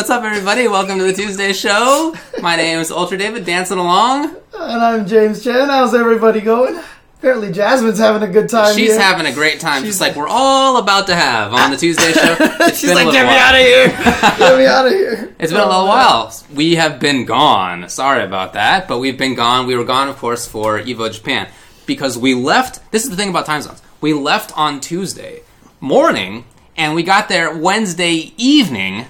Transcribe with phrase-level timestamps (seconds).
[0.00, 0.66] What's up, everybody?
[0.66, 2.14] Welcome to the Tuesday show.
[2.40, 4.34] My name is Ultra David, dancing along.
[4.58, 5.68] And I'm James Chen.
[5.68, 6.80] How's everybody going?
[7.18, 8.74] Apparently, Jasmine's having a good time.
[8.74, 8.98] She's here.
[8.98, 12.34] having a great time, just like we're all about to have on the Tuesday show.
[12.40, 13.38] It's She's like, get me while.
[13.38, 13.88] out of here.
[14.38, 15.34] get me out of here.
[15.38, 16.34] It's been a little while.
[16.54, 17.86] We have been gone.
[17.90, 19.66] Sorry about that, but we've been gone.
[19.66, 21.46] We were gone, of course, for Evo Japan
[21.84, 22.90] because we left.
[22.90, 23.82] This is the thing about time zones.
[24.00, 25.42] We left on Tuesday
[25.78, 29.04] morning, and we got there Wednesday evening,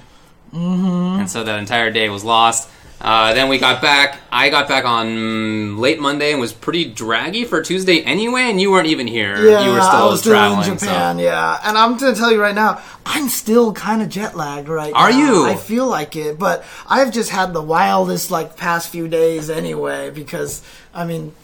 [0.52, 1.20] mm-hmm.
[1.20, 2.68] and so that entire day was lost.
[3.00, 4.20] Uh, then we got back.
[4.30, 8.42] I got back on mm, late Monday and was pretty draggy for Tuesday anyway.
[8.42, 9.36] And you weren't even here.
[9.36, 11.18] Yeah, you were still I was still in Japan.
[11.18, 14.68] Yeah, and I'm going to tell you right now, I'm still kind of jet lagged
[14.68, 15.18] right Are now.
[15.18, 15.46] you?
[15.46, 20.10] I feel like it, but I've just had the wildest like past few days anyway.
[20.10, 20.62] Because
[20.92, 21.34] I mean,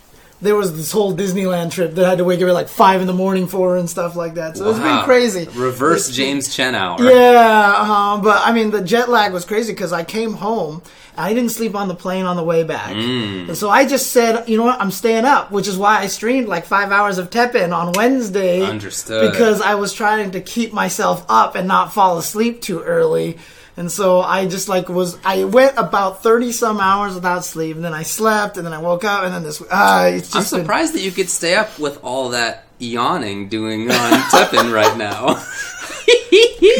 [0.40, 3.00] there was this whole Disneyland trip that I had to wake up at like five
[3.00, 4.56] in the morning for and stuff like that.
[4.56, 5.48] So it's been crazy.
[5.54, 7.02] Reverse James Chen hour.
[7.02, 10.82] Yeah, um, but I mean, the jet lag was crazy because I came home.
[11.18, 12.92] I didn't sleep on the plane on the way back.
[12.92, 13.48] Mm.
[13.48, 16.08] And so I just said, you know what, I'm staying up, which is why I
[16.08, 18.62] streamed like five hours of Teppen on Wednesday.
[18.62, 19.30] Understood.
[19.30, 23.38] Because I was trying to keep myself up and not fall asleep too early.
[23.78, 27.84] And so I just like was, I went about 30 some hours without sleep, and
[27.84, 30.52] then I slept, and then I woke up, and then this, ah, it's I'm just
[30.52, 34.96] been- surprised that you could stay up with all that yawning doing on Teppen right
[34.96, 35.42] now.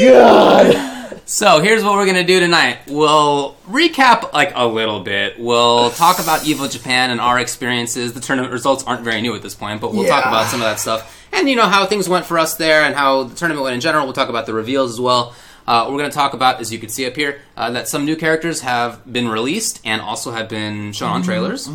[0.01, 1.21] God.
[1.27, 2.79] so here's what we're gonna do tonight.
[2.87, 5.39] We'll recap like a little bit.
[5.39, 8.13] We'll talk about Evo Japan and our experiences.
[8.13, 10.67] The tournament results aren't very new at this point, but we'll talk about some of
[10.67, 13.65] that stuff and you know how things went for us there and how the tournament
[13.65, 14.05] went in general.
[14.05, 15.35] We'll talk about the reveals as well.
[15.67, 18.05] Uh, we're going to talk about, as you can see up here, uh, that some
[18.05, 21.69] new characters have been released and also have been shown on trailers.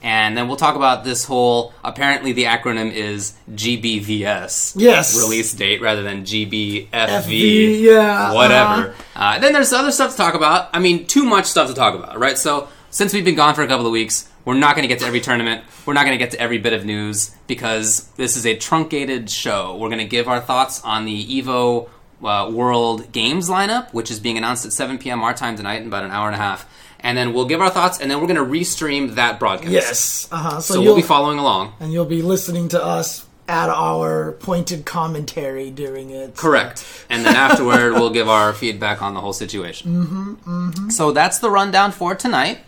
[0.00, 1.72] And then we'll talk about this whole.
[1.84, 4.74] Apparently, the acronym is GBVS.
[4.76, 5.16] Yes.
[5.18, 6.88] Release date rather than GBFV.
[6.90, 8.94] FV, yeah, Whatever.
[9.16, 10.68] uh then there's other stuff to talk about.
[10.72, 12.38] I mean, too much stuff to talk about, right?
[12.38, 15.00] So, since we've been gone for a couple of weeks, we're not going to get
[15.00, 15.64] to every tournament.
[15.84, 19.28] We're not going to get to every bit of news because this is a truncated
[19.28, 19.76] show.
[19.76, 21.88] We're going to give our thoughts on the Evo
[22.22, 25.22] uh, World Games lineup, which is being announced at 7 p.m.
[25.22, 26.68] our time tonight in about an hour and a half.
[27.00, 29.70] And then we'll give our thoughts, and then we're going to restream that broadcast.
[29.70, 30.28] Yes.
[30.32, 30.60] Uh-huh.
[30.60, 31.74] So, So, you'll we'll be following along.
[31.78, 36.36] and you'll be listening to us add our pointed commentary during it.
[36.36, 36.84] Correct.
[37.08, 39.90] And then afterward, we'll give our feedback on the whole situation.
[40.04, 40.90] Mm-hmm, mm-hmm.
[40.90, 42.58] So that's the rundown for tonight.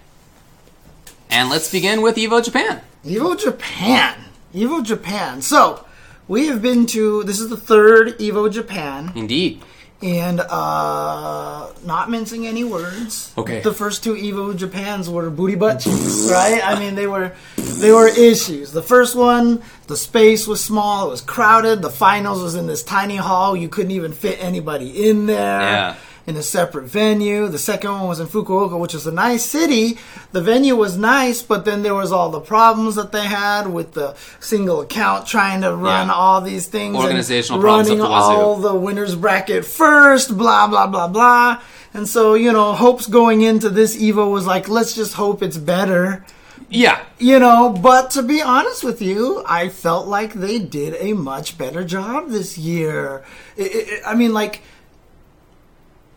[1.29, 2.81] And let's begin with Evo Japan.
[3.05, 4.25] Evo Japan.
[4.55, 5.43] Evo Japan.
[5.43, 5.85] So,
[6.31, 9.61] we have been to this is the third Evo Japan Indeed.
[10.01, 13.33] and uh not mincing any words.
[13.37, 13.61] Okay.
[13.61, 16.61] The first two Evo Japans were booty butt cheeks, right?
[16.65, 18.71] I mean they were they were issues.
[18.71, 22.85] The first one, the space was small, it was crowded, the finals was in this
[22.85, 25.61] tiny hall, you couldn't even fit anybody in there.
[25.61, 25.97] Yeah.
[26.31, 27.49] In a separate venue.
[27.49, 29.99] The second one was in Fukuoka, which is a nice city.
[30.33, 33.93] The venue was nice, but then there was all the problems that they had with
[33.93, 36.15] the single account trying to run Yeah.
[36.15, 41.09] all these things, Organizational problems running the all the winners bracket first, blah blah blah
[41.09, 41.61] blah.
[41.93, 45.59] And so you know, hopes going into this Evo was like, let's just hope it's
[45.59, 46.25] better.
[46.73, 47.01] Yeah.
[47.19, 51.59] You know, but to be honest with you, I felt like they did a much
[51.59, 53.25] better job this year.
[53.59, 54.63] I- I- I mean, like,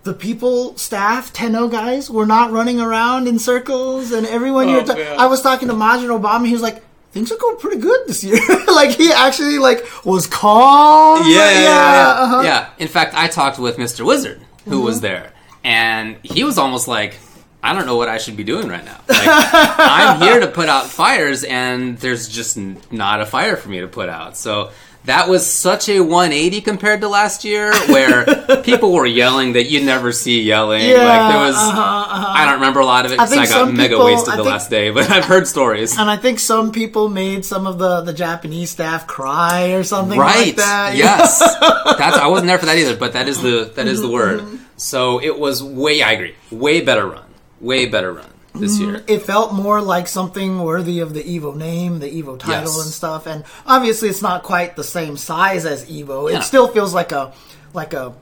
[0.03, 4.83] the people, staff, Tenno guys were not running around in circles, and everyone you're.
[4.83, 6.45] Ta- I was talking to Majin Obama.
[6.45, 10.27] He was like, "Things are going pretty good this year." like he actually like was
[10.27, 11.21] calm.
[11.25, 12.15] Yeah, yeah, yeah.
[12.17, 12.41] uh-huh.
[12.43, 12.69] Yeah.
[12.77, 14.05] In fact, I talked with Mr.
[14.05, 15.31] Wizard, who was there,
[15.63, 17.17] and he was almost like,
[17.63, 18.99] I don't know what I should be doing right now.
[19.07, 23.69] Like, I'm here to put out fires, and there's just n- not a fire for
[23.69, 24.35] me to put out.
[24.35, 24.71] So
[25.05, 28.25] that was such a 180 compared to last year, where
[28.63, 30.81] people were yelling that you never see yelling.
[30.81, 32.33] Yeah, like there was, uh-huh, uh-huh.
[32.37, 34.37] I don't remember a lot of it because I, think got mega people- wasted I
[34.37, 34.91] the think- last day.
[34.91, 35.97] But I've heard stories.
[35.97, 40.17] And I think some people made some of the, the Japanese staff cry or something
[40.17, 40.95] right like that.
[40.97, 44.09] yes that's i wasn't there for that either but that is the that is the
[44.09, 44.43] word
[44.77, 47.25] so it was way i agree way better run
[47.61, 51.55] way better run this mm, year it felt more like something worthy of the Evo
[51.55, 52.83] name, the Evo title Yes.
[52.83, 53.25] and stuff.
[53.25, 56.29] And obviously, it's not quite the same size as Evo.
[56.31, 56.37] Yeah.
[56.39, 57.33] It still feels like a
[57.73, 58.13] like a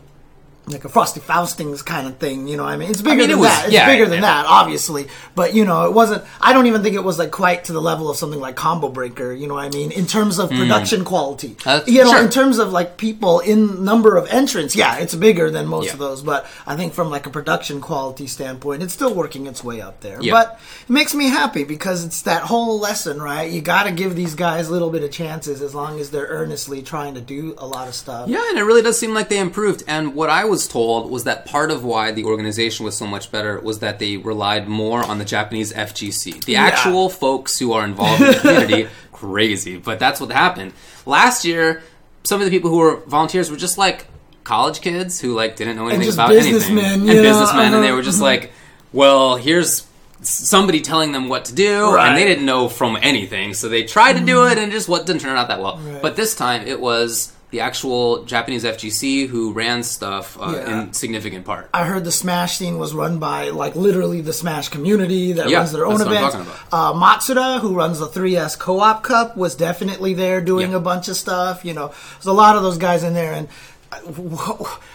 [0.67, 2.47] like a Frosty Faustings kind of thing.
[2.47, 3.65] You know, what I mean, it's bigger mean, it than was- that.
[3.65, 4.09] It's yeah, bigger yeah.
[4.09, 5.07] than that, obviously.
[5.35, 6.23] But you know, it wasn't.
[6.39, 8.89] I don't even think it was like quite to the level of something like Combo
[8.89, 9.33] Breaker.
[9.33, 9.91] You know what I mean?
[9.91, 11.69] In terms of production quality, Hmm.
[11.69, 12.21] Uh, you know, sure.
[12.23, 15.93] in terms of like people in number of entrants, yeah, it's bigger than most Yeah.
[15.93, 16.21] of those.
[16.21, 20.01] But I think from like a production quality standpoint, it's still working its way up
[20.01, 20.19] there.
[20.21, 20.31] Yeah.
[20.33, 23.49] But it makes me happy because it's that whole lesson, right?
[23.51, 26.27] You got to give these guys a little bit of chances as long as they're
[26.27, 28.29] earnestly trying to do a lot of stuff.
[28.29, 31.24] yeah and it really does seem like they improved and what i was told was
[31.24, 35.03] that part of why the organization was so much better was that they relied more
[35.03, 36.63] on the Japanese FGC, the Yeah.
[36.65, 38.88] actual folks who are involved in the community.
[39.12, 40.74] Crazy, but that's what happened
[41.07, 41.81] last year.
[42.24, 44.06] Some of the people who were volunteers were just like
[44.44, 48.01] college kids who like didn't know anything about anything, and businessmen, and they uh-huh, were
[48.03, 48.51] just like,
[48.94, 49.88] "Well, here's."
[50.24, 52.09] Somebody telling them what to do, Right.
[52.09, 55.07] and they didn't know from anything, so they tried to do it, and just what
[55.07, 55.80] didn't turn out that well.
[55.83, 56.00] Right.
[56.00, 60.81] But this time, it was the actual Japanese FGC who ran stuff uh, Yeah.
[60.83, 61.69] in significant part.
[61.74, 65.57] I heard the Smash scene was run by like literally the Smash community that Yeah,
[65.59, 66.48] runs their own that's what I'm events.
[66.48, 70.77] talking Uh, Matsuda, who runs the 3S Co-op Cup, was definitely there doing Yeah.
[70.77, 71.63] a bunch of stuff.
[71.65, 73.48] You know, there's a lot of those guys in there, and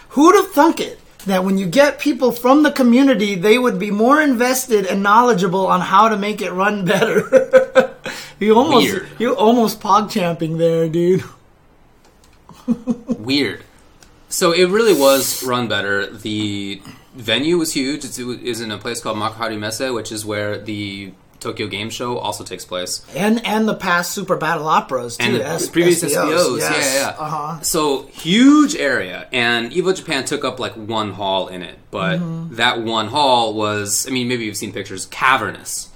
[0.09, 0.99] who'd have thunk it?
[1.25, 5.67] That when you get people from the community, they would be more invested and knowledgeable
[5.67, 7.93] on how to make it run better.
[8.39, 9.07] you almost, Weird.
[9.19, 11.23] you almost pog champing there, dude.
[12.67, 13.63] Weird.
[14.29, 16.05] So it really was run better.
[16.11, 16.81] The
[17.15, 18.03] venue was huge.
[18.03, 21.89] It's, it is in a place called Makuhari Messe, which is where the Tokyo Game
[21.89, 23.05] Show also takes place.
[23.15, 25.23] And and the past Super Battle Operas too.
[25.25, 26.71] and S- the previous SBOs, yes.
[26.71, 26.99] yeah, yeah.
[27.11, 27.15] yeah.
[27.25, 27.61] Uh-huh.
[27.61, 32.55] So huge area, and Evo Japan took up like one hall in it, but Mm-hmm.
[32.55, 35.89] that one hall was, I mean, maybe you've seen pictures, cavernous.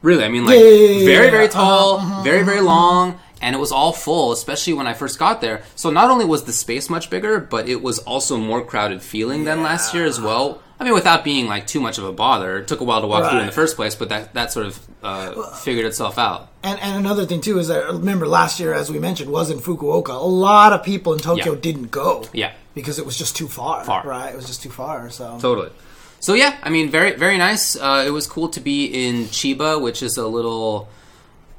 [0.00, 1.52] Really, I mean, like Yeah, yeah, yeah, very, very Uh-huh,
[1.98, 5.62] tall, very, very long, and it was all full, especially when I first got there.
[5.74, 9.44] So not only was the space much bigger, but it was also more crowded feeling
[9.44, 10.62] than last year as well.
[10.80, 12.58] I mean, without being like too much of a bother.
[12.58, 14.66] It took a while to walk through in the first place, but that that sort
[14.66, 16.48] of uh, figured itself out.
[16.64, 19.58] And, and another thing too is that remember last year, as we mentioned, was in
[19.58, 20.08] Fukuoka.
[20.10, 21.60] A lot of people in Tokyo Yeah.
[21.60, 22.26] didn't go.
[22.32, 22.52] Yeah.
[22.74, 23.84] because it was just too far.
[23.84, 24.02] Far.
[24.04, 24.32] right?
[24.32, 25.08] It was just too far.
[25.10, 25.70] So Totally.
[26.18, 27.76] So yeah, I mean, very very nice.
[27.76, 30.88] Uh, it was cool to be in Chiba, which is a little.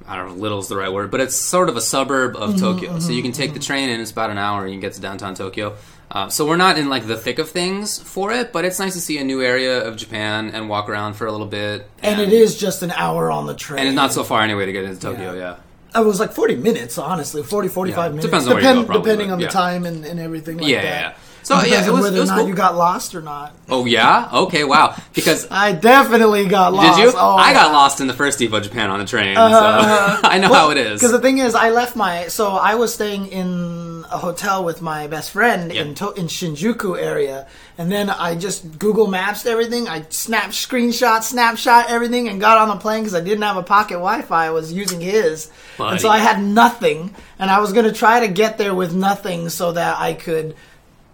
[0.08, 2.52] I don't know, little is the right word, but it's sort of a suburb of
[2.52, 3.00] mm-hmm, Tokyo.
[3.00, 3.66] So mm-hmm, you can take the mm-hmm.
[3.66, 5.76] train and it's about an hour and you can get to downtown Tokyo.
[6.12, 8.94] Uh, so we're not in like the thick of things for it, but it's nice
[8.94, 11.90] to see a new area of Japan and walk around for a little bit.
[12.04, 13.80] and it is just an hour on the train.
[13.80, 15.34] and it's not so far anyway to get into Tokyo.
[15.34, 15.40] Yeah.
[15.40, 17.42] Yeah, uh, It was like 40 minutes, honestly.
[17.42, 18.10] 40, 45 Yeah.
[18.10, 18.26] minutes.
[18.26, 19.48] Depends on go, probably, depending but on yeah.
[19.48, 21.18] the time and, and everything like yeah, that.
[21.44, 22.48] So Depends yeah, it was, whether it was or not cool.
[22.50, 23.54] you got lost or not.
[23.69, 24.95] oh yeah, okay, wow.
[25.13, 26.98] Because I definitely got lost.
[26.98, 27.13] did you?
[27.16, 30.38] Oh, I got lost in the first Evo Japan on the train, Uh, so I
[30.40, 31.00] know how it is.
[31.01, 34.81] Because the thing is, I left my so I was staying in a hotel with
[34.81, 37.48] my best friend in to, in Shinjuku area,
[37.78, 39.88] and then I just Google Maps everything.
[39.89, 43.63] I snapped screenshot, snapshot everything, and got on the plane because I didn't have a
[43.63, 44.46] pocket Wi-Fi.
[44.48, 48.28] I was using his, and so I had nothing, and I was gonna try to
[48.30, 50.56] get there with nothing so that I could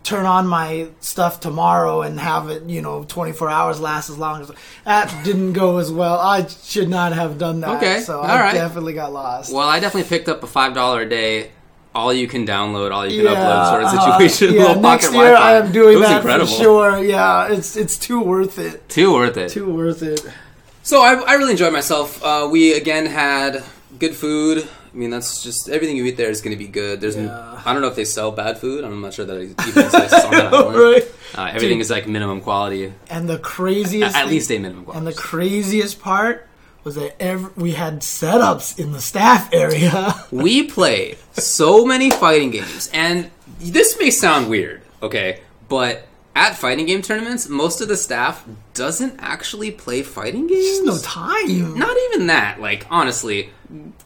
[0.04, 4.42] turn on my stuff tomorrow and have it, you know, 24 hours last as long
[4.42, 4.52] as
[4.86, 6.20] that didn't go as well.
[6.20, 7.78] I should not have done that.
[7.78, 8.54] Okay, so all I right.
[8.54, 9.54] definitely got lost.
[9.54, 11.52] Well, I definitely picked up a five dollar a day,
[11.94, 14.12] all you can download, all you can Yeah, upload sort of uh-huh.
[14.28, 14.54] situation.
[14.56, 15.52] Yeah, little next pocket year Wi-Fi.
[15.52, 16.48] I am doing it was that incredible.
[16.54, 17.04] for sure.
[17.04, 18.88] Yeah, it's it's too worth it.
[18.90, 19.50] Too worth it.
[19.50, 20.26] Too worth it.
[20.82, 22.24] So I, I really enjoyed myself.
[22.24, 23.64] Uh, we again had
[24.00, 24.68] good food.
[24.94, 27.00] I mean, that's just everything you eat there is going to be good.
[27.02, 27.62] There's, Yeah.
[27.66, 28.84] I don't know if they sell bad food.
[28.84, 29.52] I'm not sure that even
[29.86, 30.76] exists on that island.
[30.78, 31.12] Right.
[31.36, 31.82] Uh, everything Dude.
[31.82, 34.98] is like minimum quality, And the craziest, at thing- least a minimum quality.
[34.98, 36.48] and the craziest part
[36.84, 40.16] was that ev we had setups in the staff area.
[40.32, 43.30] we played so many fighting games, and
[43.60, 46.08] this may sound weird, okay, but
[46.40, 50.84] at fighting game tournaments, most of the staff doesn't actually play fighting games.
[50.84, 51.78] There's no time.
[51.78, 52.62] Not even that.
[52.62, 53.50] Like honestly,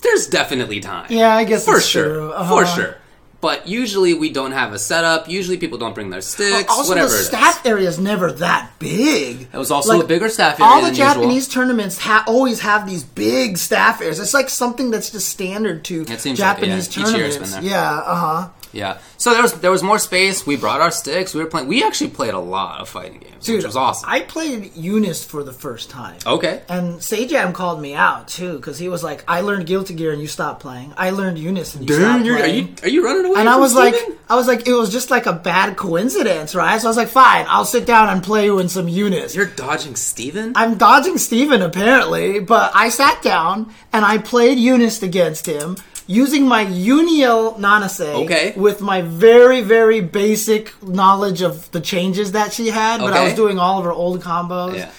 [0.02, 1.08] there's definitely time.
[1.12, 2.32] Yeah, I guess for it's sure, true.
[2.32, 2.56] Uh-huh.
[2.58, 2.98] for sure.
[3.40, 5.28] But usually we don't have a setup.
[5.30, 6.70] Usually people don't bring their sticks.
[6.70, 9.50] Also, whatever the staff area is never that big.
[9.54, 11.14] It was also a bigger staff area All the than usual.
[11.14, 14.20] Japanese tournaments ha- always have these big staff areas.
[14.22, 17.68] It's like something that's just standard to seems like, Japanese yeah, each year it's tournaments.
[17.70, 18.50] Yeah, uh huh.
[18.74, 18.98] Yeah.
[19.18, 20.46] So there was there was more space.
[20.46, 21.34] We brought our sticks.
[21.34, 21.68] We were playing.
[21.68, 24.10] We actually played a lot of fighting games, which was awesome.
[24.10, 26.18] I played UNIST for the first time.
[26.26, 26.64] okay.
[26.68, 30.20] And Sajam called me out too because he was like, "I learned Guilty Gear and
[30.22, 30.94] you stopped playing.
[30.98, 33.40] I learned UNIST and you stopped Dude, you're, are playing." you are you running away?
[33.40, 33.96] and I was like,
[34.28, 36.82] I was like, it was just like a bad coincidence, right?
[36.82, 39.36] So I was like, fine, I'll sit down and play you in some UNIST.
[39.36, 40.54] you're dodging Steven?
[40.56, 46.48] I'm dodging Steven apparently, but I sat down and I played UNIST against him using
[46.48, 48.54] my Uniel Nanase Okay.
[48.56, 53.34] with my very, very basic knowledge of the changes that she had, but I was
[53.34, 54.76] doing all of her old combos.
[54.78, 54.92] Yeah.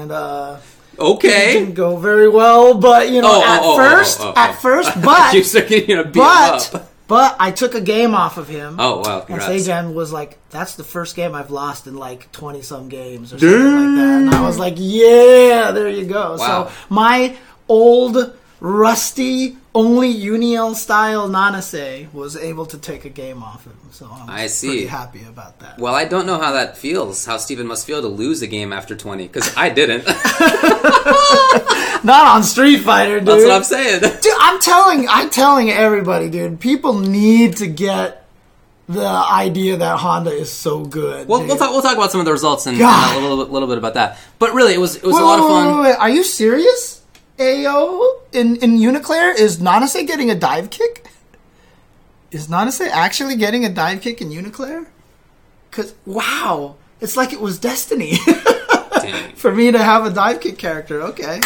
[0.00, 0.56] And uh
[0.98, 4.32] Okay, it didn't go very well, but you know, Oh, at oh, oh, first oh,
[4.36, 4.52] oh, at oh.
[4.54, 6.92] first, but you start getting beat him but up.
[7.08, 8.76] but I took a game off of him.
[8.78, 9.18] Oh wow!
[9.20, 9.66] And Congrats.
[9.66, 13.38] Sajam was like, "That's the first game I've lost in like twenty some games or
[13.38, 16.66] something like that." And I was like, "Yeah, there you go." Wow.
[16.68, 17.36] So my
[17.68, 23.76] old rusty only Uniel style Nanase was able to take a game off him.
[23.90, 24.68] So I'm I see.
[24.68, 25.78] pretty happy about that.
[25.78, 27.24] Well, I don't know how that feels.
[27.24, 30.04] How Steven must feel to lose a game after twenty because I didn't.
[32.04, 33.28] Not on Street Fighter, dude.
[33.28, 34.00] That's what I'm saying.
[34.22, 36.58] Dude, I'm telling, I'm telling everybody, dude.
[36.58, 38.26] People need to get
[38.88, 41.28] the idea that Honda is so good.
[41.28, 41.48] We'll, dude.
[41.48, 41.70] we'll talk.
[41.70, 43.94] We'll talk about some of the results and, and a little, bit- little bit about
[43.94, 44.18] that.
[44.40, 45.66] But really, it was it was Wait, a lot of fun.
[45.68, 45.98] wait, wait, wait.
[46.00, 47.01] Are you serious?
[47.42, 51.06] Ayo, in in UNICLR, is Nanase getting a dive kick?
[52.30, 54.86] Is Nanase actually getting a dive kick in UNICLR?
[55.70, 58.16] Cause wow, it's like it was destiny
[59.34, 61.02] for me to have a dive kick character.
[61.02, 61.40] Okay.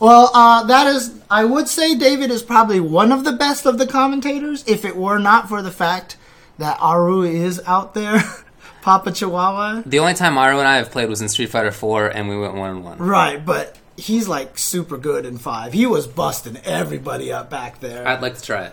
[0.00, 3.78] Well, uh, that is, I would say David is probably one of the best of
[3.78, 4.64] the commentators.
[4.66, 6.16] If it were not for the fact
[6.58, 8.22] that Aru is out there,
[8.82, 9.82] Papa Chihuahua.
[9.86, 12.36] The only time Aru and I have played was in Street Fighter Four, and we
[12.36, 12.98] went one and one.
[12.98, 15.72] Right, but he's like super good in five.
[15.72, 18.06] He was busting everybody up back there.
[18.06, 18.72] I'd like to try it.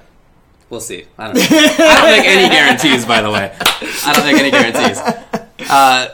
[0.70, 1.06] We'll see.
[1.18, 1.42] I don't know.
[1.50, 3.54] I don't make any guarantees, by the way.
[3.62, 5.00] I don't make any guarantees.
[5.70, 6.08] Uh,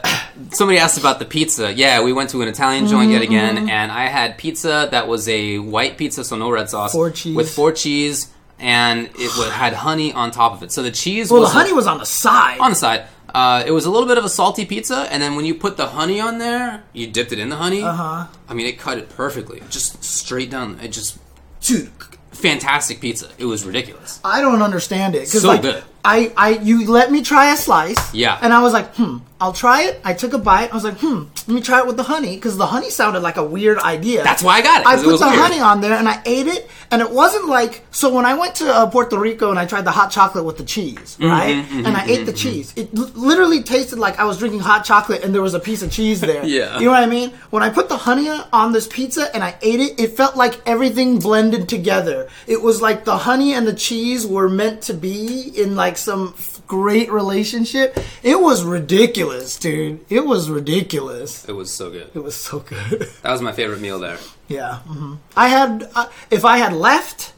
[0.52, 1.72] somebody asked about the pizza.
[1.72, 5.30] Yeah, we went to an Italian joint yet again, and I had pizza that was
[5.30, 7.36] a white pizza, so no red sauce, Four cheese.
[7.36, 10.72] with four cheese, and it had honey on top of it.
[10.72, 12.60] So the cheese well, the honey was on the side.
[12.60, 13.06] on the side.
[13.34, 15.77] Uh, it was a little bit of a salty pizza, and then when you put
[15.77, 17.81] the honey on there, you dipped it in the honey.
[17.84, 18.27] Uh Uh-huh.
[18.50, 20.79] I mean, it cut it perfectly, just straight down.
[20.81, 21.17] It just
[21.62, 21.89] Dude,
[22.31, 23.29] fantastic pizza.
[23.38, 24.19] It was ridiculous.
[24.24, 25.22] I don't understand it.
[25.31, 25.84] 'cause, So like, good.
[26.06, 28.13] I, I, you let me try a slice.
[28.13, 28.39] Yeah.
[28.42, 30.00] And I was like, hmm, I'll try it.
[30.06, 30.72] I took a bite.
[30.72, 33.20] I was like, hmm, let me try it with the honey because the honey sounded
[33.20, 34.24] like a weird idea.
[34.24, 34.88] That's why I got it.
[34.88, 35.39] I it put was the weird.
[35.39, 38.13] honey on there and I ate it, and it wasn't like so.
[38.13, 40.63] When I went to uh, Puerto Rico and I tried the hot chocolate with the
[40.63, 41.86] cheese, Mm-hmm, right?
[41.86, 45.24] and I ate the cheese, it l- literally tasted like I was drinking hot chocolate
[45.24, 46.44] and there was a piece of cheese there.
[46.58, 46.80] Yeah.
[46.80, 47.32] you know what I mean?
[47.50, 50.62] When I put the honey on this pizza and I ate it, it felt like
[50.66, 52.30] everything blended together.
[52.48, 56.34] It was like the honey and the cheese were meant to be in like some
[56.38, 57.98] f- great relationship.
[58.24, 60.06] It was ridiculous, dude.
[60.10, 61.48] It was ridiculous.
[61.48, 62.10] It was so good.
[62.13, 63.10] It was so good.
[63.22, 64.18] That was my favorite meal there.
[64.48, 67.34] Yeah, hmm I had uh, if I had left,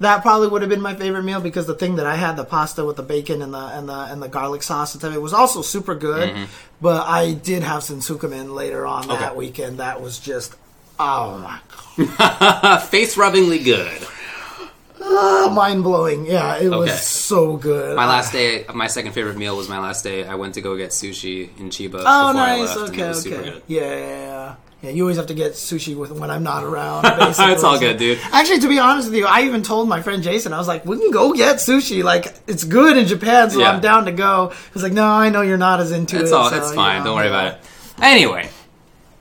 [0.00, 2.44] that probably would have been my favorite meal because the thing that I had, the
[2.44, 5.22] pasta with the bacon and the and the and the garlic sauce and stuff, it
[5.22, 6.48] was also super good.
[6.80, 9.78] But I did have some Sensukamin later on that weekend.
[9.78, 10.54] That was just
[10.98, 11.58] oh my
[12.18, 14.06] god, Face rubbingly good.
[15.04, 16.26] Ah, god, mind blowing.
[16.26, 16.96] Yeah, it was Okay.
[16.98, 17.96] so good.
[17.96, 20.24] My last day, my second favorite meal was my last day.
[20.26, 21.94] I went to go get sushi in Chiba.
[22.06, 22.68] Oh, before I nice.
[22.76, 23.50] left, and Okay, it was super okay.
[23.50, 23.62] good.
[23.66, 24.54] Yeah, yeah, yeah.
[24.82, 27.02] Yeah, you always have to get sushi with when I'm not around.
[27.18, 27.52] Basically.
[27.52, 28.18] It's all good, dude.
[28.32, 30.84] Actually, to be honest with you, I even told my friend Jason, I was like,
[30.84, 32.02] "We can go get sushi.
[32.02, 33.70] Like, it's good in Japan, so Yeah.
[33.70, 36.34] I'm down to go." He's like, "No, I know you're not as into It's it."
[36.34, 36.50] all.
[36.50, 36.98] so, It's you fine.
[37.00, 37.58] know, Don't worry about it.
[38.00, 38.48] Anyway,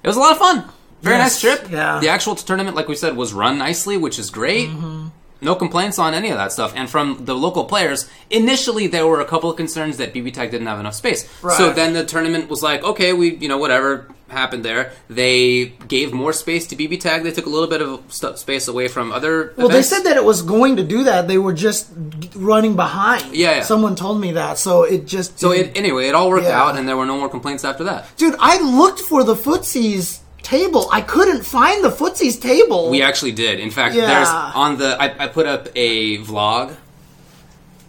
[0.03, 0.63] it was a lot of fun.
[1.03, 1.71] Very Yes, nice trip.
[1.71, 2.00] yeah.
[2.00, 4.69] The actual tournament, like we said, was run nicely, which is great.
[4.69, 5.00] Mm-hmm.
[5.41, 6.74] No complaints on any of that stuff.
[6.75, 10.51] And from the local players, initially there were a couple of concerns that BB Tag
[10.51, 11.27] didn't have enough space.
[11.41, 11.57] Right.
[11.57, 14.93] So then the tournament was like, okay, we, you know, whatever happened there.
[15.10, 17.24] They gave more space to BB Tag.
[17.24, 19.53] They took a little bit of st- space away from other.
[19.57, 19.89] Well, events.
[19.89, 21.27] they said that it was going to do that.
[21.27, 21.89] They were just
[22.36, 23.36] running behind.
[23.36, 23.63] Yeah, yeah.
[23.63, 26.62] Someone told me that, so it just So it, anyway, it all worked Yeah.
[26.63, 28.05] out, and there were no more complaints after that.
[28.15, 28.36] dude.
[28.39, 30.89] I looked for the footsies table.
[30.91, 32.89] I couldn't find the footsies table.
[32.89, 33.60] We actually did.
[33.60, 34.07] In fact, Yeah.
[34.07, 36.75] there's on the I, I put up a vlog,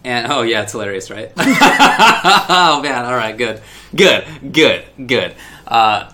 [0.03, 1.31] and oh yeah, it's hilarious, right?
[1.37, 3.61] oh man, all right, good,
[3.95, 5.35] good, good, good.
[5.67, 6.11] Uh,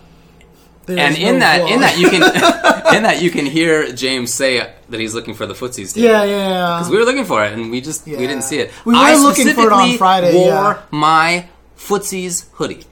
[0.86, 1.74] There's and in no that, flaw.
[1.74, 2.24] in that you can,
[2.96, 5.94] in that you can hear James say that he's looking for the footsies.
[5.94, 6.08] table.
[6.08, 6.78] yeah, yeah, yeah.
[6.80, 8.72] Because we were looking for it, and we just we didn't see it.
[8.86, 10.82] We were I looking for it on Friday, Wore yeah.
[10.92, 12.86] my footsies hoodie.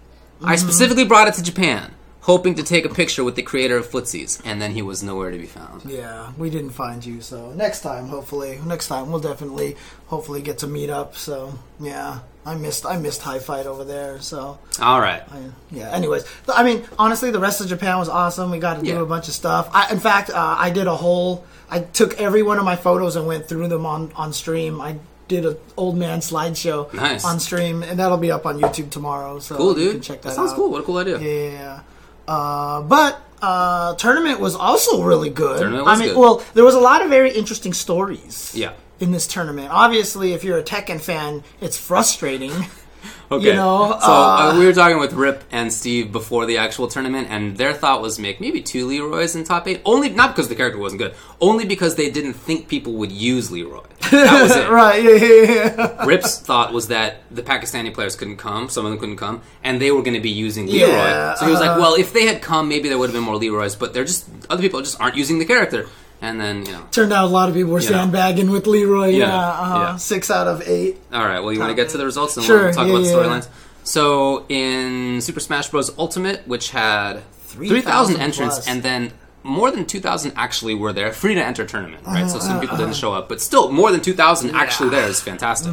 [0.44, 0.68] I Mm-hmm.
[0.68, 1.94] specifically brought it to Japan,
[2.28, 5.32] hoping to take a picture with the creator of footsies, and then he was nowhere
[5.32, 5.82] to be found.
[5.86, 9.76] Yeah, we didn't find you, so next time, hopefully, next time we'll definitely,
[10.08, 11.16] hopefully get to meet up.
[11.16, 14.20] So yeah, I missed, I missed HiFight over there.
[14.20, 15.24] So All right.
[15.32, 15.38] I,
[15.72, 15.90] yeah.
[15.92, 18.52] Anyways, I mean, honestly, the rest of Japan was awesome.
[18.52, 19.02] We got to do Yeah.
[19.02, 19.70] a bunch of stuff.
[19.74, 21.46] I, in fact, uh, I did a whole.
[21.70, 24.80] I took every one of my photos and went through them on on stream.
[24.82, 24.98] I
[25.30, 27.26] did an old man slideshow Nice.
[27.26, 29.40] on stream, and that'll be up on YouTube tomorrow.
[29.40, 29.92] So Cool, you dude.
[29.94, 30.56] can check that, that sounds out.
[30.58, 30.72] cool.
[30.72, 31.20] What a cool idea.
[31.20, 31.80] Yeah.
[32.28, 35.60] Uh, but uh, tournament was also really good.
[35.60, 36.20] Tournament was I mean, good.
[36.20, 38.54] well, there was a lot of very interesting stories.
[38.56, 38.74] Yeah.
[39.00, 42.52] In this tournament, obviously, if you're a Tekken fan, it's frustrating.
[43.30, 43.48] Okay.
[43.48, 46.88] You know, so uh, uh, we were talking with Rip and Steve before the actual
[46.88, 49.82] tournament, and their thought was make maybe two Leroys in top eight.
[49.84, 53.52] Only not because the character wasn't good, only because they didn't think people would use
[53.52, 53.84] Leroy.
[54.12, 54.70] That was it.
[54.70, 55.04] right?
[55.04, 56.06] Yeah, yeah, yeah.
[56.06, 59.82] Rip's thought was that the Pakistani players couldn't come, some of them couldn't come, and
[59.82, 60.88] they were going to be using Leroy.
[60.88, 61.82] Yeah, so he was like, uh-huh.
[61.82, 64.30] "Well, if they had come, maybe there would have been more Leroys, but they're just
[64.50, 65.90] other people just aren't using the character."
[66.22, 66.84] And then you know.
[66.92, 67.98] Turned out a lot of people were You know.
[67.98, 69.08] sandbagging with Leroy.
[69.10, 69.80] Yeah, Yeah, uh-huh.
[69.80, 69.96] yeah.
[69.98, 71.00] six out of eight.
[71.14, 71.40] All right.
[71.40, 73.10] Well, you want to get to the results and Sure, we'll talk yeah, about the
[73.10, 73.48] yeah, storylines.
[73.84, 75.92] So in Super Smash Bros.
[75.98, 78.68] Ultimate, which had 3,000 3,000 entrants, plus.
[78.68, 79.12] and then
[79.44, 82.30] more than 2,000 actually were there, free to enter tournament, right?
[82.30, 85.22] so Uh-huh, some people didn't show up, but still more than 2,000 actually there is
[85.22, 85.72] fantastic.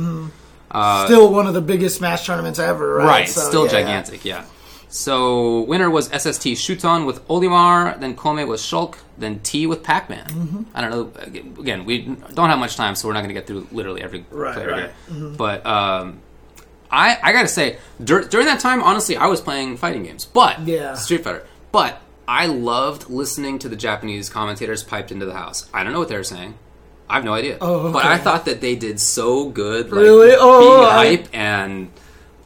[1.06, 3.04] Still one of the biggest Smash tournaments ever, right?
[3.04, 3.80] Uh, Right, So, still yeah, yeah.
[3.80, 4.44] gigantic, yeah.
[4.94, 10.24] So winner was SST Shuton with Olimar, then Kome with Shulk, then Tea with Pac-Man.
[10.26, 10.62] Mm-hmm.
[10.72, 11.10] I don't know.
[11.60, 12.02] Again, we
[12.34, 14.70] don't have much time, so we're not going to get through literally every Right, player
[14.70, 14.90] right.
[15.10, 15.34] Mm-hmm.
[15.34, 16.20] But um,
[16.92, 20.60] I I gotta say, dur- during that time, honestly, I was playing fighting games, but
[20.60, 20.94] Yeah.
[20.94, 22.00] Street Fighter, but.
[22.26, 25.68] I loved listening to the Japanese commentators piped into the house.
[25.74, 26.54] I don't know what they were saying.
[27.06, 27.58] I have no idea.
[27.60, 28.06] Oh, But.
[28.06, 29.90] I thought that they did so good.
[29.92, 30.34] Like, Really?
[30.34, 31.90] Oh, being I- hype and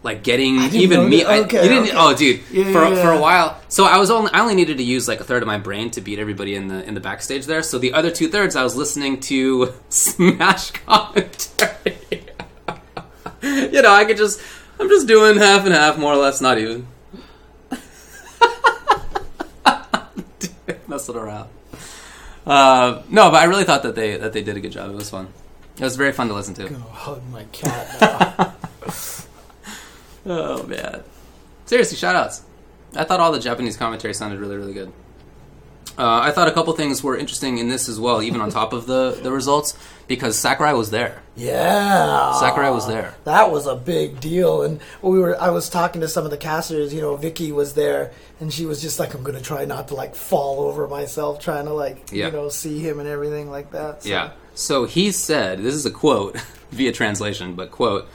[0.03, 1.25] like getting even me.
[1.25, 1.89] I, Okay, you didn't.
[1.89, 1.97] okay.
[1.97, 2.41] Oh, dude.
[2.51, 5.09] Yeah, for yeah, for a while, so I was only I only needed to use
[5.09, 7.63] like a third of my brain to beat everybody in the in the backstage there.
[7.63, 11.97] So the other two thirds, I was listening to Smash commentary.
[13.43, 14.41] you know, I could just
[14.81, 16.87] I'm just doing half and half, more or less, not even.
[20.87, 21.49] Messing around.
[22.47, 24.91] Uh, no, but I really thought that they that they did a good job.
[24.91, 25.29] It was fun.
[25.77, 26.67] It was very fun to listen to.
[26.75, 28.55] Oh, hug my cat.
[30.27, 31.03] Oh man.
[31.67, 32.43] Seriously, shout outs.
[32.95, 34.93] I thought all the Japanese commentary sounded really, really good.
[35.99, 38.73] Uh, I thought a couple things were interesting in this as well, even on top
[38.73, 41.23] of the, the results, because Sakurai was there.
[41.35, 43.15] yeah, Sakurai was there.
[43.25, 45.39] That was a big deal, and we were.
[45.41, 46.95] I was talking to some of the casters.
[46.95, 49.89] You know, Vicky was there, and she was just like, "I'm going to try not
[49.89, 52.27] to like fall over myself, trying to like Yeah.
[52.27, 54.09] you know see him and everything like that." So.
[54.09, 54.31] Yeah.
[54.55, 56.37] So he said, this is a quote
[56.71, 58.09] via translation, but quote,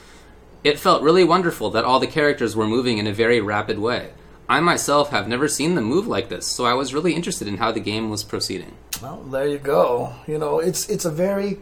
[0.64, 4.10] it felt really wonderful that all the characters were moving in a very rapid way.
[4.48, 7.58] I myself have never seen them move like this, so I was really interested in
[7.58, 8.74] how the game was proceeding.
[9.02, 10.12] Well, there you go.
[10.26, 11.58] You know, it's it's a very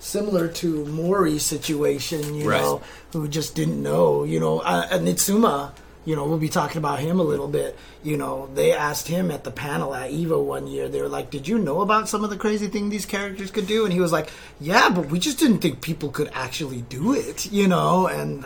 [0.00, 2.34] similar to Mori's situation.
[2.34, 2.60] You Right.
[2.60, 2.80] know,
[3.12, 4.24] who just didn't know.
[4.24, 5.72] You know, uh, Niitsuma.
[6.04, 7.78] You know, we'll be talking about him a little bit.
[8.02, 10.88] You know, they asked him at the panel at Evo one year.
[10.88, 13.68] They were like, "Did you know about some of the crazy thing these characters could
[13.68, 17.14] do?" And he was like, "Yeah, but we just didn't think people could actually do
[17.14, 18.44] it." You know, and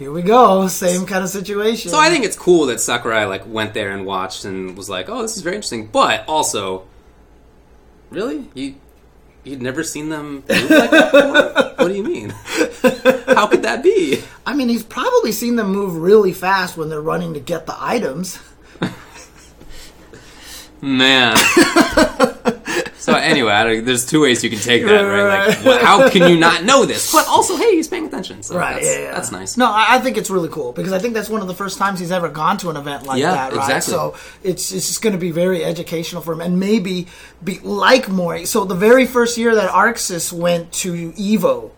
[0.00, 1.90] here we go, same kind of situation.
[1.90, 5.08] So I think it's cool that Sakurai like went there and watched and was like,
[5.08, 6.84] "Oh, this is very interesting." But also,
[8.10, 8.74] really, you
[9.44, 11.84] you'd never seen them move like that before?
[11.84, 12.30] what do you mean?
[13.34, 14.22] How could that be?
[14.46, 17.76] I mean, he's probably seen them move really fast when they're running to get the
[17.78, 18.38] items.
[20.80, 21.36] Man.
[23.10, 25.22] so anyway, I don't, there's two ways you can take that, right?
[25.48, 25.64] Like, Right.
[25.64, 27.12] well, how can you not know this?
[27.12, 29.12] But also, hey, he's paying attention, so Right, that's, yeah, yeah.
[29.12, 29.56] that's nice.
[29.56, 32.00] No, I, think it's really cool because I think that's one of the first times
[32.00, 33.60] he's ever gone to an event like Yeah, that, right?
[33.62, 33.92] exactly.
[33.92, 37.06] So it's it's just going to be very educational for him, and maybe
[37.42, 38.44] be like Mori.
[38.46, 41.70] So the very first year that Arc Sys went to Evo.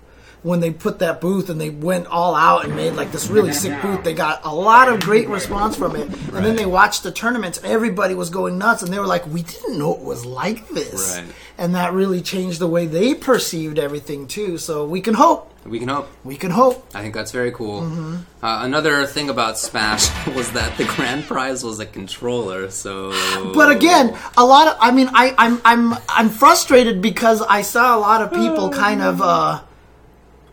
[0.42, 3.52] When they put that booth and they went all out and made like this really
[3.52, 6.08] sick booth, they got a lot of great response from it.
[6.34, 9.42] And then they watched the tournaments, everybody was going nuts, and they were like, "We
[9.42, 11.32] didn't know it was like this," Right.
[11.58, 14.58] and that really changed the way they perceived everything too.
[14.58, 16.08] So we can hope, We can hope.
[16.24, 16.86] we can hope.
[16.92, 17.82] I think that's very cool.
[17.82, 18.14] Mm-hmm.
[18.44, 22.68] Uh, another thing about Smash was that the grand prize was a controller.
[22.70, 23.12] So,
[23.54, 27.96] But again, a lot of I mean I I'm I'm I'm frustrated because I saw
[27.96, 29.60] a lot of people kind of uh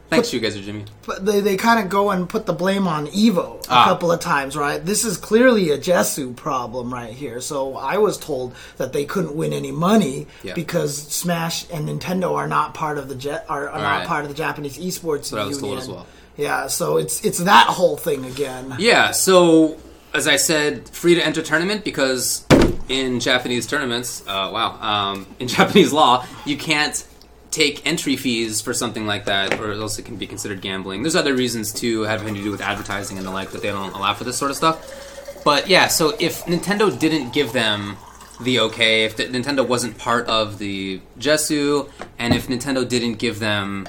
[0.09, 0.85] thanks, you guys, are Jimmy.
[1.05, 3.85] but they they kind of go and put the blame on Evo a Ah.
[3.85, 4.83] couple of times, right?
[4.85, 7.39] This is clearly a JeSU problem right here.
[7.41, 10.53] So I was told that they couldn't win any money Yeah.
[10.53, 14.07] because Smash and Nintendo are not part of the jet are, are not Right.
[14.07, 15.59] part of the Japanese esports was union.
[15.59, 16.05] told as well.
[16.37, 18.75] Yeah, so it's it's that whole thing again.
[18.79, 19.75] Yeah, so
[20.13, 22.43] as I said, free to enter tournament because
[22.87, 27.03] in Japanese tournaments, uh, wow, um, in Japanese law, you can't
[27.51, 31.01] take entry fees for something like that, or else it can be considered gambling.
[31.01, 33.93] There's other reasons too, having to do with advertising and the like, that they don't
[33.93, 35.41] allow for this sort of stuff.
[35.43, 37.97] But yeah, so if Nintendo didn't give them
[38.41, 43.39] the okay, if the, Nintendo wasn't part of the JeSU, and if Nintendo didn't give
[43.39, 43.87] them,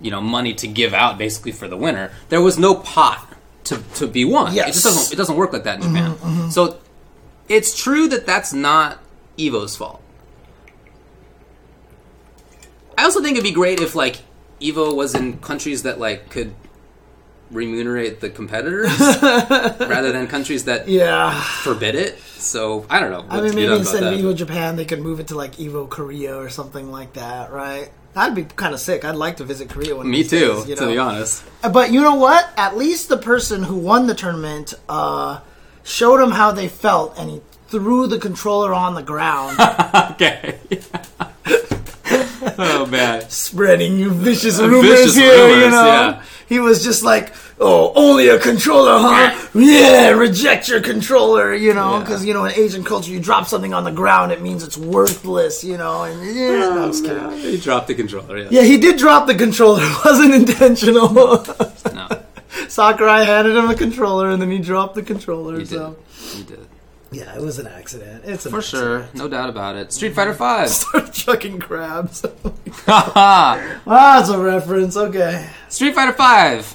[0.00, 3.32] you know, money to give out basically for the winner, there was no pot
[3.64, 4.52] to, to be won.
[4.52, 4.72] It Yes.
[4.74, 6.14] just doesn't it doesn't work like that in mm-hmm, Japan.
[6.16, 6.50] Mm-hmm.
[6.50, 6.78] So
[7.48, 8.98] it's true that that's not
[9.36, 10.02] Evo's fault.
[12.96, 14.20] I also think it'd be great if like
[14.60, 16.54] Evo was in countries that like could
[17.50, 21.40] remunerate the competitors rather than countries that Yeah.
[21.62, 22.18] forbid it.
[22.18, 23.24] So I don't know.
[23.30, 24.12] I mean, maybe instead of.
[24.12, 27.88] Evo Japan, they could move it to like Evo Korea or something like that, right?
[28.12, 29.06] That'd be kind of sick.
[29.06, 30.10] I'd like to visit Korea one.
[30.10, 31.44] Me too, days, you to be honest.
[31.62, 32.50] But you know what?
[32.58, 35.40] At least the person who won the tournament uh,
[35.82, 39.58] showed him how they felt, and he threw the controller on the ground.
[40.12, 40.58] okay.
[42.58, 43.28] oh man.
[43.30, 45.86] Spreading vicious uh, rumors Vicious here, you know.
[45.86, 46.22] yeah.
[46.48, 49.48] He was just like, "Oh, only a controller, huh?
[49.54, 52.00] Yeah, reject your controller, you know, Yeah.
[52.00, 54.78] because you know in Asian culture, you drop something on the ground, it means it's
[54.78, 57.30] worthless, you know." And yeah, oh, no, just kidding.
[57.38, 58.38] He dropped the controller.
[58.38, 58.48] Yeah.
[58.50, 59.80] Yeah, he did drop the controller.
[59.82, 61.08] It wasn't intentional.
[61.94, 62.08] No,
[62.68, 65.54] Sakurai handed him a controller, and then he dropped the controller.
[65.58, 65.68] he did.
[65.70, 65.96] so
[66.36, 66.67] He did.
[67.10, 68.24] Yeah, it was an accident.
[68.26, 69.92] It's an For sure, no doubt about it.
[69.92, 70.68] Street Fighter Five.
[70.70, 72.24] Start chucking crabs.
[72.90, 74.96] Ah, it's a reference.
[74.96, 75.48] Okay.
[75.68, 76.74] Street Fighter Five.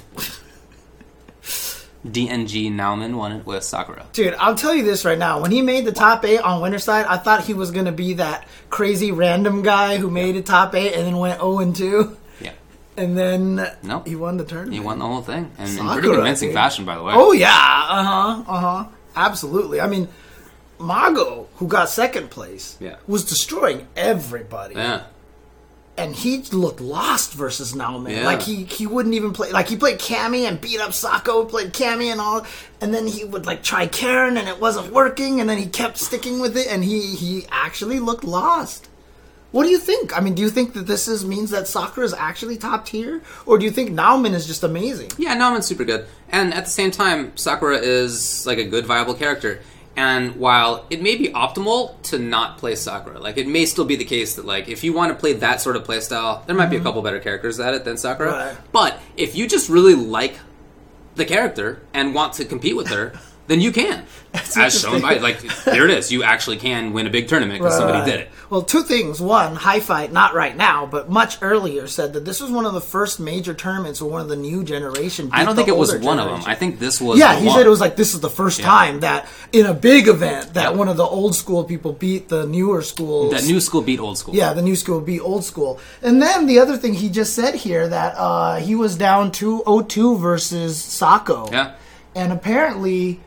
[2.06, 4.04] DNG Nauman won it with Sakura.
[4.12, 5.40] Dude, I'll tell you this right now.
[5.40, 8.14] When he made the top eight on Winter Side, I thought he was gonna be
[8.14, 12.16] that crazy random guy who made a top eight and then went 0 and 2.
[12.42, 12.52] Yeah,
[12.98, 14.06] And then Nope.
[14.06, 14.74] he won the tournament.
[14.74, 16.54] he won the whole thing, and in pretty convincing dude.
[16.54, 17.14] fashion, by the way.
[17.16, 18.84] Oh yeah, uh huh, uh huh,
[19.16, 19.80] absolutely.
[19.80, 20.08] I mean,
[20.84, 22.96] Mago, who got second place, Yeah.
[23.06, 25.02] was destroying everybody, yeah,
[25.96, 28.10] and he looked lost versus Nauman.
[28.12, 28.24] Yeah.
[28.26, 29.52] Like he he wouldn't even play.
[29.52, 32.44] Like he played Cammy and beat up Sako, played Cammy and all,
[32.80, 35.98] and then he would like try Karen and it wasn't working, and then he kept
[35.98, 38.88] sticking with it, and he he actually looked lost.
[39.52, 40.16] What do you think?
[40.16, 43.22] I mean, do you think that this is means that Sakura is actually top tier,
[43.46, 45.12] or do you think Nauman is just amazing?
[45.16, 45.36] yeah.
[45.36, 49.60] Nauman's super good, and at the same time, Sakura is like a good, viable character.
[49.96, 53.96] And while it may be optimal to not play Sakura, like it may still be
[53.96, 56.70] the case that like if you want to play that sort of playstyle, there might
[56.70, 58.32] be a couple better characters at it than Sakura.
[58.32, 58.48] Mm-hmm.
[58.48, 58.72] Right.
[58.72, 60.34] But if you just really like
[61.14, 63.12] the character and want to compete with her,
[63.46, 64.04] then you can.
[64.56, 66.10] As shown by like there it is.
[66.10, 68.06] You actually can win a big tournament because somebody Right.
[68.06, 68.30] did it.
[68.50, 69.20] Well, two things.
[69.20, 72.80] One, HiFight, not right now, but much earlier, said that this was one of the
[72.80, 75.28] first major tournaments where one of the new generation.
[75.32, 76.42] I don't think it was one of them.
[76.46, 77.18] I think this was.
[77.18, 77.56] yeah, he one.
[77.56, 78.66] said it was like this is the first Yeah.
[78.66, 80.76] time that in a big event that Yeah.
[80.78, 83.32] one of the old school people beat the newer schools.
[83.32, 84.34] that new school beat old school.
[84.34, 85.78] Yeah, the new school beat old school.
[86.02, 90.18] And then the other thing he just said here that uh, he was down 2-0-2
[90.18, 91.48] versus Sako.
[91.52, 91.72] Yeah.
[92.16, 93.20] And apparently,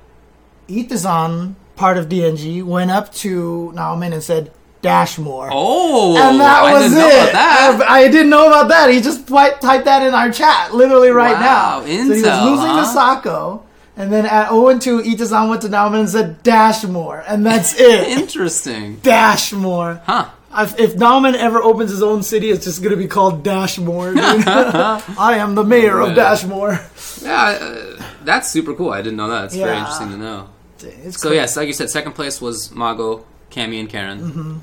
[0.70, 4.52] Itazan, part of DNG, went up to Nauman and said,
[4.82, 5.50] Dash more.
[5.52, 7.02] Oh, and that I was didn't it.
[7.02, 7.86] know about that.
[7.90, 8.92] I, didn't know about that.
[8.92, 11.80] He just typed, typed that in our chat, literally right Wow, now.
[11.82, 12.94] so he was intel, losing to huh?
[12.94, 13.64] Sako.
[13.98, 17.24] And then at 0 and 2, Itazan went to Nauman and said, Dash more.
[17.28, 18.08] And that's it.
[18.20, 18.98] Interesting.
[18.98, 20.00] Dash more.
[20.06, 20.30] Huh.
[20.56, 24.14] If, if Nauman ever opens his own city, it's just going to be called Dashmore.
[24.18, 26.80] I am the mayor of Dashmore.
[27.22, 28.92] Yeah, uh, that's super cool.
[28.92, 29.46] I didn't know that.
[29.46, 30.50] It's very interesting to know.
[30.84, 34.20] It's So yes, like you said, second place was Mago, Cammy, and Karen.
[34.20, 34.58] Mm-hmm.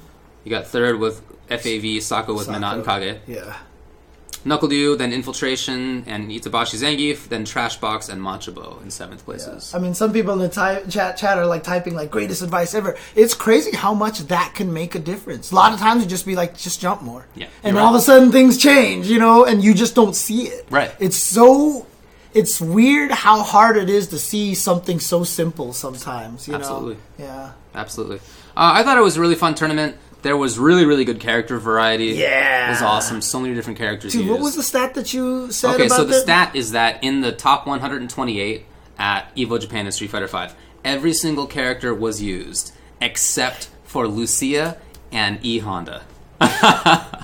[0.45, 3.19] You got third with FAV, Sako with Menat and Kage.
[3.27, 3.57] Yeah.
[4.45, 9.75] NuckleDu, then Infiltration and Itabashi Zangief, then Trashbox and Machabo in seventh places.
[9.75, 12.75] I mean, some people in the ty- chat chat are like typing like greatest advice
[12.75, 12.95] ever.
[13.17, 15.51] It's crazy how much that can make a difference.
[15.51, 17.27] A lot of times you just be like, just jump more.
[17.35, 20.15] Yeah, And you're all of a sudden things change, you know, and you just don't
[20.15, 20.67] see it.
[20.71, 20.95] Right.
[21.01, 21.87] It's so.
[22.35, 26.49] It's weird how hard it is to see something so simple sometimes.
[26.49, 26.95] You Absolutely.
[27.19, 27.25] know.
[27.25, 27.53] Yeah.
[27.75, 28.17] Absolutely.
[28.57, 29.97] Uh, I thought it was a really fun tournament.
[30.23, 32.07] There was really, really good character variety.
[32.07, 32.67] Yeah.
[32.67, 33.21] It was awesome.
[33.21, 34.33] So many different characters Dude, used.
[34.33, 36.21] what was the stat that you said Okay, so the that?
[36.23, 38.65] stat is that in the top 128
[38.99, 44.79] at Evo Japan and Street Fighter V, every single character was used except for Lucia
[45.13, 46.03] and E Honda.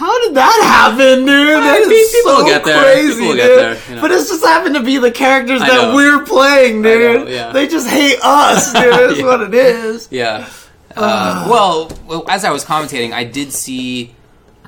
[0.00, 1.48] How did that happen, dude?
[1.62, 2.82] That pe- is people so will get there.
[2.82, 3.38] crazy, dude.
[3.38, 4.00] there, you know.
[4.00, 7.20] But it's just happened to be the characters that we're playing, dude.
[7.22, 7.52] know, yeah.
[7.52, 8.92] They just hate us, dude.
[8.92, 9.24] That's Yeah.
[9.26, 10.08] what it is.
[10.10, 10.48] Yeah.
[10.96, 14.14] Uh, well, well, as I was commentating, I did see.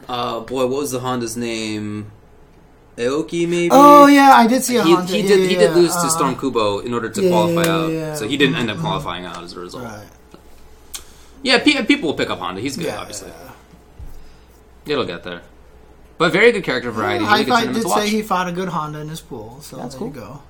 [0.09, 2.13] Uh, boy, what was the Honda's name?
[2.99, 3.71] Aoki, maybe.
[3.73, 5.11] Oh yeah, I did see a He, Honda.
[5.11, 5.41] he did.
[5.41, 8.37] yeah, he did lose to Uh, Storm Kubo in order to qualify out, so he
[8.37, 9.85] didn't end up qualifying out as a result.
[9.85, 10.05] Right.
[11.43, 12.61] Yeah, pe- people will pick up Honda.
[12.61, 13.31] He's good, obviously.
[14.85, 14.93] Yeah.
[14.93, 15.43] It'll get there.
[16.19, 17.25] But very good character variety.
[17.25, 19.77] I really good thought did say he fought a good Honda in his pool, so
[19.77, 20.09] That's there cool.
[20.09, 20.43] you go.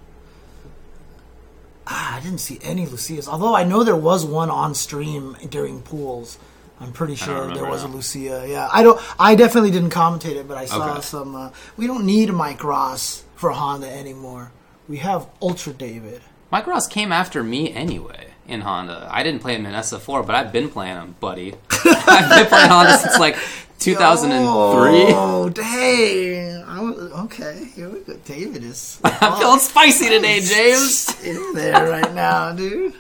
[1.87, 5.83] Ah, I didn't see any Lucias, although I know there was one on stream during
[5.83, 6.39] pools.
[6.81, 7.89] I'm pretty sure there remember was a.
[7.89, 8.45] Lucia.
[8.49, 9.01] Yeah, I don't.
[9.19, 11.01] I definitely didn't commentate it, but I saw Okay.
[11.03, 11.35] some.
[11.35, 14.53] Uh, we don't need Mike Ross for Honda anymore.
[14.89, 16.23] We have Ultra David.
[16.51, 19.09] Mike Ross came after me anyway in Honda.
[19.11, 21.55] I didn't play him in SF4, but I've been playing him, buddy.
[21.85, 23.37] I've been playing Honda since like
[23.83, 25.15] 2003.
[25.15, 26.63] Oh dang!
[26.65, 28.15] I was, okay, here we go.
[28.25, 29.01] David is.
[29.05, 31.23] I'm feeling spicy today, James.
[31.25, 32.95] in there right now, dude.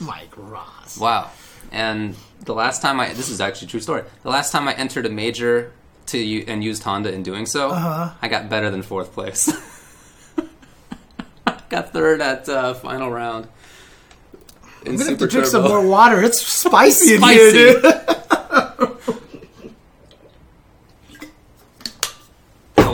[0.00, 0.98] Mike Ross.
[0.98, 1.30] Wow.
[1.72, 2.14] And
[2.44, 4.02] the last time I this is actually a true story.
[4.22, 5.72] The last time I entered a major
[6.06, 8.10] to u- and used Honda in doing so, Uh-huh.
[8.22, 9.50] I got better than fourth place.
[11.68, 13.48] got third at uh, final round.
[14.86, 16.22] I'm gonna have to drink some more water.
[16.22, 17.84] It's spicy, in here, dude.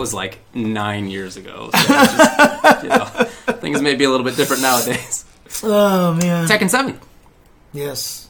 [0.05, 1.71] Was like nine years ago.
[1.73, 3.05] So just, you know,
[3.61, 5.25] things may be a little bit different nowadays.
[5.63, 6.47] Oh man.
[6.47, 6.99] Tekken 7.
[7.73, 8.29] yes.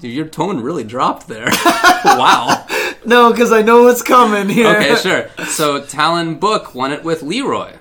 [0.00, 1.48] Dude, your tone really dropped there.
[2.04, 2.66] wow.
[3.04, 4.68] No, because I know what's coming here.
[4.76, 5.28] Okay, sure.
[5.46, 7.72] So Talon Book won it with Leroy.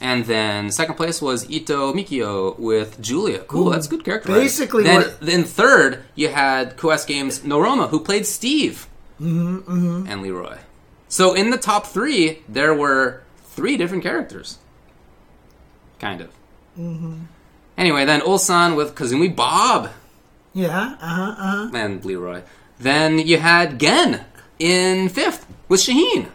[0.00, 3.40] And then second place was Ito Mikio with Julia.
[3.40, 4.32] Cool, that's good character.
[4.32, 8.86] Basically then what- then third you had Quest Games Noroma, who played Steve
[9.20, 10.58] Mm-hmm, and Leroy.
[11.08, 14.58] So in the top three, there were three different characters,
[15.98, 16.28] kind of.
[16.78, 17.22] Mm-hmm.
[17.76, 19.90] Anyway, then Ulsan with Kazumi Bob
[20.52, 20.96] Yeah.
[21.00, 21.34] Uh huh.
[21.38, 21.70] Uh huh.
[21.74, 22.42] and Leroy.
[22.78, 24.24] Then you had Gen
[24.58, 26.28] in fifth with Shaheen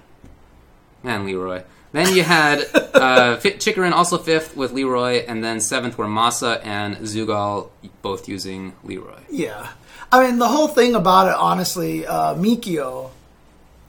[1.04, 1.64] and Leroy.
[1.92, 6.98] Then you had uh, Chikarin also fifth with Leroy, and then seventh were Masa and
[6.98, 7.70] Zugal,
[8.02, 9.20] both using Leroy.
[9.30, 9.70] Yeah.
[10.12, 13.12] I mean, the whole thing about it, honestly, uh, Mikio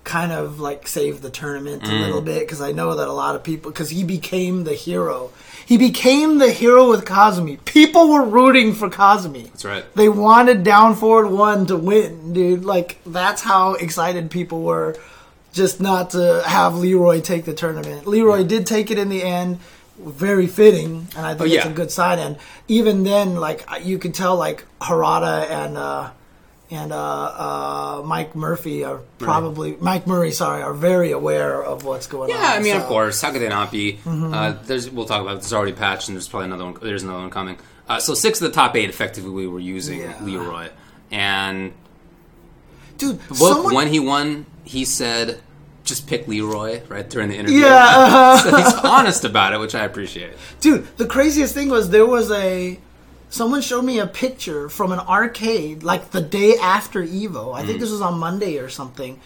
[0.05, 1.89] kind of like saved the tournament Mm.
[1.91, 4.75] a little bit because I know that a lot of people, because he became the
[4.75, 5.31] hero.
[5.67, 7.65] He became the hero with Kazumi.
[7.65, 9.45] People were rooting for Kazumi.
[9.51, 9.85] That's right.
[9.95, 12.65] They wanted Down Forward 1 to win, dude.
[12.67, 14.95] Like, that's how excited people were
[15.55, 18.07] just not to have Leroy take the tournament.
[18.07, 19.59] Leroy did take it in the end.
[19.99, 22.19] Very fitting, and I think Oh, it's a good sign.
[22.19, 22.37] And
[22.67, 26.11] even then, like you could tell, like Harada and uh,
[26.71, 32.07] and uh, uh, Mike Murphy are probably Mike Murray, sorry, are very aware of what's
[32.07, 32.39] going on.
[32.39, 33.21] Yeah, I mean, of course.
[33.21, 33.95] How could they not be?
[34.05, 34.33] Mm-hmm.
[34.35, 35.41] Uh, there's, we'll talk about it.
[35.41, 36.77] There's already patched, and there's probably another one.
[36.83, 37.59] There's another one coming.
[37.89, 40.17] Uh, so six of the top eight effectively we were using Yeah.
[40.23, 40.69] Leroy,
[41.11, 41.73] and
[42.99, 43.19] dude.
[43.29, 45.41] Book someone- when he won, he said,
[45.85, 47.61] "Just pick Leroy." Right during the interview.
[47.61, 48.39] yeah, uh-huh.
[48.51, 50.33] so he's honest about it, which I appreciate.
[50.61, 52.79] Dude, the craziest thing was there was a
[53.35, 57.55] someone showed me a picture from an arcade like the day after Evo.
[57.55, 57.67] I Mm.
[57.67, 59.21] think this was on Monday or something.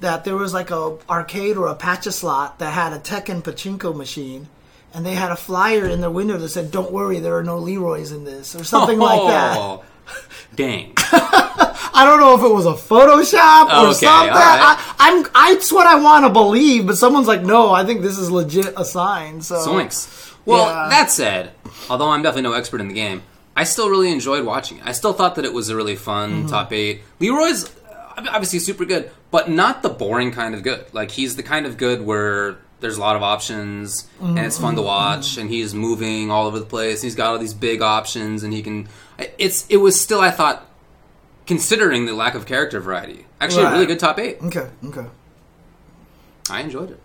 [0.00, 3.94] That there was like a arcade or a patch slot that had a Tekken pachinko
[3.94, 4.48] machine,
[4.92, 7.56] and they had a flyer in their window that said, "Don't worry, there are no
[7.58, 9.56] Leroys in this" or something like that.
[9.58, 9.82] Oh,
[10.56, 10.92] Dang.
[11.94, 14.30] I don't know if it was a Photoshop or Okay, something.
[14.34, 14.60] right.
[14.70, 18.02] I, I'm, I, it's what I want to believe, but someone's like, "No, I think
[18.02, 20.08] this is legit a sign." So Zoinks.
[20.44, 20.88] Well, Yeah.
[20.90, 21.52] that said,
[21.88, 23.22] although I'm definitely no expert in the game,
[23.56, 24.84] I still really enjoyed watching it.
[24.86, 26.48] I still thought that it was a really fun Mm-hmm.
[26.48, 27.02] top eight.
[27.20, 30.86] Leroy's uh, obviously super good, but not the boring kind of good.
[30.94, 34.70] Like he's the kind of good where there's a lot of options and it's fun
[34.70, 34.76] Mm-hmm.
[34.78, 37.02] to watch, and he's moving all over the place.
[37.02, 38.88] He's got all these big options, and he can.
[39.38, 40.66] It's it was still I thought,
[41.46, 44.38] considering the lack of character variety, actually a really good top eight.
[44.42, 45.06] Okay, okay.
[46.50, 47.00] I enjoyed it.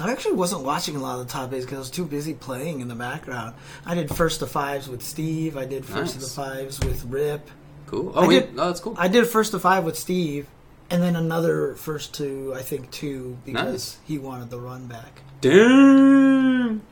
[0.00, 2.34] I actually wasn't watching a lot of the top eights because I was too busy
[2.34, 3.54] playing in the background.
[3.86, 5.56] I did first to fives with Steve.
[5.56, 7.50] I did first to the fives with Rip.
[7.86, 8.12] Cool.
[8.14, 8.94] Oh, I did- oh that's cool.
[8.98, 10.46] I did first to five with Steve,
[10.90, 13.98] and then another first to I think two because Nice.
[14.06, 15.22] he wanted the run back.
[15.40, 16.82] Damn.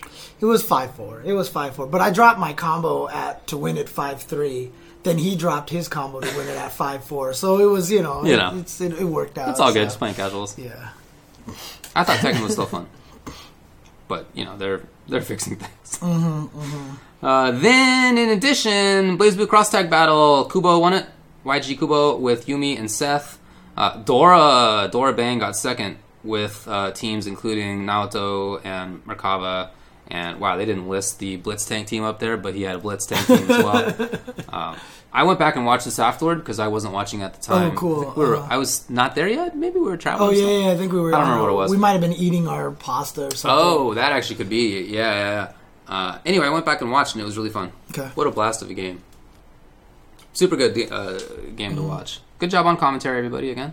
[0.40, 1.22] It was five four.
[1.24, 1.86] It was five four.
[1.86, 4.70] But I dropped my combo at to win at five three.
[5.04, 7.32] Then he dropped his combo to win it at five four.
[7.34, 8.58] So it was you know You it, know.
[8.58, 9.50] it's, it, it worked out.
[9.50, 9.80] It's all good.
[9.82, 10.58] so, Just playing casuals.
[10.58, 10.90] Yeah.
[11.94, 12.86] I thought Tekken was still fun,
[14.08, 15.98] but you know they're they're fixing things.
[17.20, 21.06] Uh, then, in addition, BlazBlue Cross Tag Battle, Kubo won it.
[21.44, 23.38] YG Kubo with Yumi and Seth.
[23.76, 29.70] Uh, Dora Dora Bang got second with uh, teams including Naoto and Merkava.
[30.10, 32.78] And wow, they didn't list the Blitz Tank team up there, but he had a
[32.78, 34.08] Blitz Tank team as well.
[34.48, 34.76] um,
[35.12, 37.72] I went back and watched this afterward because I wasn't watching at the time.
[37.72, 38.10] Oh, cool.
[38.10, 38.48] I We were, Uh-huh.
[38.50, 39.56] I was not there yet.
[39.56, 40.28] Maybe we were traveling.
[40.28, 41.14] Oh yeah, yeah, I think we were.
[41.14, 41.70] I don't remember what it was.
[41.70, 43.50] We might have been eating our pasta or something.
[43.58, 44.80] Oh, that actually could be.
[44.82, 45.52] Yeah, yeah, yeah.
[45.88, 47.72] Uh, anyway, I went back and watched, and it was really fun.
[47.90, 48.10] Okay.
[48.14, 49.02] What a blast of a game.
[50.34, 51.18] Super good uh,
[51.56, 52.20] game to watch.
[52.38, 53.72] Good job on commentary, everybody, again.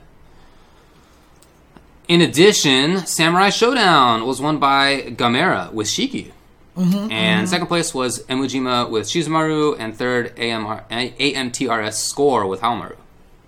[2.08, 6.32] In addition, Samurai Shodown was won by Gamera with Shiki.
[6.78, 12.96] And second place was Emujima with Shizumaru, and third AMR, AMTRS Score with Haomaru.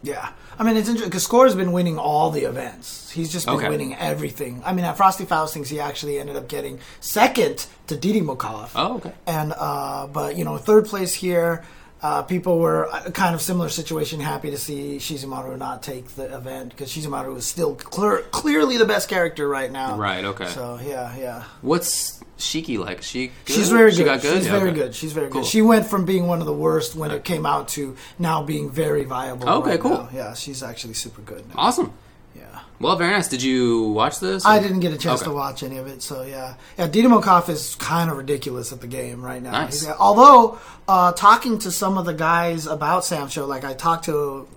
[0.03, 0.29] Yeah.
[0.59, 3.11] I mean, it's interesting because Score's been winning all the events.
[3.11, 3.69] He's just been Okay.
[3.69, 4.63] winning everything.
[4.65, 8.71] I mean, at Frosty Faustings, he actually ended up getting second to Didi Mokov.
[8.75, 9.11] Oh, okay.
[9.27, 11.63] And, uh, but, you know, third place here,
[12.01, 16.35] uh, people were uh, kind of similar situation, happy to see Shizumaru not take the
[16.35, 19.95] event because Shizumaru is still clear, clearly the best character right now.
[19.95, 20.47] Right, okay.
[20.47, 21.43] So, yeah, yeah.
[21.61, 23.01] What's Shiki like?
[23.01, 23.55] She good?
[23.55, 24.21] She's very She good.
[24.21, 24.35] good.
[24.37, 24.79] She's Yeah, very okay.
[24.79, 24.95] good.
[24.95, 25.41] She's very Cool.
[25.41, 25.47] good.
[25.49, 28.69] She went from being one of the worst when it came out to now being
[28.69, 29.49] very viable.
[29.49, 29.91] Okay, right cool.
[29.91, 30.09] now.
[30.13, 31.55] Yeah, she's actually super good now.
[31.57, 31.91] Awesome.
[32.35, 32.43] Yeah.
[32.79, 33.27] Well, very nice.
[33.27, 34.45] Did you watch this?
[34.45, 35.31] I didn't get a chance Okay.
[35.31, 36.53] to watch any of it, so yeah.
[36.77, 39.51] Yeah, Didymokov is kind of ridiculous at the game right now.
[39.51, 39.87] Nice.
[39.99, 44.47] Although, uh, talking to some of the guys about Sam Show, like I talked to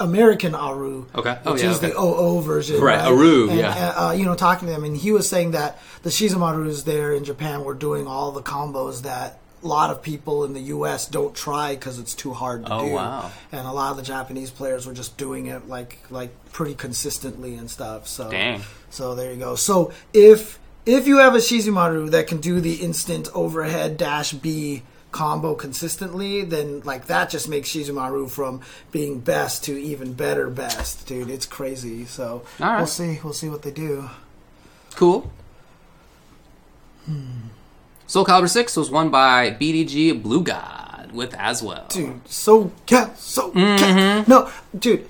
[0.00, 1.38] American Aru, Okay.
[1.44, 1.88] Oh, which yeah, is okay.
[1.90, 3.88] the OO version, Right, Aru, And, yeah.
[3.96, 7.24] uh, you know, talking to him, and he was saying that the Shizumarus there in
[7.24, 11.06] Japan were doing all the combos that a lot of people in the U.S.
[11.08, 12.92] don't try because it's too hard to Oh, do.
[12.92, 13.30] wow.
[13.50, 17.54] And a lot of the Japanese players were just doing it like like pretty consistently
[17.54, 18.06] and stuff.
[18.06, 18.60] So Dang.
[18.90, 19.54] so there you go.
[19.54, 24.82] So if if you have a Shizumaru that can do the instant overhead dash B
[25.14, 28.60] combo consistently, then like that just makes Shizumaru from
[28.92, 31.30] being best to even better best, dude.
[31.30, 32.04] It's crazy.
[32.04, 32.76] So right.
[32.78, 33.20] we'll see.
[33.24, 34.10] We'll see what they do.
[34.96, 35.30] Cool.
[38.06, 41.88] Soul Calibur 6 was won by BDG Blue God with Azwel.
[41.88, 44.30] Dude, so ca- so Mm-hmm.
[44.30, 45.08] no, dude.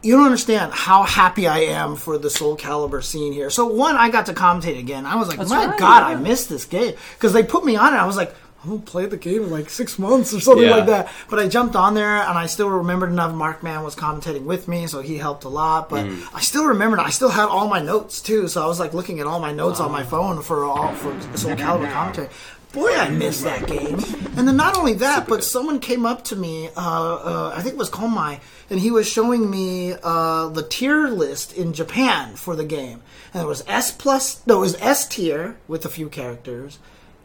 [0.00, 3.50] You don't understand how happy I am for the Soul Calibur scene here.
[3.50, 5.04] So one, I got to commentate again.
[5.04, 6.06] I was like, That's my right, God, yeah.
[6.06, 7.96] I missed this game because they put me on it.
[7.96, 8.32] I was like,
[8.64, 10.76] I'm gonna play the game in like six months or something Yeah.
[10.76, 11.12] like that.
[11.30, 13.32] But I jumped on there and I still remembered enough.
[13.32, 15.88] Mark Markman was commentating with me, so he helped a lot.
[15.88, 16.22] But Mm.
[16.34, 16.98] I still remembered.
[16.98, 19.52] I still had all my notes too, so I was like looking at all my
[19.52, 22.28] notes on my phone for all for Soul Calibur commentary.
[22.72, 23.98] Boy, I missed that game.
[24.36, 26.68] And then not only that, but someone came up to me.
[26.76, 31.08] Uh, uh, I think it was Komai, and he was showing me uh, the tier
[31.08, 33.00] list in Japan for the game.
[33.32, 34.42] And it was S plus.
[34.46, 36.78] No, it was S tier with a few characters.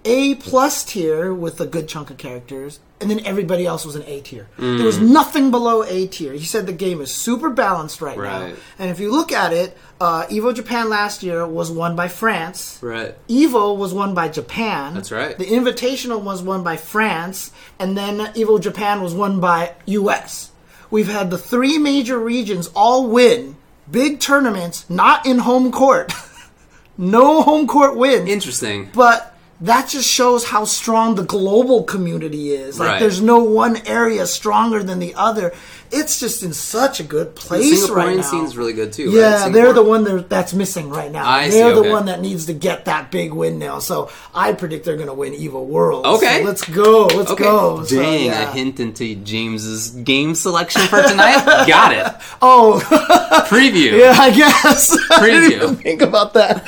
[0.05, 4.03] A plus tier with a good chunk of characters, and then everybody else was an
[4.05, 4.47] A tier.
[4.57, 6.33] There was nothing below A tier.
[6.33, 8.53] He said the game is super balanced right, now.
[8.79, 12.79] And if you look at it, uh, Evo Japan last year was won by France.
[12.81, 13.15] Right.
[13.27, 14.93] Evo was won by Japan.
[14.93, 15.37] That's right.
[15.37, 20.51] The Invitational was won by France, and then Evo Japan was won by US.
[20.91, 23.57] We've had the three major regions all win
[23.89, 26.13] big tournaments, not in home court.
[26.97, 28.29] no home court wins.
[28.29, 28.89] Interesting.
[28.93, 32.79] But that just shows how strong the global community is.
[32.79, 32.99] Like Right.
[32.99, 35.53] there's no one area stronger than the other.
[35.95, 38.21] It's just in such a good The place Singaporean right now.
[38.23, 39.12] scene's really good too.
[39.12, 39.53] Yeah, right?
[39.53, 41.29] they're the one that's missing right now.
[41.29, 41.91] I they're the okay.
[41.91, 43.79] one that needs to get that big win now.
[43.79, 46.06] So I predict they're going to win Evil World.
[46.06, 46.39] Okay.
[46.39, 47.06] So let's go.
[47.08, 47.43] Let's Okay.
[47.43, 47.84] go.
[47.84, 48.49] So, Dang, yeah.
[48.49, 51.65] a hint into James's game selection for tonight.
[51.67, 52.21] Got it.
[52.45, 52.82] Oh,
[53.47, 53.97] Preview.
[53.99, 54.97] yeah, I guess.
[55.12, 55.56] I didn't Preview.
[55.63, 56.65] even think about that.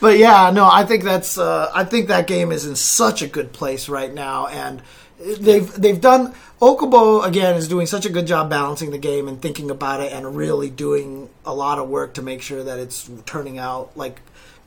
[0.00, 1.38] but yeah, no, I think that's.
[1.38, 4.82] Uh, I think that game is in such a good place right now, and
[5.40, 6.34] they've they've done.
[6.60, 10.12] Okubo again is doing such a good job balancing the game and thinking about it,
[10.12, 14.20] and really doing a lot of work to make sure that it's turning out like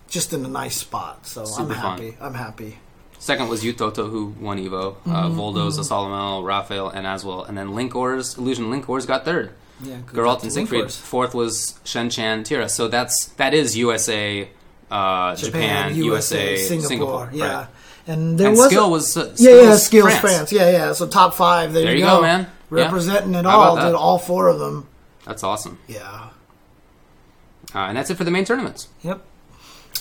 [0.09, 1.25] just in a nice spot.
[1.25, 1.77] So I'm Super fun.
[1.99, 2.17] happy.
[2.19, 2.77] I'm happy.
[3.17, 4.95] Second was Yuttoto, who won Evo.
[4.97, 7.47] Mm-hmm, Uh, Voldos, Asalamel, Raphael, and Azwel.
[7.47, 9.51] And then Link Ors, Illusion Link Ors got third.
[9.81, 10.91] Yeah, good Geralt and Siegfried.
[10.91, 12.69] Fourth was Shen Chan Tira.
[12.69, 14.47] So that's that is USA,
[14.91, 17.29] uh, Japan, USA, Singapore.
[17.33, 17.55] yeah.
[17.55, 17.67] right.
[18.07, 20.19] And there And was Skyll a- was uh, Yeah, yeah, skills France.
[20.21, 20.51] France.
[20.51, 20.93] Yeah, yeah.
[20.93, 21.73] So top five.
[21.73, 22.41] There, There you you go, go, man.
[22.41, 22.83] Yeah.
[22.83, 23.95] Representing it How all, dude.
[23.95, 24.87] All four of them.
[25.25, 25.79] That's awesome.
[25.87, 26.29] Yeah.
[27.73, 28.87] Uh, and that's it for the main tournaments.
[29.01, 29.21] Yep.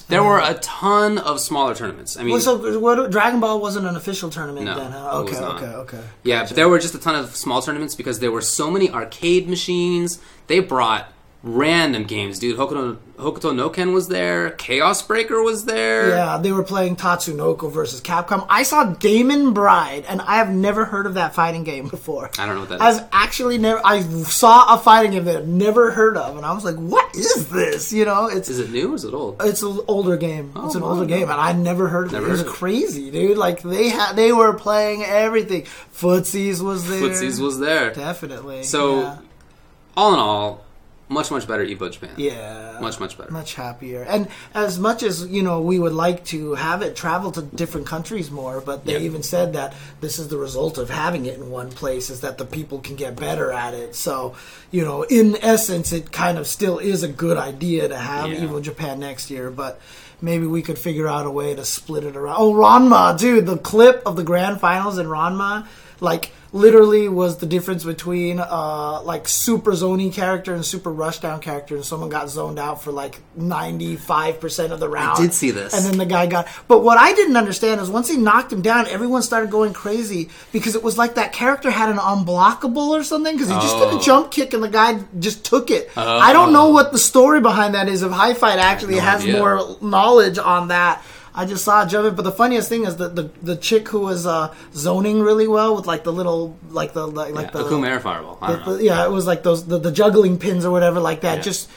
[0.08, 2.18] There were a ton of smaller tournaments.
[2.18, 5.20] I mean, Well, so what, Dragon Ball wasn't an official tournament No, then, huh?
[5.20, 6.00] Okay, okay, okay.
[6.24, 8.90] Yeah, but there were just a ton of small tournaments because there were so many
[8.90, 10.20] arcade machines.
[10.46, 11.10] They brought
[11.44, 12.56] random games, dude.
[12.56, 14.50] Hokuto, Hokuto no Ken was there.
[14.52, 16.08] Chaos Breaker was there.
[16.08, 18.46] Yeah, they were playing Tatsunoko versus Capcom.
[18.48, 22.30] I saw Daemon Bride, and I have never heard of that fighting game before.
[22.38, 23.02] I don't know what that I've is.
[23.12, 23.80] actually never.
[23.84, 27.14] I saw a fighting game that I've never heard of, and I was like, "What
[27.14, 29.36] is this?" You know, it's Is it new or is it old?
[29.42, 30.52] It's an older game.
[30.56, 32.28] Oh, it's an older game, and I never heard of Never it.
[32.28, 32.56] It was heard of it.
[32.56, 33.36] crazy, dude.
[33.36, 35.64] Like they had, they were playing everything.
[35.94, 37.00] Footsies was there.
[37.02, 37.92] Footsies was there.
[37.92, 38.62] definitely.
[38.62, 39.18] So, yeah.
[39.96, 40.63] all in all,
[41.14, 42.10] much much better Evo Japan.
[42.16, 43.30] yeah, much much better.
[43.30, 44.02] much happier.
[44.02, 47.86] And as much as you know, we would like to have it travel to different
[47.86, 49.08] countries more, but they Yeah.
[49.08, 52.36] even said that this is the result of having it in one place is that
[52.38, 53.94] the people can get better at it.
[53.94, 54.34] So,
[54.70, 58.40] you know, in essence, it kind of still is a good idea to have Yeah.
[58.40, 59.80] Evo Japan next year, but.
[60.22, 62.36] Maybe we could figure out a way to split it around.
[62.38, 65.66] Oh, Ranma, dude, the clip of the grand finals in Ranma,
[66.00, 71.74] like literally was the difference between uh like super zony character and super rushdown character
[71.74, 75.74] and someone got zoned out for like 95% of the round I did see this.
[75.74, 78.62] and then the guy got but what i didn't understand is once he knocked him
[78.62, 83.02] down everyone started going crazy because it was like that character had an unblockable or
[83.02, 83.98] something because he just did Oh.
[83.98, 87.40] a jump kick and the guy just took it i don't know what the story
[87.40, 89.38] behind that is if HiFight actually no has idea.
[89.38, 91.02] more knowledge on that
[91.36, 94.00] I just saw it in, but the funniest thing is that the the chick who
[94.00, 97.64] was uh, zoning really well with like the little like the like, like Yeah, the
[97.64, 98.38] Akuma Air Fireball.
[98.40, 101.38] The- the- yeah, it was like those the, the juggling pins or whatever like that.
[101.38, 101.42] Yeah.
[101.42, 101.68] Just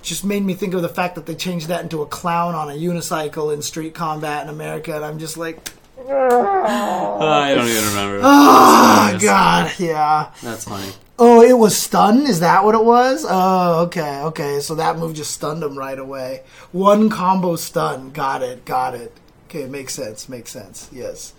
[0.00, 2.70] just made me think of the fact that they changed that into a clown on
[2.70, 5.58] a unicycle in Street Combat in America, and I'm just like,
[6.08, 8.20] I don't even remember.
[8.22, 10.30] Oh God, yeah.
[10.42, 10.90] That's funny.
[11.18, 12.26] Oh, it was stun.
[12.26, 13.24] Is that what it was?
[13.28, 14.60] Oh, okay, okay.
[14.60, 16.42] So that move just stunned him right away.
[16.72, 18.10] One combo stun.
[18.10, 18.64] Got it.
[18.64, 19.16] Got it.
[19.48, 20.28] Okay, makes sense.
[20.28, 20.88] Makes sense.
[20.90, 21.34] Yes.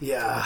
[0.00, 0.44] Yeah.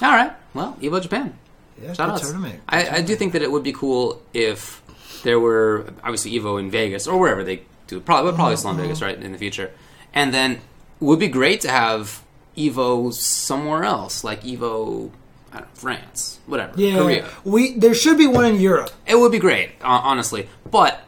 [0.00, 0.32] All right.
[0.54, 1.36] Well, Evo Japan.
[1.80, 1.92] Yeah.
[1.92, 2.22] Shout good outs.
[2.22, 2.60] tournament.
[2.68, 4.82] I, I do think that it would be cool if
[5.24, 8.00] there were obviously Evo in Vegas or wherever they do.
[8.00, 9.04] Probably, but probably in Vegas, mm-hmm.
[9.04, 9.72] right, in the future.
[10.12, 10.60] And then it
[11.00, 12.22] would be great to have
[12.56, 15.10] Evo somewhere else, like Evo,
[15.54, 16.98] I don't know, France, whatever, Yeah.
[16.98, 17.24] Korea.
[17.44, 18.90] We there should be one in Europe.
[19.06, 20.48] It would be great, uh, honestly.
[20.70, 21.00] But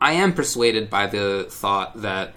[0.00, 2.34] I am persuaded by the thought that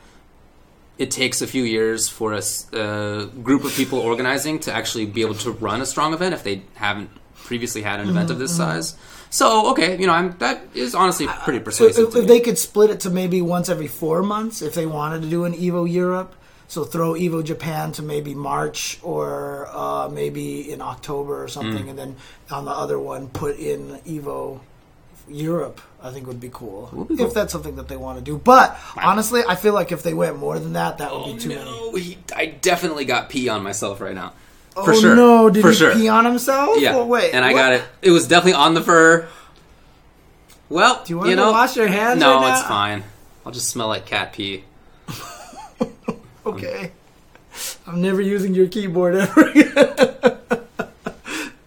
[1.00, 2.42] it takes a few years for a
[2.74, 6.44] a group of people organizing to actually be able to run a strong event if
[6.44, 8.96] they haven't previously had an event of this size.
[9.32, 12.08] So okay, you know, I'm that is honestly pretty If, persuasive.
[12.08, 12.26] if to me.
[12.28, 15.46] they could split it to maybe once every four months, if they wanted to do
[15.46, 16.36] an Evo Europe,
[16.70, 21.90] so throw Evo Japan to maybe March or uh, maybe in October or something, Mm.
[21.90, 22.16] and then
[22.50, 24.62] on the other one put in Evo
[25.28, 25.82] Europe.
[26.02, 27.28] I think would be cool be cool.
[27.28, 28.38] if that's something that they want to do.
[28.38, 31.38] But honestly, I feel like if they went more than that, that would Oh be
[31.40, 31.66] too many.
[31.66, 34.32] no, he, I definitely got pee on myself right now.
[34.76, 35.16] For oh sure.
[35.16, 35.50] no!
[35.50, 35.94] Did For he sure.
[35.94, 36.80] pee on himself?
[36.80, 36.96] Yeah.
[36.96, 37.60] Oh, wait, and I what?
[37.60, 37.84] got it.
[38.02, 39.28] It was definitely on the fur.
[40.70, 42.20] Well, Do you want to know, wash your hands?
[42.20, 43.04] No, right it's fine.
[43.46, 44.64] I'll just smell like cat pee.
[46.46, 46.92] Okay.
[47.88, 49.74] I'm never using your keyboard ever again.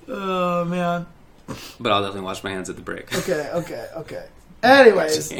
[0.08, 1.06] oh man.
[1.80, 3.12] But I'll definitely wash my hands at the break.
[3.18, 4.26] Okay, okay, okay.
[4.62, 5.32] Anyways,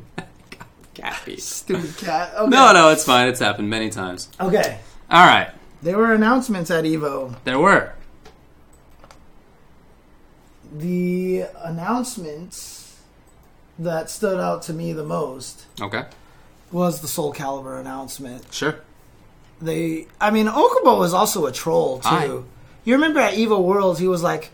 [0.94, 1.36] cat pee.
[1.38, 2.32] stupid cat.
[2.38, 2.48] Okay.
[2.50, 3.28] No, no, it's fine.
[3.28, 4.28] It's happened many times.
[4.40, 4.78] Okay.
[5.10, 5.50] All right,
[5.82, 7.34] There were announcements at Evo.
[7.44, 7.92] there were.
[10.72, 12.96] The announcements
[13.78, 16.04] that stood out to me the most Okay,
[16.72, 18.52] was the Soul Calibur announcement.
[18.52, 18.80] sure.
[19.62, 22.46] They, I mean, Okubo was also a troll too.
[22.84, 24.50] You remember at Evil Worlds, he was like,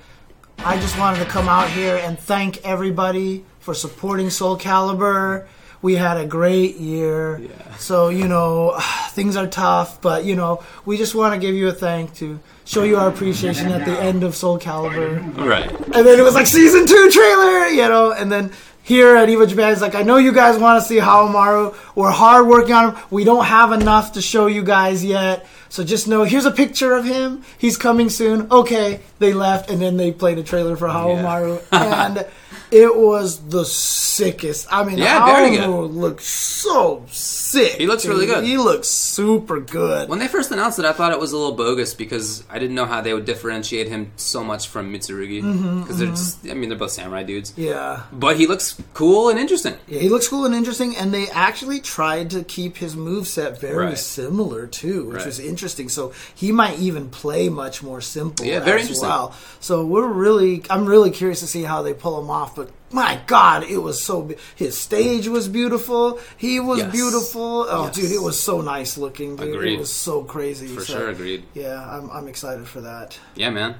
[0.58, 5.46] "I just wanted to come out here and thank everybody for supporting Soul Calibur.
[5.80, 7.38] We had a great year.
[7.38, 7.76] Yeah.
[7.76, 8.76] So you know,
[9.10, 12.40] things are tough, but you know, we just want to give you a thank to
[12.64, 15.70] show you our appreciation at the end of Soul Calibur." Right.
[15.70, 18.50] And then it was like season two trailer, you know, and then
[18.86, 21.74] here at Evo Japan, it's like, I know you guys want to see Haomaru.
[21.96, 23.02] We're hard working on him.
[23.10, 25.44] We don't have enough to show you guys yet.
[25.68, 27.42] So just know, here's a picture of him.
[27.58, 28.46] He's coming soon.
[28.48, 31.64] Okay, they left, and then they played a trailer for Haomaru.
[31.72, 32.24] and
[32.70, 34.66] it was the sickest.
[34.70, 37.72] I mean, Yeah, looks so sick.
[37.74, 38.44] He looks really good.
[38.44, 40.08] He looks super good.
[40.08, 42.74] When they first announced it, I thought it was a little bogus because I didn't
[42.74, 45.42] know how they would differentiate him so much from Mitsurugi.
[45.42, 46.16] Mm-hmm, because they're mm-hmm.
[46.16, 47.52] just, I mean, they're both samurai dudes.
[47.56, 48.02] Yeah.
[48.12, 49.74] But he looks cool and interesting.
[49.86, 53.86] Yeah, he looks cool and interesting, and they actually tried to keep his moveset very
[53.86, 53.98] Right.
[53.98, 55.26] similar too, which Right.
[55.26, 55.88] was interesting.
[55.88, 59.08] So he might even play much more simple Yeah, very interesting.
[59.08, 59.34] well.
[59.60, 62.45] So we're really, I'm really curious to see how they pull him off.
[62.54, 64.22] But my God, it was so.
[64.22, 66.18] be- His stage was beautiful.
[66.36, 66.92] He was Yes.
[66.92, 67.66] beautiful.
[67.68, 67.94] Oh, Yes.
[67.96, 69.36] dude, it was so nice looking.
[69.36, 69.54] Dude.
[69.54, 69.74] Agreed.
[69.74, 70.66] It was so crazy.
[70.68, 71.44] For So, sure, agreed.
[71.54, 73.18] Yeah, I'm, I'm excited for that.
[73.34, 73.76] Yeah, man.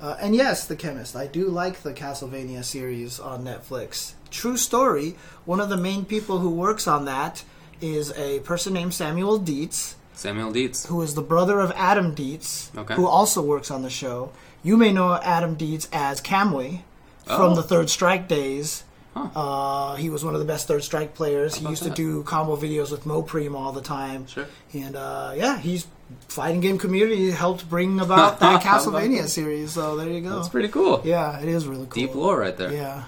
[0.00, 1.16] Uh, and yes, The Chemist.
[1.16, 4.12] I do like the Castlevania series on Netflix.
[4.30, 5.16] True story.
[5.44, 7.44] One of the main people who works on that
[7.80, 10.86] is a person named Samuel Deats, Samuel Deats.
[10.86, 12.94] who is the brother of Adam Deats, Okay.
[12.94, 14.32] who also works on the show.
[14.62, 16.82] You may know Adam Deats as Camway
[17.28, 17.36] Oh.
[17.36, 18.84] from the Third Strike days.
[19.14, 19.28] Huh.
[19.34, 21.54] Uh, he was one of the best Third Strike players.
[21.54, 21.90] He used that?
[21.90, 24.26] to do combo videos with Mopreme all the time.
[24.26, 24.46] Sure.
[24.74, 25.86] And uh, yeah, he's
[26.28, 29.72] fighting game community helped bring about that How about Castlevania series.
[29.72, 30.36] So there you go.
[30.36, 31.00] That's pretty cool.
[31.04, 31.94] Yeah, it is really cool.
[32.06, 32.72] Deep lore right there.
[32.72, 33.04] Yeah.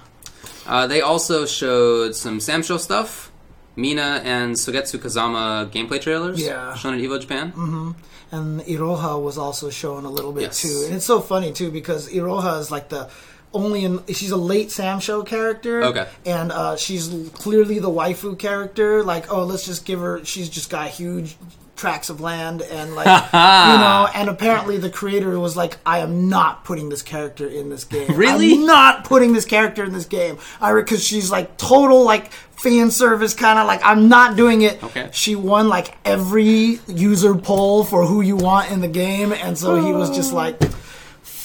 [0.67, 3.31] Uh, they also showed some Samsho stuff.
[3.77, 6.43] Mina and Sogetsu Kazama gameplay trailers.
[6.43, 6.75] Yeah.
[6.75, 7.53] Shown at Evo Japan.
[7.53, 7.91] Mm-hmm.
[8.33, 10.63] And Iroha was also shown a little bit Yes.
[10.63, 10.83] too.
[10.87, 13.09] And it's so funny too because Iroha is like the
[13.53, 15.83] only in she's a late Samsho character.
[15.83, 16.09] Okay.
[16.27, 19.03] And uh, she's clearly the waifu character.
[19.03, 20.25] Like, oh, let's just give her.
[20.25, 21.37] She's just got huge
[21.79, 23.39] tracts of land and like you
[23.79, 24.09] know.
[24.15, 28.09] And apparently the creator was like, I am not putting this character in this game.
[28.19, 28.55] Really?
[28.55, 30.39] I'm not putting this character in this game.
[30.61, 34.83] I because she's like total like fan service kind of like I'm not doing it.
[34.83, 35.09] Okay.
[35.13, 39.81] She won like every user poll for who you want in the game, and so
[39.81, 40.61] he was just like,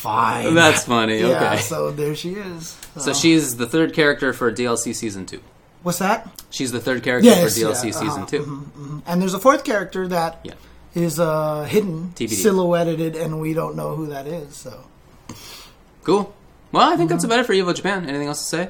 [0.03, 0.53] fine.
[0.53, 1.19] That's funny.
[1.23, 1.57] Yeah, Okay.
[1.61, 2.77] so there she is.
[2.97, 5.41] So she's the third character for DLC season two.
[5.81, 6.27] What's that?
[6.49, 9.63] She's the third character Yes, for DLC yeah, season uh-huh, 2 And there's a fourth
[9.63, 10.45] character that
[10.95, 11.23] is Yeah.
[11.25, 12.35] uh, hidden, TBD.
[12.35, 14.55] silhouetted, and we don't know who that is.
[14.55, 14.85] So,
[16.03, 16.33] Cool.
[16.71, 18.07] Well, I think that's about it for Evo Japan.
[18.07, 18.69] Anything else to say?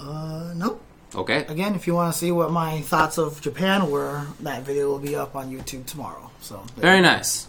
[0.00, 0.80] uh, nope.
[1.14, 1.44] Okay.
[1.48, 4.98] Again, if you want to see what my thoughts of Japan were, that video will
[4.98, 6.30] be up on YouTube tomorrow.
[6.40, 7.46] So, Very nice.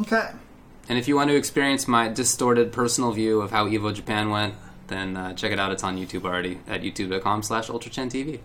[0.00, 0.30] Okay.
[0.88, 4.54] And if you want to experience my distorted personal view of how Evo Japan went,
[4.86, 5.70] then uh, check it out.
[5.70, 8.40] It's on YouTube already at youtube.com slash ultrachentv.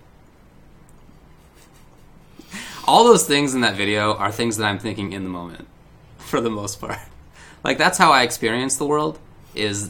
[2.85, 5.67] All those things in that video are things that I'm thinking in the moment,
[6.17, 6.97] for the most part.
[7.63, 9.19] Like, that's how I experience the world,
[9.55, 9.89] is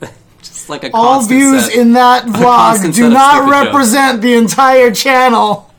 [0.42, 3.64] just like a All views set- in that vlog do not stupid jokes.
[3.66, 5.72] represent the entire channel.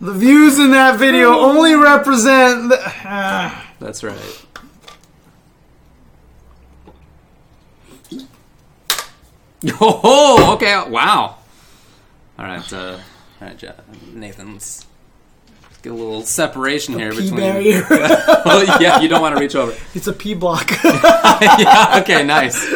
[0.00, 2.70] The views in that video only represent.
[2.70, 3.62] The, Ah.
[3.78, 4.45] That's right.
[9.80, 10.88] Oh, okay.
[10.88, 11.36] Wow.
[12.38, 12.98] All right, uh,
[13.40, 13.72] all right, Ja-
[14.12, 14.52] Nathan.
[14.54, 14.86] Let's
[15.82, 17.36] get a little separation here P between.
[17.40, 17.86] barrier.
[17.90, 19.74] oh, yeah, you don't want to reach over.
[19.94, 20.70] it's a P block.
[20.84, 22.00] yeah.
[22.02, 22.24] Okay.
[22.24, 22.66] Nice.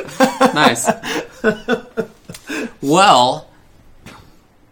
[0.54, 0.88] Nice.
[2.80, 3.48] Well,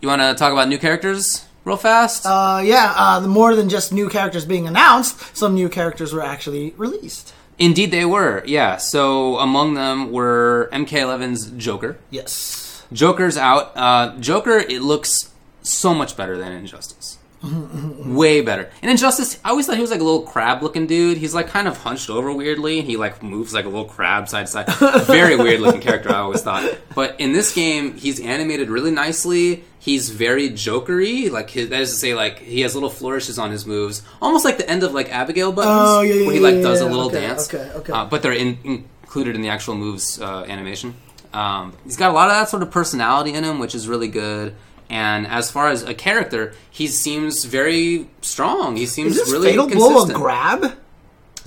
[0.00, 2.24] you want to talk about new characters real fast?
[2.24, 6.22] uh, yeah, uh, the more than just new characters being announced, some new characters were
[6.22, 7.34] actually released.
[7.58, 8.42] Indeed, they were.
[8.46, 8.76] Yeah.
[8.76, 11.98] So among them were MK11's Joker.
[12.10, 12.84] Yes.
[12.92, 13.76] Joker's out.
[13.76, 15.30] Uh, Joker, it looks
[15.62, 17.17] so much better than Injustice.
[17.42, 18.64] Way better.
[18.82, 21.18] And in Injustice, I always thought he was like a little crab looking dude.
[21.18, 22.80] He's like kind of hunched over weirdly.
[22.80, 24.66] And he like moves like a little crab side to side.
[25.06, 26.76] Very weird looking character, I always thought.
[26.94, 29.64] But in this game, he's animated really nicely.
[29.80, 31.30] He's very jokery.
[31.30, 34.44] Like his, that is to say, like he has little flourishes on his moves, almost
[34.44, 36.88] like the end of like Abigail buttons, Oh, yeah, yeah, where he like does yeah,
[36.88, 37.52] a little okay, dance.
[37.54, 37.92] okay, okay.
[37.92, 38.58] Uh, but they're in,
[39.02, 40.94] included in the actual moves uh, animation.
[41.32, 44.08] Um, he's got a lot of that sort of personality in him, which is really
[44.08, 44.56] good.
[44.90, 48.76] And as far as a character, he seems very strong.
[48.76, 50.08] He seems Is this really Fatal consistent.
[50.08, 50.78] Blow a grab?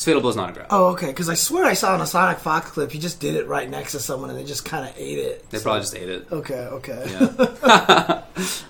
[0.03, 0.67] Fatal Blow's not a grab.
[0.69, 1.07] Oh, okay.
[1.07, 3.69] Because I swear I saw in a Sonic Fox clip, he just did it right
[3.69, 5.49] next to someone and they just kind of ate it.
[5.49, 6.27] They probably just ate it.
[6.31, 8.21] Okay, okay.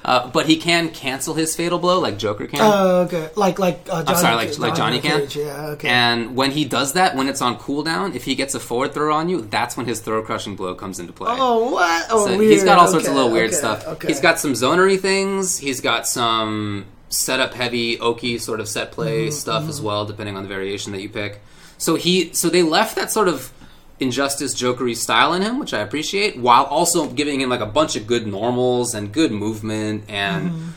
[0.03, 2.59] Uh, but he can cancel his Fatal Blow like Joker can.
[2.61, 3.29] Oh, okay.
[3.35, 5.21] Like, like, uh, Johnny, sorry, like- like Johnny can?
[5.21, 5.87] Cage, Yeah, okay.
[5.87, 9.13] and when he does that, when it's on cooldown, if he gets a forward throw
[9.15, 11.29] on you, that's when his throw crushing blow comes into play.
[11.31, 12.07] oh, what?
[12.09, 12.51] Oh, So weird.
[12.51, 13.87] he's got all sorts of little weird okay, stuff.
[13.87, 14.07] Okay.
[14.09, 15.57] He's got some zonery things.
[15.59, 20.35] He's got some setup heavy Oki sort of set play Mm-hmm, stuff as well, depending
[20.35, 21.39] on the variation that you pick.
[21.77, 23.51] So he so they left that sort of
[23.99, 27.95] injustice jokery style in him, which I appreciate, while also giving him like a bunch
[27.95, 30.69] of good normals and good movement and Mm-hmm.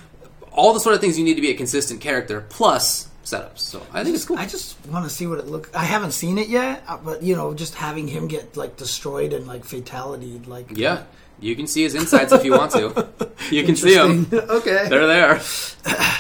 [0.53, 3.61] all the sort of things you need to be a consistent character, plus setups.
[3.61, 4.37] So I think it's cool.
[4.39, 5.75] I just want to see what it looks.
[5.75, 9.33] I haven't seen it yet, uh, but you know, just having him get like destroyed
[9.33, 11.05] and like fatality, like yeah.
[11.41, 13.07] You can see his insides if you want to.
[13.51, 14.27] You can see them.
[14.33, 14.89] Okay.
[14.89, 15.41] They're there.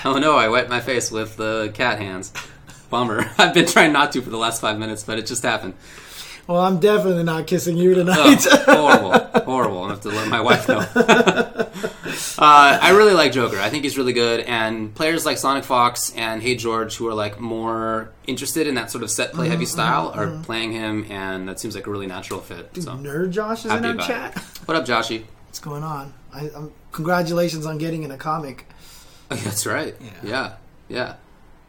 [0.05, 2.33] Oh no, I wiped my face with the cat hands.
[2.91, 3.31] Bummer.
[3.39, 5.75] I've been trying not to for the last five minutes, but it just happened.
[6.47, 8.45] Well, I'm definitely not kissing you Oh, tonight.
[8.67, 9.13] horrible.
[9.45, 9.83] Horrible.
[9.85, 10.81] I have to let my wife know.
[12.39, 13.59] uh, I really like Joker.
[13.59, 14.41] I think he's really good.
[14.41, 18.91] And players like Sonic Fox and Hey George, who are like more interested in that
[18.91, 21.91] sort of set play Mm-hmm, heavy style, are playing him, and that seems like a
[21.91, 22.71] really natural fit.
[22.77, 24.37] So Nerd Josh is in our chat.
[24.37, 24.43] it.
[24.67, 25.25] What up, Joshy?
[25.47, 26.13] What's going on?
[26.33, 28.67] I, um, congratulations on getting in a comic.
[29.29, 29.95] That's right.
[30.23, 30.55] Yeah.
[30.89, 31.15] yeah.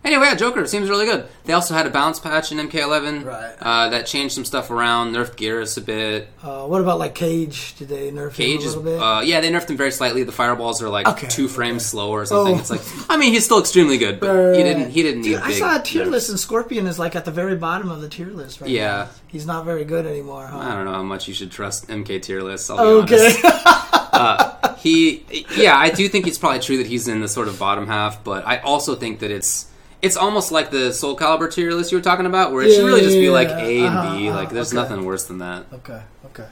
[0.06, 1.26] Anyway, yeah, Joker seems really good.
[1.45, 3.56] They also had a bounce patch in MK11 Right.
[3.60, 6.28] uh, that changed some stuff around, nerfed Geras a bit.
[6.43, 7.76] Uh, what about like Cage?
[7.78, 9.01] Did they nerf Cage him a is, little bit?
[9.01, 10.22] uh, yeah, they nerfed him very slightly.
[10.24, 12.56] The fireballs are like Okay, two frames slower or something.
[12.56, 12.60] Oh.
[12.60, 14.91] It's like, I mean, he's still extremely good, but he didn't.
[14.91, 15.41] He didn't Dude, need.
[15.43, 16.12] I big saw a tier nerfs.
[16.12, 18.86] list, and Scorpion is like at the very bottom of the tier list right Yeah.
[18.95, 19.10] now.
[19.28, 20.60] He's not very good anymore, huh?
[20.60, 22.70] I don't know how much you should trust MK tier lists.
[22.70, 23.34] I'll be Okay.
[23.43, 24.51] honest.
[24.86, 25.26] He,
[25.58, 28.24] yeah, I do think it's probably true that he's in the sort of bottom half,
[28.24, 29.66] but I also think that it's.
[30.02, 32.82] It's almost like the Soul Calibur tier list you were talking about, where it should
[32.82, 33.48] Yeah, really just be yeah, like.
[33.50, 34.28] A and Uh-huh, B.
[34.30, 34.82] uh-huh, Like, there's okay.
[34.82, 35.66] nothing worse than that.
[35.74, 36.48] okay, okay.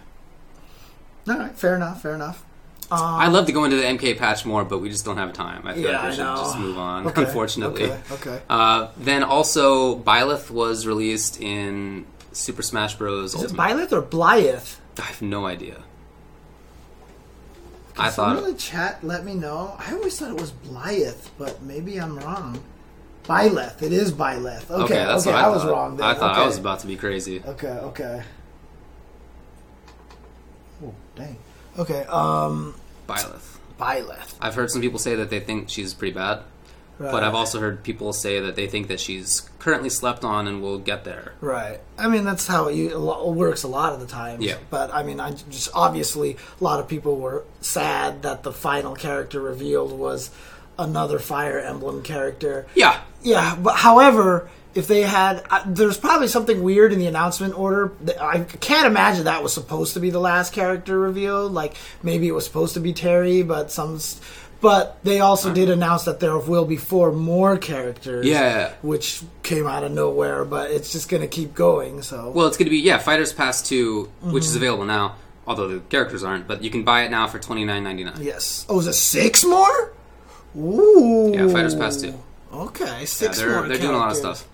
[1.30, 2.44] All right, fair enough, fair enough.
[2.92, 5.34] Um, I'd love to go into the MK patch more, but we just don't have
[5.34, 5.66] time.
[5.66, 6.36] I feel Yeah, like we I should know.
[6.38, 7.84] just move on, Okay, unfortunately.
[7.86, 8.42] Okay, okay.
[8.50, 13.34] Uh, then also, Byleth was released in Super Smash Bros.
[13.36, 14.78] Is it Byleth or Blyeth?
[15.00, 15.84] I have no idea.
[17.98, 19.76] I Someone thought in the chat let me know.
[19.80, 22.62] I always thought it was Blyeth, but maybe I'm wrong.
[23.24, 23.82] Byleth.
[23.82, 24.70] It is Byleth.
[24.70, 26.06] Okay, okay, that's what I, I, was wrong there.
[26.08, 27.42] I thought I was about to be crazy.
[27.46, 28.24] Okay, okay.
[30.84, 31.38] Oh, dang.
[31.80, 32.76] Okay, um,
[33.08, 33.58] Byleth.
[33.80, 34.36] Byleth.
[34.42, 36.42] I've heard some people say that they think she's pretty bad,
[37.00, 37.12] Right.
[37.12, 40.62] but I've also heard people say that they think that she's currently slept on and
[40.62, 41.34] will get there.
[41.42, 41.80] Right.
[41.98, 44.44] I mean, that's how it, u- a lo- works a lot of the times.
[44.44, 44.58] Yeah.
[44.70, 48.96] But I mean, I just obviously a lot of people were sad that the final
[48.96, 50.30] character revealed was
[50.80, 52.66] another Fire Emblem character.
[52.76, 57.58] Yeah, Yeah, but however, if they had, uh, there's probably something weird in the announcement
[57.58, 57.92] order.
[58.20, 61.52] I can't imagine that was supposed to be the last character revealed.
[61.52, 64.00] Like maybe it was supposed to be Terry, but some.
[64.62, 68.26] But they also did announce that there will be four more characters.
[68.26, 68.72] Yeah.
[68.82, 72.02] Which came out of nowhere, but it's just going to keep going.
[72.02, 74.38] So Well, it's going to be yeah, Fighters Pass 2, which Mm-hmm.
[74.38, 77.66] is available now, although the characters aren't, but you can buy it now for twenty
[77.66, 78.16] nine ninety nine.
[78.22, 78.66] yes.
[78.70, 79.92] Oh, is it six more?
[80.58, 81.32] Ooh.
[81.34, 82.14] Yeah, Fighters Pass 2.
[82.54, 83.68] Okay, Yeah, six they're more.
[83.68, 84.48] they're doing a lot of stuff.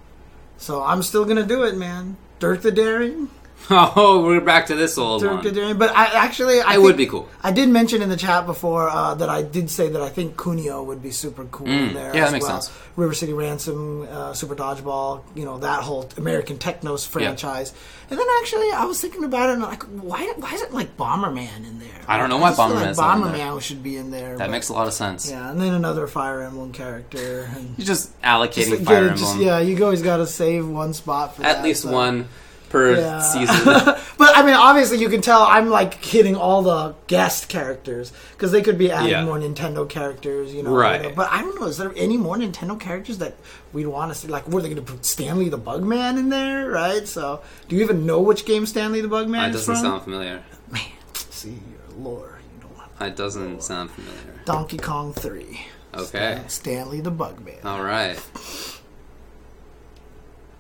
[0.58, 2.16] So I'm still gonna do it, man.
[2.40, 3.30] Dirk the Daring.
[3.72, 5.44] Oh, we're back to this old one.
[5.78, 7.30] But I actually, I It would be cool.
[7.44, 10.36] I did mention in the chat before uh, that I did say that I think
[10.36, 12.12] Kunio would be super cool in there.
[12.12, 12.16] Mm.
[12.16, 12.62] yeah, that makes well.
[12.62, 12.76] sense.
[12.96, 17.74] River City Ransom, uh, Super Dodgeball, you know that whole American Technos franchise.
[18.10, 21.58] And then actually, I was thinking about it and like, why why isn't like Bomberman
[21.58, 21.90] in there?
[22.08, 23.46] I don't know why Bomberman's like not in there.
[23.48, 24.30] Bomberman should be in there.
[24.38, 25.30] That but- makes a lot of sense.
[25.30, 27.50] yeah, and then another Fire Emblem character.
[27.56, 29.18] And You're just allocating just, Fire yeah, Emblem.
[29.18, 32.28] just- yeah, you always got to save one spot for At that, least so- one
[32.70, 33.20] per Yeah.
[33.22, 33.66] season.
[34.18, 38.52] but I mean, obviously, you can tell I'm like hitting all the guest characters because
[38.52, 39.26] they could be adding Yeah.
[39.26, 40.72] more Nintendo characters, you know.
[40.76, 41.16] Right.
[41.16, 41.68] But I don't know.
[41.68, 43.36] Is there any more Nintendo characters that
[43.74, 44.28] we'd want to see?
[44.28, 46.70] Like, were they going to put Stanley the Bugman in there?
[46.70, 47.08] Right.
[47.08, 49.84] So, do you even know which game Stanley the Bugman That doesn't from?
[49.84, 50.44] sound familiar.
[50.72, 50.82] Man,
[51.14, 52.40] see your lore.
[52.56, 54.42] You don't have That doesn't sound familiar.
[54.46, 55.62] Donkey Kong Three.
[55.96, 56.42] Okay.
[56.48, 57.66] Stanley the Bugman.
[57.66, 58.20] All right.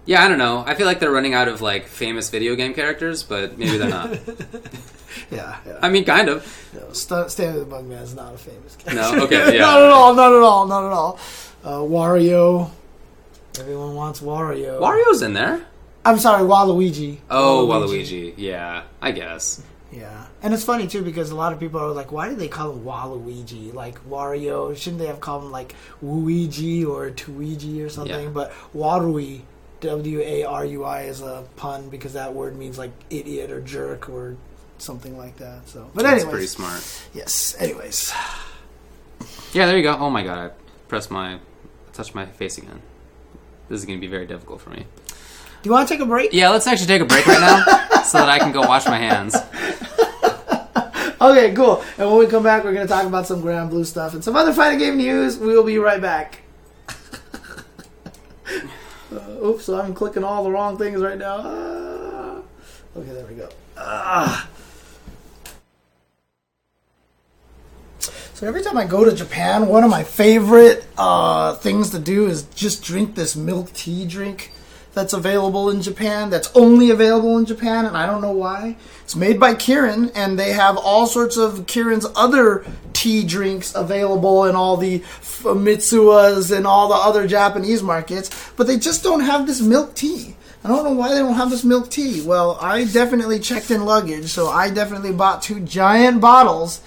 [0.09, 0.63] Yeah, I don't know.
[0.65, 3.89] I feel like they're running out of like famous video game characters, but maybe they're
[3.89, 4.17] not.
[5.31, 5.57] Yeah.
[5.65, 5.79] yeah.
[5.81, 6.71] I mean, kind of.
[6.73, 9.17] No, St- Stanley the Bugman is not a famous character.
[9.17, 9.23] No?
[9.25, 9.61] Okay, yeah.
[9.61, 10.15] not at all.
[10.15, 10.67] Not at all.
[10.67, 11.19] Not at all.
[11.63, 12.71] Uh, Wario.
[13.59, 14.79] Everyone wants Wario.
[14.79, 15.65] Wario's in there.
[16.05, 17.17] I'm sorry, Waluigi.
[17.29, 18.33] Oh, Waluigi.
[18.37, 19.61] Yeah, I guess.
[19.91, 22.47] Yeah, and it's funny too because a lot of people are like, "Why do they
[22.47, 23.73] call him Waluigi?
[23.73, 24.75] Like Wario?
[24.75, 28.29] Shouldn't they have called him like Luigi or Tuigi or something?" Yeah.
[28.29, 29.41] But Warui,
[29.81, 33.61] W A R U I, is a pun because that word means like idiot or
[33.61, 34.35] jerk or
[34.77, 35.67] something like that.
[35.69, 36.81] So, but That's pretty smart.
[37.13, 37.55] yes.
[37.59, 38.13] Anyways,
[39.53, 39.95] Yeah, there you go.
[39.97, 40.49] Oh my god, I
[40.87, 41.39] pressed my,
[41.93, 42.81] touched my face again.
[43.67, 44.85] This is going to be very difficult for me.
[45.07, 45.15] do
[45.63, 46.33] you want to take a break?
[46.33, 48.97] Yeah, let's actually take a break right now so that I can go wash my
[48.97, 49.35] hands.
[51.21, 51.83] Okay, cool.
[51.97, 54.37] And when we come back, we're going to talk about some Granblue stuff and some
[54.37, 55.37] other fighting game news.
[55.37, 56.43] We will be right back.
[59.11, 61.41] Uh, oops, so I'm clicking all the wrong things right now.
[61.43, 62.41] Ah.
[62.95, 63.49] okay, there we go.
[63.77, 64.49] Ah.
[67.99, 72.27] So every time I go to Japan, one of my favorite uh, things to do
[72.27, 74.51] is just drink this milk tea drink
[74.93, 76.29] that's available in Japan.
[76.29, 78.75] That's only available in Japan, and I don't know why.
[79.03, 84.45] It's made by Kirin, and they have all sorts of Kirin's other tea drinks available
[84.45, 89.47] in all the Mitsuwas and all the other Japanese markets, but they just don't have
[89.47, 90.35] this milk tea.
[90.63, 92.21] I don't know why they don't have this milk tea.
[92.21, 96.81] Well, I definitely checked in luggage, so I definitely bought two giant bottles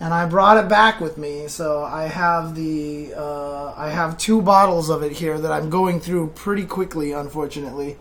[0.00, 1.48] and I brought it back with me.
[1.48, 6.00] So I have the uh, I have two bottles of it here that I'm going
[6.00, 7.96] through pretty quickly, unfortunately.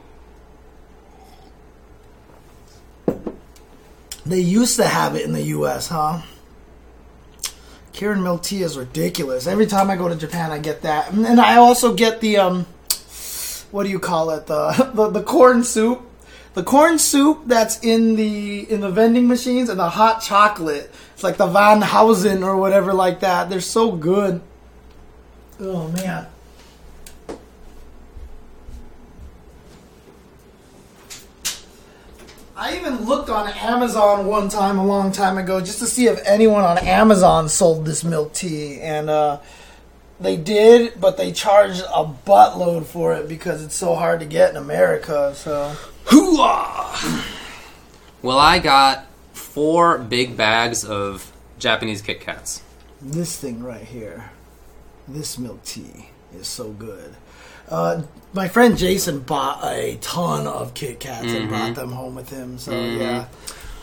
[4.26, 6.22] They used to have it in the U.S., huh?
[7.94, 9.48] Kirin milk tea is ridiculous.
[9.48, 12.38] Every time I go to Japan, I get that, and and I also get the
[12.38, 12.66] um,
[13.72, 14.46] what do you call it?
[14.46, 16.07] The the, the corn soup.
[16.58, 20.90] The corn soup that's in the in the vending machines and the hot chocolate.
[21.14, 23.52] It's like the Van Houten or whatever like that.
[23.52, 24.42] They're so good.
[25.60, 26.26] Oh man.
[32.56, 36.20] I even looked on Amazon one time a long time ago just to see if
[36.26, 39.42] anyone on Amazon sold this milk tea and uh
[40.20, 44.50] they did, but they charged a buttload for it because it's so hard to get
[44.50, 45.36] in America.
[45.36, 45.76] So
[46.08, 47.24] Hooah!
[48.22, 52.62] Well, I got four big bags of Japanese Kit Kats.
[53.02, 54.32] this thing right here,
[55.08, 57.16] this milk tea is so good.
[57.70, 58.04] Uh,
[58.34, 62.58] my friend Jason bought a ton of Kit Kats and brought them home with him.
[62.58, 63.26] So yeah,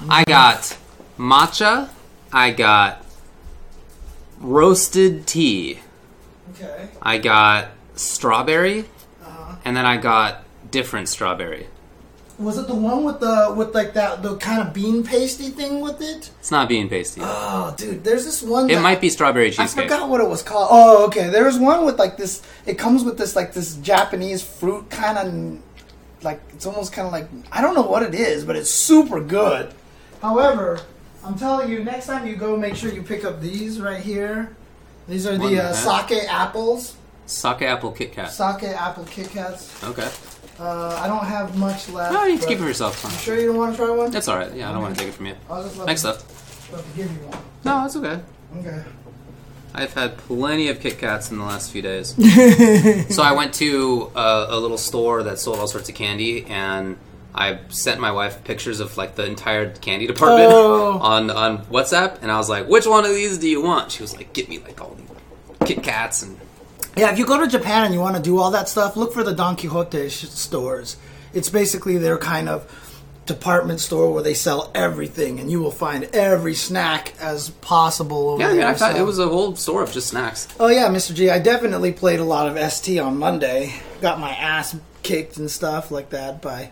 [0.09, 0.77] I got
[1.19, 1.91] matcha.
[2.33, 3.05] I got
[4.41, 5.81] roasted tea.
[6.55, 6.89] okay.
[7.01, 8.87] I got strawberry,
[9.25, 9.57] Uh-huh.
[9.65, 11.69] and then I got different strawberry.
[12.37, 15.81] Was it the one with the with like that the kind of bean pasty thing
[15.81, 16.31] with it?
[16.41, 17.21] It's not bean pasty.
[17.23, 18.69] Oh, dude, there's this one.
[18.69, 19.85] it that- might be strawberry cheesecake.
[19.85, 20.69] I forgot what it was called.
[20.71, 21.29] Oh, okay.
[21.31, 22.43] There was one with like this.
[22.67, 27.13] It comes with this like this Japanese fruit kind of like it's almost kind of
[27.13, 29.73] like I don't know what it is, but it's super good.
[30.21, 30.81] However,
[31.25, 34.57] I'm telling you, next time you go, make sure you pick up these right here.
[35.07, 38.33] These are the uh, sake apples, Sake apple Kit Kat.
[38.33, 39.85] sake apple Kit Kats.
[39.85, 40.09] Okay.
[40.59, 42.13] Uh, I don't have much left.
[42.13, 43.03] No, you can keep it for yourself.
[43.05, 44.11] You sure you don't want to try one?
[44.11, 44.53] That's all right.
[44.55, 45.35] Yeah, I don't want to take it from you.
[45.51, 46.77] I'll just let Thanks, me, though.
[46.77, 47.39] let give you one.
[47.65, 48.21] No, it's okay.
[48.59, 48.83] Okay.
[49.77, 52.11] I've had plenty of Kit Kats in the last few days.
[53.15, 56.97] so I went to a, a little store that sold all sorts of candy, and
[57.35, 60.99] I sent my wife pictures of like the entire candy department Oh.
[61.03, 64.03] on on WhatsApp, and I was like, "Which one of these do you want?" She
[64.03, 64.97] was like, "Get me like all
[65.59, 66.39] the Kit Kats and."
[66.97, 69.13] Yeah, if you go to Japan and you want to do all that stuff, look
[69.13, 70.97] for the Don Quijote stores.
[71.33, 72.71] It's basically their kind of
[73.27, 78.31] department store where they sell everything, and you will find every snack as possible.
[78.31, 80.47] Over Yeah, there, I thought it was a whole store of just snacks.
[80.61, 81.15] Oh yeah, Mr.
[81.15, 81.31] G.
[81.31, 83.75] I definitely played a lot of ST on Monday.
[84.01, 86.71] Got my ass kicked and stuff like that by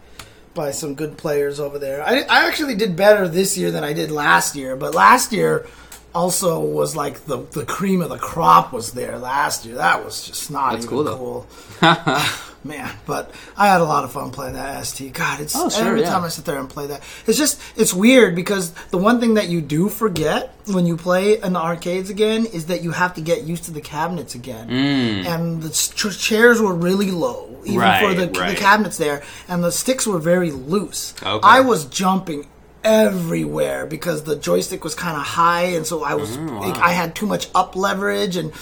[0.54, 2.02] by some good players over there.
[2.06, 5.66] I, I actually did better this year than I did last year, but last year
[6.14, 9.76] also was like the the cream of the crop was there last year.
[9.76, 11.46] That was just not That's even cool,
[11.80, 12.20] cool.
[12.64, 15.12] Man, but I had a lot of fun playing that ST.
[15.12, 16.10] God, it's Oh, sure, every yeah.
[16.10, 17.02] time I sit there and play that.
[17.26, 21.40] It's just it's weird because the one thing that you do forget when you play
[21.40, 24.70] in the arcades again is that you have to get used to the cabinets again.
[24.70, 28.02] And the ch- chairs were really low, even for Mm.
[28.02, 31.14] Right, the, the cabinets there, and the sticks were very loose.
[31.20, 31.40] Okay.
[31.42, 32.46] I was jumping
[32.85, 37.14] everywhere because the joystick was kind of high, and so I was Mm, I had
[37.14, 38.53] too much up leverage and.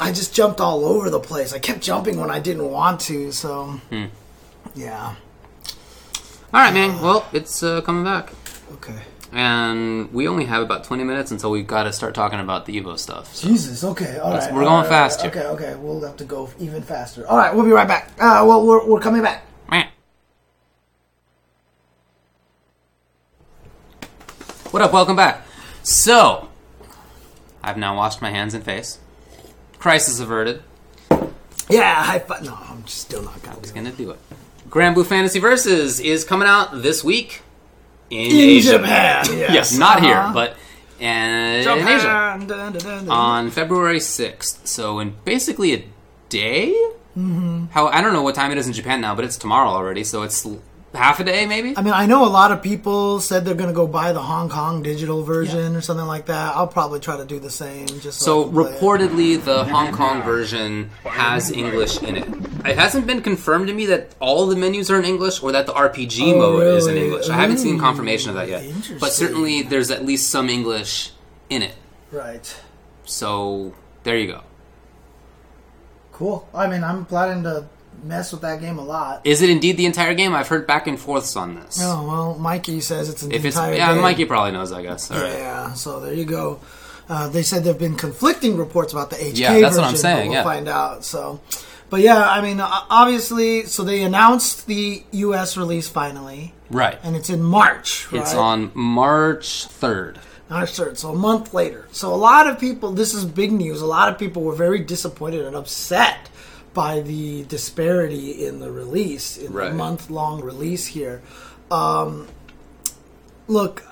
[0.00, 1.52] I just jumped all over the place.
[1.52, 4.06] I kept jumping when I didn't want to, so Hmm.
[4.74, 5.14] yeah.
[6.52, 7.00] All right, man.
[7.00, 8.32] Well, it's uh, coming back.
[8.74, 8.98] Okay.
[9.32, 12.80] And we only have about 20 minutes until we've got to start talking about the
[12.80, 13.34] Evo stuff.
[13.34, 13.46] So.
[13.48, 13.84] Jesus.
[13.84, 14.18] Okay.
[14.18, 15.36] All we're all going right, fast all right.
[15.36, 15.46] Okay.
[15.46, 15.74] Okay.
[15.76, 17.26] We'll have to go even faster.
[17.28, 17.54] All right.
[17.54, 18.10] We'll be right back.
[18.18, 19.46] Uh, well, we're we're coming back.
[24.72, 24.92] What up?
[24.92, 25.46] Welcome back.
[25.82, 26.48] So,
[27.62, 28.98] I've now washed my hands and face.
[29.78, 30.62] Crisis averted.
[31.68, 32.02] Yeah.
[32.02, 32.42] High five.
[32.42, 33.74] No, I'm just still not gonna do it.
[33.74, 34.18] Gonna do it.
[34.68, 37.42] Granblue Fantasy Versus is coming out this week
[38.10, 38.72] in, In Asia.
[38.78, 39.24] Japan.
[39.38, 39.52] Yes.
[39.52, 40.32] Yes, not here, Uh-huh.
[40.34, 43.08] but uh, in Asia Dun, dun, dun, dun.
[43.10, 44.66] on February sixth.
[44.66, 45.84] So in basically a
[46.28, 46.72] day.
[47.16, 47.66] Mm-hmm.
[47.72, 50.02] How I don't know what time it is in Japan now, but it's tomorrow already.
[50.04, 50.62] So it's l-
[50.94, 51.74] half a day, maybe.
[51.76, 54.48] I mean, I know a lot of people said they're gonna go buy the Hong
[54.48, 56.54] Kong digital version or something like that.
[56.56, 57.86] I'll probably try to do the same.
[57.86, 58.80] Just so, So play it.
[58.80, 62.28] reportedly, the Hong Kong version has English in it.
[62.66, 65.66] It hasn't been confirmed to me that all the menus are in English or that
[65.66, 66.96] the RPG Oh, mode is in?
[66.96, 67.28] English.
[67.28, 68.62] I haven't seen confirmation of that yet.
[69.00, 71.10] But certainly, there's at least some English
[71.50, 71.74] in it.
[72.12, 72.54] Right.
[73.04, 73.74] So
[74.04, 74.42] there you go.
[76.12, 76.46] Cool.
[76.54, 77.64] I mean, I'm planning to
[78.02, 79.20] mess with that game a lot.
[79.24, 80.34] Is it indeed the entire game?
[80.34, 81.78] I've heard back and forths on this.
[81.80, 84.02] Oh well, Mikey says it's an if it's entire yeah, game.
[84.02, 84.72] Mikey probably knows.
[84.72, 85.10] I guess.
[85.10, 85.32] All right.
[85.38, 86.60] Yeah, so there you go.
[87.08, 89.82] Uh, they said there've been conflicting reports about the HK Yeah, that's version.
[89.82, 90.44] what I'm saying, we'll yeah.
[90.44, 91.04] find out.
[91.04, 91.40] So,
[91.90, 95.56] but yeah, I mean, obviously, so they announced the U.S.
[95.56, 96.98] release finally, Right.
[97.02, 98.10] and it's in March.
[98.12, 98.22] Right?
[98.22, 100.20] It's on March third.
[100.48, 101.88] March third, so a month later.
[101.92, 103.80] So a lot of people, this is big news.
[103.82, 106.28] A lot of people were very disappointed and upset
[106.74, 109.68] by the disparity in the release in Right.
[109.70, 111.22] the month long release here.
[111.70, 112.28] Um,
[113.48, 113.82] look,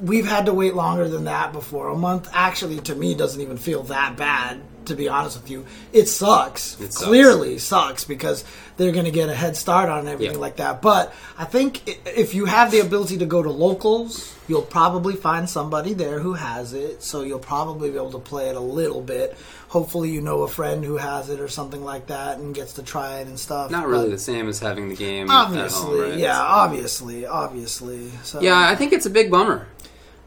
[0.00, 1.88] we've had to wait longer than that before.
[1.88, 4.60] A month actually, to me, doesn't even feel that bad.
[4.86, 5.64] To be honest with you,
[5.94, 6.78] it sucks.
[6.78, 7.06] It sucks.
[7.06, 8.44] Clearly sucks because
[8.76, 10.40] they're going to get a head start on everything Yeah.
[10.42, 10.82] like that.
[10.82, 15.48] But I think if you have the ability to go to locals, you'll probably find
[15.48, 17.02] somebody there who has it.
[17.02, 19.34] So you'll probably be able to play it a little bit.
[19.74, 22.82] Hopefully, you know a friend who has it or something like that and gets to
[22.84, 23.72] try it and stuff.
[23.72, 26.18] Not really the same as having the game Obviously, at home, right?
[26.18, 28.10] yeah, obviously, obviously.
[28.22, 29.66] So Yeah, I think it's a big bummer.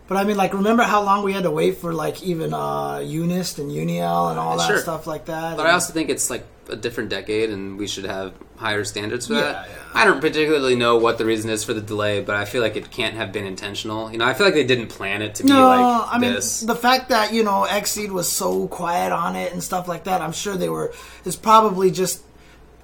[0.09, 2.97] But I mean, like, remember how long we had to wait for like even uh,
[2.97, 4.79] Unist and Uniel and all that Sure.
[4.79, 5.55] stuff like that.
[5.55, 9.28] But I also think it's like a different decade, and we should have higher standards
[9.28, 9.68] for Yeah, that.
[9.70, 9.76] yeah.
[9.93, 12.76] I don't particularly know what the reason is for the delay, but I feel like
[12.76, 14.11] it can't have been intentional.
[14.11, 16.34] You know, I feel like they didn't plan it to be No, like I mean
[16.34, 16.61] this.
[16.61, 20.22] the fact that you know Xseed was so quiet on it and stuff like that.
[20.22, 20.93] I'm sure they were.
[21.26, 22.22] It's probably just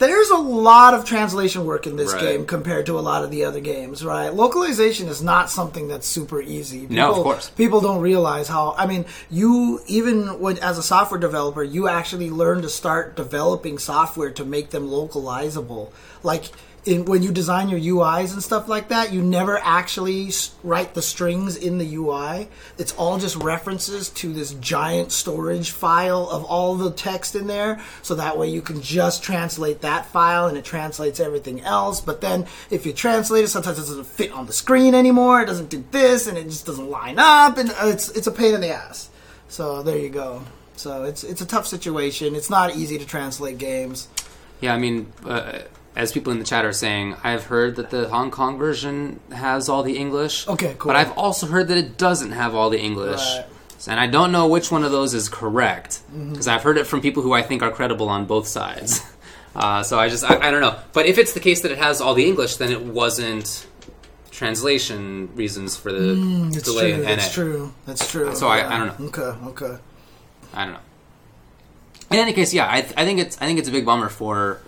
[0.08, 2.22] there's a lot of translation work in this Right.
[2.22, 4.34] game compared to a lot of the other games, right?
[4.34, 6.82] Localization is not something that's super easy.
[6.82, 7.50] People, No, of course.
[7.56, 8.76] People don't realize how.
[8.78, 13.78] I mean, you even when as a software developer, you actually learn to start developing
[13.78, 15.90] software to make them localizable.
[16.22, 16.46] Like
[16.86, 20.32] in, when you design your UIs and stuff like that, you never actually
[20.64, 22.50] write the strings in the UI.
[22.78, 27.80] It's all just references to this giant storage file of all the text in there.
[28.02, 32.02] So that way you can just translate that file and it translates everything else.
[32.02, 35.42] But then if you translate it, sometimes it doesn't fit on the screen anymore.
[35.42, 37.58] It doesn't do this and it just doesn't line up.
[37.58, 39.10] And uh, it's, it's a pain in the ass.
[39.48, 40.44] So there you go.
[40.76, 42.36] So it's, it's a tough situation.
[42.36, 44.10] It's not easy to translate games.
[44.60, 45.60] yeah, I mean, uh,
[45.96, 49.70] as people in the chat are saying, I've heard that the Hong Kong version has
[49.70, 50.48] all the English.
[50.48, 50.90] Okay, cool.
[50.90, 53.22] But I've also heard that it doesn't have all the English.
[53.22, 53.46] Right.
[53.88, 56.32] And I don't know which one of those is correct Mm-hmm.
[56.32, 59.02] because I've heard it from people who I think are credible on both sides.
[59.56, 60.76] Uh, so I just I, I don't know.
[60.94, 63.68] But if it's the case that it has all the English, then it wasn't
[64.32, 67.02] translation reasons for the Mm, It's delay true.
[67.02, 67.06] in.
[67.06, 67.74] That's true.
[67.86, 68.36] That's true.
[68.36, 68.74] So I- Yeah.
[68.74, 69.06] I don't know.
[69.10, 69.48] Okay.
[69.50, 69.78] Okay.
[70.56, 70.80] I don't know.
[72.10, 74.60] In any case, yeah, I, I think it's I think it's a big bummer for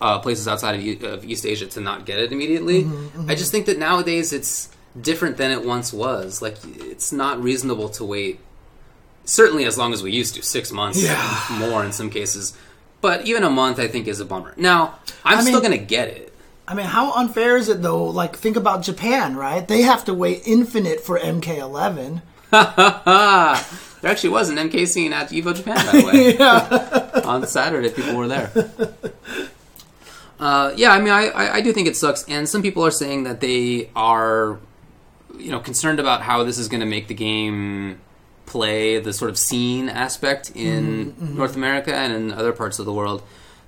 [0.00, 2.84] uh, places outside of, of East Asia to not get it immediately.
[2.84, 4.68] Mm-hmm, I just think that nowadays it's
[5.00, 6.42] different than it once was.
[6.42, 8.40] Like it's not reasonable to wait.
[9.24, 11.46] Certainly, as long as we used to, six months, Yeah.
[11.58, 12.52] more in some cases.
[13.00, 14.52] But even a month, I think, is a bummer.
[14.56, 16.32] Now, I'm I still going to get it.
[16.66, 18.04] I mean, how unfair is it though?
[18.04, 19.66] Like, think about Japan, right?
[19.66, 22.22] They have to wait infinite for MK11.
[22.50, 27.22] there actually was an MK scene at Evo Japan, by the way.
[27.24, 28.50] On Saturday, people were there.
[30.38, 32.90] Uh, yeah, I mean, I, I, I do think it sucks, and some people are
[32.90, 34.58] saying that they are,
[35.38, 38.00] you know, concerned about how this is going to make the game
[38.46, 42.92] play the sort of scene aspect in North America and in other parts of the
[42.92, 43.22] world.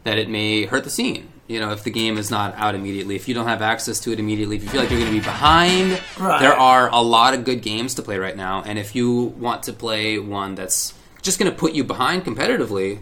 [0.04, 1.28] That it may hurt the scene.
[1.48, 4.12] You know, if the game is not out immediately, if you don't have access to
[4.12, 6.40] it immediately, if you feel like you're going to be behind, Right.
[6.40, 8.62] there are a lot of good games to play right now.
[8.64, 13.00] And if you want to play one that's just going to put you behind competitively,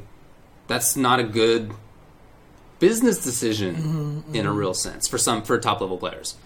[0.66, 1.72] that's not a good
[2.89, 6.37] business decision Mm-hmm, in a real sense for some for top level players.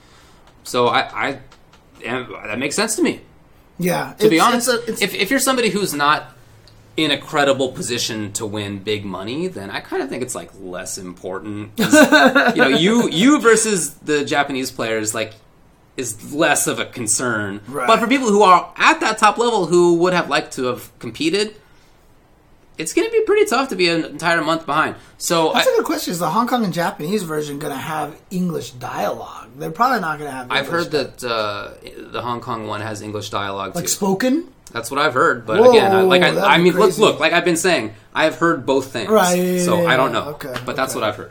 [0.62, 1.38] So I, I
[2.06, 3.22] and that makes sense to me.
[3.78, 4.14] Yeah.
[4.20, 6.36] To be honest, if if you're somebody who's not
[6.96, 10.50] in a credible position to win big money, then I kind of think it's like
[10.60, 11.72] less important.
[11.78, 15.34] you know, you you versus the Japanese players like
[15.96, 17.60] is less of a concern.
[17.66, 17.88] Right.
[17.88, 20.96] But for people who are at that top level who would have liked to have
[21.00, 21.56] competed,
[22.78, 24.94] it's going to be pretty tough to be an entire month behind.
[25.18, 26.12] So That's I, a good question.
[26.12, 29.48] Is the Hong Kong and Japanese version going to have English dialogue?
[29.58, 30.50] They're probably not going to have.
[30.50, 31.70] I've English heard that uh,
[32.12, 33.88] the Hong Kong one has English dialogue like too.
[33.90, 34.48] spoken.
[34.70, 35.46] That's what I've heard.
[35.46, 37.02] But Whoa, again, I, like I, I mean, look, crazy.
[37.02, 39.08] look, like I've been saying, I've heard both things.
[39.08, 40.30] Right, so I don't know.
[40.36, 41.00] Okay, But that's okay.
[41.00, 41.30] what I've heard.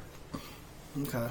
[1.03, 1.27] Okay.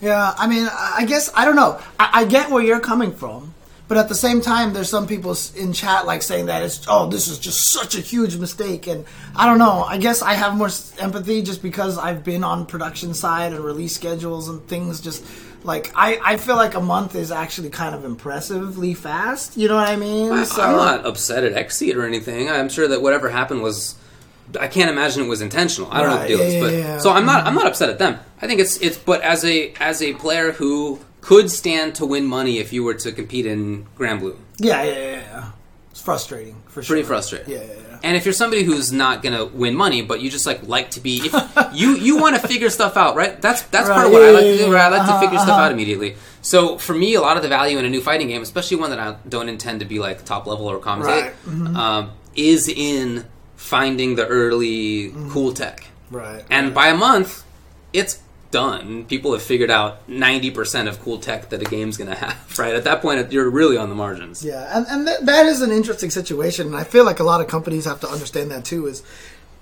[0.00, 1.78] Yeah, I mean, I I guess I don't know.
[1.98, 3.52] I, I get where you're coming from,
[3.90, 7.08] but at the same time, there's some people in chat like saying that it's oh,
[7.08, 9.82] this is just such a huge mistake, and I don't know.
[9.82, 10.70] I guess I have more
[11.00, 15.00] empathy just because I've been on production side and release schedules and things.
[15.00, 15.26] Just
[15.64, 19.56] like I, I feel like a month is actually kind of impressively fast.
[19.56, 20.30] You know what I mean?
[20.30, 22.48] I, I'm not upset at Xseed or anything.
[22.48, 23.96] I'm sure that whatever happened was.
[24.58, 25.90] I can't imagine it was intentional.
[25.90, 26.98] I don't know what the Right, deal is, yeah, but yeah, yeah.
[26.98, 27.40] so I'm not.
[27.40, 27.56] I'm mm-hmm.
[27.56, 28.20] not upset at them.
[28.40, 28.98] I think it's it's.
[28.98, 32.94] But as a as a player who could stand to win money if you were
[32.94, 35.10] to compete in Granblue, Yeah, yeah, yeah.
[35.12, 35.50] yeah.
[35.90, 36.94] It's frustrating for sure.
[36.94, 37.52] pretty frustrating.
[37.52, 37.98] Yeah, yeah, yeah.
[38.02, 41.00] And if you're somebody who's not gonna win money, but you just like like to
[41.00, 41.34] be, if
[41.74, 43.40] you you want to figure stuff out, right?
[43.42, 44.68] That's that's part of Right, what I like to do.
[44.70, 45.62] Where I like to Uh-huh, figure stuff uh-huh.
[45.64, 46.16] out immediately.
[46.42, 48.88] So for me, a lot of the value in a new fighting game, especially one
[48.90, 51.32] that I don't intend to be like top level or commentate, Right.
[51.44, 51.76] Mm-hmm.
[51.76, 55.30] um, is in finding the early Mm-hmm.
[55.32, 55.84] cool tech.
[56.10, 56.42] Right.
[56.48, 57.44] And by a month,
[57.92, 58.20] it's
[58.50, 59.04] done.
[59.04, 62.36] People have figured out ninety percent of cool tech that a game's gonna have.
[62.58, 64.44] Right at that point, you're really on the margins.
[64.44, 67.40] Yeah, and, and th- that is an interesting situation, and I feel like a lot
[67.40, 68.86] of companies have to understand that too.
[68.86, 69.02] Is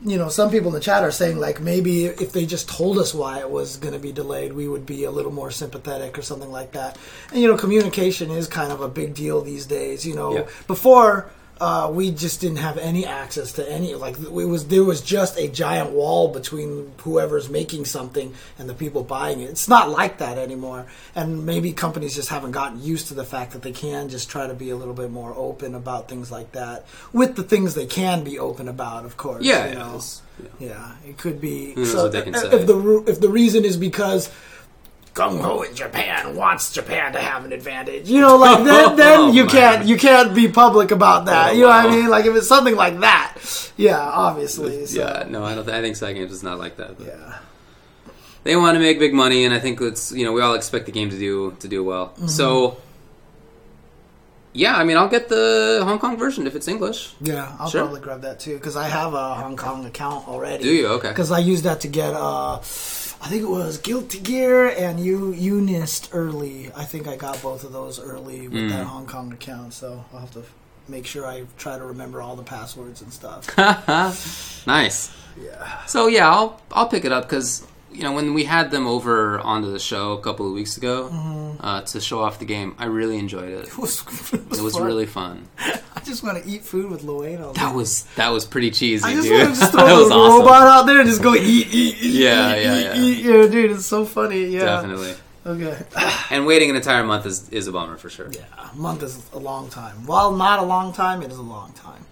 [0.04, 2.98] you know, some people in the chat are saying like maybe if they just told
[2.98, 6.16] us why it was going to be delayed, we would be a little more sympathetic
[6.18, 6.96] or something like that.
[7.32, 10.06] And you know, communication is kind of a big deal these days.
[10.06, 10.46] You know, Yeah.
[10.66, 11.30] before.
[11.60, 15.38] Uh, we just didn't have any access to any like it was there was just
[15.38, 19.50] a giant wall between whoever's making something and the people buying it.
[19.50, 23.52] It's not like that anymore, and maybe companies just haven't gotten used to the fact
[23.52, 26.52] that they can just try to be a little bit more open about things like
[26.52, 29.44] that with the things they can be open about, of course.
[29.44, 29.94] Yeah, you yeah, know.
[29.94, 30.48] yeah.
[30.60, 31.84] Yeah, it could be.
[31.84, 34.30] so what they can if, if the if the reason is because
[35.18, 39.18] gung ho in Japan wants Japan to have an advantage, you know, like then, then
[39.20, 39.50] Oh, you man.
[39.56, 41.50] can't you can't be public about that.
[41.50, 42.08] Oh, you know what I mean?
[42.08, 43.34] Like if it's something like that,
[43.76, 44.86] yeah, obviously.
[44.86, 45.64] So, Yeah, no, I don't.
[45.66, 46.96] Th- I think Cygames is not like that.
[46.98, 47.38] But yeah.
[48.44, 50.86] They want to make big money, and I think it's you know we all expect
[50.86, 52.06] the game to do to do well.
[52.10, 52.28] Mm-hmm.
[52.28, 52.78] So,
[54.54, 57.12] yeah, I mean, I'll get the Hong Kong version if it's English.
[57.20, 57.82] Yeah, I'll Sure.
[57.82, 60.62] probably grab that too because I have a Hong Kong account already.
[60.64, 60.86] Do you?
[60.98, 61.08] Okay.
[61.08, 62.58] Because I use that to get, uh,
[63.20, 66.70] I think it was Guilty Gear and you you Unist early.
[66.76, 68.68] I think I got both of those early with Hmm.
[68.68, 69.74] that Hong Kong account.
[69.74, 70.42] So I'll have to
[70.86, 73.46] make sure I try to remember all the passwords and stuff.
[74.66, 75.10] nice.
[75.40, 75.84] yeah.
[75.86, 79.40] So yeah, I'll I'll pick it up because you know when we had them over
[79.40, 81.64] onto the show a couple of weeks ago Mm-hmm.
[81.66, 83.66] uh, to show off the game, I really enjoyed it.
[83.68, 84.00] It was,
[84.32, 84.84] it was, It was fun.
[84.86, 85.48] really fun.
[85.58, 87.52] I just want to eat food with Lowain day.
[87.54, 89.38] That was that was pretty cheesy, I just dude.
[89.42, 90.40] want to just that throw was the awesome.
[90.40, 92.14] robot out there and just go eat, eat, eat.
[92.14, 93.02] Yeah, eat, yeah, eat, yeah.
[93.02, 93.24] Eat.
[93.24, 94.44] Yeah, dude, it's so funny.
[94.46, 94.64] Yeah.
[94.64, 95.14] Definitely.
[95.46, 95.76] Okay.
[96.30, 98.30] And waiting an entire month is, is a bummer for sure.
[98.30, 100.06] Yeah, a month is a long time.
[100.06, 102.04] While not a long time, it is a long time.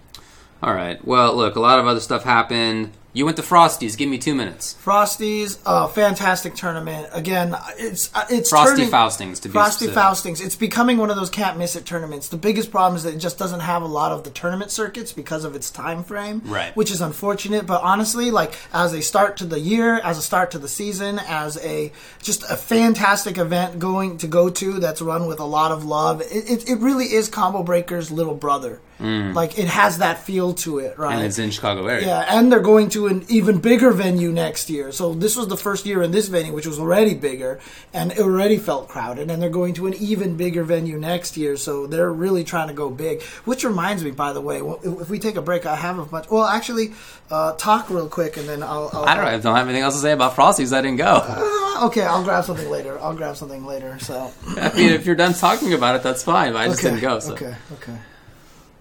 [0.63, 1.03] All right.
[1.05, 2.93] Well, look, a lot of other stuff happened.
[3.17, 3.95] You went to Frosty's.
[3.95, 4.75] Give me two minutes.
[4.85, 7.09] Frosties, uh, fantastic tournament.
[7.11, 9.95] Again, it's uh, it's Frosty turning, Faustings to be Frosty specific.
[9.95, 10.39] Faustings.
[10.45, 12.27] It's becoming one of those can't miss it tournaments.
[12.27, 15.13] The biggest problem is that it just doesn't have a lot of the tournament circuits
[15.13, 16.75] because of its time frame, Right.
[16.75, 17.65] Which is unfortunate.
[17.65, 21.17] But honestly, like as a start to the year, as a start to the season,
[21.17, 21.91] as a
[22.21, 26.21] just a fantastic event going to go to that's run with a lot of love.
[26.21, 28.79] It, it, it really is Combo Breaker's little brother.
[28.99, 31.13] Like it has that feel to it, right?
[31.13, 31.17] Mm.
[31.17, 32.07] And it's in Chicago area.
[32.07, 34.91] Yeah, and they're going to an even bigger venue next year.
[34.91, 37.59] So this was the first year in this venue, which was already bigger,
[37.93, 39.29] and it already felt crowded.
[39.29, 41.57] And they're going to an even bigger venue next year.
[41.57, 43.21] So they're really trying to go big.
[43.45, 46.05] Which reminds me, by the way, well, if we take a break, I have a
[46.05, 46.29] bunch.
[46.29, 46.93] Well, actually,
[47.29, 48.89] uh, talk real quick, and then I'll.
[48.93, 49.25] I'll I don't.
[49.25, 50.73] I don't have anything else to say about Frosty's.
[50.73, 51.23] I didn't go.
[51.23, 52.99] Uh, okay, I'll grab something later.
[52.99, 53.99] I'll grab something later.
[53.99, 54.31] So.
[54.47, 56.53] I mean, if you're done talking about it, that's fine.
[56.53, 57.19] But I just okay, didn't go.
[57.19, 57.33] So.
[57.33, 57.55] Okay.
[57.73, 57.97] Okay.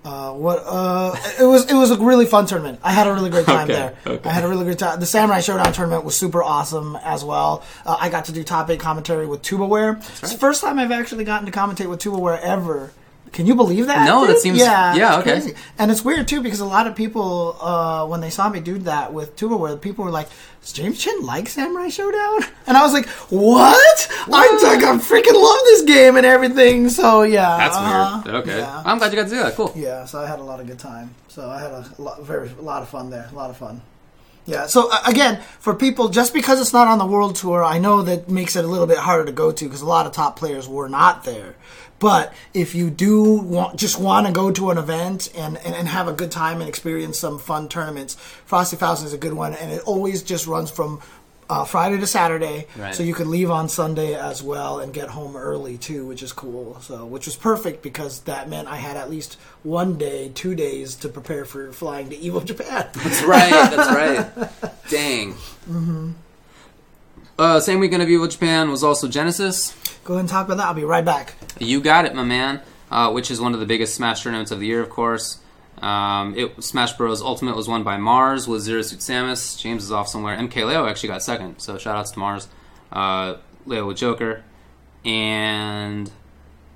[0.07, 0.62] Uh, what?
[0.64, 2.78] Uh, it was it was a really fun tournament.
[2.84, 3.96] I had a really great time Okay, there.
[4.14, 4.28] okay.
[4.28, 5.00] I had a really great time.
[5.00, 7.64] The Samurai Shodown tournament was super awesome as well.
[7.84, 9.98] Uh, I got to do top eight commentary with Tubaware.
[10.22, 12.92] It's the first time I've actually gotten to commentate with Tubaware ever.
[13.37, 14.07] Can you believe that?
[14.07, 14.41] No, that dude?
[14.41, 15.32] seems- yeah, yeah, okay.
[15.32, 15.55] crazy.
[15.78, 18.78] And it's weird too because a lot of people uh, when they saw me do
[18.78, 20.30] that with Tubaware, people were like,
[20.62, 24.09] "Does James Chen like Samurai Shodown?" And I was like, "What?
[24.24, 28.22] I'm like, I freaking love this game and everything." So yeah, That's uh-huh.
[28.24, 28.37] weird.
[28.37, 28.59] Okay.
[28.59, 28.82] Yeah.
[28.87, 29.55] I'm glad you got to do that.
[29.55, 29.70] Cool.
[29.76, 31.14] Yeah, so I had a lot of good time.
[31.28, 33.28] So I had a lot, very a lot of fun there.
[33.30, 33.82] A lot of fun.
[34.47, 34.66] Yeah.
[34.66, 38.01] So uh, again, for people, just because it's not on the world tour, I know
[38.03, 40.39] that makes it a little bit harder to go to because a lot of top
[40.39, 41.57] players were not there.
[41.99, 45.88] But if you do want, just want to go to an event and, and, and
[45.88, 49.55] have a good time and experience some fun tournaments, Frosty Faust is a good one,
[49.55, 51.01] and it always just runs from
[51.49, 52.92] uh, Friday to Saturday, Right.
[52.94, 56.32] so you can leave on Sunday as well and get home early too, which is
[56.32, 56.80] cool.
[56.80, 60.97] So, which was perfect because that meant I had at least one day, two days
[60.97, 62.88] to prepare for flying to Evo Japan.
[62.94, 63.51] That's right.
[63.70, 64.70] That's right.
[64.90, 65.32] Dang.
[65.34, 66.11] Mm-hmm.
[67.38, 69.74] Uh, same weekend of Evo Japan was also Genesis.
[70.07, 70.66] Go ahead and talk about that.
[70.66, 71.34] I'll be right back.
[71.59, 72.61] You got it, my man.
[72.92, 75.40] Uh, which is one of the biggest Smash tournaments of the year, of course.
[75.82, 77.20] Um, it, Smash Bros.
[77.20, 79.59] Ultimate was won by Marss with Zero Suit Samus.
[79.59, 80.36] James is off somewhere.
[80.38, 82.46] MK Leo actually got second, so shout outs to Marss.
[82.92, 84.44] Uh, Leo with Joker.
[85.04, 86.09] And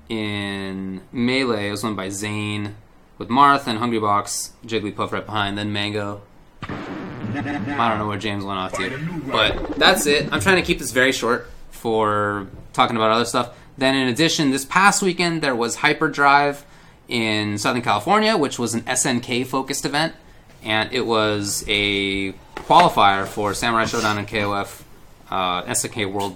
[0.09, 2.75] in Melee, it was won by Zain
[3.17, 6.19] with Marth and Hungrybox, Jigglypuff right behind, then Mang0.
[6.63, 9.21] I don't know where James went off to.
[9.31, 10.27] But that's it.
[10.33, 13.55] I'm trying to keep this very short for talking about other stuff.
[13.77, 16.65] Then, in addition, this past weekend there was Hyperdrive
[17.07, 20.15] in Southern California, which was an SNK focused event.
[20.63, 24.83] And it was a qualifier for Samurai Shodown and KOF
[25.29, 26.35] uh, SNK World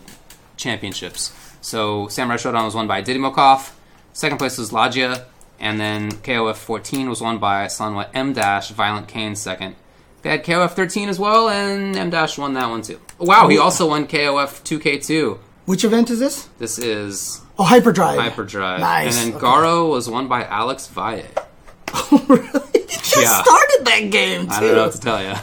[0.57, 1.31] Championships.
[1.61, 3.71] So, Samurai Shodown was won by Didimokof.
[4.13, 5.25] Second place was Lagia.
[5.59, 9.75] And then KOF 14 was won by Sanwa M Dash, Violent Kane second.
[10.21, 12.99] They had KOF 13 as well, and M Dash won that one too.
[13.19, 15.37] Wow, he also won KOF 2K2.
[15.65, 16.47] Which event is this?
[16.59, 18.19] This is Oh, Hyperdrive.
[18.19, 18.79] Hyperdrive.
[18.79, 19.17] Nice.
[19.23, 19.41] And then Okay.
[19.41, 21.23] Garou was won by Alex Valle.
[22.11, 22.43] Oh, really?
[22.75, 23.41] You just Yeah.
[23.41, 24.53] started that game too.
[24.53, 25.33] I don't know what to tell you.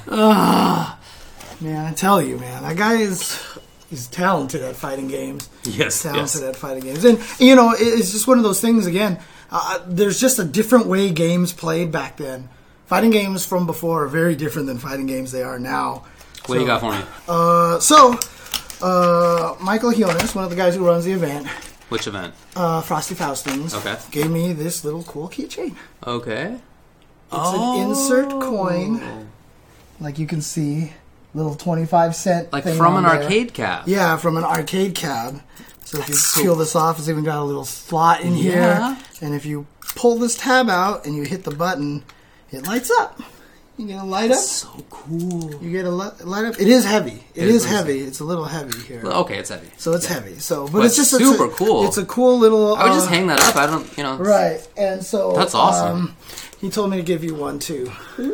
[1.61, 3.41] Man, I tell you, man, that guy is
[3.89, 5.49] he's talented at fighting games.
[5.65, 6.43] Yes, talented yes.
[6.43, 8.87] at fighting games, and you know, it's just one of those things.
[8.87, 9.19] Again,
[9.51, 12.49] uh, there's just a different way games played back then.
[12.87, 16.05] Fighting games from before are very different than fighting games they are now.
[16.47, 17.01] What do you got for me?
[17.29, 18.19] Uh, so,
[18.83, 21.47] uh, Michael Hionis, one of the guys who runs the event,
[21.89, 22.35] Which event?
[22.57, 23.97] uh, Frosty Faustings, Okay.
[24.11, 25.77] gave me this little cool keychain.
[26.07, 26.57] Okay.
[27.35, 29.29] It's an insert coin,
[30.01, 30.93] like you can see,
[31.35, 33.23] little twenty-five cent, Like thing from on an there.
[33.23, 33.89] arcade cab.
[33.89, 35.41] Yeah, from an arcade cab.
[35.85, 38.95] So if you peel this off, it's even got a little slot in Yeah.
[38.95, 38.99] here.
[39.23, 39.67] And if you
[39.97, 42.03] pull this tab out and you hit the button,
[42.51, 43.21] it lights up.
[43.83, 44.39] You get a light up.
[44.39, 45.61] So cool.
[45.61, 46.61] You get a li- light up.
[46.61, 47.25] It is heavy.
[47.35, 47.99] It it is is heavy.
[47.99, 49.03] It's a little heavy here.
[49.05, 49.69] Okay, it's heavy.
[49.77, 50.39] So it's heavy.
[50.39, 51.87] So, but, But it's just super it's a, cool.
[51.89, 52.77] It's a cool little.
[52.77, 53.57] I would just uh, hang that up.
[53.57, 54.19] I don't, you know.
[54.19, 55.97] Right, and so That's awesome.
[55.97, 56.17] Um,
[56.61, 57.87] he told me to give you one too.
[57.87, 58.29] What?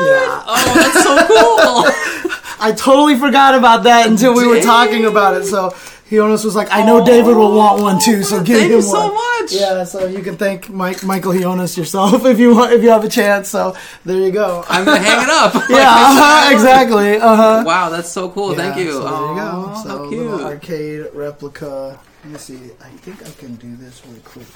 [0.00, 0.42] Yeah.
[0.44, 2.32] Oh, that's so cool.
[2.58, 5.44] I totally forgot about that until we were talking about it.
[5.44, 5.70] So
[6.14, 8.82] Hionis was like, "I know David will want one too, so give Thank him you
[8.82, 9.52] so much.
[9.52, 13.04] Yeah, so you can thank Mike, Michael Hionis yourself if you want, if you have
[13.04, 13.48] a chance.
[13.48, 14.64] So there you go.
[14.68, 15.54] I'm gonna hang it up.
[15.70, 17.16] Yeah, uh-huh, exactly.
[17.16, 17.62] Uh huh.
[17.66, 18.54] Wow, that's so cool.
[18.54, 18.92] Thank you.
[18.92, 19.50] So there you go.
[19.68, 20.46] Aw, So how little cute.
[20.46, 21.98] arcade replica.
[22.24, 22.60] Let me see.
[22.80, 24.46] I think I can do this really quick.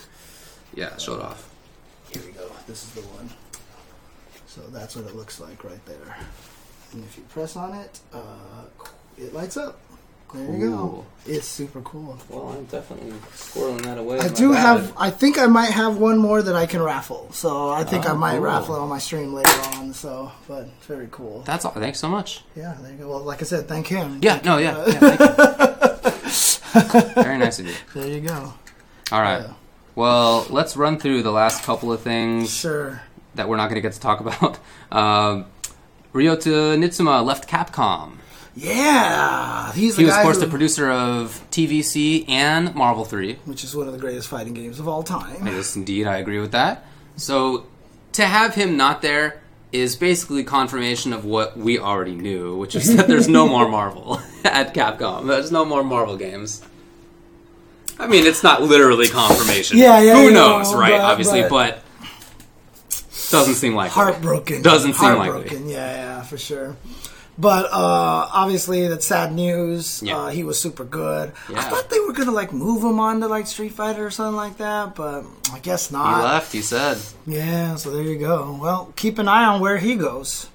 [0.75, 1.51] Yeah, show it off.
[2.13, 2.51] Here we go.
[2.67, 3.29] This is the one.
[4.47, 6.17] So that's what it looks like right there.
[6.93, 8.65] And if you press on it, uh,
[9.19, 9.79] it lights up.
[10.35, 11.05] There you go.
[11.26, 12.18] It's super cool.
[12.29, 14.18] Well, I'm definitely squirreling that away.
[14.20, 14.93] I do have.
[14.97, 17.29] I think I might have one more that I can raffle.
[17.33, 18.41] So I think I Oh, might cool.
[18.43, 19.93] raffle it on my stream later on.
[19.93, 21.43] So, but it's very cool.
[21.47, 21.72] That's all.
[21.72, 22.45] Thanks so much.
[22.57, 23.09] Yeah, there you go.
[23.11, 24.20] Well, like I said, thank him.
[24.22, 24.41] Yeah.
[24.45, 24.57] No.
[24.59, 24.85] Yeah.
[24.87, 24.99] yeah
[26.29, 27.22] thank you.
[27.22, 27.74] Very nice of you.
[27.95, 28.55] There you go.
[29.12, 29.41] All right.
[29.43, 29.53] Yeah.
[29.95, 33.03] Well, let's run through the last couple of things Sure.
[33.35, 34.59] that we're not going to get to talk about.
[34.93, 35.47] Um,
[36.14, 38.12] Ryota Niitsuma left Capcom.
[38.61, 43.05] Yeah, he's the He was, guy of course, who- the producer of TVC and Marvel
[43.05, 43.39] 3.
[43.45, 45.47] which is one of the greatest fighting games of all time.
[45.47, 46.85] Yes, indeed, I agree with that.
[47.17, 47.67] So,
[48.13, 49.41] to have him not there
[49.71, 54.21] is basically confirmation of what we already knew, which is that there's no more Marvel
[54.45, 55.27] at Capcom.
[55.29, 56.63] There's no more Marvel games.
[57.99, 59.77] I mean, it's not literally confirmation.
[59.79, 60.93] Yeah, yeah, Who knows, right?
[60.93, 61.83] but- Obviously, but- but,
[63.31, 64.63] doesn't seem like Heartbroken.
[64.63, 65.33] Doesn't seem likely.
[65.41, 65.69] Heartbroken.
[65.69, 66.77] Yeah, yeah, for sure.
[67.39, 70.03] But uh, obviously, that's sad news.
[70.03, 70.18] Yeah.
[70.18, 71.32] Uh, he was super good.
[71.55, 74.34] I thought they were gonna like move him on to like Street Fighter or something
[74.36, 76.16] like that, but I guess not.
[76.16, 76.53] He left.
[76.53, 78.59] He said, Yeah, so there you go.
[78.61, 80.49] Well, keep an eye on where he goes.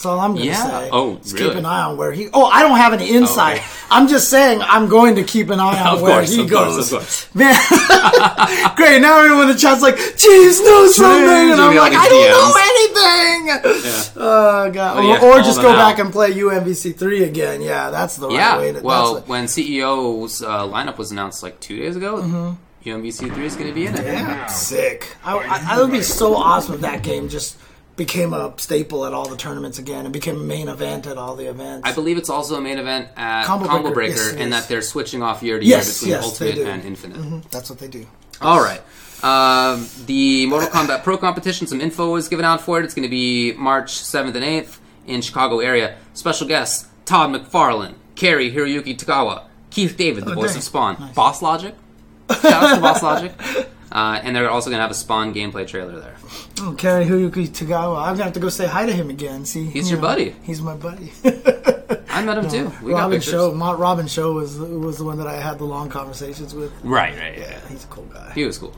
[0.00, 0.64] That's all I'm gonna Yeah.
[0.66, 0.88] say.
[0.90, 1.48] Oh, Just really?
[1.50, 2.30] Keep an eye on where he.
[2.32, 3.56] Oh, I don't have any insight.
[3.58, 3.66] okay.
[3.90, 6.48] I'm just saying I'm going to keep an eye on "Of where course, he of
[6.48, 6.74] goes.
[6.90, 7.52] course, of course." Man,
[8.76, 9.00] great!
[9.02, 12.54] Now everyone in the chat's like, "Jeez, know something," and I'm like, "I don't know
[12.56, 14.02] anything." Yeah.
[14.16, 14.96] Oh god!
[14.96, 15.76] Oh, yeah, or, or just go out.
[15.76, 17.60] back and play UMVC three again.
[17.60, 18.56] Yeah, that's the right Yeah.
[18.58, 18.72] way.
[18.72, 23.54] To, well, when CEO's uh, lineup was announced like two days ago, UMVC three is
[23.54, 24.06] going to be in it.
[24.06, 25.14] yeah, sick.
[25.22, 27.56] I, I, I would be so awesome if that game just
[27.96, 31.36] became a staple at all the tournaments again and became a main event at all
[31.36, 31.88] the events.
[31.88, 34.50] I believe it's also a main event at Combo Combo, Breaker, Breaker, yes, and is.
[34.50, 37.50] that they're switching off year to Yes, year between yes, they Ultimate and Infinite.
[37.50, 38.06] That's what they do.
[38.40, 38.80] All right.
[39.22, 42.84] Um, the Mortal Kombat Pro competition, some info is given out for it.
[42.84, 45.96] It's going to be March 7th and 8th in Chicago area.
[46.14, 50.58] Special guests Todd McFarlane, Cary Hiroyuki Tagawa, Keith David, the Oh, voice dang.
[50.58, 51.14] of Spawn, Nice.
[51.14, 51.74] Boss Logic.
[52.30, 53.32] Shout out to Boss Logic.
[53.92, 56.14] Uh, and they're also going to have a Spawn gameplay trailer there.
[56.60, 58.02] Oh, Cary Hiroyuki Tagawa.
[58.06, 59.44] I'm gonna have to go say hi to him again.
[59.44, 60.34] See, He's you your buddy.
[60.42, 61.12] He's my buddy.
[62.08, 62.72] I met him too.
[62.82, 63.20] We got Robin.
[63.20, 63.54] Show.
[63.54, 66.72] Ma- Robin Shou was was the one that I had the long conversations with.
[66.82, 67.60] Right, right, yeah.
[67.68, 68.32] He's a cool guy.
[68.34, 68.74] He was cool.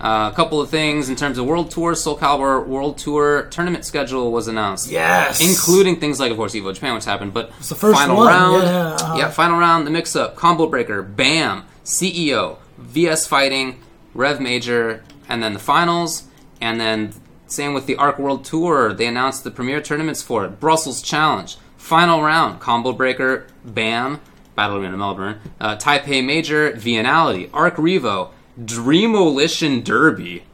[0.00, 3.84] Uh, a couple of things in terms of World Tour, Soul Calibur World Tour tournament
[3.84, 4.90] schedule was announced.
[4.90, 8.16] Yes, Including things like, of course, Evo Japan, which happened, but it's the first final
[8.16, 9.30] one, round, yeah, uh-huh.
[9.30, 13.80] final round, the mix-up, Combo Breaker, BAM, CEO, VS Fighting,
[14.14, 16.24] Rev Major, and then the finals,
[16.64, 17.12] and then
[17.46, 18.94] same with the Arc World Tour.
[18.94, 24.20] They announced the premier tournaments for it: Brussels Challenge, final round, Combo Breaker, BAM,
[24.56, 30.44] Battle Arena Melbourne, uh, Taipei Major, Viennality, Arc Revo, Dreamolition Derby,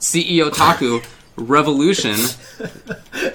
[0.00, 1.00] CEO Taku,
[1.36, 2.16] Revolution,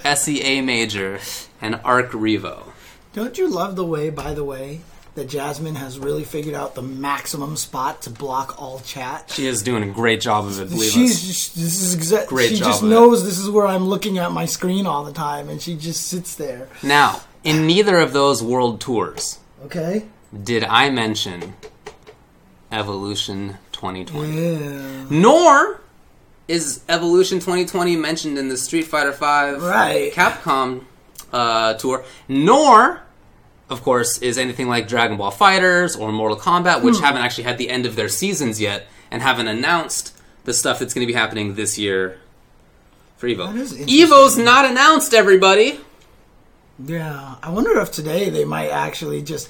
[0.03, 1.20] SEA Major,
[1.62, 2.74] and Arc Revo.
[3.14, 4.82] Don't you love the way, by the way,
[5.16, 9.30] that Jasmine has really figured out the maximum spot to block all chat?
[9.34, 11.28] She is doing a great job of it, believe She's us.
[11.28, 12.30] just, this is exact.
[12.30, 12.91] Great she job just of it.
[12.91, 16.07] knows this is where I'm looking at my screen all the time, and she just
[16.07, 16.70] sits there.
[16.82, 20.05] Now, in neither of those world tours Okay.
[20.43, 21.55] did I mention
[22.72, 24.32] Evolution 2020.
[24.32, 25.05] Yeah.
[25.09, 25.82] Nor
[26.47, 30.12] is Evolution 2020 mentioned in the Street Fighter V Right.
[30.13, 30.86] Capcom
[31.33, 32.04] uh, tour.
[32.28, 33.01] Nor,
[33.71, 37.03] of course, is anything like Dragon Ball Fighters or Mortal Kombat, which Hmm.
[37.03, 40.93] haven't actually had the end of their seasons yet and haven't announced the stuff that's
[40.93, 42.17] going to be happening this year
[43.17, 43.47] for Evo.
[43.53, 43.87] That is interesting.
[44.07, 45.79] Evo's not announced, everybody.
[46.83, 49.49] Yeah, I wonder if today they might actually just.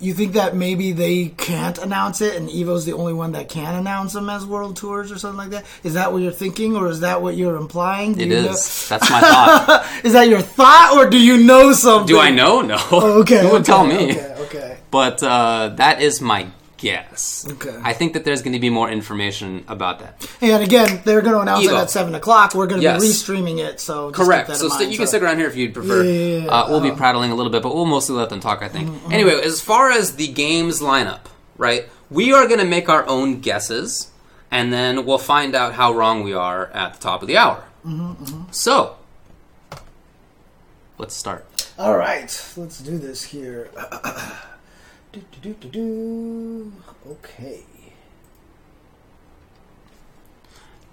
[0.00, 3.74] You think that maybe they can't announce it, and Evo's the only one that can
[3.74, 5.66] announce them as world tours or something like that?
[5.84, 8.14] Is that what you're thinking, or is that what you're implying?
[8.14, 8.88] Do It you is.
[8.88, 9.86] That's my thought.
[10.04, 12.06] Is that your thought, or do you know something?
[12.06, 12.62] Do I know?
[12.62, 12.78] No.
[12.92, 14.12] Okay, Who would okay, tell me?
[14.12, 14.76] Okay, okay.
[14.90, 16.46] But uh, that is my
[16.80, 17.46] guess.
[17.48, 17.78] Okay.
[17.84, 20.26] I think that there's going to be more information about that.
[20.40, 22.54] And again, they're going to announce it at seven o'clock.
[22.54, 23.00] We're going to Yes.
[23.02, 24.56] be restreaming it, so just Correct.
[24.56, 26.02] So st- you can stick around here if you'd prefer.
[26.02, 26.46] Yeah.
[26.46, 28.62] Uh, we'll be Uh, prattling a little bit, but we'll mostly let them talk.
[28.62, 28.88] I think.
[28.88, 31.20] Mm-hmm, Anyway, as far as the games lineup,
[31.58, 31.86] right?
[32.10, 34.08] We are going to make our own guesses,
[34.50, 37.62] and then we'll find out how wrong we are at the top of the hour.
[37.86, 38.96] Mm-hmm, So,
[40.98, 41.46] let's start.
[41.78, 43.70] All right, let's do this here.
[45.42, 46.72] do, do, do.
[47.06, 47.60] Okay.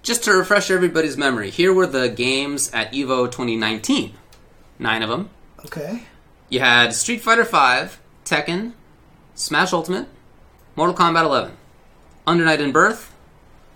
[0.01, 4.13] Just to refresh everybody's memory, here were the games at Evo 2019.
[4.79, 5.29] Nine of them.
[5.65, 6.03] Okay.
[6.49, 7.91] You had Street Fighter V,
[8.23, 8.71] Tekken,
[9.35, 10.07] Smash Ultimate,
[10.77, 11.51] Mortal Kombat 11,
[12.25, 13.13] Under Night In-Birth,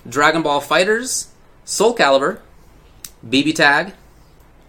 [0.07, 1.33] Dragon Ball Fighters,
[1.65, 2.39] Soul Calibur,
[3.27, 3.93] BB Tag,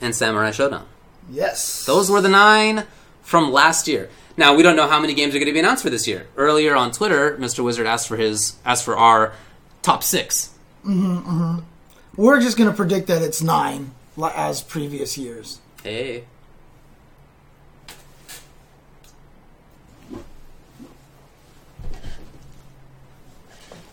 [0.01, 0.85] and Samurai Shodown.
[1.31, 1.87] Yes.
[1.87, 2.85] Those were the nine
[3.23, 4.11] from last year.
[4.37, 6.27] Now we don't know how many games are going to be announced for this year.
[6.37, 7.63] Earlier on Twitter, Mr.
[7.63, 9.35] Wizard asked for his asked for our
[9.83, 10.51] top six.
[10.85, 13.93] We're just gonna predict that it's nine,
[14.23, 15.61] as previous years.
[15.83, 16.25] Hey,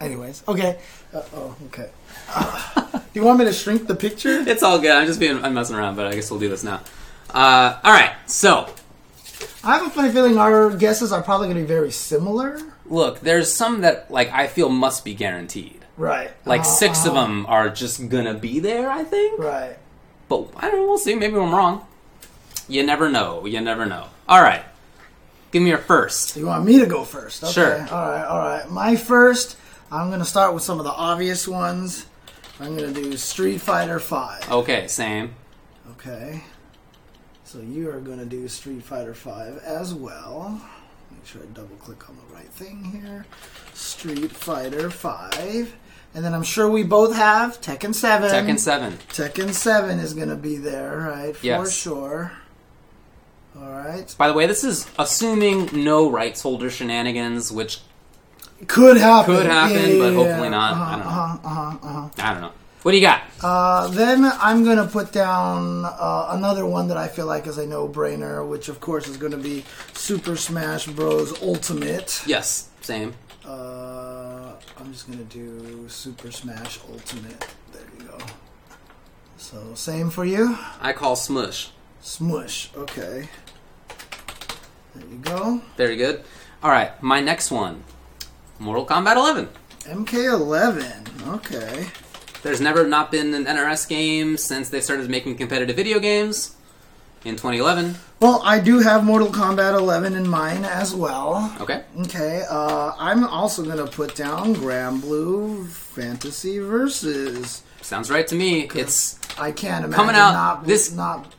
[0.02, 0.80] Anyways, okay.
[1.14, 1.90] Uh, oh, okay.
[2.94, 4.44] do you want me to shrink the picture?
[4.48, 4.92] it's all good.
[4.92, 6.82] I'm just being I'm messing around, but I guess we'll do this now.
[7.30, 8.74] Uh, all right, so
[9.64, 12.60] I have a funny feeling our guesses are probably gonna be very similar.
[12.86, 15.86] look, there's some that like I feel must be guaranteed.
[15.98, 16.32] Right.
[16.46, 19.40] Like Uh, six of uh, them are just gonna be there, I think.
[19.40, 19.78] Right.
[20.30, 20.88] But I don't know.
[20.88, 21.16] We'll see.
[21.16, 21.86] Maybe I'm wrong.
[22.68, 23.46] You never know.
[23.46, 24.06] You never know.
[24.28, 24.64] All right,
[25.52, 26.36] give me your first.
[26.38, 27.44] You want me to go first?
[27.44, 27.52] Okay.
[27.54, 27.76] Sure.
[27.92, 28.26] All right.
[28.26, 28.70] All right.
[28.70, 29.58] My first.
[29.92, 32.06] I'm gonna start with some of the obvious ones.
[32.60, 34.50] I'm gonna do Street Fighter Five.
[34.52, 35.34] Okay, same.
[35.92, 36.44] Okay.
[37.52, 40.62] So you are gonna do Street Fighter Five as well.
[41.10, 43.26] Make sure I double click on the right thing here.
[43.74, 45.74] Street Fighter Five.
[46.14, 48.30] And then I'm sure we both have Tekken 7.
[48.30, 48.94] Tekken Seven.
[49.10, 51.36] Tekken 7 is going to be there, right?
[51.36, 51.72] For Yes.
[51.72, 52.32] sure.
[53.60, 54.14] All right.
[54.18, 57.82] By the way, this is assuming no rights holder shenanigans, which
[58.68, 59.36] Could happen.
[59.36, 60.74] Could happen, Yeah, yeah, but hopefully not.
[60.74, 61.10] I Uh-huh, don't know.
[61.10, 62.10] uh-huh, uh-huh, uh-huh.
[62.20, 62.52] I don't know.
[62.82, 63.24] What do you got?
[63.44, 67.58] Uh, then I'm going to put down uh, another one that I feel like is
[67.58, 71.42] a no-brainer, which of course is going to be Super Smash Bros.
[71.42, 72.22] Ultimate.
[72.26, 73.14] yes, same.
[73.46, 77.48] Uh, I'm just going to do Super Smash Ultimate.
[77.74, 78.18] There you go.
[79.38, 80.58] So, same for you?
[80.80, 81.72] I call Smush.
[82.00, 82.70] Smush.
[82.78, 83.28] Okay.
[84.96, 85.62] There you go.
[85.76, 86.24] Very good.
[86.64, 87.84] All right, my next one,
[88.58, 89.50] Mortal Kombat 11.
[89.84, 91.28] MK11.
[91.36, 91.88] Okay.
[92.42, 96.56] There's never not been an NRS game since they started making competitive video games
[97.26, 97.96] in 2011.
[98.22, 101.54] Well, I do have Mortal Kombat 11 in mine as well.
[101.60, 101.84] Okay.
[102.02, 107.62] Okay, uh, I'm also gonna put down Granblue Fantasy Versus.
[107.82, 108.70] Sounds right to me.
[108.74, 111.34] It's I can't imagine Coming out not this- not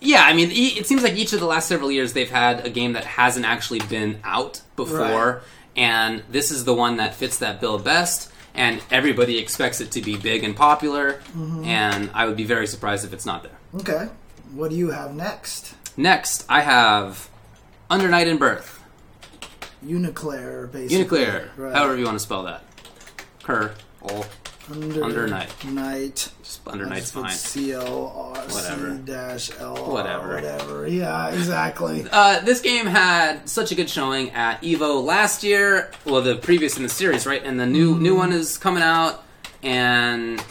[0.00, 0.22] yeah.
[0.24, 2.70] I mean, e- it seems like each of the last several years they've had a
[2.70, 4.98] game that hasn't actually been out before,
[5.34, 5.42] Right.
[5.76, 8.28] and this is the one that fits that bill best.
[8.54, 11.64] And everybody expects it to be big and popular, Mm-hmm.
[11.64, 13.58] and I would be very surprised if it's not there.
[13.80, 14.08] okay.
[14.52, 15.74] What do you have next?
[15.96, 17.28] Next, I have
[17.90, 18.80] Under Night and Birth.
[19.84, 21.24] UNICLR, basically.
[21.24, 21.74] UNICLR, Right.
[21.74, 22.62] however you want to spell that.
[23.44, 24.24] Her, all,
[24.70, 25.52] Under, Under Night.
[25.66, 26.30] Night.
[26.42, 27.30] just Under Night's fine.
[27.30, 28.48] C O R.
[28.48, 30.34] C dash L R Whatever.
[30.34, 30.88] whatever.
[30.88, 32.06] Yeah, exactly.
[32.12, 35.90] Uh, this game had such a good showing at Evo last year.
[36.04, 37.42] Well, the previous in the series, right?
[37.44, 39.22] And the new new one is coming out,
[39.62, 40.42] and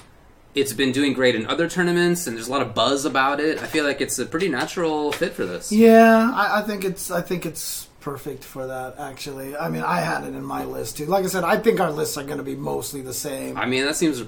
[0.55, 2.27] it's been doing great in other tournaments.
[2.27, 3.59] And there's a lot of buzz about it.
[3.61, 5.71] I feel like it's a pretty natural fit for this.
[5.71, 8.95] Yeah, I, I think it's I think it's perfect for that.
[8.99, 11.05] Actually, I mean, I had it in my list too.
[11.05, 13.57] Like I said, I think our lists are going to be mostly the same.
[13.57, 14.23] I mean, that seems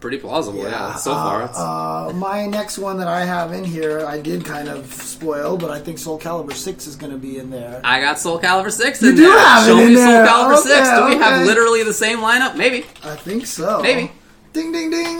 [0.00, 0.62] pretty plausible.
[0.62, 1.44] Yeah, so far.
[1.44, 5.58] It's, Uh, my next one that I have in here, I did kind of spoil,
[5.58, 7.80] but I think Soul Calibur Six is going to be in there.
[7.84, 9.02] I got Soul Calibur six.
[9.02, 9.38] You in do there.
[9.38, 10.26] have it Show me there.
[10.26, 10.88] Soul Calibur Okay, six.
[10.90, 12.56] Do we have literally the same lineup?
[12.56, 12.86] Maybe.
[13.04, 13.82] I think so.
[13.82, 14.10] Maybe.
[14.54, 15.18] Ding ding ding.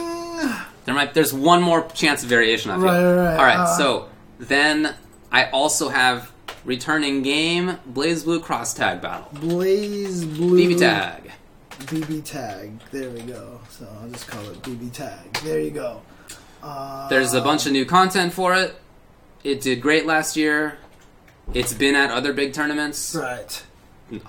[0.85, 2.71] There might there's one more chance of variation.
[2.71, 2.85] I feel.
[2.85, 3.37] Right, right, right.
[3.37, 3.57] All right.
[3.59, 4.09] Uh, so
[4.39, 4.95] then
[5.31, 6.31] I also have
[6.65, 11.31] returning game BlazBlue Cross Tag Battle BlazBlue BB Tag.
[11.85, 12.79] BB Tag.
[12.91, 13.59] There we go.
[13.69, 15.33] So I'll just call it BB Tag.
[15.43, 16.01] There you go.
[16.61, 18.75] Uh, There's a bunch of new content for it.
[19.43, 20.77] It did great last year.
[21.53, 23.15] It's been at other big tournaments.
[23.15, 23.63] right.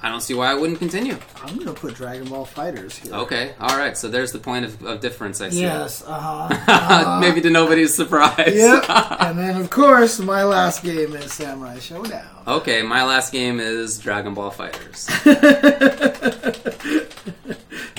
[0.03, 1.17] I don't see why I wouldn't continue.
[1.43, 3.15] I'm gonna put Dragon Ball Fighters here.
[3.15, 3.97] Okay, all right.
[3.97, 5.41] So there's the point of, of difference.
[5.41, 5.61] I see.
[5.63, 6.03] Yes.
[6.11, 7.21] Uh huh.
[7.21, 8.55] Maybe to nobody's surprise.
[8.55, 8.85] yep.
[9.21, 12.25] And then of course my last game is Samurai Shodown.
[12.47, 15.09] okay, my last game is Dragon Ball Fighters.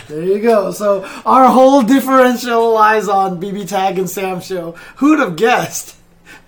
[0.07, 0.71] There you go.
[0.71, 4.75] So our whole differential lies on BB Tag and Samsho.
[4.97, 5.95] Who'd have guessed?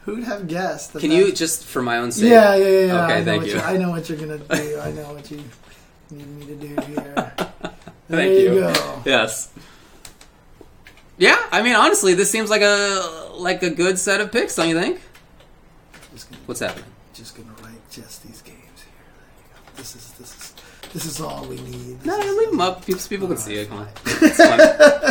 [0.05, 0.93] Who'd have guessed?
[0.93, 2.29] that Can you just for my own sake?
[2.29, 2.85] Yeah, yeah, yeah.
[2.85, 3.03] yeah.
[3.05, 3.59] Okay, I know thank what you.
[3.59, 4.79] I know what you're gonna do.
[4.79, 5.43] I know what you
[6.11, 7.33] need me to do here.
[8.09, 8.59] Thank you, you.
[8.59, 9.01] go.
[9.05, 9.49] Yes.
[11.17, 14.67] Yeah, I mean, honestly, this seems like a like a good set of picks, don't
[14.69, 15.01] you think?
[16.29, 16.85] Gonna, What's happening?
[17.13, 19.02] just gonna write just these games here.
[19.75, 19.83] There you go.
[19.83, 20.53] This is this is
[20.93, 22.05] this is all we need.
[22.05, 22.85] No, is- leave them up.
[22.85, 23.69] People, people can see it.
[23.69, 24.57] Come on, that's funny.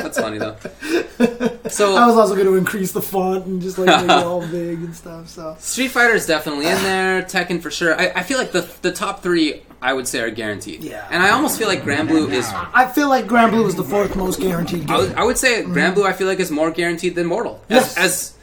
[0.02, 0.56] That's funny though.
[1.68, 4.46] So I was also going to increase the font and just like make it all
[4.46, 5.28] big and stuff.
[5.28, 7.22] So Street Fighter is definitely in there.
[7.22, 7.98] Tekken for sure.
[7.98, 10.84] I, I feel like the the top three I would say are guaranteed.
[10.84, 11.06] Yeah.
[11.10, 12.46] And I almost feel like Granblue is.
[12.52, 15.14] I feel like Granblue is the fourth most guaranteed I would.
[15.14, 15.94] I would say Grand mm-hmm.
[15.94, 16.04] Blue.
[16.06, 17.64] I feel like is more guaranteed than Mortal.
[17.68, 17.96] Yes.
[17.96, 18.36] as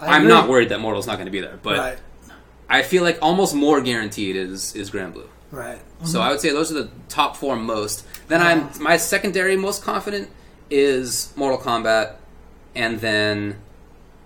[0.00, 1.98] I I'm not worried that Mortal's not going to be there, but Right.
[2.70, 5.26] I feel like almost more guaranteed is is Granblue.
[5.52, 5.78] Right.
[6.04, 8.04] So I would say those are the top four most.
[8.26, 10.30] Then I'm my secondary most confident
[10.70, 12.16] is Mortal Kombat,
[12.74, 13.58] and then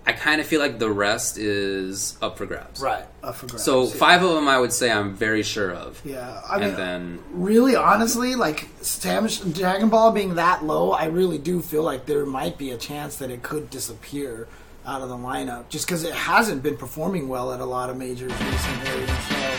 [0.05, 2.79] I kind of feel like the rest is up for grabs.
[2.79, 3.03] Right.
[3.21, 3.65] Up for grabs.
[3.65, 3.93] So yeah.
[3.95, 6.01] five of them I would say I'm very sure of.
[6.05, 11.07] Yeah, I mean, and then really, honestly, like Sam, Dragon Ball being that low, I
[11.07, 14.47] really do feel like there might be a chance that it could disappear
[14.85, 17.97] out of the lineup, just because it hasn't been performing well at a lot of
[17.97, 19.07] majors recently.
[19.07, 19.57] So,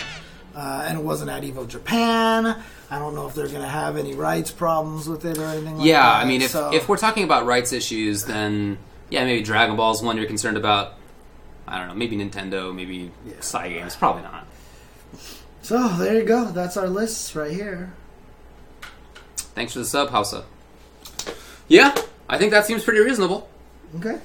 [0.59, 2.61] uh, and it wasn't at Evo Japan.
[2.91, 5.79] I don't know if they're going to have any rights problems with it or anything.
[5.79, 6.25] like yeah, that.
[6.25, 8.79] I mean if So- if we're talking about rights issues, then
[9.11, 10.95] yeah, maybe Dragon Ball's one you're concerned about.
[11.67, 13.35] I don't know, maybe Nintendo, maybe Yeah.
[13.41, 14.47] Cygames, probably not.
[15.63, 16.47] so there you go.
[16.47, 17.93] That's our lists right here.
[19.55, 20.45] Thanks for the sub, Hausa.
[21.69, 21.95] Yeah,
[22.29, 23.49] I think that seems pretty reasonable.
[23.97, 24.19] Okay.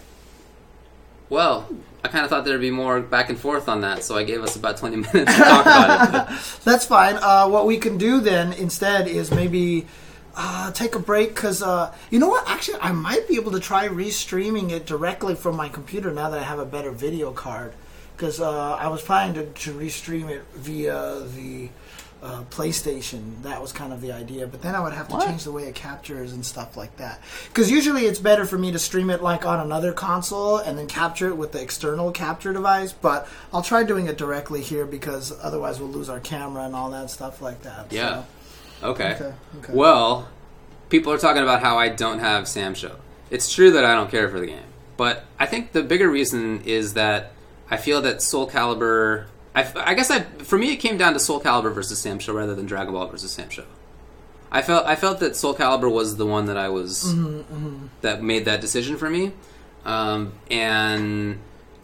[1.30, 1.68] Well,
[2.04, 4.44] I kind of thought there'd be more back and forth on that, so I gave
[4.44, 6.38] us about 20 minutes to talk about it.
[6.64, 7.18] That's fine.
[7.22, 9.88] Uh, what we can do then instead is maybe
[10.36, 12.48] uh, take a break because uh, you know what?
[12.48, 16.40] Actually, I might be able to try restreaming it directly from my computer now that
[16.40, 17.74] I have a better video card.
[18.16, 21.70] Because uh, I was planning to, to restream it via the
[22.24, 23.42] uh, PlayStation.
[23.44, 24.48] That was kind of the idea.
[24.48, 25.28] But then I would have to What?
[25.28, 27.22] change the way it captures and stuff like that.
[27.50, 30.88] Because usually it's better for me to stream it like on another console and then
[30.88, 32.94] capture it with the external capture device.
[32.94, 36.90] But I'll try doing it directly here because otherwise we'll lose our camera and all
[36.92, 37.92] that stuff like that.
[37.92, 38.24] Yeah.
[38.82, 39.14] So, Okay.
[39.14, 39.74] Okay, okay.
[39.74, 40.28] Well,
[40.90, 42.96] people are talking about how I don't have Samsho.
[43.30, 44.64] It's true that I don't care for the game,
[44.98, 47.32] but I think the bigger reason is that
[47.70, 49.28] I feel that Soul Calibur.
[49.56, 52.56] I, I guess I, for me, it came down to Soul Calibur versus Samsho rather
[52.56, 53.66] than Dragon Ball versus Samsho.
[54.52, 58.22] I felt I felt that Soul Calibur was the one that I was Mm-hmm, that
[58.24, 59.32] made that decision for me,
[59.86, 61.40] um, and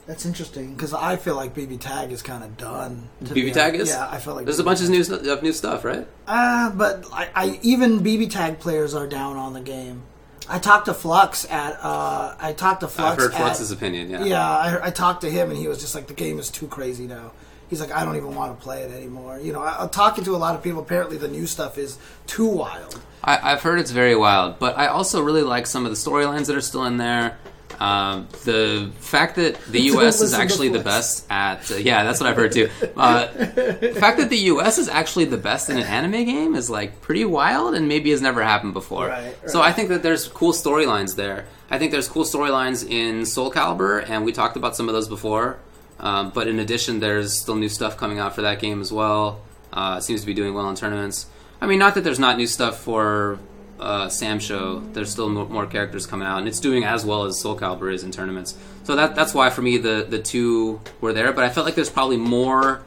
[0.05, 3.09] That's interesting because I feel like BB Tag is kind of done.
[3.23, 3.89] BB Tag is?
[3.89, 6.07] Yeah, I feel like there's a BB bunch of new of new stuff, right?
[6.27, 10.03] Uh, but I, I even BB Tag players are down on the game.
[10.47, 11.73] I talked to Flux at.
[11.81, 13.13] Uh, I talked to Flux.
[13.13, 14.09] I've heard at- Flux's opinion.
[14.11, 14.23] Yeah.
[14.25, 16.67] Yeah, I, I talked to him and he was just like, the game is too
[16.67, 17.31] crazy now.
[17.69, 19.39] He's like, I don't even want to play it anymore.
[19.39, 20.81] You know, I, I'm talking to a lot of people.
[20.81, 22.99] Apparently, the new stuff is too wild.
[23.23, 26.47] I, I've heard it's very wild, but I also really like some of the storylines
[26.47, 27.37] that are still in there.
[27.79, 30.19] Um, the fact that the U.S.
[30.19, 32.69] is actually the best at uh, yeah, that's what I've heard too.
[32.97, 34.77] Uh, the fact that the U.S.
[34.77, 38.21] is actually the best in an anime game is like pretty wild, and maybe has
[38.21, 39.07] never happened before.
[39.07, 39.61] Right, So.
[39.61, 41.45] I think that there's cool storylines there.
[41.69, 45.07] I think there's cool storylines in Soul Calibur, and we talked about some of those
[45.07, 45.59] before.
[45.99, 49.41] Um, but in addition, there's still new stuff coming out for that game as well.
[49.71, 51.27] Uh, seems to be doing well in tournaments.
[51.61, 53.37] I mean, not that there's not new stuff for
[53.79, 54.93] uh, Samsho.
[54.93, 57.93] There's still mo- more characters coming out, and it's doing as well as Soul Calibur
[57.93, 58.57] is in tournaments.
[58.83, 61.31] So that that's why for me the the two were there.
[61.33, 62.83] But I felt like there's probably more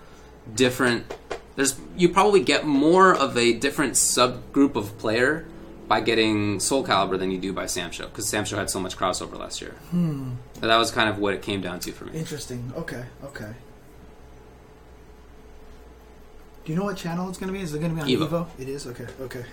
[0.54, 1.12] different.
[1.54, 5.46] There's you probably get more of a different subgroup of player
[5.92, 9.38] by getting Soul Calibur than you do by Samsho because Samsho had so much crossover
[9.38, 9.72] last year.
[9.90, 10.36] Hmm.
[10.54, 12.18] So that was kind of what it came down to for me.
[12.18, 12.72] Interesting.
[12.74, 13.04] Okay.
[13.24, 13.52] Okay.
[16.64, 17.62] Do you know what channel it's going to be?
[17.62, 18.26] Is it going to be on Evo.
[18.26, 18.46] Evo?
[18.58, 18.86] It is.
[18.86, 19.06] Okay.
[19.20, 19.44] Okay.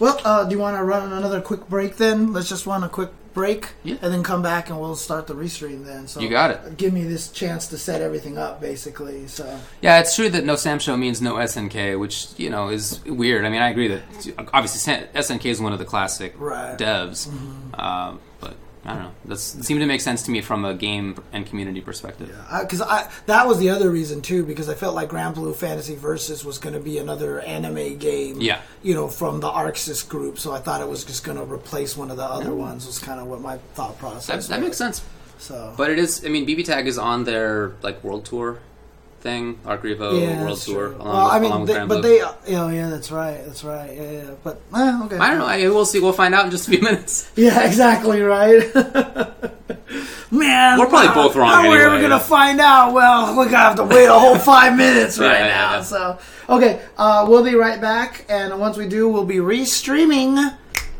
[0.00, 2.32] Well, uh, do you want to run another quick break then?
[2.32, 3.96] Let's just run a quick break Yeah.
[4.02, 6.08] and then come back and we'll start the restream then.
[6.08, 6.76] So You got it.
[6.76, 9.28] Give me this chance to set everything up, basically.
[9.28, 9.44] So
[9.80, 13.44] Yeah, it's true that no Samsho means no SNK, which you know is weird.
[13.44, 14.02] I mean, I agree that
[14.52, 16.76] obviously SNK is one of the classic Right.
[16.76, 17.28] devs,
[17.78, 18.54] um, but
[18.88, 19.10] I don't know.
[19.26, 22.28] That seemed to make sense to me from a game and community perspective.
[22.30, 25.94] Yeah, because I, that was the other reason too because I felt like Granblue Fantasy
[25.94, 28.40] Versus was going to be another anime game.
[28.40, 28.60] Yeah.
[28.82, 31.44] You know, from the Arc Sys group, so I thought it was just going to
[31.44, 32.86] replace one of the other ones.
[32.86, 34.48] Was kind of what my thought process.
[34.48, 35.02] That, that makes sense.
[35.38, 36.24] So, But it is.
[36.24, 38.58] I mean, BB Tag is on their like world tour
[39.20, 40.92] thing, Arc Revo yeah, World Tour.
[40.92, 42.22] Along Well, with, I mean, along with they, Grand but they,
[42.56, 44.30] oh yeah, that's right, that's right, yeah, yeah.
[44.44, 45.46] But eh, okay, I don't know.
[45.46, 46.00] I, we'll see.
[46.00, 47.30] We'll find out in just a few minutes.
[47.36, 48.62] Yeah, exactly right.
[50.30, 52.92] Man, We're probably both wrong How are we ever gonna find out?
[52.92, 55.82] Well, we're gonna have to wait a whole five minutes right Yeah, now.
[55.82, 56.18] So,
[56.50, 60.54] okay, uh, we'll be right back, and once we do, we'll be restreaming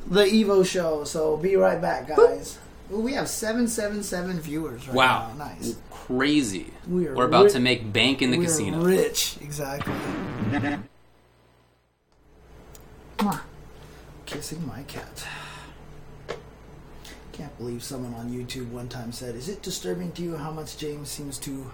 [0.07, 1.05] the Evo show.
[1.05, 2.59] So, be right back, guys.
[2.90, 5.45] Ooh, we have seven seven seven viewers right Wow, now.
[5.45, 5.77] Nice.
[6.09, 6.72] Crazy.
[6.89, 8.82] We are We're about ri- to make bank in the We're casino.
[8.82, 9.93] rich, exactly.
[13.18, 13.40] Mwah.
[14.26, 15.26] Kissing my cat.
[17.32, 20.76] Can't believe someone on YouTube one time said, "Is it disturbing to you how much
[20.76, 21.70] James seems to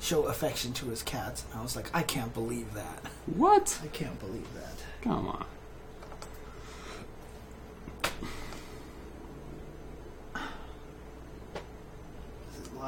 [0.00, 3.02] show affection to his cats?" And I was like, "I can't believe that.
[3.26, 3.78] What?
[3.82, 5.44] I can't believe that." Come on.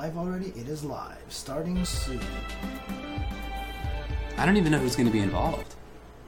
[0.02, 0.50] Live already?
[0.54, 2.20] It is live, starting soon.
[4.36, 5.74] I don't even know who's going to be involved.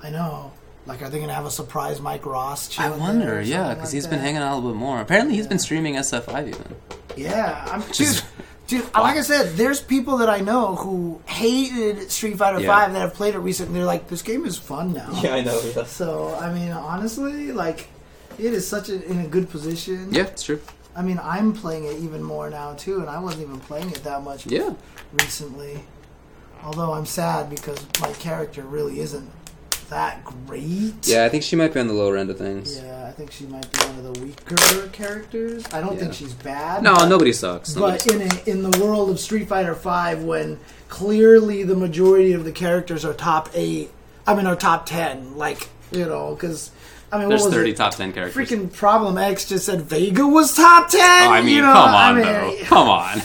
[0.02, 0.52] I know.
[0.86, 2.76] Like, are they gonna have a surprise Mike Ross?
[2.80, 5.00] I wonder, yeah, because like he's been hanging out a little bit more.
[5.00, 6.74] Apparently, he's been streaming SF5 even.
[7.16, 8.00] Yeah, I'm dude.
[8.00, 8.22] is-
[8.66, 12.68] Dude, like I said, there's people that I know who hated Street Fighter Yeah.
[12.68, 13.74] Five that have played it recently.
[13.78, 15.60] They're like, "This game is fun now." Yeah, I know.
[15.76, 15.84] Yeah.
[15.84, 17.88] So I mean, honestly, like,
[18.38, 20.08] it is such a in a good position.
[20.12, 20.60] Yeah, it's true.
[20.96, 24.02] I mean, I'm playing it even more now too, and I wasn't even playing it
[24.04, 24.70] that much Yeah.
[25.12, 25.84] recently.
[26.64, 29.30] Although I'm sad because my character really isn't
[29.88, 30.94] that great.
[31.04, 32.76] Yeah, I think she might be on the lower end of things.
[32.80, 35.64] Yeah, I think she might be one of the weaker characters.
[35.72, 36.00] I don't Yeah.
[36.00, 36.82] think she's bad.
[36.82, 37.74] No, but- nobody sucks.
[37.74, 40.58] Nobody But in a, in the world of Street Fighter Five, when
[40.88, 43.90] clearly the majority of the characters are top eight,
[44.26, 46.70] I mean, are top ten, like you know, because
[47.12, 47.76] I mean, There's what was 30 it?
[47.76, 48.48] top 10 characters.
[48.50, 51.00] Freaking Problem X just said Vega was top ten.
[51.00, 52.56] oh, I mean, you know, come I on, mean, bro.
[52.64, 53.18] Come on.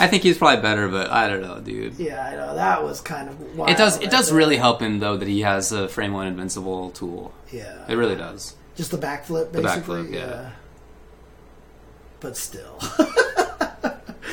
[0.00, 1.94] I think he's probably better, but I don't know, dude.
[1.98, 3.56] Yeah, I know that was kind of.
[3.56, 3.96] Wild It does.
[3.96, 4.36] It right does there.
[4.36, 7.32] really help him though that he has a frame one invincible tool.
[7.50, 8.54] Yeah, It really does.
[8.76, 10.02] just the backflip, basically.
[10.02, 10.50] The backflip, yeah.
[12.20, 12.78] But still,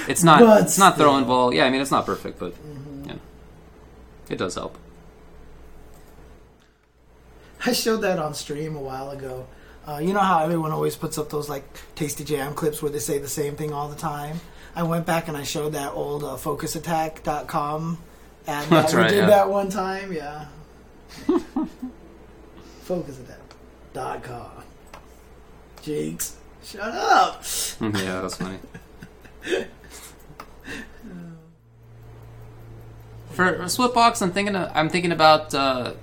[0.07, 0.39] It's not.
[0.45, 1.53] But it's not throwing ball.
[1.53, 3.09] Yeah, I mean it's not perfect, but mm-hmm.
[3.09, 3.15] yeah,
[4.29, 4.77] it does help.
[7.63, 9.47] I showed that on stream a while ago.
[9.87, 11.63] Uh, you know how everyone always puts up those like
[11.95, 14.39] tasty jam clips where they say the same thing all the time.
[14.75, 17.97] I went back and I showed that old uh, focusattack.com
[18.47, 19.25] ad That's that we right, did yeah.
[19.27, 20.11] that one time.
[20.11, 20.45] Yeah,
[22.85, 24.51] focusattack.com.
[25.81, 27.43] Jinx, shut up.
[27.79, 28.57] yeah, that's funny.
[33.31, 34.55] For Splitbox, I'm thinking.
[34.55, 35.93] Of, I'm thinking about uh,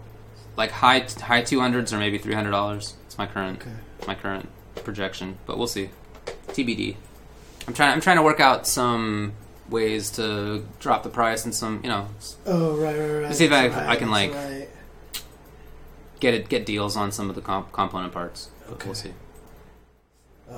[0.56, 2.94] like high high two hundreds or maybe three hundred dollars.
[3.06, 3.70] It's my current Okay.
[4.06, 5.90] my current projection, but we'll see.
[6.48, 6.96] TBD.
[7.68, 7.92] I'm trying.
[7.92, 9.32] I'm trying to work out some
[9.68, 12.08] ways to drop the price and some you know
[12.46, 13.34] Oh right, right, right.
[13.34, 14.68] See if I- that's I can, like, right.
[16.20, 18.50] get it get deals on some of the comp- component parts.
[18.70, 18.86] Okay.
[18.86, 19.12] We'll see.
[20.50, 20.56] Uh,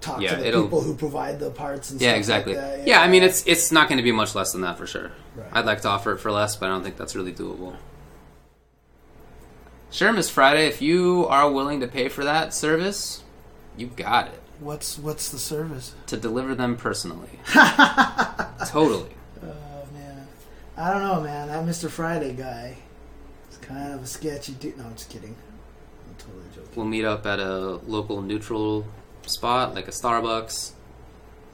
[0.00, 2.52] talk Yeah, to the people who provide the parts and Yeah, stuff exactly.
[2.54, 2.66] Like that.
[2.68, 2.72] yeah.
[2.74, 2.90] Exactly.
[2.90, 5.12] Yeah, I mean, it's it's not going to be much less than that for sure.
[5.36, 5.46] Right.
[5.52, 7.76] I'd like to offer it for less, but I don't think that's really doable.
[9.94, 13.22] Sure, Miss Friday, if you are willing to pay for that service,
[13.76, 15.94] you got it What's what's the service?
[16.08, 17.28] to deliver them personally.
[18.66, 19.10] totally.
[19.40, 20.26] Oh man,
[20.76, 21.46] I don't know, man.
[21.46, 21.88] That Mr.
[21.88, 22.76] Friday guy
[23.48, 24.76] is kind of a sketchy dude.
[24.76, 25.36] No, I'm just kidding.
[26.08, 26.70] I'm totally joking.
[26.74, 28.84] We'll meet up at a local neutral
[29.26, 30.72] spot, like a Starbucks.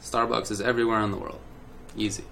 [0.01, 1.41] Starbucks is everywhere in the world.
[1.95, 2.25] Easy.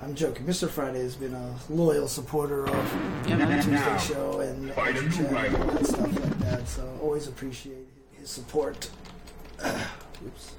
[0.00, 0.46] No, I'm joking.
[0.46, 0.68] Mr.
[0.68, 3.62] Friday has been a loyal supporter of Yeah, the man.
[3.62, 6.68] Tuesday show and Energy Channel and stuff like that.
[6.68, 8.90] So always appreciate his support.
[9.64, 10.52] Oops.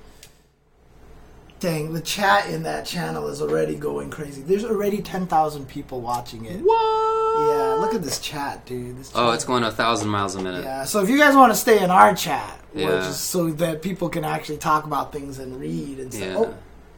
[1.61, 4.41] Dang, the chat in that channel is already going crazy.
[4.41, 6.59] There's already 10,000 people watching it.
[6.61, 7.47] What?
[7.49, 8.97] Yeah, look at this chat, dude.
[8.99, 10.63] This Oh, it's going a thousand miles a minute.
[10.63, 13.07] Yeah, so if you guys want to stay in our chat, which Yeah.
[13.09, 16.27] is so that people can actually talk about things and read and stuff.
[16.27, 16.35] Yeah.
[16.37, 16.53] Oh,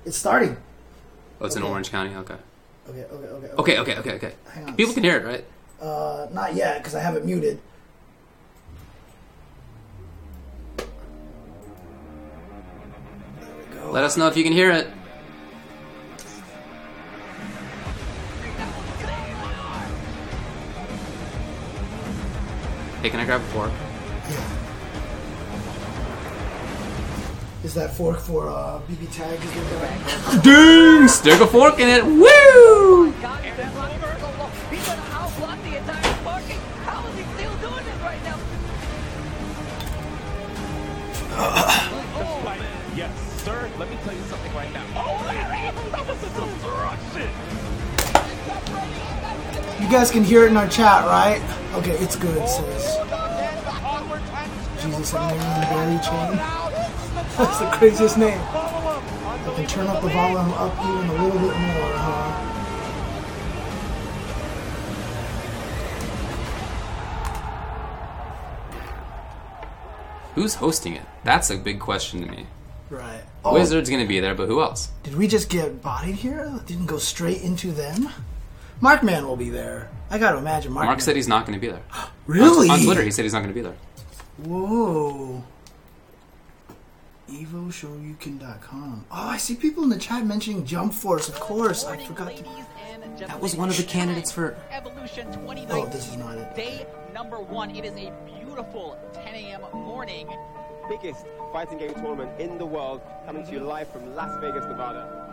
[0.05, 0.57] it's starting.
[1.39, 2.15] Oh, it's in Orange County.
[2.15, 2.35] Okay.
[2.89, 3.47] Okay, okay, okay.
[3.47, 3.77] Okay.
[3.79, 3.97] Okay.
[3.97, 4.11] Okay.
[4.13, 4.33] Okay.
[4.53, 4.75] Hang on.
[4.75, 5.45] People can hear it, right?
[5.79, 7.59] Uh, not yet because I have it muted.
[10.77, 10.87] There
[13.69, 13.91] we go.
[13.91, 14.87] Let us know if you can hear it.
[23.01, 23.71] Hey, can I grab a fork?
[27.67, 29.37] Is that fork for uh, BB tag?
[29.43, 31.05] Is it Ding!
[31.09, 32.01] Stick a fork in it.
[32.05, 33.11] Woo!
[33.21, 36.59] God, that Roberto, he's gonna outblock the entire parking.
[36.85, 38.39] How is he still doing this right now?
[42.95, 43.69] Yes, sir.
[43.77, 44.85] Let me tell you something right now.
[44.95, 45.69] Oh, Larry!
[45.91, 47.29] That was a destruction!
[49.83, 51.41] You guys can hear it in our chat, right?
[51.73, 52.95] Okay, it's good, sis.
[54.81, 56.67] Jesus, I'm naming the Barry chain.
[57.37, 58.39] That's the craziest name.
[58.39, 62.43] I can turn up the volume up even a little bit more, huh?
[70.35, 71.01] Who's hosting it?
[71.23, 72.45] That's a big question to me.
[72.89, 73.23] Right.
[73.43, 74.89] Oh, Wizard's gonna be there, but who else?
[75.03, 76.51] did we just get bodied here?
[76.65, 78.09] Didn't go straight into them?
[78.81, 79.89] Markman will be there.
[80.09, 80.85] I gotta imagine Markman.
[80.85, 81.81] Mark said he's not gonna be there.
[82.27, 82.69] really?
[82.69, 83.75] On Twitter, he said he's not gonna be there.
[84.43, 85.43] Whoa.
[87.29, 89.05] EvoShoryuken.com.
[89.11, 91.27] Oh, I see people in the chat mentioning Jump Force.
[91.29, 92.43] Of course, I forgot to.
[93.25, 95.67] That was one of the candidates for- Evolution 2019.
[95.71, 96.55] Oh, this is not it.
[96.55, 97.71] Day number one.
[97.75, 99.61] It is a beautiful 10 a.m.
[99.73, 100.29] morning
[100.87, 105.25] biggest fighting game tournament in the world, coming to you live from Las Vegas, Nevada.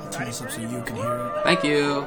[0.00, 1.44] I'll turn this up so you can hear it.
[1.44, 2.04] Thank you.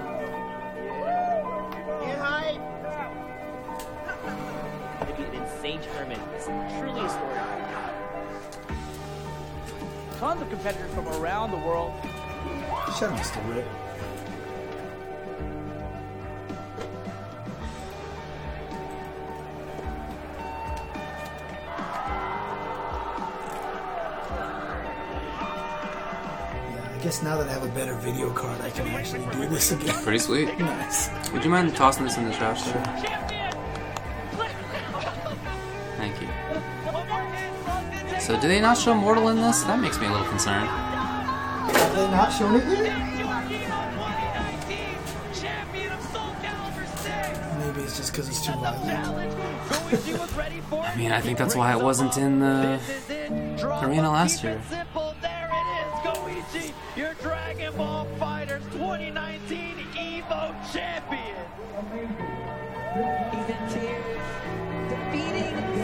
[5.01, 6.21] It'd be an insane tournament.
[6.35, 7.50] It's truly historic.
[10.21, 11.91] Tons of competitors from around the world.
[12.99, 13.65] Shout out to Rick.
[26.69, 29.47] Yeah, I guess now that I have a better video card, I can actually do
[29.47, 30.03] this again.
[30.03, 30.55] Pretty sweet.
[30.59, 31.09] nice.
[31.31, 33.30] Would you mind tossing this in the trash there?
[38.31, 39.61] So, do they not show Mortal in this?
[39.63, 40.69] That makes me a little concerned.
[40.69, 42.97] Have they not shown it yet?
[47.59, 49.35] Maybe it's just because it's too violent.
[50.71, 52.79] I mean, I think that's why it wasn't in the
[53.83, 54.61] arena last year.
[54.69, 61.35] Simple, there it is, Goichi, your Dragon Ball Fighters 2019 Evo champion.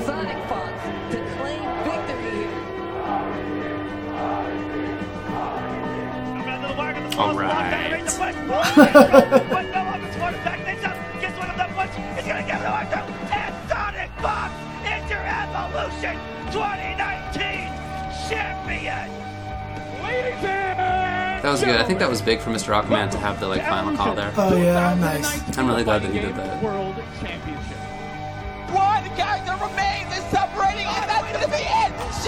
[0.08, 0.72] Sonic Fox
[1.12, 2.56] to claim victory here.
[7.20, 8.08] All right.
[14.22, 14.54] Fox
[14.86, 16.16] is your Evolution
[16.54, 17.68] 2019
[18.30, 19.12] champion.
[21.42, 21.76] That was good.
[21.76, 22.74] I think that was big for Mr.
[22.74, 24.34] Aquaman to have the like final call there.
[24.38, 25.58] Oh yeah, nice.
[25.58, 26.87] I'm really glad that he did that.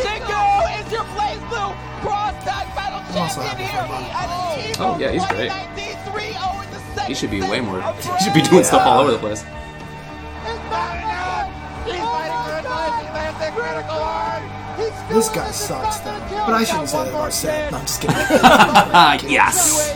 [0.03, 0.41] Shingo
[0.79, 3.83] is your BlazBlue Cross Tag Battle Champion here.
[3.83, 5.49] for He has an Oh, yeah, he's great.
[5.51, 7.81] 2019 3-0 in the second He should be way more.
[7.81, 9.41] He should be doing stuff all over the place.
[9.41, 11.51] It's Batman!
[11.85, 12.95] He's fighting for his life.
[13.03, 14.43] He lands a critical arm.
[14.77, 16.19] He's still This guy sucks though.
[16.45, 17.71] But I shouldn't say that about Seth.
[17.71, 18.15] No, I'm just kidding.
[18.91, 19.91] Ah, yes.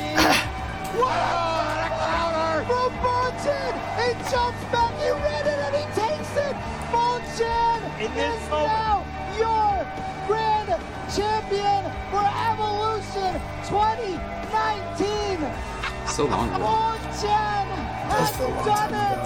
[13.73, 15.41] 2019!
[16.05, 16.61] So long ago.
[16.61, 17.65] Bonchin
[18.05, 19.17] Does has feel done it!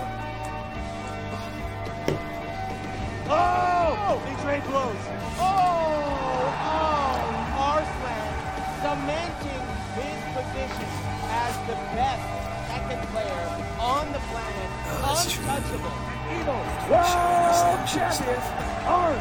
[3.28, 4.24] Oh!
[4.24, 5.04] He trade blows.
[5.36, 8.32] Oh, oh, Arslan
[8.80, 9.68] cementing
[10.00, 10.88] his position
[11.28, 12.24] as the best
[12.72, 13.44] second player
[13.84, 15.44] on the planet, oh, that's true.
[15.44, 15.92] untouchable.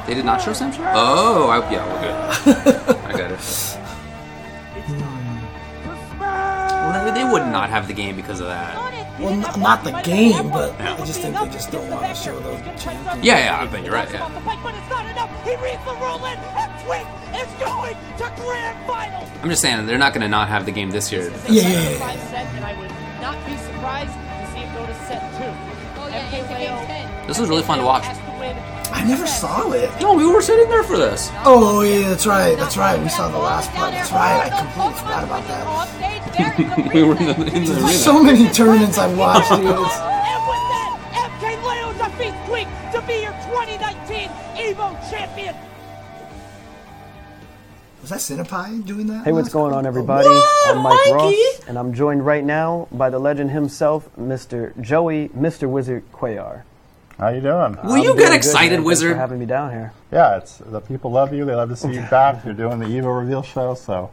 [0.07, 0.79] They did not show Samsho?
[0.95, 2.97] Oh, I, yeah, we're good.
[3.07, 3.96] I got it.
[7.15, 8.77] They- they would not have the game because of that.
[9.19, 10.95] Well, n- not the game, but Yeah.
[11.01, 13.25] I just think they just don't want to show those champions.
[13.25, 14.29] Yeah, yeah, I bet you're right, yeah.
[14.63, 15.31] But it's not enough.
[15.45, 17.07] He reads the rule in, and Tweek
[17.41, 19.29] is going to grand finals.
[19.43, 21.33] I'm just saying, they're not going to not have the game this year.
[21.49, 22.31] Yeah, yeah, yeah, yeah.
[22.31, 22.91] set, and I would
[23.23, 25.45] not be surprised to see it go to set two.
[26.11, 27.27] Yeah, MK it's Leo game 10.
[27.27, 28.05] This was really fun to watch.
[28.87, 29.91] Has to win I never saw it.
[30.01, 31.31] No, we were sitting there for this.
[31.45, 32.57] Oh yeah, that's right.
[32.57, 33.01] That's right.
[33.01, 33.93] We saw the last part.
[33.93, 34.51] That's right.
[34.51, 35.67] I completely forgot about that.
[36.95, 37.89] we were in the, in the arena.
[37.93, 39.61] So many tournaments I've watched, dude.
[39.61, 40.99] It's- And with that,
[41.41, 45.55] MK Leo defeats Tweek to be your 2019 Evo champion.
[48.03, 49.25] Was that Cinepi doing that?
[49.25, 50.29] Hey, what's going on, everybody?
[50.29, 51.13] Whoa, I'm Mike Mikey!
[51.13, 54.79] Ross, and I'm joined right now by the legend himself, Mr.
[54.81, 55.69] Joey, Mr.
[55.69, 56.63] Wizard Cuellar.
[57.19, 57.79] How you doing?
[57.83, 59.13] Will you I'm get doing excited, good, Wizard?
[59.13, 59.93] for having me down here.
[60.13, 61.47] Yeah, it's the people love you.
[61.47, 62.45] They love to see you back.
[62.45, 64.11] You're doing the Evo reveal show, so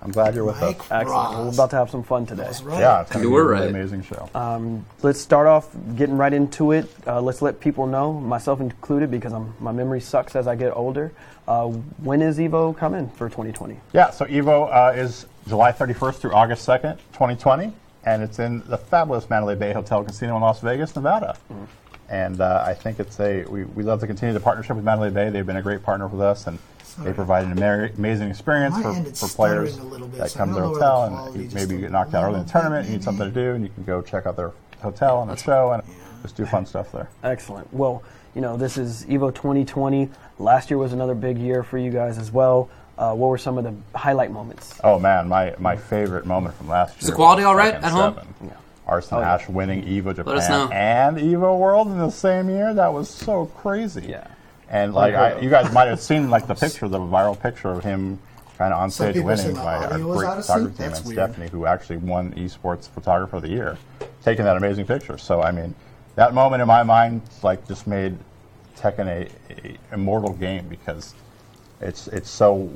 [0.00, 0.82] I'm glad you're with Mike us.
[0.92, 1.08] Excellent.
[1.08, 1.34] Ross.
[1.46, 2.44] We're about to have some fun today.
[2.44, 2.78] That's right.
[2.78, 3.70] Yeah, it's going to You be a were really right.
[3.74, 4.30] amazing show.
[4.36, 6.88] Um, let's start off getting right into it.
[7.08, 10.76] Uh, let's let people know, myself included, because I'm, my memory sucks as I get
[10.76, 11.10] older.
[11.48, 13.78] Uh, when is Evo coming for 2020?
[13.92, 17.72] yeah, so Evo uh, is July 31st through August 2nd, 2020,
[18.04, 21.36] and it's in the fabulous Mandalay Bay Hotel Casino in Las Vegas, Nevada.
[21.52, 21.64] Mm-hmm.
[22.08, 25.10] And uh, I think it's a we, we love to continue the partnership with Mandalay
[25.10, 25.30] Bay.
[25.30, 26.58] They've been a great partner with us, and
[26.98, 30.48] they provide an ama- amazing experience My for, for players a bit, that so come
[30.50, 32.40] to their don't know where the hotel and you, maybe you get knocked out early
[32.40, 32.84] in the tournament.
[32.86, 35.30] bit, You need something to do, and you can go check out their hotel and
[35.30, 35.82] the show and
[36.22, 37.08] just do fun stuff there.
[37.22, 37.72] Excellent.
[37.72, 38.02] Well,
[38.34, 40.10] you know, this is Evo 2020.
[40.38, 42.68] Last year was another big year for you guys as well.
[42.96, 44.78] Uh, what were some of the highlight moments?
[44.84, 47.00] Oh man, my, my favorite moment from last year.
[47.00, 48.34] Is the quality all right second at home?
[48.44, 48.50] Yeah.
[48.86, 49.34] Arslan Oh, yeah.
[49.34, 52.74] Ash winning Evo Japan and Evo World in the same year.
[52.74, 54.06] That was so crazy.
[54.08, 54.26] Yeah.
[54.68, 57.84] And like I, you guys might have seen like the picture, the viral picture of
[57.84, 58.18] him
[58.58, 60.98] kind of on stage winning by a audio was great out of photography team That's
[61.00, 61.16] and weird.
[61.30, 63.78] Stephanie, who actually won Esports Photographer of the Year,
[64.22, 65.18] taking that amazing picture.
[65.18, 65.74] So I mean,
[66.14, 68.16] that moment in my mind like just made
[68.76, 69.28] Tekken a,
[69.66, 71.14] a immortal game because
[71.80, 72.68] it's it's so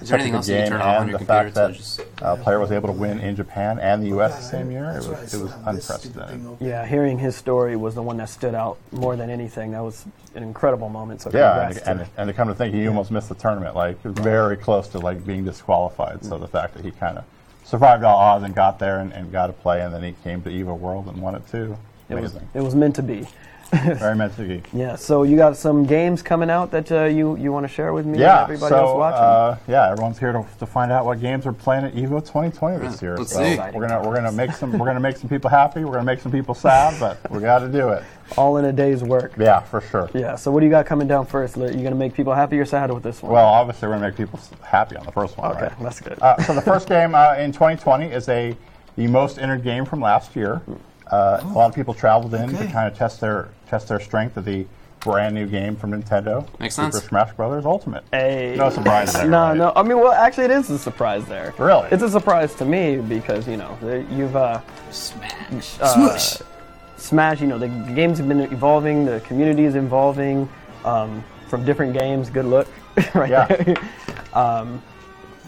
[0.00, 2.58] Is such there a good else game, on and the fact that just- a player
[2.58, 4.36] was able to win in Japan and the U.S.
[4.36, 6.66] the same year, it That's why I was it was have this stupid unprecedented.
[6.66, 9.72] Yeah, hearing his story was the one that stood out more than anything.
[9.72, 10.04] That was
[10.34, 11.20] an incredible moment.
[11.22, 13.76] So Yeah, and, to- and, and to come to think, he almost missed the tournament.
[13.76, 16.24] Like, he very close to like being disqualified.
[16.24, 17.24] So the fact that he kind of
[17.64, 20.42] survived all odds and got there and, and got to play, and then he came
[20.42, 21.76] to Evo World and won it too.
[22.08, 22.48] it was Amazing.
[22.54, 23.26] it was meant to be.
[23.98, 24.62] very meant to be.
[24.72, 24.96] Yeah.
[24.96, 28.06] So you got some games coming out that uh, you you want to share with
[28.06, 29.20] me and Yeah, everybody else so watching.
[29.20, 32.78] uh, yeah, everyone's here to, to find out what games are playing at Evo 2020
[32.78, 33.16] this year.
[33.16, 33.56] let's so see.
[33.74, 35.84] we're gonna we're gonna make some we're gonna make some people happy.
[35.84, 38.02] We're gonna make some people sad, but we got to do it.
[38.36, 39.32] All in a day's work.
[39.38, 40.10] Yeah, for sure.
[40.14, 40.36] Yeah.
[40.36, 41.56] So what do you got coming down first?
[41.56, 41.74] Lit?
[41.74, 43.32] You gonna make people happy or sad with this one?
[43.32, 45.50] Well, obviously, we're gonna make people happy on the first one.
[45.52, 45.72] okay, right?
[45.80, 46.18] that's good.
[46.22, 48.56] Uh, so the first game uh, in 2020 is a
[48.96, 50.60] the most entered game from last year.
[51.10, 52.66] Uh, A lot of people traveled in Okay.
[52.66, 54.66] to kind of test their test their strength of the
[55.00, 57.04] brand new game from Nintendo, Makes Super sense.
[57.04, 58.02] Smash Brothers Ultimate.
[58.10, 58.54] Hey.
[58.58, 59.28] No surprise there.
[59.28, 59.56] No, right?
[59.56, 59.72] no.
[59.76, 61.54] I mean, well, actually, it is a surprise there.
[61.56, 61.88] Really?
[61.92, 63.78] It's a surprise to me because you know
[64.10, 64.60] you've uh,
[64.90, 65.80] Smash.
[65.80, 66.42] uh, Smush.
[66.96, 67.40] Smash.
[67.40, 70.48] You know the games have been evolving, the community is evolving
[70.84, 72.28] um, from different games.
[72.28, 72.66] Good look,
[73.14, 73.46] right Yeah.
[73.46, 73.76] there.
[74.34, 74.82] um,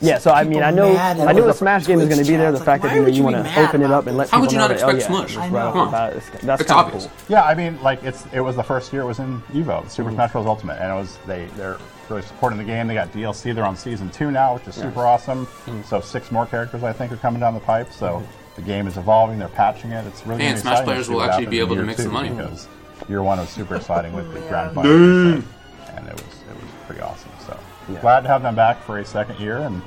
[0.00, 2.22] yeah, so I mean, I know, mad I knew the the Smash game is going
[2.24, 2.50] to be there.
[2.52, 4.24] The Twitch fact that you, know, why you want to open it up and let
[4.24, 4.30] this?
[4.30, 5.28] How people would you know not that, oh, expect yeah, Smush?
[5.34, 5.58] just I right know.
[5.58, 5.92] off Come the on.
[5.92, 7.04] bat, it's- that's It's kinda obvious.
[7.06, 7.12] cool.
[7.28, 9.88] Yeah, I mean, like it's it was the first year it was in Evo, Mm-hmm.
[9.88, 10.46] Super Smash Bros.
[10.46, 11.76] Ultimate, and it was they they're
[12.08, 12.86] really supporting the game.
[12.88, 13.54] They got DLC.
[13.54, 15.46] They're on season two now, which is super awesome.
[15.46, 15.82] Mm-hmm.
[15.82, 17.92] So six more characters I think are coming down the pipe.
[17.92, 18.22] So
[18.56, 19.38] the game is evolving.
[19.38, 20.06] They're patching it.
[20.06, 22.30] It's really And Smash exciting players will actually be able to make some money.
[22.30, 22.66] because
[23.08, 27.00] year one was super exciting with the grand final, and it was it was pretty
[27.02, 27.29] awesome.
[27.90, 28.00] So Yeah.
[28.02, 29.82] glad to have them back for a second year, and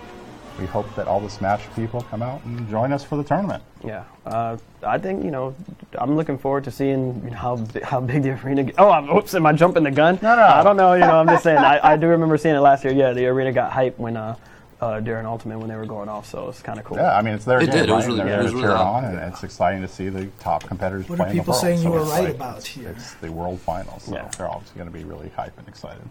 [0.60, 3.64] we hope that all the Smash people come out and join us for the tournament.
[3.84, 5.56] Yeah, uh, I think you know.
[5.98, 8.64] I'm looking forward to seeing you know, how how big the arena.
[8.64, 8.76] Get.
[8.78, 9.34] Oh, I'm, oops!
[9.36, 10.20] Am I jumping the gun?
[10.22, 10.42] No, no.
[10.44, 10.94] I don't know.
[10.94, 11.58] You know, I'm just saying.
[11.60, 12.94] I, I do remember seeing it last year.
[12.94, 14.36] Yeah, the arena got hyped when uh,
[14.82, 16.26] uh, during Ultimate when they were going off.
[16.30, 16.98] So it's kind of cool.
[16.98, 17.90] Yeah, I mean it's their It game, did.
[17.90, 20.26] It was really- They're it there was really on, and it's exciting to see the
[20.40, 21.62] top competitors What are playing people the world.
[21.62, 22.90] saying So you were right like- about here?
[22.98, 24.30] It's the world finals, so Yeah.
[24.38, 26.02] they're obviously going to be really hype and excited.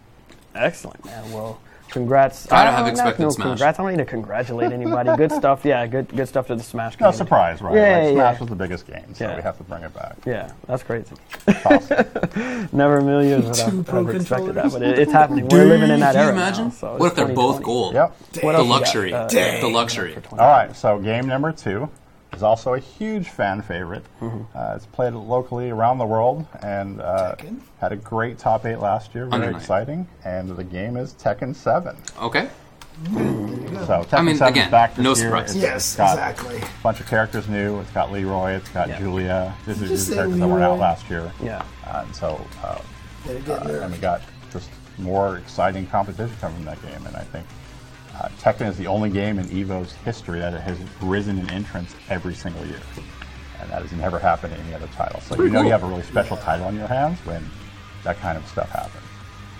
[0.55, 1.31] Excellent, man.
[1.31, 1.59] Well,
[1.93, 2.45] congrats.
[2.47, 3.47] Gotta I don't- expected no, Smash.
[3.47, 3.79] Congrats.
[3.79, 5.15] I don't need to congratulate anybody.
[5.15, 5.63] good stuff.
[5.63, 6.93] Yeah, good good stuff to the Smash.
[6.93, 7.17] No community.
[7.17, 7.75] surprise, right?
[7.75, 8.39] Yeah, like, yeah, Smash yeah.
[8.39, 9.35] was the biggest game, so Yeah.
[9.35, 10.17] we have to bring it back.
[10.25, 11.15] Yeah, that's crazy.
[11.65, 12.67] Awesome.
[12.73, 15.47] Never in a million years would I've ever expected that, but it, it's happening.
[15.47, 16.65] We're living in that Can you imagine?
[16.65, 17.93] Now, so what if they're both gold?
[17.93, 18.09] yep.
[18.41, 18.67] What The else you got?
[18.67, 19.13] luxury.
[19.13, 20.17] Uh, The luxury.
[20.31, 21.89] All right, so game number two
[22.35, 24.03] is also a huge fan favorite.
[24.21, 24.57] Mm-hmm.
[24.57, 27.35] Uh, it's played locally around the world and uh,
[27.79, 29.25] had a great top eight last year.
[29.25, 29.59] Very Under nine.
[29.61, 30.07] exciting.
[30.25, 31.95] And the game is Tekken 7.
[32.21, 32.49] Okay.
[33.05, 35.15] So Tekken I mean, 7 again, is back this no year.
[35.15, 35.55] surprise.
[35.55, 36.57] It's- Yes, it's got exactly.
[36.57, 37.79] A bunch of characters new.
[37.79, 38.51] It's got Leroy.
[38.51, 38.99] It's got Yeah.
[38.99, 39.53] Julia.
[39.65, 40.81] This is you these are say characters that weren't out Leroy?
[40.81, 41.31] last year.
[41.41, 41.63] Yeah.
[41.87, 42.77] Uh, and so, uh,
[43.25, 43.83] Better get uh, nerfed.
[43.83, 44.69] and we got just
[44.99, 47.05] more exciting competition coming from that game.
[47.07, 47.45] And I think
[48.19, 52.33] uh, Tekken is the only game in Evo's history that has risen in entrance every
[52.35, 52.79] single year.
[53.59, 55.19] And that has never happened in any other title.
[55.21, 55.65] So you know cool.
[55.65, 57.43] you have a really special title on your hands when
[58.03, 59.03] that kind of stuff happens.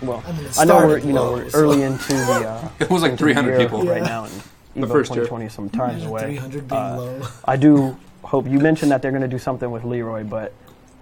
[0.02, 2.48] Well, I mean, it I know we're started you know we're so- early into the.
[2.48, 3.82] Uh, It was like 300 year people.
[3.84, 4.08] right Yeah.
[4.08, 4.42] now, and
[4.76, 5.24] Evo first year.
[5.24, 6.20] 2020 some times Imagine away.
[6.22, 7.22] 300 being Uh, low.
[7.46, 10.52] I do hope you mentioned that they're going to do something with Leroy, but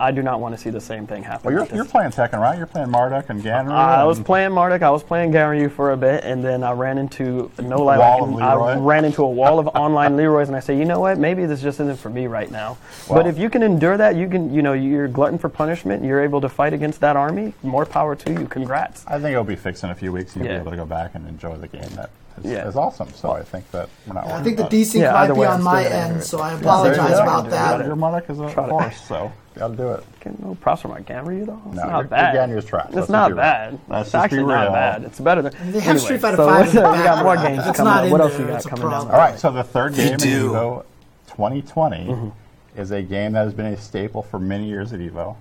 [0.03, 1.55] I do not want to see the same thing happen.
[1.55, 2.59] Well, you're, you're playing Tekken, right?
[2.59, 3.71] You're playing Marduk and Ganryu.
[3.71, 4.83] I was playing Marduk.
[4.83, 7.99] I was playing Ganryu for a bit, and then I ran into no lie.
[7.99, 10.85] Wall like, of I ran into a wall of online Leroys, and I say, you
[10.85, 11.19] know what?
[11.19, 12.79] Maybe this just isn't for me right now.
[13.09, 14.53] Well- but if you can endure that, you can.
[14.53, 16.05] You know, you're glutton for punishment.
[16.05, 17.55] You're able to fight against that army.
[17.63, 18.47] More power to you.
[18.49, 19.05] Congrats.
[19.07, 20.57] I think it'll be fixed in a few weeks, you'll Yeah.
[20.57, 21.89] be able to go back and enjoy the game.
[21.95, 22.69] That is, Yeah.
[22.69, 23.09] is awesome.
[23.15, 24.27] So I think that we're not.
[24.27, 24.77] I think the about it.
[24.77, 27.85] desync Yeah, might be on my end, so I there you apologize about that.
[27.87, 30.05] Your Monarch is a Try to- horse, so got to do it.
[30.21, 31.61] Okay, no props for my Ganryu though.
[31.67, 32.35] It's No, not your- your bad.
[32.35, 32.87] Ganryu's trash.
[32.91, 33.79] Let's It's not bad.
[33.89, 35.05] Let's it's just actually not bad.
[35.05, 35.53] It's better than.
[35.73, 38.05] They have anyway, Street Fighter so V in we got more games it's coming not
[38.05, 38.11] up.
[38.11, 39.13] What else there, we got a coming down the problem.
[39.15, 39.31] All line?
[39.33, 40.51] right, so the third game in do.
[40.51, 40.85] Evo
[41.29, 42.81] 2020 Mm-hmm.
[42.81, 45.37] is a game that has been a staple for many years at Evo.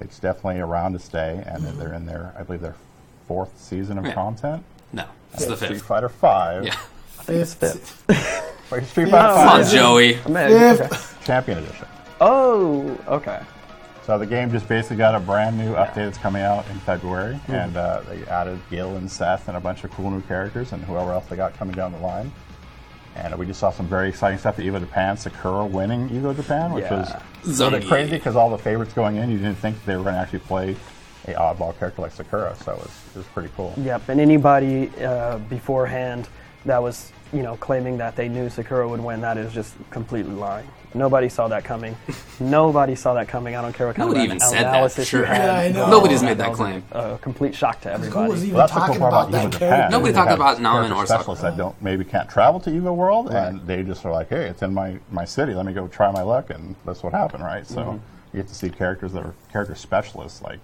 [0.00, 2.76] It's definitely around to stay, and they're in their, I believe, their
[3.28, 4.62] fourth season of content.
[5.32, 5.80] No, it's the Street.
[5.82, 6.64] Fighter Five.
[6.66, 6.76] Yeah.
[7.28, 8.04] It's fifth.
[8.72, 10.18] Wait, Street Yeah, Fighter come Come on, Five Joey.
[10.28, 10.92] Man, Fifth.
[10.92, 11.24] okay.
[11.26, 11.86] Champion Edition.
[12.20, 13.40] Oh, okay.
[14.04, 17.34] So the game just basically got a brand new update that's coming out in February,
[17.34, 17.52] Mm-hmm.
[17.52, 20.82] and uh, they added Gill and Seth and a bunch of cool new characters and
[20.84, 22.32] whoever else they got coming down the line.
[23.16, 25.16] And we just saw some very exciting stuff at Evo Japan.
[25.16, 27.00] Sakura winning Evo Japan, which Yeah.
[27.44, 27.88] was really Zangief.
[27.88, 30.38] crazy because all the favorites going in, you didn't think they were going to actually
[30.40, 30.76] play
[31.32, 32.54] a oddball character like Sakura.
[32.64, 33.74] So it was, it was pretty cool.
[33.78, 36.28] Yep, and anybody uh, beforehand
[36.66, 40.34] that was you know claiming that they knew Sakura would win, that is just completely
[40.34, 40.68] lying.
[40.92, 41.96] Nobody saw that coming.
[42.40, 43.54] Nobody saw that coming.
[43.54, 45.20] I don't care what kind Nobody of even an- said that, sure.
[45.20, 45.44] you had.
[45.44, 45.88] Yeah, I know.
[45.88, 46.82] Nobody's made that was claim.
[46.90, 48.28] A, a complete shock to everybody.
[48.28, 49.58] was even Well, that's the cool part about about that character?
[49.58, 49.90] Japan.
[49.92, 51.06] Nobody talked about Namen character or Sakura.
[51.06, 54.46] specialists that don't maybe can't travel to Evo World, and they just are like, hey,
[54.46, 55.54] it's in my, my city.
[55.54, 57.64] Let me go try my luck, and that's what happened, right?
[57.66, 58.36] So Mm-hmm.
[58.36, 60.58] you get to see characters that are character specialists, like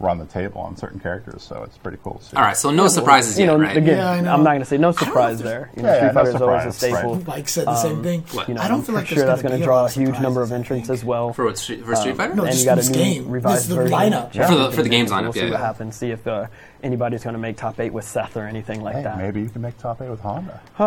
[0.00, 1.42] run the table on certain characters.
[1.42, 2.36] So it's pretty cool to see.
[2.36, 3.76] All right, so no surprises you yet, know, right?
[3.76, 4.32] again, Yeah, I know.
[4.32, 5.70] I'm not going to say no I surprise if there's- there.
[5.76, 7.14] You know, Yeah, yeah, Street no Fighter is always a staple.
[7.16, 7.26] right.
[7.26, 8.24] Mike said the same thing.
[8.32, 8.48] What?
[8.48, 9.74] You know, I don't I'm feel like sure there's that's gonna going be to a
[9.74, 11.32] draw a huge number of surprises, entrants as well.
[11.34, 12.34] For what, Street- for Street Fighter?
[12.34, 13.28] No, and just you got a new game.
[13.30, 13.96] revised This is the version.
[13.98, 14.32] lineup.
[14.32, 15.50] For the- for the games We'll lineup, see yeah.
[15.50, 15.96] what happens.
[15.96, 16.46] See if uh,
[16.82, 19.18] anybody's going to make top eight with Seth or anything like Hey, that.
[19.18, 20.60] maybe you can make top eight with Honda.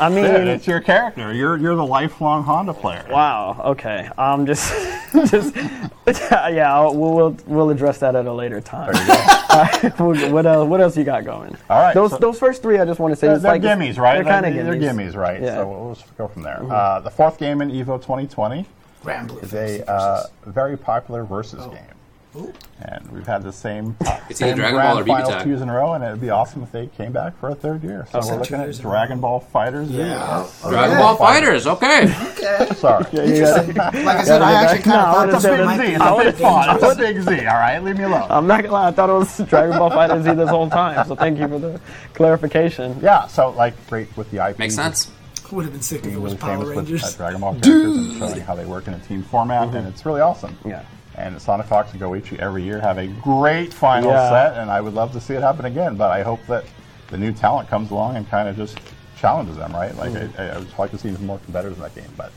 [0.00, 1.32] I mean, Yeah, it's your character.
[1.32, 3.04] You're you're the lifelong Honda player.
[3.10, 3.60] Wow.
[3.64, 4.08] Okay.
[4.16, 4.70] I'm just,
[5.30, 5.56] just,
[6.06, 6.80] yeah.
[6.80, 8.94] We'll, we'll we'll address that at a later time.
[9.96, 10.68] What- what else?
[10.68, 11.56] What else you got going?
[11.70, 13.62] All right, Those so- those first three, I just want to say, They're, they're like
[13.62, 14.16] gimmies, right?
[14.16, 14.64] They're kind of gimmies.
[14.64, 15.10] They're gimmies.
[15.12, 15.40] gimmies, right?
[15.42, 15.54] Yeah.
[15.56, 16.62] So we'll just go from there.
[16.70, 18.66] Uh, the fourth game in Evo 2020
[19.02, 21.78] Granblue is a uh, very popular versus game.
[22.80, 23.96] And we've had the same,
[24.30, 25.42] It's either same Dragon Ball or BB finals Tag.
[25.42, 27.54] two years in a row, and it'd be awesome if they came back for a
[27.54, 28.06] third year.
[28.12, 29.90] So we're looking at years in a Dragon Ball Fighters.
[29.90, 30.46] Yeah.
[30.62, 30.98] Dragon Okay.
[31.02, 32.14] Ball Fighters, okay.
[32.38, 32.68] Okay.
[32.76, 33.04] Sorry.
[33.12, 33.74] Interesting.
[33.74, 35.92] Like I said, I actually kind No, of thought would've this said might Z, be
[35.94, 36.82] it's a a big font.
[36.82, 37.46] It's a big Z.
[37.46, 38.26] All right, leave me alone.
[38.30, 38.88] I'm not gonna lie.
[38.88, 41.06] I thought it was Dragon Ball Fighter Z this whole time.
[41.08, 41.80] So thank you for the
[42.14, 42.98] clarification.
[43.02, 43.26] Yeah.
[43.26, 44.58] So like, great with the IP.
[44.58, 45.10] Makes sense.
[45.50, 47.16] Would have been sick if it Being was really Power famous with uh, Rangers.
[47.16, 50.20] Dragon Ball characters and showing how they work in a team format, and it's really
[50.20, 50.54] awesome.
[50.66, 50.82] Yeah.
[51.18, 54.30] And Sonic Fox and Goichi every year have a great final Yeah.
[54.30, 55.96] set, and I would love to see it happen again.
[55.96, 56.64] But I hope that
[57.08, 58.78] the new talent comes along and kind of just
[59.18, 59.94] challenges them, right?
[59.96, 60.40] Like Mm-hmm.
[60.40, 62.12] I, I would like to see more competitors in that game.
[62.16, 62.30] But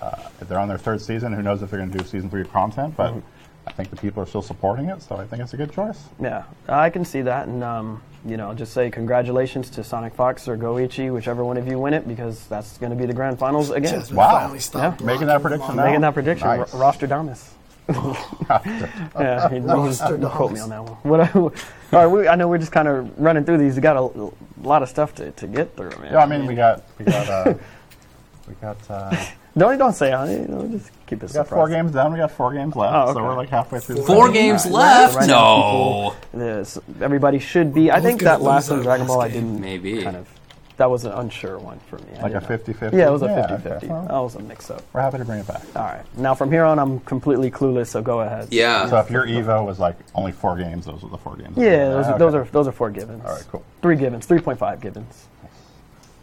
[0.00, 2.30] uh, if they're on their third season, who knows if they're going to do season
[2.30, 2.96] three of content?
[2.96, 3.28] But Mm-hmm.
[3.66, 5.98] I think the people are still supporting it, so I think it's a good choice.
[6.20, 10.46] Yeah, I can see that, and um, you know, just say congratulations to Sonic Fox
[10.48, 13.38] or Goichi, whichever one of you win it, because that's going to be the grand
[13.38, 13.90] finals again.
[13.94, 14.54] Jasmine Wow.
[14.74, 15.84] Yeah, making that prediction now.
[15.86, 16.74] Making that prediction, Nice.
[16.74, 17.52] R- Rostradamus.
[17.88, 20.20] yeah, he, Rostradamus.
[20.20, 20.94] don't quote me on that one.
[21.02, 21.50] What I, all
[21.92, 23.76] right, we, I know we're just kind of running through these.
[23.76, 24.30] We got a, a
[24.62, 26.12] lot of stuff to, to get through, man.
[26.12, 27.54] Yeah, I mean we got we got uh,
[28.48, 29.14] we got uh,
[29.56, 30.32] Don't don't say honey.
[30.34, 32.12] You know, just keep it we got four games done.
[32.12, 33.12] We got four games left, Oh, okay.
[33.12, 33.96] so we're like halfway through.
[33.96, 34.78] the Four games All right.
[34.78, 35.14] left?
[35.16, 36.14] Right no.
[36.32, 37.90] people- This, everybody should be.
[37.92, 40.02] I think that last one, Dragon Ball, I didn't Maybe.
[40.02, 40.28] kind of.
[40.76, 42.06] That was an unsure one for me.
[42.18, 42.74] I Like a didn't know.
[42.88, 42.92] 50-50?
[42.98, 43.86] Yeah, it was a Yeah, 50 50.
[43.86, 44.06] okay.
[44.08, 44.82] That was a mix up.
[44.92, 45.62] We're happy to bring it back.
[45.76, 46.02] All right.
[46.16, 47.86] Now from here on, I'm completely clueless.
[47.88, 48.48] So go ahead.
[48.50, 48.88] Yeah.
[48.88, 51.56] So if your Evo was like only four games, those were the four games.
[51.56, 52.14] Yeah, those, Okay.
[52.14, 53.24] are, those are those are four givens.
[53.24, 53.62] All right, cool.
[53.82, 55.28] Three givens, three point five givens.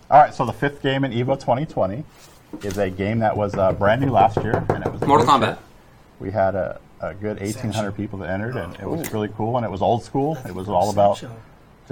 [0.10, 2.04] All right, so the fifth game in Evo 2020
[2.64, 5.26] is a game that was uh, brand new last year, and it was a Mortal
[5.26, 5.58] good Kombat.
[6.20, 9.56] We had a, a good 1,800 people that entered, and it was really cool.
[9.56, 10.38] And it was old school.
[10.46, 11.32] It was all about Show.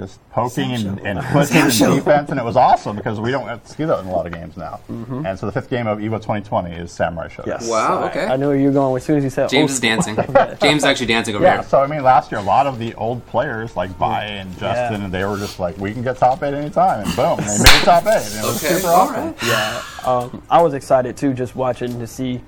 [0.00, 3.64] Just poking and, and pushing and defense, and it was awesome because we don't get
[3.64, 4.80] to see that in a lot of games now.
[4.90, 5.26] Mm-hmm.
[5.26, 7.46] And so the fifth game of Evo 2020 is Samurai Shodown.
[7.46, 7.68] Yes.
[7.68, 8.24] Wow, I- okay.
[8.26, 9.50] I knew where you were going as soon as you said.
[9.50, 10.16] James old is dancing.
[10.62, 11.62] James is actually dancing over Yeah, here.
[11.64, 15.00] so I mean, last year a lot of the old players like Bai and Justin,
[15.00, 15.04] Yeah.
[15.04, 17.66] and they were just like, "We can get top eight anytime," and boom, they made
[17.84, 18.24] top eight.
[18.24, 19.24] And it was Okay, super all awesome.
[19.26, 19.42] right.
[19.44, 22.40] Yeah, um, I was excited too, just watching to see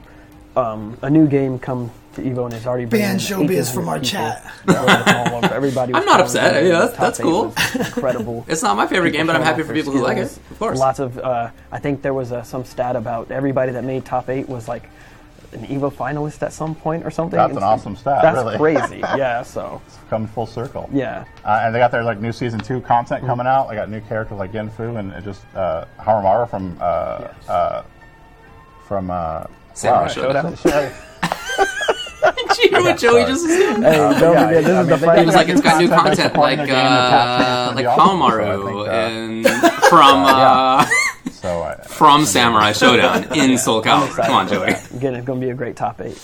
[0.57, 3.99] um, a new game come to Evo, and it's already been Ban showbiz from our
[3.99, 4.45] chat.
[5.51, 6.63] Everybody, I'm not upset.
[6.65, 7.55] Yeah, that's- that's cool.
[7.75, 8.45] Incredible.
[8.49, 10.25] It's not my favorite game, but I'm happy for their people who like it.
[10.51, 10.79] Of course.
[10.79, 14.29] Lots of, uh, I think there was uh, some stat about everybody that made top
[14.29, 14.91] eight was like
[15.53, 17.37] an Evo finalist at some point or something.
[17.37, 18.57] That's an awesome stat, That's really.
[18.59, 18.99] crazy.
[19.17, 19.43] Yeah.
[19.43, 20.89] So it's Come full circle.
[20.93, 21.25] yeah.
[21.45, 23.69] Uh, and they got their like new season two content coming out.
[23.69, 27.49] They got new characters like Genfu and it just uh, Haramaru from uh, Yes.
[27.49, 27.85] uh,
[28.87, 30.09] from uh, Samurai wow.
[30.09, 30.57] Shodown.
[30.59, 30.93] Sorry.
[32.49, 33.83] Did you hear what Joey just was doing?
[33.83, 35.21] Hey, don't yeah, forget, this I is mean, the they.
[35.23, 37.57] It was like it's got new Content content, like the game, the top ten uh,
[37.67, 39.47] like gonna be awesome, so Palmaru and
[39.91, 40.87] from uh,
[41.33, 44.25] So uh, from Samurai Shodown in Soul Calibur.
[44.25, 44.69] Come on, Joey.
[44.97, 46.21] Again, it's going to be a great top eight.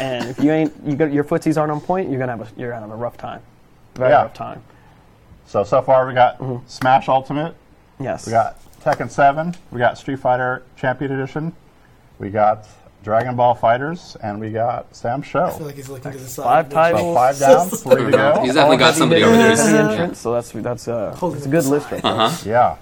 [0.00, 2.60] And if you ain't, you got your footsies aren't on point, you're gonna have a,
[2.60, 3.42] you're gonna have a rough time.
[3.94, 4.22] Very Yeah.
[4.22, 4.62] rough time.
[5.46, 6.66] so so far we got Mm-hmm.
[6.66, 7.54] Smash Ultimate,
[8.00, 8.24] Yes.
[8.26, 11.52] we got Tekken Seven, we got Street Fighter Champion Edition,
[12.18, 12.66] we got
[13.02, 15.48] Dragon Ball Fighters, and we got Samsho.
[15.48, 16.72] I feel like he's looking to the side.
[16.72, 17.14] Five of the titles.
[17.14, 18.40] So five down, three to go.
[18.42, 19.56] He's definitely got somebody over there.
[19.56, 19.90] Heavy Yeah.
[19.90, 22.12] entrance, so that's that's uh, Holding it's a good list right there.
[22.12, 22.42] Uh-huh.
[22.48, 22.76] Yeah.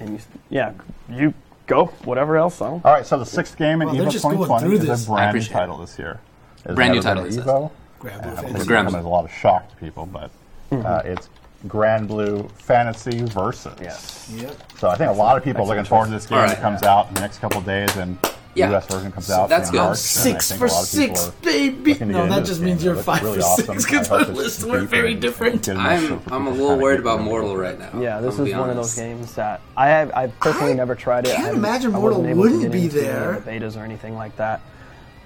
[0.00, 0.18] And you,
[0.50, 0.72] yeah,
[1.10, 1.32] you
[1.66, 1.86] go.
[2.04, 2.84] Whatever else, I don't.
[2.84, 5.08] All right, so the sixth game in Well, they're Evo 2020 is this.
[5.08, 6.20] a I brand new title this year.
[6.64, 7.44] It's Brand new title, he says.
[7.44, 7.70] Evo.
[8.00, 8.54] Granblue Uh, Fantasy.
[8.56, 10.30] It's Grand come as a lot of shock to people, but
[10.72, 11.28] uh, it's
[11.68, 13.72] Granblue Fantasy Versus.
[13.80, 14.28] Yes.
[14.34, 14.56] Yep.
[14.78, 16.50] So I think a lot of people are looking forward to this game All when
[16.50, 16.58] right.
[16.58, 18.18] it comes out in the next couple days, and
[18.54, 18.70] yeah.
[18.70, 18.86] U.S.
[18.86, 19.48] version comes out.
[19.48, 19.78] That's good.
[19.78, 21.94] March, six for six, baby.
[22.04, 25.68] No, that just means you're five really for six because our lists were very different.
[25.68, 28.00] I'm, I'm a little worried about Mortal right now.
[28.00, 31.26] Yeah, this is one of those games that I have I've personally I never tried
[31.26, 31.28] it.
[31.28, 33.42] Can't I can't imagine Mortal wouldn't be there.
[33.46, 34.60] Betas or anything like that.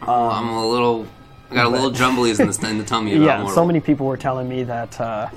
[0.03, 1.07] Um, I'm a little
[1.51, 3.17] I got a little jumblies in the, in the tummy.
[3.17, 5.29] yeah, so many people were telling me that uh,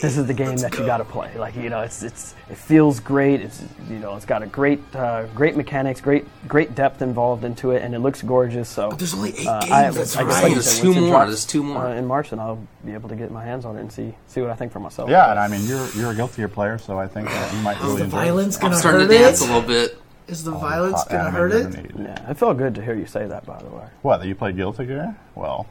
[0.00, 0.80] this is the game Let's that go.
[0.80, 1.36] you got to play.
[1.38, 3.40] Like you know, it's it's it feels great.
[3.40, 7.70] It's you know, it's got a great uh, great mechanics, great great depth involved into
[7.70, 8.68] it, and it looks gorgeous.
[8.68, 9.72] So but there's only eight uh, games.
[9.72, 10.44] I, That's I, right.
[10.44, 11.88] I there's, two more, there's two more.
[11.90, 14.40] in March, and I'll be able to get my hands on it and see see
[14.40, 15.08] what I think for myself.
[15.10, 18.02] Yeah, and I mean, you're you're a guiltier player, so I think you might really.
[18.02, 18.08] enjoy it.
[18.08, 19.44] violence going to I'm starting to dance it?
[19.48, 19.98] a little bit.
[20.28, 21.90] Is the violence gonna hurt it?
[21.98, 23.44] Yeah, it felt good to hear you say that.
[23.44, 25.16] By the way, What, that you played Guilty Gear?
[25.34, 25.66] Well,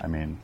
[0.00, 0.38] I mean,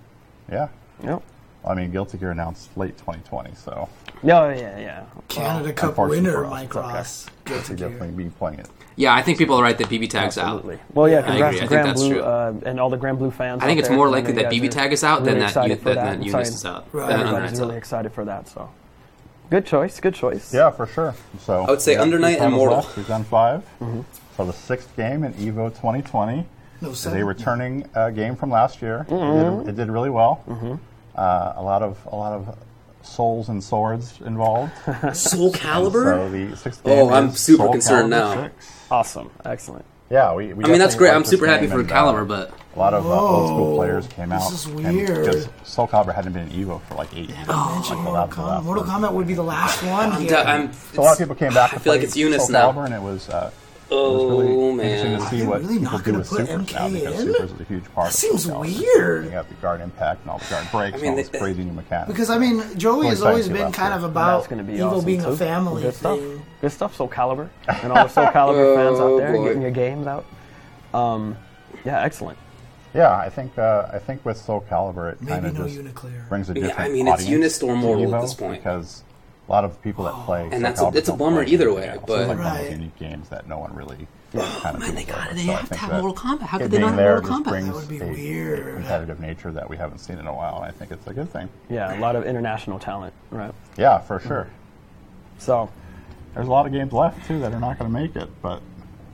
[0.51, 0.69] yeah.
[1.03, 1.23] yep.
[1.65, 3.89] I mean, Guilty Gear announced late 2020, so
[4.23, 5.05] No, yeah, yeah.
[5.29, 6.81] Canada Cup winner Mike okay.
[6.81, 7.27] Ross.
[7.45, 8.69] Good definitely be playing it.
[8.97, 10.75] Yeah, I think people are right that BB tag's Absolutely.
[10.75, 10.81] out.
[10.95, 11.19] Well, yeah.
[11.21, 12.23] I to think Grand that's Blue true.
[12.23, 13.63] uh, and all the Granblue fans.
[13.63, 16.27] I think it's more likely that BB tag is out than that excited that- that
[16.27, 16.87] is out.
[16.93, 17.11] Right.
[17.13, 18.49] Everybody's really excited for that.
[18.49, 18.69] So
[19.51, 19.99] Good choice.
[20.01, 20.53] Good choice.
[20.53, 21.15] Yeah, for sure.
[21.41, 22.83] So I would say yeah, Under Night and Mortal.
[22.83, 24.01] He's on 5 mm-hmm.
[24.33, 26.47] for the sixth game in Evo 2020.
[26.81, 29.07] No, it's a returning uh, game from last year.
[29.09, 29.15] Mm-hmm.
[29.15, 29.69] It, did, mm-hmm.
[29.69, 30.45] it, did, really well.
[30.47, 30.75] Mm-hmm.
[31.17, 32.57] Uh, a lot of a lot of
[33.03, 34.73] souls and swords involved.
[35.17, 36.05] Soul Calibur.
[36.05, 36.99] So the sixth game.
[36.99, 38.45] Oh, I'm super concerned now.
[38.45, 38.73] Six.
[38.91, 39.31] Awesome.
[39.45, 39.85] Excellent.
[40.11, 40.53] Yeah, we.
[40.55, 41.13] we I mean, that's great.
[41.13, 44.07] I'm super happy for Calibur, uh, Calibur, but a lot of uh, old school players
[44.07, 44.51] came out.
[44.51, 47.47] This is weird because Soul Calibur hadn't been an Evo for like eight years.
[47.49, 48.65] Oh, like, Mortal, Kombat.
[48.65, 50.13] Mortal Kombat would be the last one.
[50.13, 51.75] I'm, I'm, so a lot of people came back.
[51.75, 52.73] I feel like it's Unis Soul now.
[52.73, 53.51] Calibur, and it was uh,
[53.91, 57.25] Oh really man, to see what I'm really not going to put MK now, because
[57.25, 57.33] in.
[57.33, 58.09] Supers is a huge part.
[58.09, 59.25] That seems weird.
[59.25, 61.29] You have the guard impact and all the guard breaks I mean, and all this
[61.31, 62.09] they, crazy new mechanics.
[62.09, 65.29] Because I mean, Joey has always been kind of about be evil awesome being too.
[65.29, 66.21] a family good thing.
[66.21, 66.47] Stuff.
[66.61, 69.63] Good stuff, Soul Calibur, and all the Soul Calibur oh, fans out there oh, getting
[69.63, 70.27] your games out.
[70.93, 71.37] Um,
[71.85, 72.39] yeah, excellent.
[72.95, 75.93] Yeah, I think uh, I think with Soul Calibur, it kind of no
[76.29, 76.77] brings a different.
[76.79, 79.03] Yeah, I mean, it's Unistorm World at this point because
[79.49, 80.49] a lot of people that play.
[80.53, 81.87] and that's a, it's a bummer either way.
[81.87, 82.03] Games.
[82.07, 82.71] But like right.
[82.71, 84.07] unique games that no one really.
[84.35, 85.37] Oh, kind of man, they got it.
[85.37, 86.43] They so have to have Mortal Kombat.
[86.43, 87.65] How could they not have Mortal Kombat?
[87.65, 88.75] That would be weird.
[88.75, 91.49] Competitive nature that we haven't seen in a while, I think it's a good thing.
[91.71, 93.55] Yeah, a lot of international talent, right?
[93.79, 94.45] Yeah, for sure.
[94.45, 95.43] Mm.
[95.43, 95.71] So
[96.35, 98.63] there's a lot of games left too that are not going to make it, but.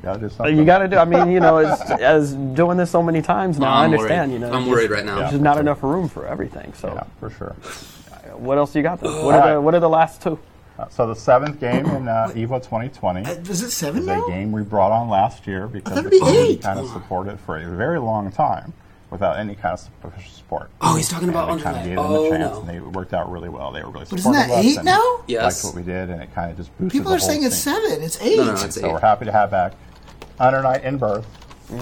[0.03, 0.99] You got to do.
[0.99, 4.33] I mean, you know, as, as doing this so many times now, no, I understand.
[4.33, 4.43] Worried.
[4.43, 5.21] You know, I'm worried right now.
[5.21, 5.63] There's yeah, not sure.
[5.63, 6.75] enough room for everything.
[6.75, 7.57] So yeah, for sure
[8.33, 9.01] what else you got?
[9.01, 9.13] Then?
[9.25, 10.39] What uh, are the what are the last two?
[10.79, 14.01] Uh, so the seventh game in uh, EVO 2020 uh, was it seven?
[14.01, 14.25] Is now?
[14.25, 17.77] a game we brought on last year because we be kind of supported for a
[17.77, 18.73] very long time
[19.15, 20.71] without any kind of support.
[20.81, 21.77] Oh, he's talking about Underland.
[21.77, 22.61] Kind of oh, them a chance, no.
[22.61, 23.71] and they worked out really well.
[23.71, 24.07] They were really.
[24.11, 25.23] But isn't that eight now?
[25.29, 25.43] Yes.
[25.43, 26.91] That's what we did, and it kind of just boosted.
[26.91, 27.47] People are saying thing.
[27.47, 28.03] it's seven.
[28.03, 28.39] It's eight.
[28.39, 28.93] No, no, it's so eight.
[28.93, 29.75] we're happy to have back
[30.41, 31.27] Under Night In-Birth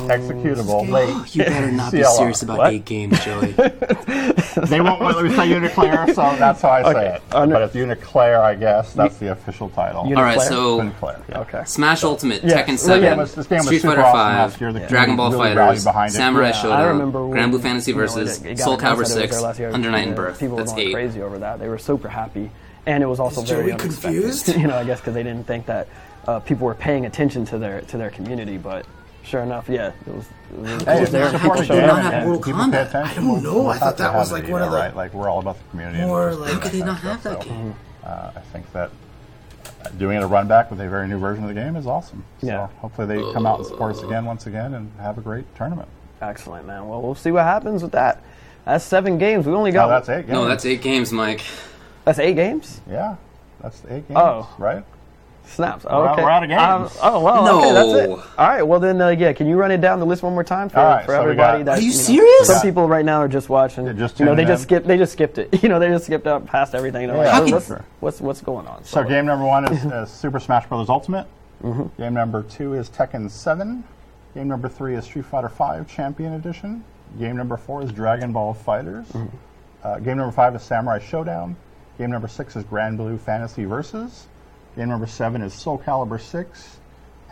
[0.08, 0.88] executable.
[0.88, 1.34] Late.
[1.34, 2.72] You better not be serious about what?
[2.72, 3.52] eight games, Joey.
[3.52, 6.92] they won't let me say UNICLR, so that's how I okay.
[6.92, 7.22] say it.
[7.32, 8.92] Under- but it's UNICLR, I guess.
[8.94, 10.04] That's the official title.
[10.04, 10.16] UNICLR?
[10.16, 11.40] All right, so UNICLR, yeah.
[11.40, 11.62] okay.
[11.64, 12.68] Smash so, Ultimate, yes.
[12.68, 14.86] Tekken 7, was, Street Fighter awesome 5, yeah.
[14.88, 19.42] Dragon Ball really Fighters, Samurai yeah, Shodown, Granblue Fantasy Versus, Soul Calibur 6,
[19.72, 20.40] Under Night In-Birth.
[20.40, 20.92] People that's were eight.
[20.92, 21.58] crazy over that.
[21.58, 22.50] They were super happy.
[22.86, 24.48] And it was also very confused?
[24.48, 25.88] you know, I guess because they didn't think that
[26.26, 28.86] uh, people were paying attention to their to their community, but
[29.24, 30.26] Sure enough, yeah, it was.
[30.52, 31.30] It was, it was there.
[31.30, 32.94] How did not have Mortal Kombat?
[32.94, 33.68] I don't know.
[33.68, 34.94] I thought that was like one of the right.
[34.94, 36.02] Like we're all about the community.
[36.02, 37.74] Or like, how could they not have that game?
[38.04, 38.90] Uh, I think that
[39.84, 41.86] uh, doing it a run back with a very new version of the game is
[41.86, 42.24] awesome.
[42.40, 42.66] So yeah.
[42.78, 45.88] hopefully they come out and support us again once again and have a great tournament.
[46.20, 46.88] Excellent, man.
[46.88, 48.22] Well, we'll see what happens with that.
[48.64, 49.46] That's seven games.
[49.46, 49.86] We only got.
[49.86, 50.32] Oh, that's eight games.
[50.32, 51.42] No, that's eight games, Mike.
[52.04, 52.80] That's eight games?
[52.88, 53.16] Yeah.
[53.60, 54.14] That's eight oh.
[54.14, 54.16] games.
[54.16, 54.54] Oh.
[54.58, 54.84] Right?
[55.44, 55.84] Snaps.
[55.88, 56.22] Oh, okay.
[56.22, 56.96] We're out of um, games.
[56.96, 57.44] Um, oh well.
[57.44, 57.58] No.
[57.58, 58.10] Okay, that's it.
[58.38, 58.62] All right.
[58.62, 59.32] Well then, uh, yeah.
[59.32, 61.62] Can you run it down the list one more time for, for so got- everybody?
[61.64, 62.46] That, Are you know, serious?
[62.46, 63.84] Some people right now are just watching.
[63.84, 64.48] They just you know, they in.
[64.48, 64.86] just skipped.
[64.86, 65.48] They just skipped it.
[65.62, 67.06] You know, they just skipped up past everything.
[67.06, 67.70] They're like, what's,
[68.00, 68.82] what's what's going on?
[68.84, 70.88] So game number one is, Super Smash Bros.
[70.88, 71.26] Ultimate.
[71.62, 72.02] Mm-hmm.
[72.02, 73.84] Game number two is Tekken 7.
[74.34, 76.82] Game number three is Street Fighter 5 Champion Edition.
[77.18, 79.06] Game number four is Dragon Ball Fighters.
[79.08, 79.36] Mm-hmm.
[79.84, 81.54] Uh, game number five is Samurai Shodown.
[81.98, 84.26] Game number six is Granblue Fantasy Versus.
[84.76, 86.78] Game number seven is Soul Calibur Six,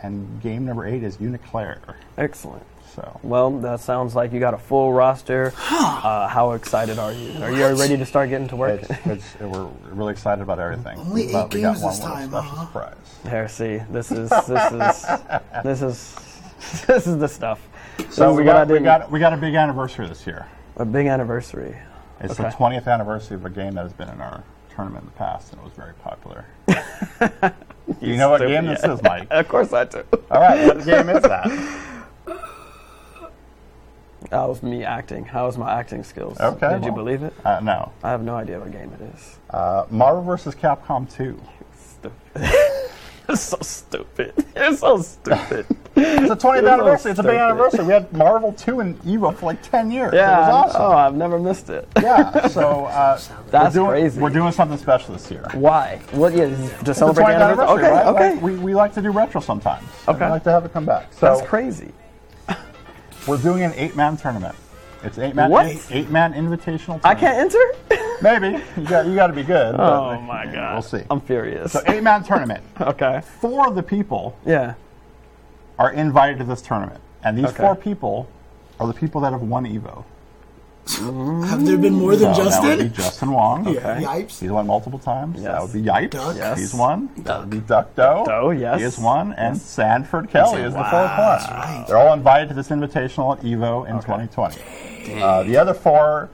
[0.03, 1.95] and game number eight is UNICLR.
[2.17, 2.63] Excellent.
[2.93, 3.19] So.
[3.23, 5.53] Well, that sounds like you got a full roster.
[6.01, 7.31] Uh, how excited are you?
[7.43, 8.81] Are you ready to start getting to work?
[8.81, 10.97] It's, it's, we're really excited about everything.
[10.97, 12.29] Only eight but we games got one this time.
[12.29, 12.65] Special uh-huh.
[12.65, 13.19] surprise.
[13.29, 15.05] Here, see, this is this is
[15.63, 16.15] this is
[16.87, 17.61] this is the stuff.
[18.09, 20.47] So we got we got we got a big anniversary this year.
[20.77, 21.77] A big anniversary.
[22.19, 22.49] It's okay.
[22.49, 24.43] the 20th anniversary of a game that has been in our
[24.81, 26.45] tournament in the past, and it was very popular.
[28.01, 29.27] you know what game this is, Mike?
[29.29, 30.03] of course I do.
[30.31, 31.87] All right, what game is that?
[34.29, 35.25] That was me acting.
[35.25, 36.39] How was my acting skills?
[36.39, 36.69] Okay.
[36.69, 37.33] Did well, you believe it?
[37.43, 37.91] Uh, no.
[38.01, 39.39] I have no idea what game it is.
[39.49, 40.55] Uh, Marvel vs.
[40.55, 41.37] Capcom 2.
[41.75, 42.15] Stupid.
[43.29, 44.33] It's so stupid.
[44.55, 45.65] It's so stupid.
[45.95, 47.11] It's a 20th You're so anniversary.
[47.11, 47.85] It's a big anniversary.
[47.85, 50.11] We had Marvel 2 and Evo for like 10 years.
[50.13, 50.35] Yeah.
[50.35, 50.81] It was awesome.
[50.81, 51.87] Oh, I've never missed it.
[52.01, 53.19] Yeah, so uh,
[53.49, 54.21] That's we're doing, crazy.
[54.21, 55.47] We're doing something special this year.
[55.53, 56.01] Why?
[56.11, 56.33] What?
[56.35, 56.45] Yeah,
[56.83, 57.85] to celebrate 20th the anniversary.
[57.85, 57.89] anniversary, Okay.
[57.91, 58.05] right?
[58.07, 58.33] Okay.
[58.33, 59.87] Like, we, we like to do retro sometimes.
[60.07, 60.25] Okay.
[60.25, 61.13] We like to have it come back.
[61.13, 61.91] So That's crazy.
[63.27, 64.55] we're doing an eight-man tournament.
[65.03, 65.65] It's eight man What?
[65.65, 67.01] eight, eight-man invitational.
[67.01, 67.05] Tournament.
[67.05, 68.17] I can't enter.
[68.21, 69.75] Maybe you got you got to be good.
[69.77, 70.73] but Oh my god.
[70.73, 71.03] We'll see.
[71.09, 71.71] I'm furious.
[71.71, 72.63] So eight-man tournament.
[72.81, 73.21] okay.
[73.39, 74.75] Four of the people Yeah.
[75.79, 77.57] are invited to this tournament, and these Okay.
[77.63, 78.27] four people
[78.79, 80.03] are the people that have won Evo.
[80.87, 82.93] Have there been more than So that would be Justin?
[82.93, 83.67] Justin Wong.
[83.73, 84.01] Yeah.
[84.01, 84.39] Yipes.
[84.39, 85.35] He's won multiple times.
[85.41, 85.45] Yes.
[85.51, 86.09] That would be Yipes.
[86.11, 86.35] Duc.
[86.35, 86.59] Yes.
[86.59, 87.09] He's won.
[87.17, 88.23] That would be Duc Do.
[88.25, 88.79] Doe, yes.
[88.79, 89.33] He is one.
[89.33, 91.37] And Sanford Kelly is the fourth Wow.
[91.47, 91.57] one.
[91.57, 91.85] right.
[91.87, 95.21] They're all invited to this invitational at Evo in 2020.
[95.21, 96.29] Uh, the other four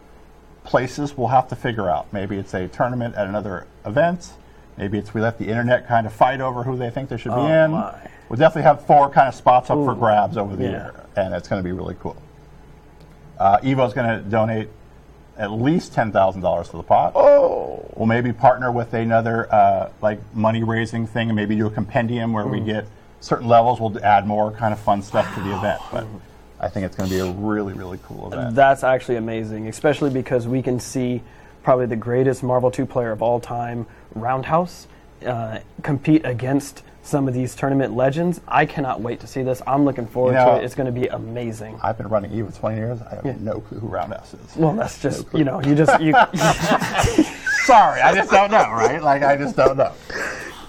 [0.64, 2.08] places we'll have to figure out.
[2.12, 4.32] Maybe it's a tournament at another event.
[4.78, 7.32] Maybe it's we let the internet kind of fight over who they think they should
[7.34, 7.72] be Oh, in.
[7.72, 7.94] my.
[8.30, 10.70] We'll definitely have four kind of spots up for grabs over the Yeah.
[10.70, 12.16] year, and it's going to be really cool.
[13.40, 14.70] Uh, Evo's going to donate
[15.38, 17.14] at least ten thousand dollars to the pot.
[17.16, 17.86] Oh.
[17.96, 22.34] We'll maybe partner with another uh, like money raising thing, and maybe do a compendium
[22.34, 22.52] where Mm.
[22.52, 22.86] we get
[23.20, 23.80] certain levels.
[23.80, 26.06] We'll add more kind of fun stuff to the event, but
[26.60, 28.56] I think it's going to be a really really cool event.
[28.56, 31.22] That's actually amazing, especially because we can see
[31.64, 33.86] probably the greatest Marvel 2 player of all time,
[34.16, 34.88] Roundhouse,
[35.26, 38.42] uh, compete against some of these tournament legends.
[38.48, 39.62] I cannot wait to see this.
[39.66, 40.66] I'm looking forward You know- to it.
[40.66, 41.80] It's going to be amazing.
[41.82, 43.02] I've been running Evo 20 years.
[43.02, 44.56] I have no clue who Roundhouse is.
[44.58, 46.12] Well, that's just, you know, you just, you,
[47.66, 49.02] Sorry, I just don't know, right?
[49.02, 49.94] Like I just don't know.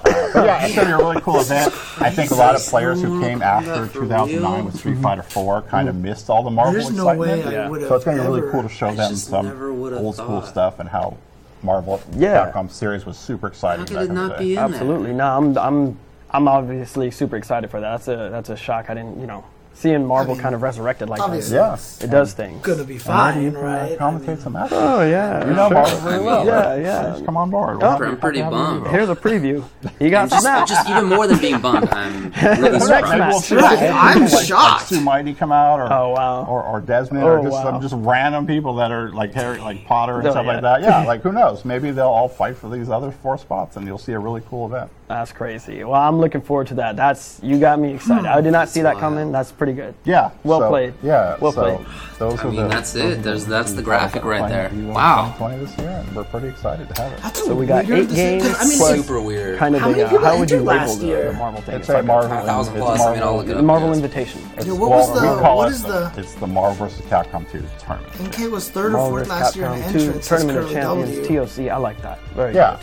[0.05, 1.73] Uh, but yeah, it's going to be a really cool event.
[2.01, 5.89] I think a lot of players who came after 2009 with Street Fighter 4 kind
[5.89, 7.47] of missed all the Marvel There's no excitement.
[7.47, 9.99] way I So it's going to be really cool to show them some never would've
[9.99, 11.17] old school stuff and how
[11.63, 12.51] Marvel Yeah.
[12.53, 13.81] Capcom series was super exciting.
[13.81, 14.45] How could back it in the not day.
[14.45, 15.13] be in absolutely.
[15.13, 15.99] No, I'm, I'm,
[16.31, 17.91] I'm obviously super excited for that.
[17.91, 18.91] That's a, that's a shock.
[18.91, 19.45] I didn't, you know,
[19.75, 21.75] seeing Marvel kind of resurrected like Obviously, Yeah.
[21.75, 22.05] it's that.
[22.07, 22.61] It does things.
[22.63, 23.99] gonna be How do you fine, uh, right?
[23.99, 24.77] commentate some action?
[24.79, 25.47] Oh, yeah.
[25.47, 25.75] You know sure.
[25.75, 26.45] Marvel really well.
[26.47, 27.03] Yeah, yeah.
[27.13, 27.79] Just come on board.
[27.83, 27.87] Oh.
[27.97, 28.89] I'm pretty bummed.
[28.89, 29.65] Here's a preview.
[30.01, 30.69] You got Just, snapped.
[30.69, 33.51] just even more than being bummed, I'm really Next surprised.
[33.51, 33.81] Maybe we'll match.
[33.81, 34.87] Right, I'm like shocked.
[34.87, 36.45] Stu Mighty come out, or Oh, wow.
[36.45, 37.63] or, or Desmond, Oh, or just wow.
[37.63, 40.53] some just random people that are like Harry, like Potter and Oh, stuff yeah.
[40.53, 40.83] like that.
[40.83, 41.65] Yeah, like who knows?
[41.65, 44.67] Maybe they'll all fight for these other four spots, and you'll see a really cool
[44.67, 44.91] event.
[45.09, 45.85] That's crazy.
[45.85, 46.95] Well, I'm looking forward to that.
[46.95, 48.27] That's you got me excited.
[48.27, 49.33] I did not see that coming.
[49.33, 49.95] That's pretty good.
[50.05, 50.33] Yeah.
[50.45, 50.93] Well so- played.
[51.03, 51.37] Yeah.
[51.41, 51.87] Well so played.
[52.19, 53.19] Those I are mean, the, that's those it.
[53.19, 54.71] are There's- that's the graphic right there.
[54.93, 55.33] Wow.
[55.39, 57.23] 2020 this year, and we're pretty excited to have it.
[57.23, 59.59] That's So we got eight games I mean, it's Super weird.
[59.59, 61.33] Kind of How a, many uh, people how would you label last the, year?
[61.33, 61.75] the Marvel thing?
[61.77, 62.37] It's It's like Marvel.
[62.37, 63.65] A thousand it's plus, I mean, I'll look it Marvel- up.
[63.65, 63.97] Marvel Yes.
[63.97, 64.41] Invitation.
[64.59, 66.87] It's Yeah, what was Marvel- the- we call what it is the- It's the Marvel
[66.87, 67.01] vs.
[67.07, 68.13] Capcom 2 tournament.
[68.21, 70.29] NK was third or fourth last year in Capcom 2 entrance.
[70.29, 71.29] Tournament of Champions.
[71.57, 71.71] TOC.
[71.71, 72.19] I like that.
[72.35, 72.59] Very good.
[72.59, 72.79] Yeah.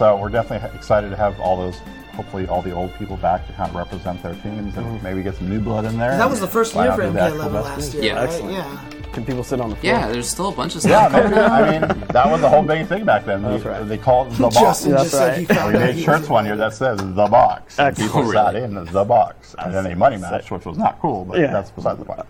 [0.00, 1.78] So we're definitely excited to have all those,
[2.12, 5.04] hopefully all the old people back to kind of represent their teams and Mm-hmm.
[5.04, 6.16] maybe get some new blood in there.
[6.16, 8.02] That was the first Find year out for who the NK actual 11 last year,
[8.02, 8.12] Yeah.
[8.14, 8.24] right?
[8.24, 8.52] Excellent.
[8.54, 8.84] Yeah.
[9.12, 9.92] Can people sit on the floor?
[9.92, 11.24] Yeah, there's still a bunch of Yeah, stuff.
[11.30, 11.80] maybe, I mean,
[12.12, 13.42] that was the whole big thing back then.
[13.42, 13.88] That's they, right.
[13.88, 14.56] they called it the box.
[14.60, 15.56] Justin That's just said he right.
[15.58, 17.78] found we out made shirts one year that says the box.
[17.78, 18.12] And Excellent.
[18.12, 19.54] people sat in the box.
[19.58, 21.48] And then a money match, which was not cool, but Yeah.
[21.52, 22.20] that's beside the point.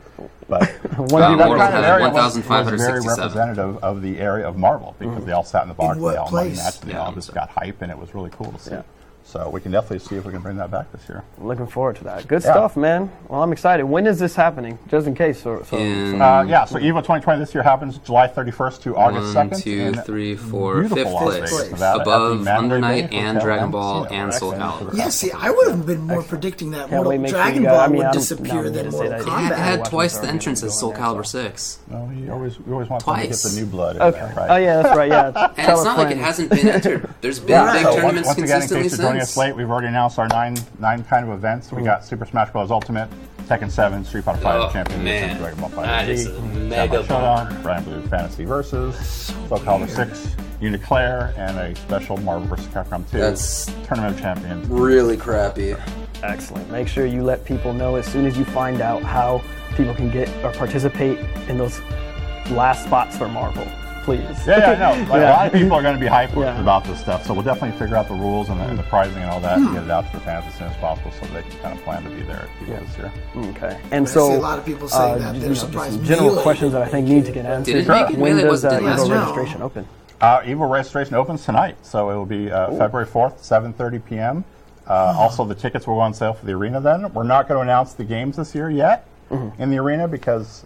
[0.49, 4.19] But One that dude kind Marvel of had area was, was very representative of the
[4.19, 6.57] area of Marvel because they all sat in the box, In they all money place?
[6.65, 8.71] matched, they Yeah, all just got hype, and it was really cool to see.
[8.73, 8.83] Yeah.
[9.31, 11.23] So we can definitely see if we can bring that back this year.
[11.39, 12.27] Looking forward to that.
[12.27, 12.51] Good Yeah.
[12.51, 13.13] stuff, man.
[13.29, 13.85] Well, I'm excited.
[13.85, 14.77] When is this happening?
[14.89, 15.41] Just in case.
[15.41, 18.97] So, so, In- so- Uh, yeah, so EVO 2020 this year happens July 31st to
[18.97, 19.63] August One, 2nd.
[19.63, 21.35] two, in three, four, beautiful place.
[21.51, 24.23] Vegas, Nevada, at the Above Mandalay Under Night Bay and Hotel Dragon and Ball Casino.
[24.25, 24.97] and Soul Calibur.
[24.97, 27.97] Yeah, see, I would have been more predicting that Mortal wait, Dragon Ball I mean,
[27.99, 29.13] would I don't- disappear not than me to say Mortal.
[29.13, 29.51] It had, Kombat.
[29.53, 31.79] it had twice the already entrances Soul Calibur 6.
[31.89, 33.43] No, you always, you always want them to get Twice.
[33.55, 34.19] the new blood in okay.
[34.19, 34.51] there, right?
[34.51, 35.09] Oh, yeah, that's right.
[35.11, 35.49] Yeah.
[35.57, 37.09] And it's not like it hasn't been entered.
[37.21, 39.89] There's been big tournaments once again, in consistently case you're joining us late, we've already
[39.89, 41.73] announced our nine nine kind of events.
[41.73, 41.87] We mm.
[41.87, 42.71] got Super Smash Bros.
[42.71, 43.09] Ultimate,
[43.47, 45.37] Tekken 7, Street Fighter 5 Oh, Champion man.
[45.39, 48.97] Dragon Ball That Fighter is Z, a mega Showdown, Granblue Fantasy Versus,
[49.49, 52.67] Soul Calibur 6, UNICLR, and a special Marvel vs.
[52.69, 54.67] Capcom 2 That's- Tournament of Champions.
[54.69, 55.75] Really crappy.
[56.23, 56.71] Excellent.
[56.71, 59.43] Make sure you let people know as soon as you find out how
[59.75, 61.19] people can get or participate
[61.49, 61.81] in those
[62.51, 63.67] last spots for Marvel.
[64.05, 64.23] Please.
[64.47, 65.11] Yeah, yeah, I know.
[65.11, 66.61] Like, A lot of people are going to be hyped Yeah.
[66.61, 69.19] about this stuff, so we'll definitely figure out the rules and the, and the pricing
[69.23, 71.27] and all that, and get it out to the fans as soon as possible, so
[71.35, 73.13] they can kind of plan to be there at Evo this year.
[73.51, 73.81] Okay.
[73.91, 75.35] And I so, see a lot of people saying uh, that.
[75.35, 77.73] you They're know, surprised just general Melee questions that I think need to get answered.
[77.73, 78.17] Did it make it?
[78.19, 79.19] When Melee does wasn't uh, Evo year.
[79.19, 79.87] registration open?
[80.21, 84.45] Uh, Evo registration opens tonight, so it will be uh, February 4th, 7.30 p.m.
[84.87, 87.13] Uh, Also, the tickets will go on sale for the arena then.
[87.13, 89.63] We're not going to announce the games this year yet Mm-hmm.
[89.63, 90.65] in the arena because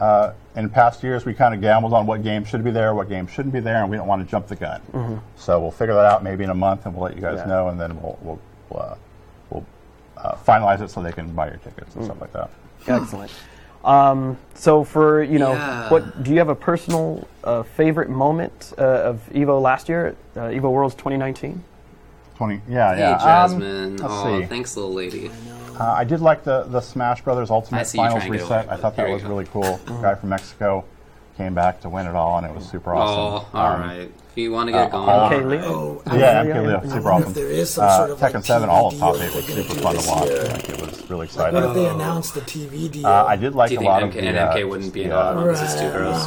[0.00, 3.08] uh, in past years, we kind of gambled on what game should be there, what
[3.08, 4.80] game shouldn't be there, and we don't want to jump the gun.
[4.92, 5.20] Mhm.
[5.36, 7.46] So we'll figure that out maybe in a month, and we'll let you guys Yeah.
[7.46, 8.38] know, and then we'll we'll
[8.70, 8.94] we'll, uh,
[9.50, 9.64] we'll
[10.16, 12.06] uh, finalize it so they can buy your tickets and Mm.
[12.06, 12.50] stuff like that.
[12.88, 13.30] Excellent.
[13.82, 15.88] Um, so for you know, Yeah.
[15.88, 20.40] what do you have a personal uh, favorite moment uh, of Evo last year, uh,
[20.50, 21.64] Evo Worlds 2019?
[22.36, 23.12] Twenty, yeah, Hey, yeah.
[23.12, 23.96] Um, Jasmine.
[23.96, 24.46] let's oh, see.
[24.46, 25.30] thanks, little lady.
[25.80, 28.68] Uh, I did like the, the Smash Brothers Ultimate Finals trying to get reset.
[28.70, 29.28] I thought that was go.
[29.30, 29.80] really cool.
[29.86, 30.84] Guy from Mexico
[31.38, 33.48] came back to win it all, and it was super awesome.
[33.54, 34.12] Oh, all Um, right.
[34.32, 35.08] If you want to get uh, going.
[35.08, 36.02] all- MK Leo?
[36.06, 37.34] Oh, yeah, I MK Leo, if super there awesome.
[37.36, 39.96] is some uh, sort of, like, Tekken 7 all TV top eight was super fun
[39.96, 40.28] to watch.
[40.28, 40.44] year.
[40.44, 41.54] Like, it was really Like, exciting.
[41.54, 43.06] what if they announced the TV deal?
[43.06, 45.00] Uh, I did like Do a lot MK of the, and uh, MK wouldn't be
[45.00, 46.26] the, involved uh, because it's too gross?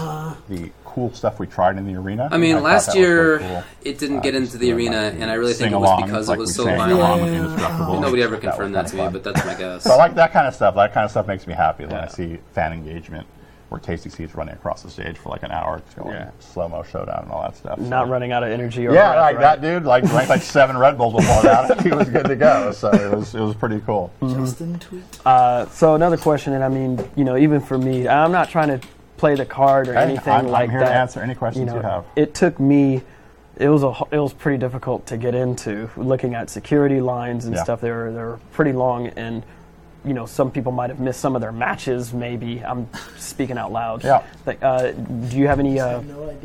[0.50, 2.30] The cool stuff we tried in the arena.
[2.32, 3.64] I mean, thought last that really year cool.
[3.84, 6.28] it didn't Uh, get into the arena, like, and I really think it was because
[6.30, 7.00] like it was so sang violent.
[7.00, 8.00] along with Indestructible.
[8.00, 9.84] Nobody ever confirmed that kinda to me, but that's my guess.
[9.84, 10.76] So I like that kind of stuff.
[10.76, 13.26] That kind of stuff makes me happy when I see fan engagement
[13.70, 16.30] where Tasty Steve running across the stage for like an hour, just going Yeah.
[16.38, 17.80] slow mo showdown and all that stuff.
[17.80, 18.86] So- Not running out of energy.
[18.88, 19.42] Or yeah, breath, like right?
[19.42, 21.82] that dude, like drank like seven Red Bulls before that.
[21.86, 22.72] he was good to go.
[22.72, 24.12] So it was it was pretty cool.
[24.22, 25.04] Justin tweet.
[25.26, 28.80] Uh, so another question, and I mean, you know, even for me, I'm not trying
[28.80, 28.88] to
[29.24, 31.80] play the card or Hey, anything I'm- I'm like here to answer any questions you
[31.80, 32.04] have.
[32.18, 33.02] It took me.
[33.56, 35.90] It was a It was pretty difficult to get into.
[35.96, 37.64] Looking at security lines and Yeah.
[37.64, 39.44] stuff, they were they were pretty long, and
[40.06, 42.14] you know, some people might have missed some of their matches.
[42.14, 44.04] Maybe I'm speaking out loud.
[44.04, 44.24] Yeah.
[44.46, 44.92] Like, uh,
[45.30, 46.02] do you have any uh,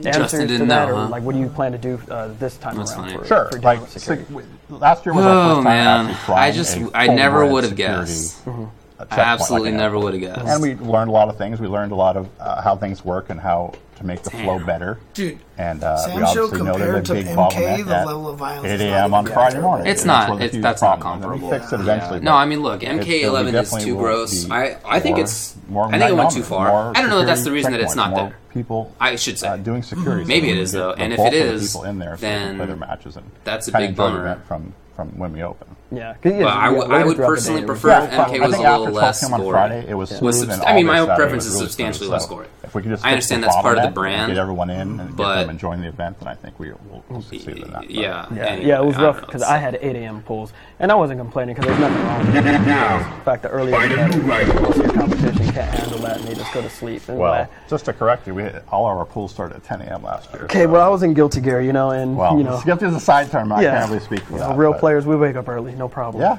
[0.06, 1.08] answers to that, know, or huh?
[1.08, 3.06] like, what do you plan to do uh, this time That's around?
[3.08, 3.18] funny.
[3.18, 6.38] For, Sure, for like with last year was our Oh first time man, actually trying
[6.38, 8.46] I just i never would have security, guessed.
[8.46, 8.52] uh,
[8.98, 10.46] I checkpoint absolutely like never would have guessed.
[10.46, 11.60] And we learned a lot of things.
[11.60, 14.58] We learned a lot of uh, how things work and how to make the flow
[14.64, 14.98] better.
[15.14, 17.96] Dude, and uh, we Sancho obviously know there's compared a to big MK, bottleneck the
[17.96, 19.14] at level of violence 8 a.m.
[19.14, 19.86] on Friday morning.
[19.88, 20.30] It's And not.
[20.30, 21.24] where It's, that's not problem is.
[21.24, 21.48] And comparable.
[21.50, 22.18] We fixed it eventually.
[22.18, 22.24] Yeah.
[22.24, 24.50] No, I mean, look, MK11 is too gross.
[24.50, 26.92] I I think more- it's more I think it went too far.
[26.96, 28.36] I don't know if that's the reason that it's not there.
[28.54, 30.24] People, I should say uh, doing security.
[30.24, 31.68] so Maybe we it can is get though, and if bulk it of the is,
[31.72, 34.12] people in there so they can then their matches and that's a big enjoy the
[34.16, 34.42] bummer.
[34.48, 35.68] from from when we open.
[35.92, 38.40] Yeah, But I yeah, would- I later would personally day, it prefer if Yeah, MK
[38.42, 39.52] I was a little after less 12 on gory.
[39.52, 41.98] Friday, it was Was smooth, subst- I mean, my day Saturday preference is really substantially
[42.06, 42.12] smooth.
[42.12, 42.46] less So gory.
[42.64, 45.16] If we could just I understand that's part of the brand, get everyone in and
[45.16, 47.88] but- get them enjoying the event, then I think we will we'll succeed in that.
[47.88, 50.20] Yeah, Yeah, anyway, yeah, it was rough because I had 8 a.m.
[50.22, 52.54] pulls, and I wasn't complaining because there's nothing wrong with it.
[52.54, 56.60] In fact, the earlier you get, most competition can't handle that, and they just go
[56.60, 57.08] to sleep.
[57.08, 60.02] And Well, just to correct you, we all of our pools started at 10 a.m.
[60.02, 60.42] last year.
[60.44, 63.00] okay, well, I was in Guilty Gear, you know, and you know, Guilty is a
[63.00, 63.52] side term.
[63.52, 64.58] I can't really speak for that.
[64.58, 66.22] real but- players, we wake up early, no problem.
[66.22, 66.38] Yeah.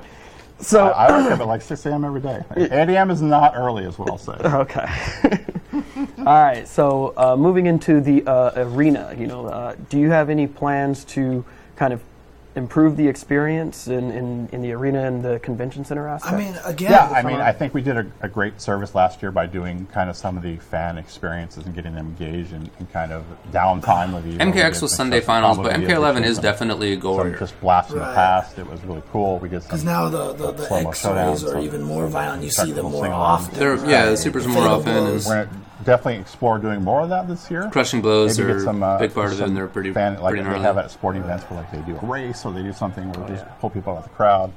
[0.59, 2.03] So I, I wake up at like 6 a.m.
[2.03, 2.43] every day.
[2.57, 3.11] 8 a.m.
[3.11, 4.33] is not early, is what I'll say.
[4.43, 4.87] Okay.
[6.17, 6.67] All right.
[6.67, 11.05] So uh, moving into the uh, arena, you know, uh, do you have any plans
[11.05, 11.45] to
[11.75, 12.01] kind of
[12.59, 16.33] improve the experience in, in, in the arena and the convention center aspect?
[16.33, 19.21] I mean, again, Yeah, I mean, I think we did a, a great service last
[19.23, 22.69] year by doing kind of some of the fan experiences and getting them engaged and,
[22.77, 26.93] and kind of downtime of the MKX was Sunday finals, but MK11 is and definitely
[26.93, 27.39] some gorier.
[27.39, 28.59] Just blast in the past.
[28.59, 29.39] It was really cool.
[29.39, 32.43] We did some Because now the, the, the X-rays are even more violent.
[32.43, 33.57] You see them more often.
[33.57, 35.25] They're- yeah, the supers are more often, blows.
[35.25, 37.69] We're gonna definitely explore doing more of that this year.
[37.71, 40.31] Crushing blows Maybe are some, uh, big part of it, and they're pretty- fan, like
[40.33, 40.63] pretty they gnarly.
[40.63, 43.27] have at sporting events where like they do a race or they do something where
[43.27, 44.51] they just pull people out of the crowd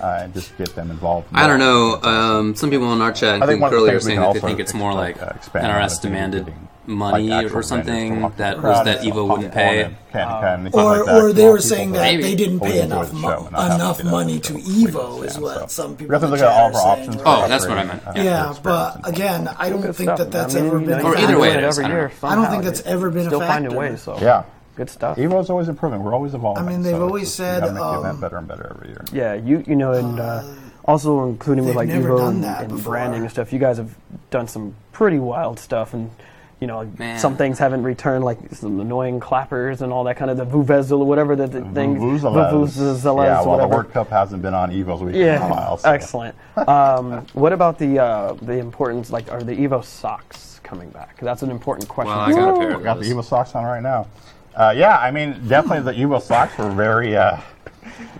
[0.00, 1.28] uh, and just get them involved.
[1.32, 2.00] I don't know.
[2.02, 4.04] Um, some people in our chat, I think including one of the Curly, are things
[4.04, 6.52] we saying that they think it's more like uh, NRS demanded
[6.86, 9.82] money like, or something that crowd was that Evo wouldn't pay.
[9.84, 12.60] and Um, cane and things Or, like or they were saying will that they didn't
[12.60, 15.42] pay enough mo- show and not have to enough money to So Evo is understand.
[15.42, 16.86] what So some people have look at all are saying.
[17.08, 17.22] options.
[17.24, 18.06] Oh, for that's what I meant.
[18.06, 18.22] uh, Yeah.
[18.22, 20.64] Yeah, but again, I don't think stuff, that that's man.
[20.64, 20.88] I ever been.
[20.90, 22.12] you a know, Or either way it it is, every I don't year.
[22.22, 23.78] I don't think that's ever been a Still finding factor.
[23.90, 24.02] ways.
[24.02, 24.42] So Yeah.
[24.76, 25.16] good stuff.
[25.16, 26.02] Evo's always improving.
[26.04, 26.62] We're always evolving.
[26.64, 28.72] I mean, they've so always just- said, gotta make the um, event better and better
[28.76, 29.04] every year.
[29.12, 30.42] Yeah, you you know, and uh,
[30.84, 33.52] also including with like never Evo and, and branding and stuff.
[33.52, 33.94] You guys have
[34.30, 36.10] done some pretty wild stuff, and
[36.60, 37.18] you know, Man.
[37.18, 41.00] some things haven't returned, like some annoying clappers and all that kind of the vuvuzel
[41.00, 41.96] or whatever the, the thing.
[41.96, 42.50] Vuvuzelas.
[42.52, 43.66] Vuvuzelas, Yeah, well, the.
[43.68, 45.76] World Cup hasn't been on Evo's week in a while.
[45.76, 46.34] so- excellent.
[46.68, 49.10] um, what about the uh, the importance?
[49.10, 51.18] Like, are the Evo socks coming back?
[51.20, 52.14] That's an important question.
[52.16, 53.06] Well, I got a pair We of got the.
[53.06, 54.06] Evo socks on right now.
[54.54, 57.38] Uh, yeah, I mean, definitely the Evo socks were very, uh,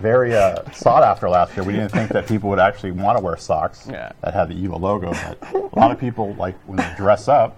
[0.01, 1.65] very uh, sought after last year.
[1.65, 4.11] We didn't think that people would actually want to wear socks Yeah.
[4.21, 7.55] that had the Evo logo, but a lot of people, like when they dress up,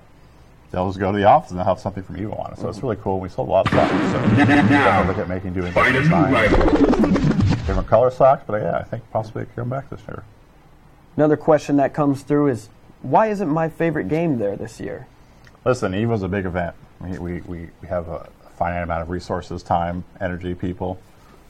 [0.72, 2.60] they'll just go to the office and they'll have something from Evo on it.
[2.60, 3.19] So it's really cool.
[3.19, 3.91] We sold a lot of socks.
[3.91, 8.44] So definitely look at making doing different designs, different color socks.
[8.45, 10.23] But yeah, I think possibly it could come back this year.
[11.15, 12.69] Another question that comes through is,
[13.02, 15.07] why isn't my favorite game there this year?
[15.65, 16.76] Listen, Evo's a big event.
[16.99, 20.99] We, we, we we have a finite amount of resources, time, energy, people.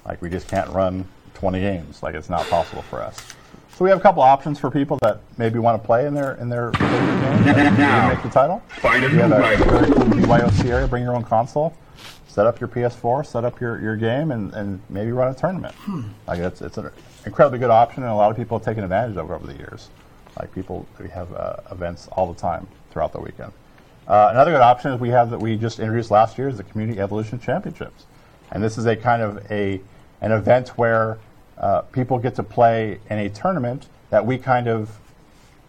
[0.06, 2.04] Like, we just can't run 20 games.
[2.04, 3.18] Like, it's not possible for us.
[3.78, 6.34] So we have a couple options for people that maybe want to play in their
[6.38, 8.64] in their favorite game that didn't make the title.
[8.70, 10.88] Find a we have new a very cool BYOC area.
[10.88, 11.78] Bring your own console,
[12.28, 15.76] set up your PS4, set up your, your game, and, and maybe run a tournament.
[16.26, 16.90] Like it's it's an
[17.28, 19.54] incredibly good option, and a lot of people have taken advantage of it over the
[19.54, 19.90] years.
[20.40, 23.52] Like people, we have uh, events all the time throughout the weekend.
[24.08, 26.64] Uh, another good option is we have that we just introduced last year is the
[26.64, 28.08] Community Evolution Championships,
[28.50, 29.80] and this is a kind of a
[30.22, 31.20] an event where
[31.60, 34.90] uh, people get to play in a tournament that we kind of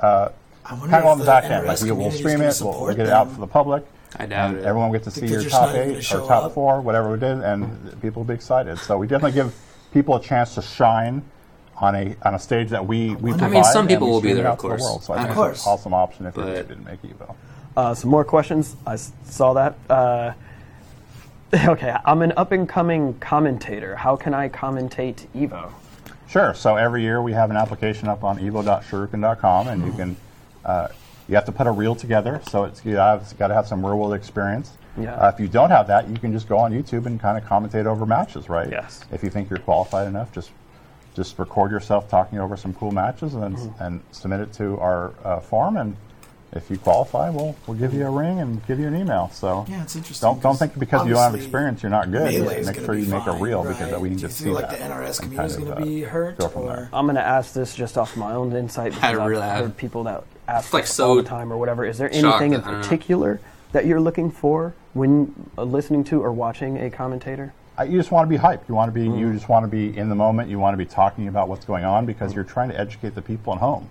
[0.00, 0.28] uh,
[0.64, 1.66] I kind of on the the back end.
[1.66, 3.84] Like we will stream it, we'll, we'll get it out for the public.
[4.16, 4.64] I doubt and it.
[4.64, 6.52] Everyone gets to see your top eight gonna or top up?
[6.54, 8.78] four, whatever we did, and people will be excited.
[8.78, 9.54] So we definitely give
[9.92, 11.22] people a chance to shine
[11.76, 14.48] on a on a stage that we we I mean, some people will be there,
[14.48, 14.82] of to the course.
[14.82, 15.04] world.
[15.04, 15.56] So I Of think course.
[15.58, 17.34] it's an awesome option if you But- didn't make Evo.
[17.76, 18.74] Uh, some more questions.
[18.86, 19.76] I s- saw that.
[19.88, 20.32] Uh,
[21.66, 23.96] okay, I'm an up and coming commentator.
[23.96, 25.72] How can I commentate Evo?
[26.28, 26.52] Sure.
[26.52, 30.16] So every year we have an application up on evo.shoryuken.com, and you can
[30.64, 30.88] uh,
[31.26, 32.42] you have to put a reel together.
[32.50, 34.72] So it's you have got to have some real world experience.
[35.00, 35.14] Yeah.
[35.14, 37.44] Uh, if you don't have that, you can just go on YouTube and kind of
[37.48, 38.68] commentate over matches, right?
[38.70, 39.00] Yes.
[39.10, 40.50] If you think you're qualified enough, just
[41.14, 43.82] just record yourself talking over some cool matches and Mm-hmm.
[43.82, 45.78] and submit it to our uh, forum.
[45.78, 45.96] And
[46.52, 49.30] if you qualify, we'll we'll give you a ring and give you an email.
[49.32, 52.10] So Yeah, it's interesting, Don't don't 'cause think because you don't have experience you're not
[52.10, 52.24] good.
[52.24, 53.78] Make sure be you make a fine, reel right?
[53.78, 54.78] because we need Do you just feel see like that.
[54.78, 56.88] the NRS and community is gonna of, be uh, hurt, go from or- there.
[56.92, 59.76] I'm going to ask this just off my own insight because I I've have- heard
[59.76, 61.84] people that ask like so all the time or whatever.
[61.84, 62.82] Is there anything in that- I don't know.
[62.82, 63.40] particular
[63.72, 67.52] that you're looking for when uh, listening to or watching a commentator?
[67.78, 68.60] Uh, you just want to be hyped.
[68.68, 69.06] You want to be.
[69.06, 69.18] Mm.
[69.18, 70.48] You just want to be in the moment.
[70.48, 73.22] You want to be talking about what's going on because you're trying to educate the
[73.22, 73.86] people at home.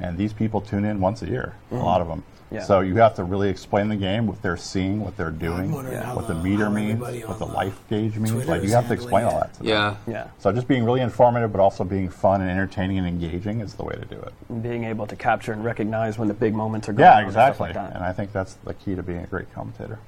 [0.00, 1.54] And these people tune in once a year.
[1.70, 2.18] A lot of them.
[2.20, 2.26] Mm-hmm.
[2.52, 2.64] Yeah.
[2.64, 5.98] So you have to really explain the game, what they're seeing, what they're doing, wondering
[6.02, 8.32] how what the the- meter how means, what the the life gauge means.
[8.32, 9.40] Twitter like you have to handling explain all it.
[9.42, 9.68] that to them.
[9.68, 9.94] Yeah.
[10.08, 10.26] Yeah.
[10.40, 13.84] So just being really informative, but also being fun and entertaining and engaging is the
[13.84, 14.62] way to do it.
[14.62, 17.32] Being able to capture and recognize when the big moments are going Yeah, on and
[17.32, 17.66] stuff exactly.
[17.68, 17.94] like that.
[17.94, 20.00] and I think that's the key to being a great commentator.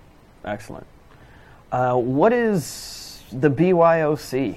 [0.45, 0.87] Excellent.
[1.71, 4.57] Uh, what is the BYOC?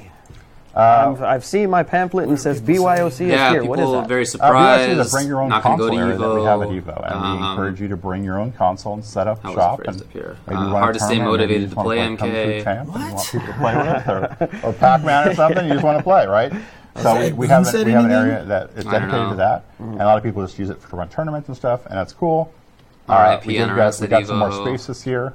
[0.75, 3.61] Uh, I've, I've seen my pamphlet and it says BYOC Yeah, is here.
[3.61, 4.07] people What is that?
[4.09, 4.53] very Uh, surprised.
[4.53, 6.19] we ask you to bring your own not gonna console go to area Evo.
[6.19, 8.93] that we have at Evo, and we Um, encourage you to bring your own console
[8.95, 10.35] and set up I was shop phrased and up here.
[10.47, 12.63] maybe Uh, hard to stay tournament, maybe you motivated to wanna play Kung Fu MK.
[12.63, 13.13] Champ and you What?
[13.13, 15.65] want people to play with, or, or Pac-Man or something.
[15.65, 16.51] You just want to play, right?
[16.97, 19.35] So we, we have an, said we have an area that is dedicated to know.
[19.35, 21.97] that, and a lot of people just use it to run tournaments and stuff, and
[21.97, 22.53] that's cool.
[23.09, 25.33] RIP we did NRS got, we got some more space this year.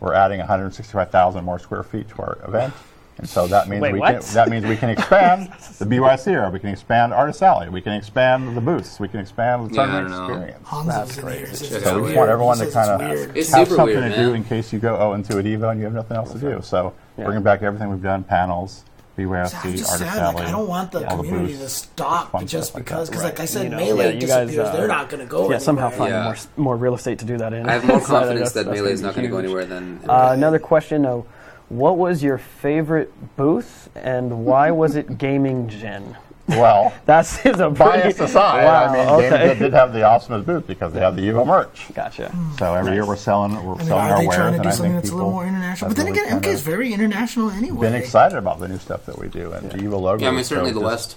[0.00, 2.74] We're adding 165,000 more square feet to our event.
[3.18, 4.20] And so that means Wait, we what?
[4.22, 7.80] can that means we can expand the BYC area, we can expand Artist Alley, we
[7.80, 10.34] can expand the booths, we can expand the Yeah, I tournament don't know.
[10.34, 10.68] experience.
[10.68, 11.46] Hanzo's in here.
[11.48, 12.04] Says Check it's it So we out.
[12.06, 14.96] just want everyone to kind of have something weird, to do in case you go
[14.98, 16.60] oh into at Evo and you have nothing else to do.
[16.62, 17.24] So Yeah.
[17.24, 18.84] bringing back everything we've done, panels,
[19.18, 20.26] I'm BYFC, just Artist sad.
[20.26, 21.72] Like, Alley, I don't want the all the community to booths.
[21.72, 23.08] stop just stuff like because.
[23.08, 23.12] that.
[23.16, 24.68] Because, like I said, You know, melee yeah, you guys, disappears.
[24.68, 25.50] uh, They're not going to go.
[25.50, 26.22] Yeah, somehow find Yeah.
[26.22, 27.68] more more real estate to do that in.
[27.68, 30.00] I have more confidence that that's Melee is not going to go anywhere than.
[30.08, 31.26] Uh, another question though,
[31.68, 36.16] what was your favorite booth and why was it Gaming Gen?
[36.48, 39.48] Well, That's is a bias aside, Wow, I mean, okay.
[39.48, 41.92] Games did have the awesomest booth because they have the Evo merch.
[41.92, 42.34] Gotcha.
[42.58, 44.62] So every year we're selling we're I mean, selling are our they wares, trying to
[44.62, 45.90] do I something that's a little more international?
[45.90, 47.80] But then really again, MK is very international anyway.
[47.90, 50.22] been excited about the new stuff that we do, and the Evo logo.
[50.22, 51.16] Yeah, I mean certainly so the just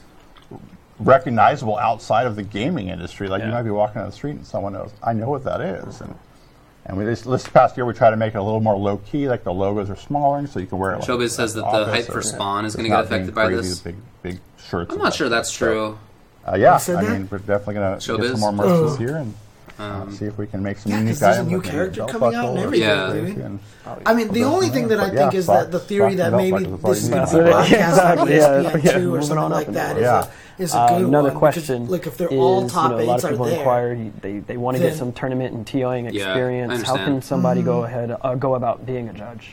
[0.49, 0.59] West.
[0.99, 3.29] recognizable outside of the gaming industry.
[3.29, 5.61] Like you might be walking down the street and someone knows, I know what that
[5.61, 6.01] is.
[6.01, 6.13] And
[6.85, 8.97] and we this, this past year we try to make it a little more low
[8.97, 10.99] key, like the logos are smaller, so you can wear it.
[10.99, 13.79] Like, Showbiz says that the office hype for Spawn is gonna get affected by this.
[13.79, 14.91] Big big shirts.
[14.93, 15.37] I'm not sure stuff.
[15.37, 15.99] that's So, true.
[16.47, 17.03] Uh, yeah, I that?
[17.09, 18.31] mean we're definitely gonna get Showbiz?
[18.31, 18.89] some more merch Oh.
[18.89, 19.33] this year and
[19.79, 21.69] uh, see if we can make some Yeah, 'cause unique there's a new like maybe
[21.71, 23.59] character coming out and buckle or everything, something, baby.
[24.05, 26.65] I mean, the only thing that I think yeah, is that the theory that maybe
[26.65, 27.51] this is going to be done.
[27.51, 30.87] broadcast on Exactly, yeah, ESPN2 or something like in that is a, is a Uh,
[30.99, 31.37] good another one.
[31.37, 33.45] question like, if they're is, all top you know, a lot eights of are people
[33.45, 36.83] there, inquire, they, they want to get some tournament and TOing Yeah, experience.
[36.83, 37.69] How can somebody Mm-hmm.
[37.69, 39.51] go ahead uh, go about being a judge?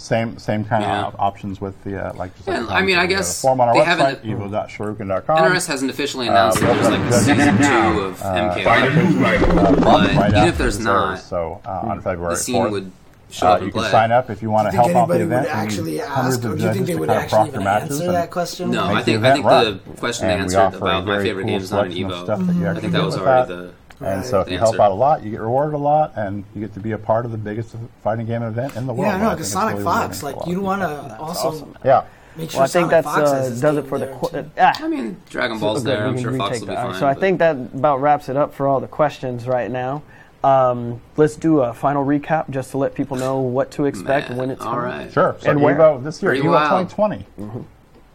[0.00, 1.06] Same same kind Yeah.
[1.06, 3.42] of options with the uh, like just Yeah, like I mean, I we have guess
[3.42, 5.36] form on our they website haven't- evo.shoryuken.com.
[5.38, 8.26] NRS hasn't officially announced Uh, that there's like a also have season two of Uh,
[8.54, 8.64] MK.
[8.64, 9.58] Find a new rival.
[9.58, 12.70] Uh, But right even if there's not, so uh, on February the scene 4th.
[12.70, 12.92] would
[13.30, 14.94] show Uh, up you and can sign up if you want to Do you think
[14.94, 15.46] help out the anybody would event.
[15.46, 18.70] We actually ask, or do you think they would actually even answer that question?
[18.70, 21.86] No, I think I think the question they answered about my favorite cool games not
[21.86, 22.22] an Evo.
[22.22, 23.72] stuff that you I think that was already that.
[23.98, 24.06] The.
[24.08, 26.44] And so if the you help out a lot, you get rewarded a lot, and
[26.54, 29.10] you get to be a part of the biggest fighting game event in the world.
[29.12, 31.48] Yeah, I know, because Sonic really Fox, rewarding for a like, you want to also
[31.48, 31.76] awesome.
[31.84, 32.04] Yeah.
[32.36, 34.06] make sure Well, I think Sonic that's Fox uh, his does it for the.
[34.06, 34.50] there, Qu- too.
[34.58, 36.06] ah, I mean, Dragon Ball's Okay, there.
[36.06, 36.94] I'm sure Fox retake will be fine.
[37.00, 40.02] So I think that about wraps it up for all the questions right now.
[40.44, 44.38] Um, let's do a final recap just to let people know what to expect Man,
[44.38, 44.84] when it's all coming.
[44.84, 45.12] right.
[45.12, 45.36] Sure.
[45.40, 45.74] So And where?
[45.74, 46.88] Evo this year, Pretty Evo wild.
[46.90, 47.26] 2020.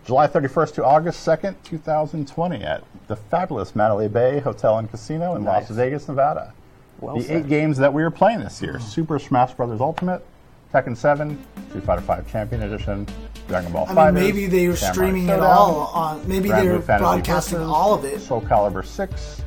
[0.05, 5.45] July 31st to August 2nd, 2020, at the fabulous Mandalay Bay Hotel and Casino in
[5.45, 6.53] Las Vegas, Nevada.
[6.99, 7.37] Well the said.
[7.37, 9.79] eight games that we were playing this year Super Smash Bros.
[9.79, 10.25] Ultimate,
[10.73, 13.07] Tekken 7, Street Fighter 5 Champion Edition,
[13.47, 16.27] Dragon Ball I FighterZ, mean, maybe they were Samurai streaming it all on.
[16.27, 18.19] Maybe Grand they were Blue Fantasy broadcasting Versus, all of it.
[18.19, 19.41] Soul Calibur 6,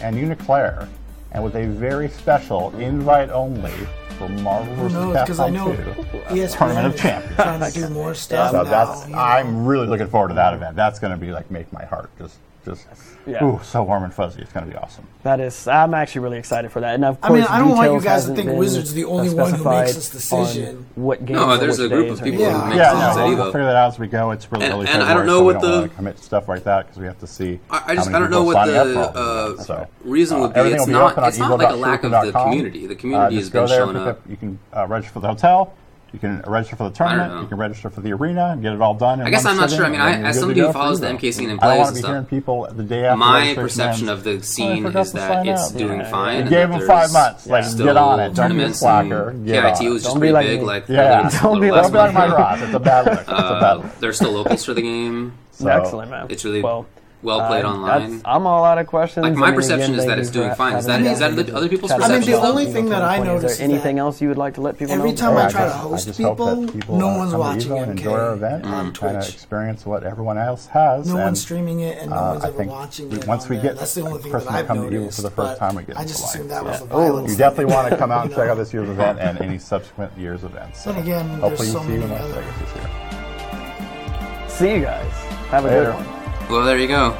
[0.00, 0.88] and UNICLR,
[1.32, 3.74] and with a very special invite only
[4.18, 5.22] for Marvel Who vs.
[5.22, 7.36] Because I know 2 ESPN Tournament of Champions.
[7.36, 8.64] trying to do more stuff So now.
[8.70, 9.18] that's you know.
[9.18, 10.76] I'm really looking forward to that event.
[10.76, 12.36] That's going to be like make my heart just
[12.76, 12.86] just
[13.26, 13.44] Yeah.
[13.44, 14.40] ooh, so warm and fuzzy.
[14.40, 15.06] It's going to be awesome.
[15.22, 16.94] That is, I'm actually really excited for that.
[16.94, 18.94] And of I mean, course, I don't want you guys to hasn't think been, Wizards
[18.94, 20.86] the only one who makes this specified decision.
[20.94, 21.38] What games?
[21.38, 22.60] No, or there's which a group of people anything.
[22.60, 22.68] who Yeah.
[22.68, 23.36] make Yeah, no, we'll, Evo.
[23.36, 24.30] we'll figure that out as we go.
[24.30, 26.64] It's really And- early and I don't know so what don't the- commit stuff like
[26.64, 27.60] that because we have to see.
[27.70, 29.62] I, I just I don't know what the up for all uh.
[29.62, 30.60] So, reason uh, would be.
[30.60, 31.18] It's not.
[31.28, 32.86] It's not like a lack of the community.
[32.86, 34.20] The Uh, community has just go been there, up.
[34.28, 35.74] You can uh, register for the hotel.
[36.12, 37.42] You can register for the tournament.
[37.42, 39.20] You can register for the arena and get it all done.
[39.20, 39.84] In I guess one I'm not sure.
[39.84, 41.88] I mean, I- as somebody who follows the MK scene and I don't plays want
[41.88, 42.10] and to be stuff.
[42.10, 43.16] hearing people the day after.
[43.18, 46.10] My perception ends, of the "Oh, scene forgot is that it's up." doing Yeah.
[46.10, 46.36] fine.
[46.44, 47.46] You gave that him five there's months.
[47.46, 48.34] Like, still get on it.
[48.34, 49.28] Don't be a slacker.
[49.28, 50.60] and Get KIT was just Don't pretty like big.
[50.60, 50.66] me.
[50.66, 52.62] Like Yeah, the Don't be last Don't like my Ross.
[52.62, 53.20] It's a bad look.
[53.20, 53.98] It's a bad Uh, look.
[54.00, 55.34] there's still locals for the game.
[55.62, 56.26] Excellent, man.
[56.30, 56.86] It's really well.
[57.22, 58.20] Well played uh, online.
[58.24, 59.24] I'm all out of questions.
[59.24, 60.76] Like, my I mean, perception again, is that it's doing fine.
[60.76, 62.66] Is having that- me is that on other- other people's Chat I mean, the only
[62.66, 63.28] Evo thing that I 2020.
[63.28, 65.12] noticed Is there is anything that else you would like to let people every know?
[65.12, 67.16] Every time Yeah, I try to just- host just hope that people, people, no uh,
[67.18, 69.34] one's come to watching Evo and MK enjoy our event on and kind of Twitch.
[69.34, 71.06] experience what everyone else has.
[71.08, 73.26] No and, one's streaming it, and no uh, one's I ever think watching we- it.
[73.26, 73.64] once on we there.
[73.64, 75.16] get that's the only a thing person that to I've come to Evo noticed.
[75.16, 76.34] for the first but time, we get I into just life.
[76.34, 76.78] assumed that was Yeah.
[76.78, 77.22] the violence.
[77.22, 77.38] You thing.
[77.38, 78.52] definitely want to come out and You check know?
[78.52, 80.84] out this year's event and any subsequent year's events.
[80.84, 82.74] So Then again, there's hopefully so you see you in many Las other- Vegas this
[82.76, 84.48] year.
[84.48, 85.12] See you guys.
[85.50, 85.84] Have a Later.
[85.84, 86.17] good one.
[86.48, 87.10] Well, there you go.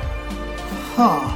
[0.97, 1.35] Huh.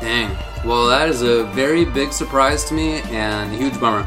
[0.00, 0.36] Dang.
[0.66, 4.06] Well, that is a very big surprise to me and a huge bummer.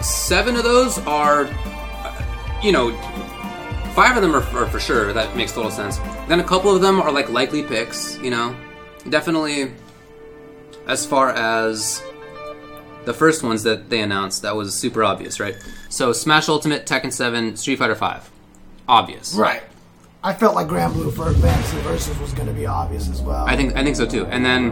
[0.00, 2.96] Seven of those are, uh, you know,
[3.94, 5.12] five of them are, are for sure.
[5.12, 5.98] That makes total sense.
[6.26, 8.18] Then a couple of them are like likely picks.
[8.20, 8.56] You know,
[9.10, 9.72] definitely.
[10.86, 12.02] As far as
[13.06, 15.56] the first ones that they announced, that was super obvious, right?
[15.88, 18.30] So Smash Ultimate, Tekken Seven, Street Fighter Five,
[18.88, 19.34] obvious.
[19.34, 19.62] Right.
[20.22, 23.46] I felt like Granblue for Fantasy Versus was going to be obvious as well.
[23.46, 24.26] I think I think so too.
[24.26, 24.70] And then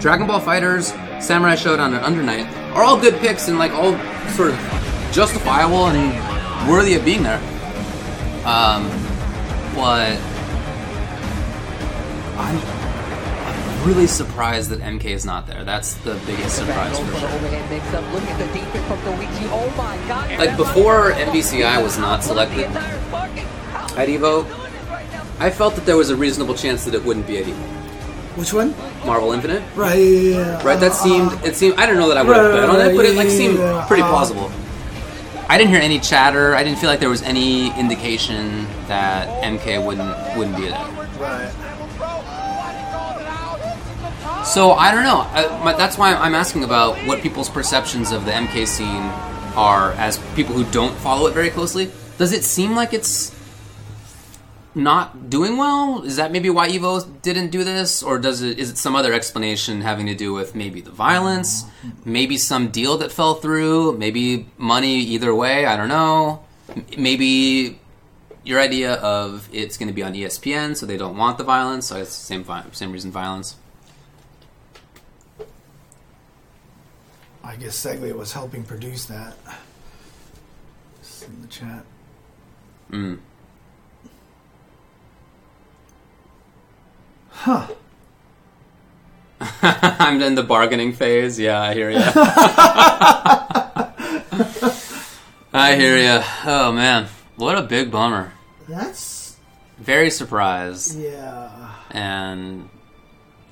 [0.00, 0.88] Dragon Ball Fighters,
[1.20, 3.92] Samurai Shodown, and Under Night are all good picks and like all
[4.30, 4.58] sort of
[5.12, 7.38] justifiable and worthy of being there.
[8.46, 8.88] Um,
[9.74, 10.18] but
[12.38, 12.79] I'm
[13.86, 15.64] really surprised that MK is not there.
[15.64, 17.28] That's the biggest surprise for Over sure.
[17.30, 18.12] overhead mix up.
[18.12, 19.46] Look at the defense from Luigi.
[19.50, 20.38] Oh my god.
[20.38, 24.44] Like before MVCI was not selected at Evo,
[25.38, 27.66] I felt that there was a reasonable chance that it wouldn't be at Evo.
[28.36, 28.74] Which one?
[29.04, 29.62] Marvel Infinite.
[29.74, 29.96] Right.
[29.98, 30.62] Yeah.
[30.62, 32.96] Right, that seemed it seemed I don't know that I would have bet on it,
[32.96, 34.50] but it like seemed pretty uh, plausible.
[35.48, 36.54] I didn't hear any chatter.
[36.54, 40.78] I didn't feel like there was any indication that MK wouldn't wouldn't be there.
[41.18, 41.52] Right.
[44.50, 45.20] So I don't know.
[45.30, 49.04] I, my, that's why I'm asking about what people's perceptions of the MK scene
[49.54, 51.88] are as people who don't follow it very closely.
[52.18, 53.32] Does it seem like it's
[54.74, 56.02] not doing well?
[56.02, 58.58] Is that maybe why Evo didn't do this, or does it?
[58.58, 61.64] Is it some other explanation having to do with maybe the violence,
[62.04, 64.96] maybe some deal that fell through, maybe money?
[64.96, 66.42] Either way, I don't know.
[66.98, 67.78] Maybe
[68.42, 71.86] your idea of it's going to be on ESPN, so they don't want the violence.
[71.86, 73.54] So it's the same same reason violence.
[77.42, 79.34] I guess Seglia was helping produce that.
[81.00, 81.84] It's in the chat.
[82.90, 83.18] Mm.
[87.30, 87.66] Huh.
[89.62, 91.38] I'm in the bargaining phase.
[91.38, 91.98] Yeah, I hear you.
[95.52, 96.22] I hear you.
[96.44, 97.06] Oh man,
[97.36, 98.32] what a big bummer.
[98.68, 99.36] That's
[99.78, 101.72] Very surprised, yeah.
[101.90, 102.68] and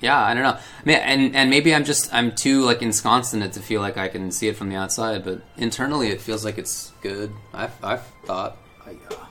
[0.01, 0.57] yeah, I don't know.
[0.57, 3.81] I mean, and and maybe I'm just I'm too like ensconced in it to feel
[3.81, 7.31] like I can see it from the outside, but internally it feels like it's good.
[7.53, 9.25] I I thought, I, uh,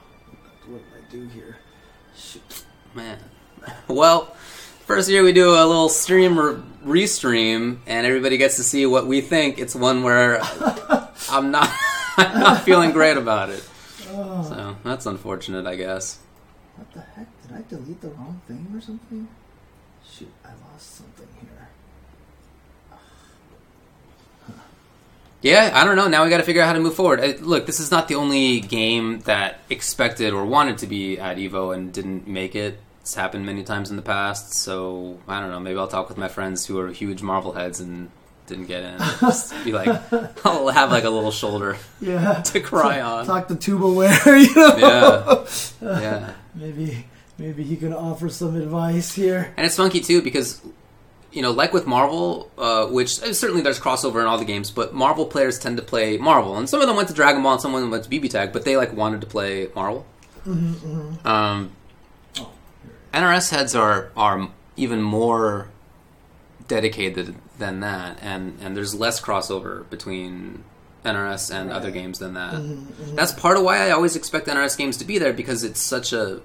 [0.67, 1.57] what did I do here?
[2.17, 2.65] Shoot.
[2.95, 3.19] man.
[3.89, 4.27] Well,
[4.87, 9.07] first year we do a little stream or restream, and everybody gets to see what
[9.07, 9.59] we think.
[9.59, 10.41] It's one where
[11.31, 11.71] I'm not
[12.17, 13.63] I'm not feeling great about it.
[14.09, 16.19] So that's unfortunate, I guess.
[16.77, 17.27] What the heck?
[17.43, 19.29] Did I delete the wrong thing or something?
[20.11, 21.69] Shoot, I lost something here.
[25.41, 26.09] Yeah, I don't know.
[26.09, 27.21] Now we got to figure out how to move forward.
[27.21, 31.37] Uh, Look, this is not the only game that expected or wanted to be at
[31.37, 32.81] Evo and didn't make it.
[33.03, 34.53] It's happened many times in the past.
[34.55, 35.61] So I don't know.
[35.61, 38.11] Maybe I'll talk with my friends who are huge Marvel heads and
[38.47, 38.99] didn't get in.
[39.21, 39.89] Just be like,
[40.45, 42.43] I'll have like a little shoulder Yeah.
[42.47, 43.25] to cry on.
[43.25, 45.47] Talk the to Tubalware, you know.
[45.81, 46.33] Yeah, yeah.
[46.55, 47.07] Maybe
[47.39, 49.53] maybe he can offer some advice here.
[49.57, 50.61] And it's funky too because,
[51.33, 54.71] you know, like with Marvel, uh, which uh, certainly there's crossover in all the games,
[54.71, 57.53] but Marvel players tend to play Marvel, and some of them went to Dragon Ball,
[57.53, 60.05] and some of them went to BB Tag, but they like wanted to play Marvel.
[61.25, 61.73] Um,
[63.13, 65.69] NRS heads are are even more
[66.67, 70.65] dedicated than that, and and there's less crossover between
[71.05, 72.53] NRS and other games than that.
[73.15, 76.13] That's part of why I always expect NRS games to be there because it's such
[76.13, 76.41] a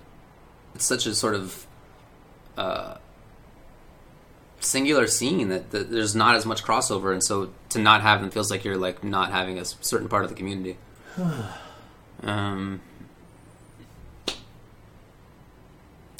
[0.76, 1.68] it's such a sort of
[2.58, 2.96] uh,
[4.60, 8.32] singular scene that, that there's not as much crossover, and so to not have them
[8.32, 10.78] feels like you're like not having a certain part of the community.
[12.24, 12.82] um,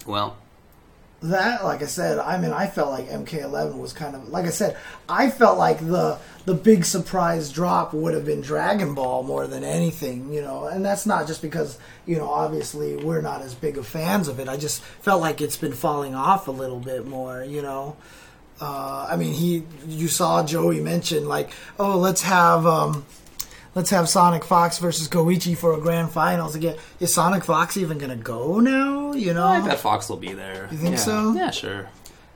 [0.06, 0.38] well,
[1.24, 4.50] that like i said i mean i felt like mk11 was kind of like i
[4.50, 4.78] said
[5.08, 9.64] i felt like the the big surprise drop would have been dragon ball more than
[9.64, 13.78] anything you know and that's not just because you know obviously we're not as big
[13.78, 14.50] of fans of it.
[14.50, 17.96] I just felt like it's been falling off a little bit more you know.
[18.62, 23.04] Uh, i mean he you saw joey mention like oh let's have um
[23.76, 26.76] let's have Sonic Fox versus Koichi for a grand finals again.
[27.00, 29.14] Is Sonic Fox even gonna go now?
[29.14, 30.68] You know, I bet Fox will be there.
[30.72, 31.00] You think Yeah.
[31.02, 31.34] so?
[31.34, 31.88] Yeah, sure.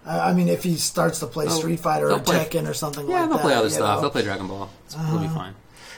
[0.06, 2.74] I I mean, if he starts to play They'll- Street Fighter or play- Tekken or
[2.74, 3.80] something Yeah, like they'll play other stuff.
[3.82, 3.86] know?
[3.88, 4.02] Uh-huh.
[4.02, 4.70] They'll play Dragon Ball.
[4.90, 5.54] It'll be fine.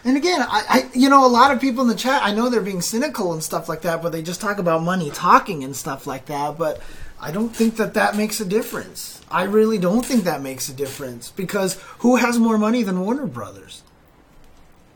[0.06, 2.50] And again, I, I, you know, a lot of people in the chat, I know
[2.50, 5.76] they're being cynical and stuff like that, but they just talk about money talking and
[5.76, 6.58] stuff like that.
[6.58, 6.80] But
[7.22, 9.20] I don't think that that makes a difference.
[9.30, 13.26] I really don't think that makes a difference because who has more money than Warner
[13.28, 13.84] Brothers?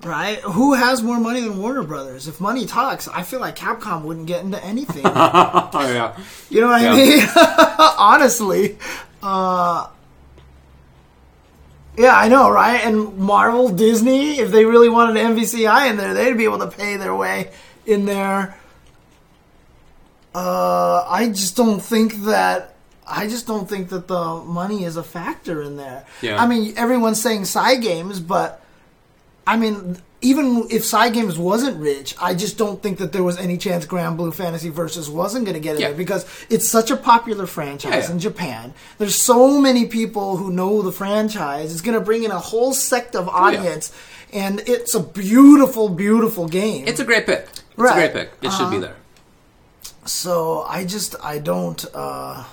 [0.05, 0.39] Right?
[0.39, 2.27] Who has more money than Warner Brothers?
[2.27, 5.03] If money talks, I feel like Capcom wouldn't get into anything.
[5.05, 6.17] oh yeah.
[6.49, 6.91] You know what Yeah.
[6.91, 7.27] I mean?
[7.97, 8.77] Honestly.
[9.21, 9.88] Uh,
[11.97, 12.84] yeah, I know, right?
[12.84, 16.67] And Marvel, Disney, if they really wanted an MVCI in there, they'd be able to
[16.67, 17.51] pay their way
[17.85, 18.57] in there.
[20.35, 22.71] Uh, I just don't think that.
[23.05, 26.05] I just don't think that the money is a factor in there.
[26.21, 26.41] Yeah.
[26.41, 28.62] I mean, everyone's saying Cygames, but
[29.45, 33.57] I mean, even if Cygames wasn't rich, I just don't think that there was any
[33.57, 35.88] chance Granblue Fantasy Versus wasn't going to get in Yeah.
[35.90, 38.11] there because it's such a popular franchise Yeah, yeah.
[38.11, 38.74] in Japan.
[38.99, 41.74] There's so many people who know the franchise.
[41.74, 43.91] It's going to bring in a whole sect of Oh, audience,
[44.32, 46.88] and it's a beautiful, beautiful game.
[46.88, 47.41] It's a great pick.
[47.52, 47.91] It's Right.
[47.91, 48.32] a great pick.
[48.41, 48.88] It should be Uh-huh.
[48.88, 48.95] there.
[50.06, 51.84] So I just I don't.
[51.94, 52.44] uh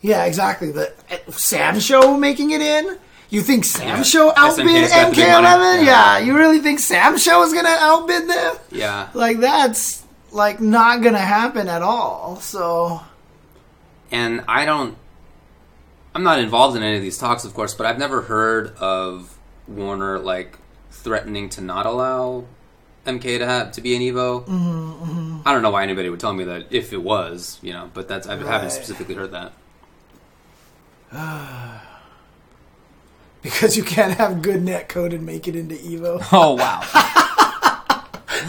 [0.00, 0.70] Yeah, exactly.
[0.70, 2.98] The uh, Samsho making it in.
[3.30, 4.02] You think Sam Yeah.
[4.02, 5.42] Show outbid SMK's got the big MK11?
[5.42, 5.84] money.
[5.84, 6.18] Yeah.
[6.18, 6.24] Yeah.
[6.24, 8.56] you really think Samsho is gonna outbid them?
[8.70, 9.08] Yeah.
[9.14, 10.02] Like that's
[10.32, 12.36] like not gonna happen at all.
[12.40, 13.00] So
[14.10, 14.96] and I don't.
[16.14, 19.36] I'm not involved in any of these talks, of course, but I've never heard of
[19.68, 20.58] Warner like
[20.90, 22.44] threatening to not allow
[23.06, 24.44] MK to have to be an Evo.
[24.46, 27.90] Mm-hmm, I don't know why anybody would tell me that if it was, you know,
[27.92, 28.46] but that's I Right.
[28.46, 29.52] haven't specifically heard that.
[33.42, 36.22] because you can't have good net code and make it into Evo.
[36.32, 36.80] Oh wow!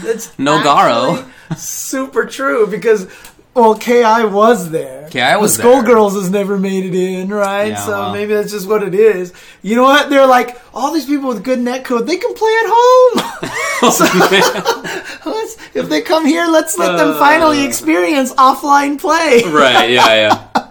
[0.02, 1.24] That's No Garou.
[1.56, 3.06] Super true because
[3.54, 5.08] well, Ki was there.
[5.10, 5.64] Ki was the.
[5.64, 7.70] Skullgirls has never made it in, right?
[7.70, 8.12] Yeah, so well.
[8.12, 9.32] maybe that's just what it is.
[9.62, 10.08] You know what?
[10.08, 12.06] They're like all these people with good netcode.
[12.06, 13.60] They can play at home.
[13.80, 14.04] So,
[15.30, 17.66] let's, if they come here, let's let them finally uh.
[17.66, 19.42] experience offline play.
[19.46, 19.90] right?
[19.90, 20.14] Yeah,
[20.54, 20.69] yeah.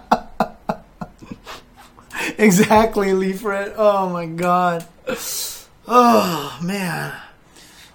[2.38, 3.74] exactly, Leafret.
[3.76, 4.86] Oh my god.
[5.88, 7.12] Oh man.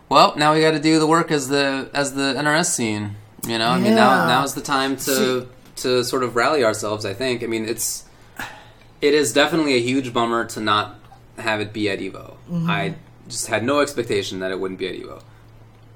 [0.10, 3.16] Well, now we got to do the work as the as the NRS scene.
[3.48, 4.28] You know, I mean, now Yeah.
[4.28, 5.48] now's the time to
[5.78, 7.06] to sort of rally ourselves.
[7.06, 7.44] I think.
[7.44, 8.04] I mean, it's
[9.02, 10.96] it is definitely a huge bummer to not
[11.38, 12.36] have it be at Evo.
[12.52, 12.70] Mhm.
[12.70, 12.96] I
[13.28, 15.22] just had no expectation that it wouldn't be at Evo.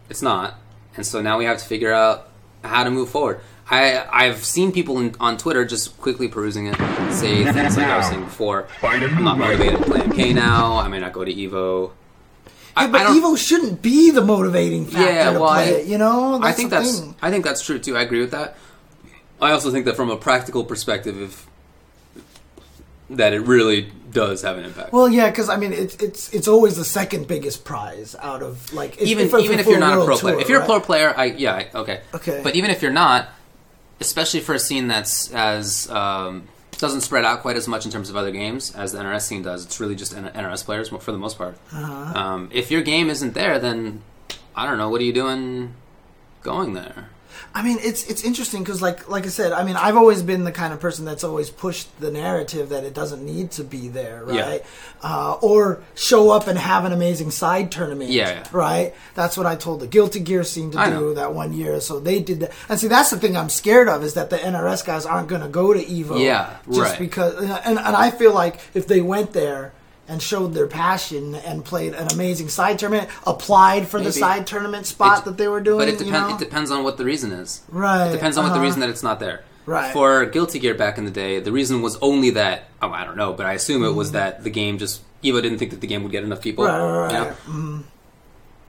[0.10, 0.56] It's not,
[0.98, 2.28] and so now we have to figure out
[2.64, 3.40] how to move forward.
[3.72, 6.76] I I've seen people in, on Twitter just quickly perusing it
[7.14, 8.68] say things like I was saying before.
[8.84, 10.78] I'm not motivated to play MK now.
[10.78, 11.92] I may not go to Evo.
[12.78, 15.88] Yeah, but Evo shouldn't be the motivating factor Yeah, to well, play I- it.
[15.88, 17.16] You know, I think the that's thing.
[17.22, 17.98] I think that's true too.
[17.98, 18.56] I agree with that.
[19.42, 21.48] I also think that from a practical perspective, if
[23.10, 24.94] that it really does have an impact.
[24.94, 28.72] Well, yeah, because I mean, it's it's it's always the second biggest prize out of
[28.74, 30.50] like if, even if, if, even a if you're not a world pro player, if
[30.50, 30.66] you're right?
[30.70, 32.42] a pro player, I yeah I- okay Okay.
[32.44, 33.30] But even if you're not,
[34.00, 36.48] especially for a scene that's as um,
[36.78, 39.44] doesn't spread out quite as much in terms of other games as the NRS scene
[39.44, 41.58] does, it's really just NRS players for the most part.
[41.74, 42.20] Uh-huh.
[42.20, 44.02] Um, if your game isn't there, then
[44.56, 45.74] I don't know what are you doing
[46.42, 47.10] going there.
[47.54, 50.44] I mean, it's it's interesting because, like like I said, I mean, I've always been
[50.44, 53.88] the kind of person that's always pushed the narrative that it doesn't need to be
[53.88, 54.42] there, Yeah.
[54.50, 54.66] right?
[55.02, 58.48] Uh, or show up and have an amazing side tournament, Yeah, yeah.
[58.52, 58.94] right?
[59.16, 61.14] That's what I told the Guilty Gear scene to I do know.
[61.16, 61.80] that one year.
[61.82, 64.38] So they did that, and see, that's the thing I'm scared of is that the
[64.38, 67.00] NRS guys aren't going to go to Evo, Yeah, just right.
[67.00, 67.36] because.
[67.66, 69.74] And and I feel like if they went there.
[70.10, 73.10] And showed their passion and played an amazing side tournament.
[73.28, 75.78] Applied for the side tournament spot It- that they were doing.
[75.78, 76.30] But it you depends.
[76.30, 76.36] know?
[76.36, 77.62] It depends on what the reason is.
[77.70, 78.64] Right, It depends on what the uh-huh.
[78.64, 79.44] reason that it's not there.
[79.68, 79.94] Right.
[79.94, 82.64] For Guilty Gear back in the day, the reason was only that.
[82.82, 85.60] Oh, I don't know, but I assume it was that the game just Evo didn't
[85.60, 86.66] think that the game would get enough people.
[86.66, 87.34] Right, right, you know?
[87.48, 87.84] Mhm.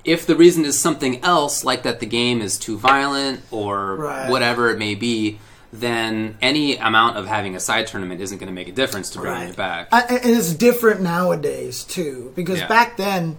[0.05, 3.97] If the reason is something else, like that the game is too violent or
[4.29, 5.39] whatever it may be,
[5.73, 9.21] then any amount of having a side tournament isn't going to make a difference to
[9.21, 9.51] bringing Right.
[9.51, 9.89] it back.
[9.93, 12.67] I, and it's different nowadays too, because Yeah.
[12.69, 13.37] back then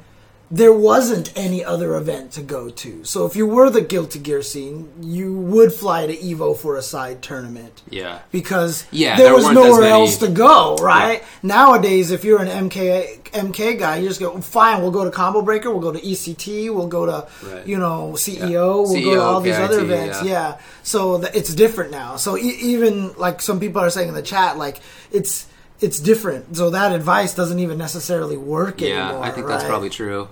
[0.53, 3.03] there wasn't any other event to go to.
[3.05, 6.81] So if you were the Guilty Gear scene, you would fly to Evo for a
[6.81, 8.19] side tournament yeah.
[8.31, 10.75] because Yeah, there, there was nowhere else to go.
[10.75, 14.81] Right nowadays, if you're an MK MK guy, you just go fine.
[14.81, 15.71] We'll go to Combo Breaker.
[15.71, 16.73] We'll go to ECT.
[16.75, 17.65] We'll go to Right.
[17.65, 18.83] you know CEO.
[18.89, 20.21] We'll go to all these other events.
[20.23, 20.31] yeah.
[20.31, 20.57] Yeah.
[20.83, 22.17] So th- it's different now.
[22.17, 24.81] So e- even like some people are saying in the chat, like
[25.13, 25.45] it's
[25.81, 26.55] it's different.
[26.55, 28.97] So that advice doesn't even necessarily work anymore.
[28.97, 29.23] Yeah, anymore.
[29.25, 30.29] I think that's probably true.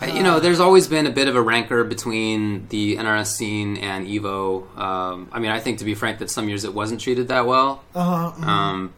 [0.00, 3.76] Uh, you know, there's always been a bit of a rancor between the NRS scene
[3.76, 4.76] and Evo.
[4.78, 7.46] Um, I mean, I think to be frank, that some years it wasn't treated that
[7.46, 7.82] well.
[7.94, 8.44] Uh-huh, mhm.
[8.46, 8.92] Um,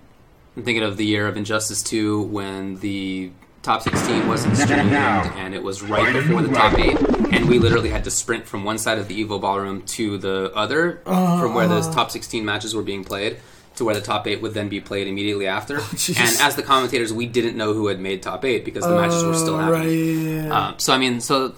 [0.57, 3.33] I'm thinking of the year of Injustice 2 when the
[3.63, 6.97] top 16 wasn't streamed and it was right before the top 8
[7.33, 10.53] and we literally had to sprint from one side of the Evo ballroom to the
[10.55, 11.95] other Uh-huh, from where those uh-huh.
[11.95, 13.39] top 16 matches were being played
[13.77, 15.77] to where the top 8 would then be played immediately after.
[15.79, 16.19] jeez.
[16.19, 19.25] and as the commentators we didn't know who had made top 8 because the matches
[19.25, 20.37] were still Oh, happening.
[20.41, 20.69] right, yeah.
[20.69, 21.55] Um, so I mean, so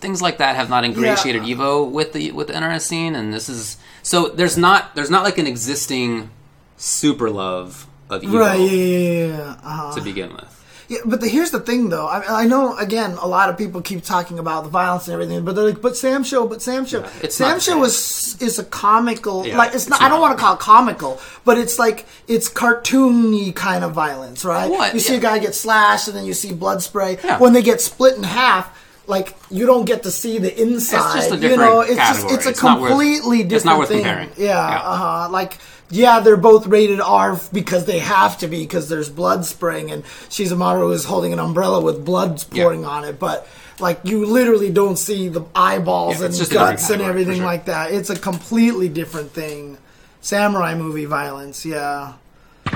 [0.00, 3.48] things like that have not ingratiated Evo with the with the NRS scene, and this
[3.48, 6.30] is so there's not there's not like an existing
[6.76, 8.60] super love of Evo Right.
[8.60, 8.70] Yeah.
[8.70, 9.26] Yeah.
[9.36, 9.56] yeah.
[9.62, 9.94] Uh-huh.
[9.94, 10.57] to begin with.
[10.88, 12.06] Yeah, but the, here's the thing, though.
[12.06, 15.44] I, I know, again, a lot of people keep talking about the violence and everything,
[15.44, 19.74] but they're like, "But Samsho, but Samsho, it's Samsho is is a comical, Yeah, like
[19.74, 19.96] it's not.
[19.96, 20.28] it's I don't not.
[20.28, 24.70] want to call it comical, but it's like it's cartoony kind of violence, right?
[24.70, 24.94] What?
[24.94, 25.18] You see Yeah.
[25.18, 27.18] a guy get slashed, and then you see blood spray.
[27.22, 27.38] Yeah.
[27.38, 28.74] When they get split in half.
[29.08, 31.14] Like you don't get to see the inside.
[31.16, 32.28] just a you know, it's category.
[32.30, 34.02] just it's a It's not worth- completely different it's not worth thing.
[34.02, 34.30] comparing.
[34.36, 34.80] Yeah, Yeah.
[34.82, 35.28] uh huh.
[35.30, 35.58] Like,
[35.90, 40.04] yeah, they're both rated R because they have to be because there's blood spraying and
[40.28, 43.18] Shizumaru is holding an umbrella with blood pouring on it.
[43.18, 43.48] But
[43.80, 47.00] like, you literally don't see the eyeballs Yeah, and it's just a different guts and
[47.00, 47.46] everything sure.
[47.46, 47.90] like that.
[47.92, 49.78] It's a completely different thing.
[50.20, 52.12] Samurai movie violence, yeah.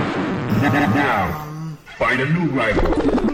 [0.63, 3.32] Now, find a new rival.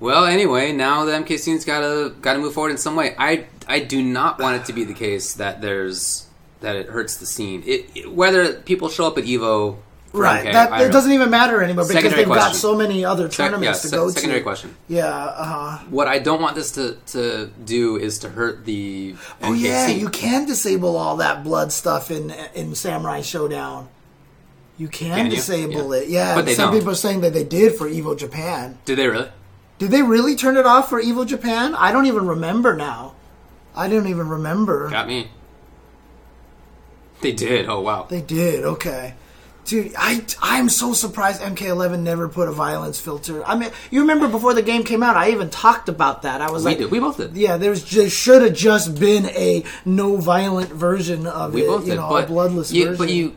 [0.00, 3.14] Well, anyway, now the MK scene's got to got to move forward in some way.
[3.18, 6.26] I I do not want it to be the case that there's
[6.60, 7.62] that it hurts the scene.
[7.66, 9.76] It, it- whether people show up at Evo,
[10.12, 10.46] Right.
[10.46, 13.50] MK, that it doesn't even matter anymore because Secondary they've got so many other Sec-
[13.50, 14.44] tournaments yeah, to se- go secondary to.
[14.44, 14.74] question.
[14.88, 15.04] Yeah.
[15.06, 15.84] Uh huh.
[15.90, 19.86] What I don't want this to, to do is to hurt the Oh MK yeah,
[19.86, 20.00] scene.
[20.00, 23.88] you can disable all that blood stuff in in Samurai Shodown.
[24.78, 25.32] You can, Can you?
[25.36, 26.00] disable Yeah.
[26.02, 26.08] it.
[26.08, 26.78] Yeah, But they some don't.
[26.80, 28.78] people are saying that they did for Evo Japan.
[28.84, 29.28] Did they really?
[29.78, 31.74] Did they really turn it off for Evo Japan?
[31.74, 33.14] I don't even remember now.
[33.76, 34.90] I don't even remember.
[34.90, 35.28] Got me.
[37.20, 37.68] They did.
[37.68, 38.06] Oh wow.
[38.08, 38.64] They did.
[38.64, 39.14] Okay.
[39.64, 43.44] Dude, I I'm so surprised MK11 never put a violence filter.
[43.44, 46.40] I mean, you remember before the game came out, I even talked about that.
[46.40, 46.90] I was We like, did.
[46.90, 47.36] We both did.
[47.36, 51.66] Yeah, there's just should have just been a no violent version of We it.
[51.66, 51.96] both you did.
[51.96, 52.98] know, but a bloodless you, version.
[53.04, 53.36] But you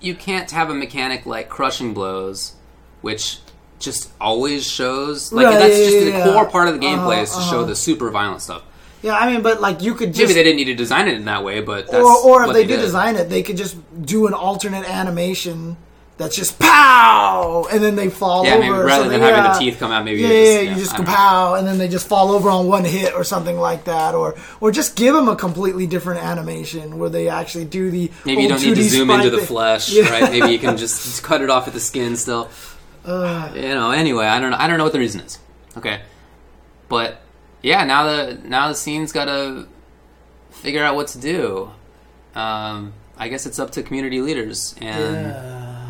[0.00, 2.54] you can't have a mechanic like crushing blows,
[3.00, 3.38] which
[3.80, 6.32] just always shows like Right, that's yeah, just yeah, the yeah.
[6.34, 7.64] core part of the gameplay Uh-huh, is to show uh-huh.
[7.64, 8.62] the super violent stuff.
[9.02, 11.14] Yeah, I mean, but like you could just Maybe they didn't need to design it
[11.14, 13.56] in that way, but that's or or if they, they did design it, they could
[13.56, 15.76] just do an alternate animation
[16.18, 18.60] that's just pow, and then they fall Yeah, over.
[18.60, 19.52] maybe rather than having yeah.
[19.54, 21.78] the teeth come out, maybe yeah, you yeah, just- you just go pow, and then
[21.78, 25.14] they just fall over on one hit or something like that, or or just give
[25.14, 28.82] them a completely different animation where they actually do the Maybe you don't need to
[28.82, 30.10] zoom into the flesh, Yeah.
[30.10, 30.30] right?
[30.30, 32.50] Maybe you can just, just cut it off at the skin still.
[33.10, 33.90] Uh, you know.
[33.90, 34.56] Anyway, I don't know.
[34.58, 35.38] I don't know what the reason is.
[35.76, 36.00] Okay,
[36.88, 37.20] but
[37.62, 39.66] yeah, now the now the scene's got to
[40.50, 41.70] figure out what to do.
[42.34, 45.32] Um, I guess it's up to community leaders, and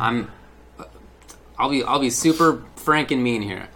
[0.01, 0.31] I'm.
[1.57, 3.67] I'll be I'll be super frank and mean here.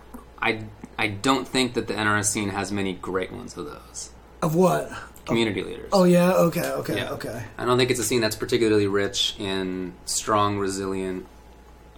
[0.41, 0.63] I
[0.97, 4.09] I don't think that the NRS scene has many great ones of those
[4.41, 4.91] of what?
[5.25, 5.89] community leaders.
[5.91, 7.09] Oh yeah, okay, okay, Yeah.
[7.11, 7.43] okay.
[7.57, 11.25] I don't think it's a scene that's particularly rich in strong, resilient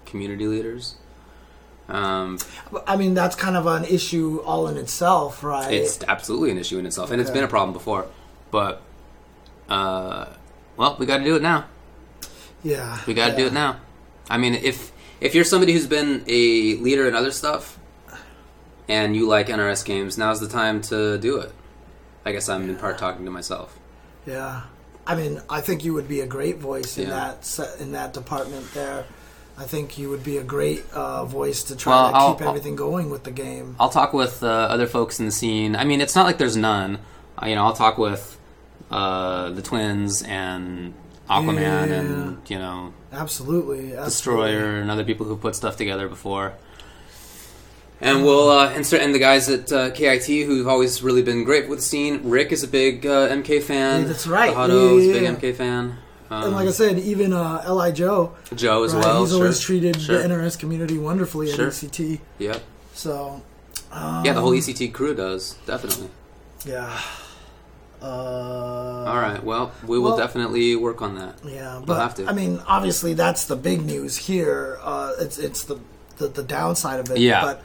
[0.06, 0.95] community leaders.
[1.90, 2.38] Um,
[2.86, 5.72] I mean, that's kind of an issue all in itself, right?
[5.74, 8.08] it's absolutely an issue in itself, and it's been a problem before.
[8.52, 8.82] But,
[9.70, 10.26] uh,
[10.76, 11.66] well, we got to do it now.
[12.64, 13.78] Yeah, We got to do it now.
[14.30, 14.92] I mean, if
[15.22, 17.80] if you're somebody who's been a leader in other stuff,
[18.90, 21.52] and you like NRS games, now's the time to do it.
[22.26, 23.78] I guess I'm in part talking to myself.
[24.26, 24.64] Yeah,
[25.06, 27.36] I mean, I think you would be a great voice in Yeah.
[27.48, 29.06] that in that department there.
[29.60, 32.42] I think you would be a great uh, voice to try Well, to I'll- keep
[32.44, 33.76] I'll- everything going with the game.
[33.80, 35.76] I'll talk with uh, other folks in the scene.
[35.76, 37.00] I mean, it's not like there's none.
[37.42, 38.38] Uh, you know, I'll talk with
[38.92, 40.94] uh, the twins and
[41.30, 41.84] Aquaman Yeah.
[41.84, 44.06] and you know Absolutely, absolutely.
[44.52, 46.54] Destroyer and other people who put stuff together before.
[48.00, 51.68] And we'll uh, and, and the guys at uh, KIT who've always really been great
[51.68, 52.22] with the scene.
[52.30, 54.02] Rick is a big uh, MK fan.
[54.02, 54.54] Yeah, that's right.
[54.56, 55.98] Hado is Yeah, a big MK fan.
[56.30, 59.22] Um, and like I said, even uh, Li Joe, Joe as right, well.
[59.24, 60.22] He's always treated sure.
[60.22, 61.68] the NRS community wonderfully Sure.
[61.68, 62.20] at ECT.
[62.40, 62.62] Yep.
[62.94, 63.41] So,
[63.91, 66.10] um, Yeah, the whole ECT crew does definitely.
[66.66, 66.99] yeah.
[68.02, 68.06] Uh,
[69.08, 69.44] All right.
[69.44, 71.36] Well, we will well- definitely work on that.
[71.44, 72.28] Yeah, we'll have to.
[72.28, 74.78] I mean, obviously, that's the big news here.
[74.84, 75.80] Uh, it's it's the,
[76.18, 77.18] the the downside of it.
[77.20, 77.41] Yeah.
[77.41, 77.64] But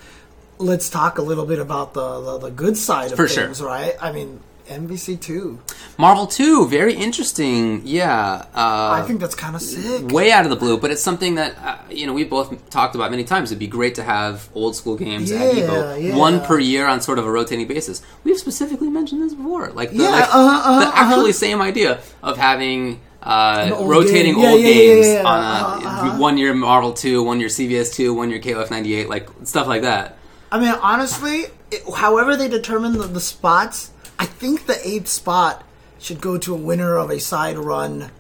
[0.59, 3.45] let's talk a little bit about the the, the good side of For sure.
[3.45, 3.95] things, right?
[4.01, 5.61] I mean, MVC two.
[5.99, 7.83] Marvel Two, very interesting.
[7.85, 8.47] Yeah.
[8.55, 10.09] Uh, I think that's kind of sick.
[10.11, 12.95] way out of the blue, but it's something that uh, you know we've both talked
[12.95, 13.51] about many times.
[13.51, 16.17] It'd be great to have old school games at Yeah, Evo, yeah.
[16.17, 18.03] one per year on sort of a rotating basis.
[18.25, 21.33] We've specifically mentioned this before, like the, Yeah, like, uh-huh, uh-huh, the actually uh-huh.
[21.33, 23.01] same idea of having.
[23.25, 24.45] Uh, old rotating game.
[24.45, 25.29] Old yeah, games yeah, yeah.
[25.29, 26.19] on a, Uh-huh, uh-huh.
[26.19, 29.69] one year Marvel two, one year CVS two, one year KOF ninety eight, like stuff
[29.69, 30.17] like that.
[30.51, 33.92] I mean, honestly, it, however they determine the, the spots,
[34.23, 35.65] I think the eighth spot
[35.99, 38.13] should go to a winner of a side run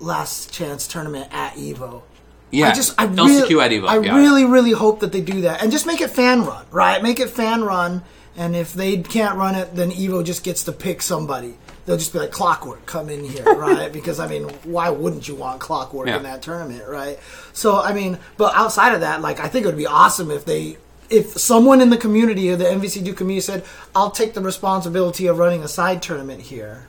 [0.00, 2.02] last chance tournament at Evo.
[2.50, 3.88] Yeah, I just I LCQ really, at Evo.
[3.88, 4.14] I yeah.
[4.16, 7.02] really really hope that they do that and just make it fan run, right?
[7.02, 8.02] Make it fan run,
[8.36, 11.54] and if they can't run it, then Evo just gets to pick somebody.
[11.86, 13.90] They'll just be like clockwork, come in here, right?
[13.90, 16.18] because I mean, why wouldn't you want clockwork Yeah.
[16.18, 17.18] in that tournament, right?
[17.54, 20.44] So I mean, but outside of that, like I think it would be awesome if
[20.44, 20.76] they.
[21.12, 23.64] If someone in the community or the MVC2 community said,
[23.94, 26.86] "I'll take the responsibility of running a side tournament here,"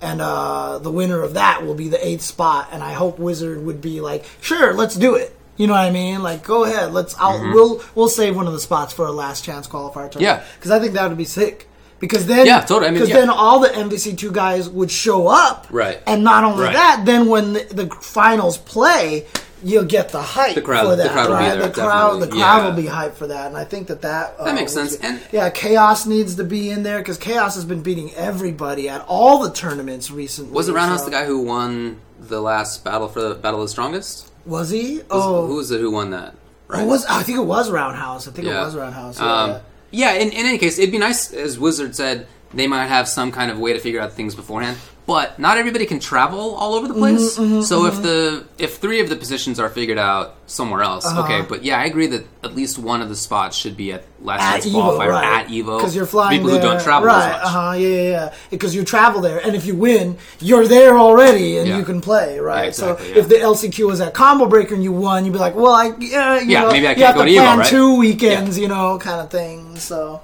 [0.00, 2.68] and uh, the winner of that will be the eighth spot.
[2.72, 5.90] And I hope Wizard would be like, "Sure, let's do it." You know what I
[5.90, 6.22] mean?
[6.22, 6.92] Like, go ahead.
[6.92, 7.14] Let's.
[7.18, 7.40] I'll.
[7.54, 7.82] We'll.
[7.94, 10.14] We'll save one of the spots for a last chance qualifier tournament.
[10.14, 10.22] Mm-hmm.
[10.22, 10.44] Yeah.
[10.58, 11.66] because I think that would be sick.
[11.98, 12.88] Because then, Yeah, totally.
[12.88, 13.20] I mean, because yeah.
[13.20, 15.98] then all the MVC two guys would show up, Right.
[16.06, 16.74] And not only Right.
[16.74, 19.24] that, then when the, the finals play,
[19.62, 21.58] you'll get the hype The crowd- for the that, crowd will be right?
[21.58, 22.64] there, the crowd, the crowd Yeah.
[22.66, 24.96] will be hyped for that, and I think that that uh, That makes sense.
[24.96, 28.88] be- And- yeah, Chaos needs to be in there because Chaos has been beating everybody
[28.88, 30.52] at all the tournaments recently.
[30.52, 33.66] Was it Roundhouse so- the guy who won the last battle for the Battle of
[33.66, 34.28] the Strongest?
[34.44, 34.96] Was he?
[34.96, 36.34] Was- oh, who was it who won that?
[36.74, 38.26] It was I think it was Roundhouse.
[38.28, 39.20] I think it was Roundhouse.
[39.20, 39.32] Yeah.
[39.32, 39.56] Um,
[39.92, 43.30] yeah, in, in any case, it'd be nice, as Wizard said, they might have some
[43.32, 44.76] kind of way to figure out things beforehand.
[45.06, 47.38] But not everybody can travel all over the place.
[47.38, 48.02] Mhm, mhm, so if mhm.
[48.02, 51.22] the if three of the positions are figured out somewhere else, Uh-huh.
[51.22, 51.42] okay.
[51.48, 54.66] But yeah, I agree that at least one of the spots should be at last
[54.66, 55.42] Evo, qualifier right?
[55.42, 57.22] at Evo because you're flying people there, who don't travel right?
[57.28, 57.42] as much.
[57.44, 57.72] Uh huh.
[57.78, 58.32] Yeah, yeah, yeah.
[58.50, 61.78] Because you travel there, and if you win, you're there already, and Yeah.
[61.78, 62.62] you can play, right?
[62.62, 63.18] Yeah, exactly, so yeah.
[63.20, 65.92] if the LCQ was at Combo Breaker and you won, you'd be like, well, I
[66.00, 67.66] yeah, Yeah, know, maybe I can't have go to to Evo, right?
[67.70, 69.76] two weekends, you know, kind of thing.
[69.78, 70.20] So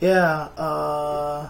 [0.00, 0.48] yeah.
[0.56, 1.48] uh...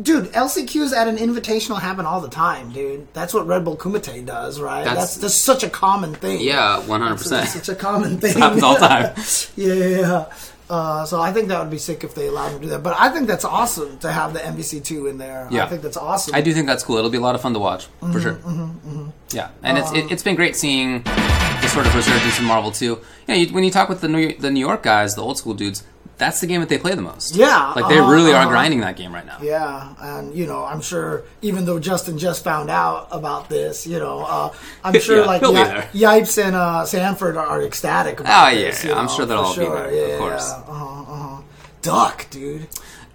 [0.00, 3.06] Dude, LCQs at an invitational happen all the time, dude.
[3.12, 4.84] That's what Red Bull Kumite does, right?
[4.84, 6.40] That's- That's, that's such a common thing.
[6.40, 7.48] Yeah, one hundred It's percent.
[7.48, 8.38] such a common thing.
[8.38, 9.14] happens all the time.
[9.56, 10.32] yeah, yeah, yeah.
[10.70, 12.82] Uh, so I think that would be sick if they allowed them to do that.
[12.84, 15.48] But I think that's awesome to have the MVC two in there.
[15.50, 15.64] Yeah.
[15.64, 16.32] I think that's awesome.
[16.32, 16.96] I do think that's cool.
[16.96, 18.34] It'll be a lot of fun to watch for Mhm, sure.
[18.34, 19.12] mhm, mhm.
[19.32, 22.70] Yeah, and it's Um, it, it's been great seeing the sort of resurgence in Marvel
[22.70, 22.84] too.
[22.86, 25.36] You know, you, when you talk with the New the New York guys, the old
[25.38, 25.82] school dudes,
[26.20, 27.34] that's the game that they play the most.
[27.34, 28.50] Yeah, like they uh-huh, really are uh-huh.
[28.50, 29.38] grinding that game right now.
[29.42, 33.98] Yeah, and you know, I'm sure even though Justin just found out about this, you
[33.98, 35.88] know, uh, I'm sure Yeah, like be there.
[35.92, 38.84] Yipes and uh, Sanford are ecstatic about Oh, yeah, this.
[38.84, 39.90] yeah, I'm know, sure they'll all be sure.
[39.90, 40.48] there, of course.
[40.50, 41.42] yeah, uh-huh, uh-huh.
[41.82, 42.68] Duc, dude.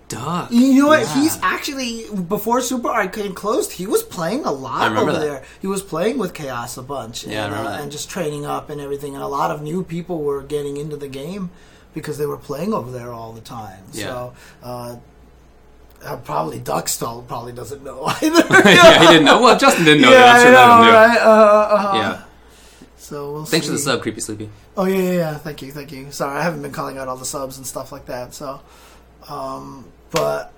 [0.08, 0.52] Duc.
[0.52, 1.02] You know what?
[1.02, 1.22] Yeah.
[1.22, 5.20] He's actually before Super Arcade closed, he was playing a lot over that.
[5.20, 5.44] there.
[5.62, 8.46] He was playing with Chaos a bunch, Yeah, I and, remember uh, and just training
[8.46, 9.14] up and everything.
[9.16, 11.50] And a lot of new people were getting into the game
[11.96, 13.92] because they were playing over there all the time.
[13.92, 14.34] So.
[14.62, 14.98] Uh,
[16.04, 18.46] uh, probably Duc Stall probably doesn't know either.
[18.70, 19.42] yeah, he didn't know.
[19.42, 20.36] Well, Justin didn't know yeah, that.
[20.36, 20.94] I'm sure I none of know, them knew.
[20.94, 21.18] right?
[21.26, 21.98] Uh, uh-huh.
[21.98, 22.22] Yeah.
[22.98, 24.50] So we'll Thanks for the sub, creepy sleepy.
[24.78, 25.38] Oh yeah, yeah, yeah.
[25.38, 26.12] Thank you, thank you.
[26.12, 28.34] Sorry, I haven't been calling out all the subs and stuff like that.
[28.34, 28.62] So,
[29.30, 30.54] um, but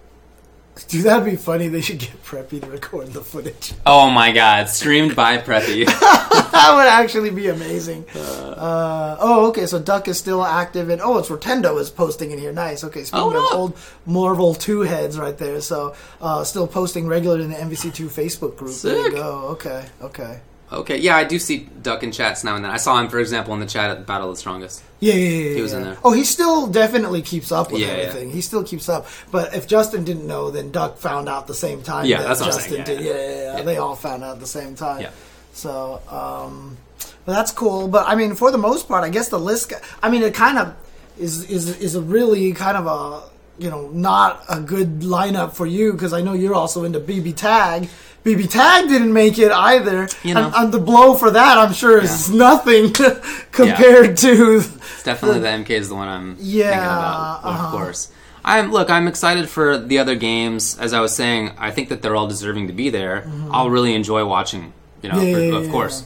[0.89, 1.67] Dude, that'd be funny.
[1.67, 3.73] They should get Preppy to record the footage.
[3.85, 5.85] Oh my god, streamed by Preppy.
[6.51, 8.05] that would actually be amazing.
[8.15, 9.65] Uh, oh, okay.
[9.65, 12.53] So Duc is still active, and oh, it's Rotendo is posting in here.
[12.53, 12.83] Nice.
[12.85, 13.53] Okay, speaking Oh, of look.
[13.53, 15.59] old Marvel two heads right there.
[15.61, 18.75] So uh, still posting regularly in the MVC two Facebook group.
[18.77, 19.47] There you go.
[19.49, 19.85] Okay.
[20.01, 20.39] Okay.
[20.69, 22.71] Okay, yeah, I do see Duc in chats now and then.
[22.71, 24.83] I saw him, for example, in the chat at Battle of the Strongest.
[24.99, 25.55] Yeah, yeah, yeah.
[25.55, 25.77] He was yeah.
[25.77, 25.97] in there.
[26.03, 27.93] Oh, he still definitely keeps up with Yeah, yeah.
[28.03, 28.31] everything.
[28.31, 29.07] He still keeps up.
[29.31, 32.05] But if Justin didn't know, then Duc found out the same time.
[32.05, 32.99] Yeah, that that's Justin did.
[32.99, 35.01] yeah, Yeah yeah, yeah, They all found out at the same time.
[35.01, 35.11] Yeah.
[35.53, 36.77] So, um,
[37.25, 37.87] but that's cool.
[37.87, 39.71] But I mean, for the most part, I guess the list.
[40.03, 40.75] I mean, it kind of
[41.17, 45.65] is is is a really kind of a you know not a good lineup for
[45.65, 47.89] you because I know you're also into BB Tag.
[48.23, 50.09] BB Tag didn't make it either.
[50.23, 50.47] You know.
[50.47, 52.91] and, and the blow for that, I'm sure, is nothing
[53.51, 54.55] compared to.
[54.57, 57.71] It's definitely the MK is the one I'm Yeah, thinking about, of uh-huh.
[57.71, 58.11] course.
[58.43, 58.89] I'm look.
[58.89, 60.77] I'm excited for the other games.
[60.79, 63.21] As I was saying, I think that they're all deserving to be there.
[63.27, 63.49] Mhm.
[63.51, 64.73] I'll really enjoy watching.
[65.01, 66.03] You know, Yeah, for- yeah, of yeah, course.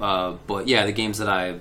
[0.00, 1.58] Uh, but yeah, the games that I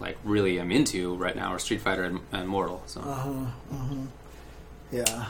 [0.00, 2.82] like really am into right now are Street Fighter and, and Mortal.
[2.86, 3.94] So Uh-huh, uh-huh.
[4.94, 5.24] Yeah.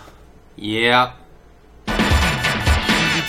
[0.56, 1.12] yeah,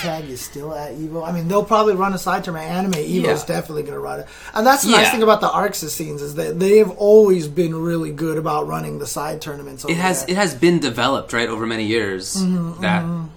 [0.02, 1.26] Tag is still at Evo.
[1.28, 2.70] I mean, they'll probably run a side tournament.
[2.70, 3.56] Anime Evo's Yeah.
[3.56, 4.28] definitely going to run it.
[4.54, 7.48] And that's the nice thing about the Arc Sys scenes is that they have always
[7.48, 9.84] been really good about running the side tournaments.
[9.88, 10.36] it has there.
[10.36, 13.04] it has been developed right over many years Mhm, that.
[13.04, 13.30] mhm.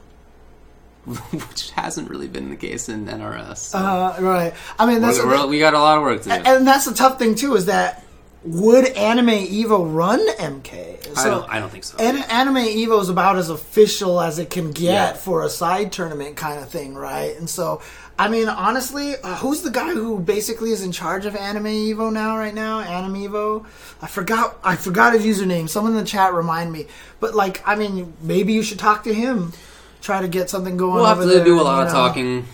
[1.49, 3.59] Which hasn't really been the case in NRS.
[3.59, 4.52] so Uh, right.
[4.78, 6.35] I mean, that's we're- we're- we got a lot of work to do.
[6.35, 8.05] and that's the tough thing too is that
[8.52, 10.99] would Anime Evo run MK?
[11.17, 11.97] I don't- I don't think so.
[11.99, 15.12] An- Anime Evo is about as official as it can get Yeah.
[15.15, 17.36] for a side tournament kind of thing, right?
[17.39, 17.81] And so,
[18.18, 22.12] I mean, honestly, uh, who's the guy who basically is in charge of Anime Evo
[22.12, 22.36] now?
[22.36, 23.65] Right now, Anime Evo.
[24.02, 24.57] I forgot.
[24.65, 25.68] I forgot his username.
[25.68, 26.86] Someone in the chat remind me.
[27.20, 29.52] But like, I mean, maybe you should talk to him.
[30.01, 30.94] Try to get something going.
[30.94, 32.47] We'll have to there, do a lot you of talking.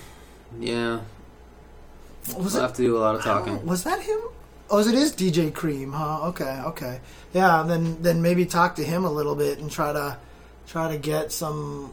[0.60, 0.98] Yeah.
[2.39, 3.64] Was we'll it- have to do a lot of talking.
[3.66, 4.18] Was that him?
[4.75, 6.31] Oh, it is DJ Cream, huh?
[6.31, 6.99] Okay, okay.
[7.33, 10.19] Yeah, then then maybe talk to him a little bit and try to
[10.67, 11.93] try to get some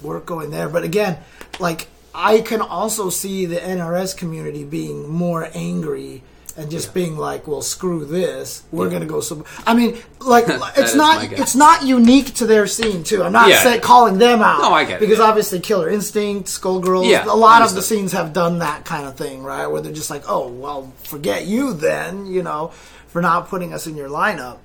[0.00, 0.70] work going there.
[0.70, 1.18] But again,
[1.60, 6.22] like I can also see the NRS community being more angry
[6.56, 8.62] and just being like, "Well, screw this.
[8.72, 8.92] We're Yeah.
[8.92, 10.44] gonna go some." I mean, like
[10.76, 13.22] it's not it's not unique to their scene too.
[13.22, 13.62] I'm not Yeah.
[13.62, 14.60] say, calling them out.
[14.60, 15.24] No, I get it, because yeah.
[15.24, 19.16] obviously Killer Instinct, Skullgirls, Yeah, a lot of the scenes have done that kind of
[19.16, 19.66] thing, right?
[19.66, 22.70] Where they're just like, "Oh, well, forget you then," you know,
[23.08, 24.58] for not putting us in your lineup.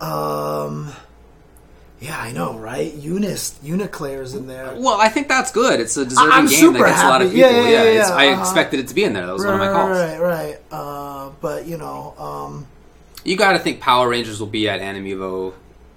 [0.00, 0.92] Um,
[2.02, 2.92] yeah, I know, right?
[2.92, 4.74] UNIST, UNICLR's in there.
[4.76, 5.78] Well, I think that's good.
[5.78, 7.48] It's a deserving I'm game that gets a lot of people.
[7.48, 8.40] Yeah, yeah, yeah, it's- I uh-huh.
[8.42, 9.24] expected it to be in there.
[9.26, 9.90] That was one of my calls.
[9.90, 10.58] Right, right, right.
[10.72, 12.66] Uh, but you know, um,
[13.24, 15.52] You got to think Power Rangers will be at Animevo,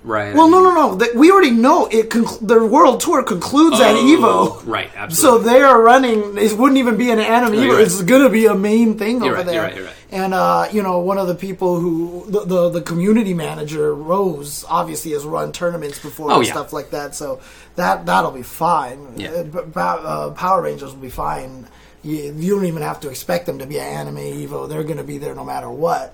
[0.06, 0.34] right?
[0.34, 1.08] well, no, no, no.
[1.19, 2.09] We already know it.
[2.09, 4.67] Conc- their world tour concludes at Oh, Evo.
[4.67, 5.43] Right, Absolutely.
[5.43, 6.38] So they are running.
[6.38, 7.53] It wouldn't even be an anime.
[7.53, 7.74] Evo.
[7.74, 7.82] right.
[7.82, 9.53] It's going to be a main thing You're over right, there.
[9.56, 9.95] you're right, you're right.
[10.11, 14.64] And uh, you know, one of the people who the, the the community manager Rose
[14.69, 16.53] obviously has run tournaments before Oh, and yeah.
[16.53, 17.16] stuff like that.
[17.16, 17.42] So
[17.75, 19.14] that that'll be fine.
[19.17, 19.43] Yeah.
[19.75, 21.67] Uh, uh, Power Rangers will be fine.
[22.03, 24.69] You, you don't even have to expect them to be an anime Evo.
[24.69, 26.14] They're going to be there no matter what.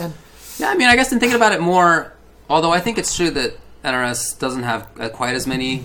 [0.00, 0.12] And
[0.58, 2.12] Yeah, I mean, I guess in thinking about it more,
[2.50, 3.54] although I think it's true that
[3.84, 5.82] NRS doesn't have uh, quite as many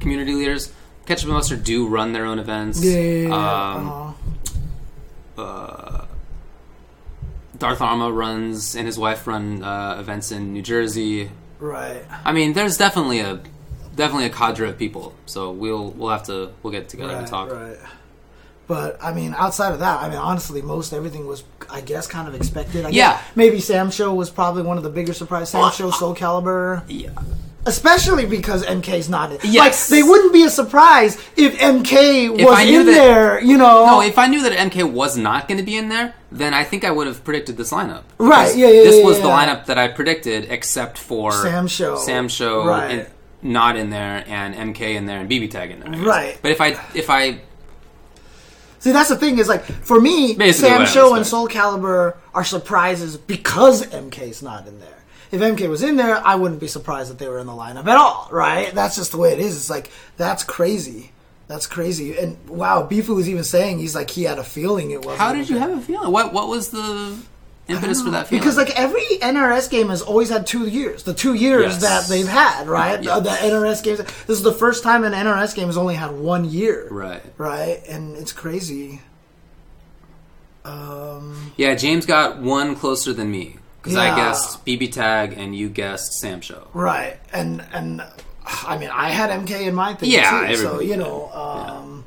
[0.00, 0.72] community leaders.
[1.06, 2.82] Ketchup and Mustard do run their own events.
[2.84, 4.14] Yeah, yeah, yeah, Um,
[5.38, 6.04] uh,
[7.56, 11.30] Darth Arma runs and his wife run uh, events in New Jersey.
[11.60, 12.02] right.
[12.24, 13.40] I mean, there's definitely a
[13.94, 15.14] definitely a cadre of people.
[15.26, 17.52] So we'll we'll have to we'll get together and talk.
[17.52, 17.78] Right.
[18.68, 22.26] But I mean, outside of that, I mean, honestly, most everything was, I guess, kind
[22.26, 22.84] of expected.
[22.84, 23.12] I Yeah.
[23.12, 25.54] guess maybe Samsho was probably one of the bigger surprises.
[25.54, 26.82] Samsho, Soul Calibur.
[26.88, 27.10] Yeah.
[27.68, 29.38] especially because MK's not in.
[29.42, 29.90] Yes.
[29.90, 33.40] Like they wouldn't be a surprise if MK was I knew in that- there.
[33.42, 36.14] You know, No, if I knew that MK was not going to be in there,
[36.30, 38.02] then I think I would have predicted this lineup.
[38.18, 41.98] Right, yeah, yeah, This yeah, was the lineup that I predicted, except for Samsho.
[41.98, 42.90] Sam Show, Right.
[42.90, 43.06] in-
[43.42, 45.90] not in there, and MK in there, and BB Tag in there.
[46.00, 46.38] Right.
[46.42, 47.38] But if I if I
[48.86, 51.26] See, that's the thing is like for me, Basically Samsho and.
[51.26, 55.02] Soul Calibur are surprises because MK's not in there.
[55.32, 57.88] If MK was in there, I wouldn't be surprised that they were in the lineup
[57.88, 58.28] at all.
[58.30, 58.72] Right?
[58.72, 59.56] That's just the way it is.
[59.56, 61.10] It's like that's crazy.
[61.48, 62.16] That's crazy.
[62.16, 65.18] And wow, Bifu was even saying he's like he had a feeling it was.
[65.18, 66.12] how did you have a feeling?
[66.12, 67.18] What what was the
[67.68, 68.42] impetus for that feeling?
[68.42, 71.02] Because like every NRS game has always had two years.
[71.02, 71.82] The two years Yes.
[71.82, 73.02] that they've had, right?
[73.02, 73.22] Yes.
[73.22, 73.98] The NRS games.
[73.98, 77.22] This is the first time an NRS game has only had one year, right.
[77.38, 77.82] right?
[77.88, 79.00] And it's crazy.
[80.64, 85.68] Um, Yeah, James got one closer than me because I guessed BB Tag and you
[85.68, 86.66] guessed Samsho.
[86.72, 88.02] right, and and
[88.44, 91.30] I mean, I had MK in my thing Yeah, too, so you know.
[91.32, 92.04] Um,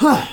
[0.00, 0.26] Yeah,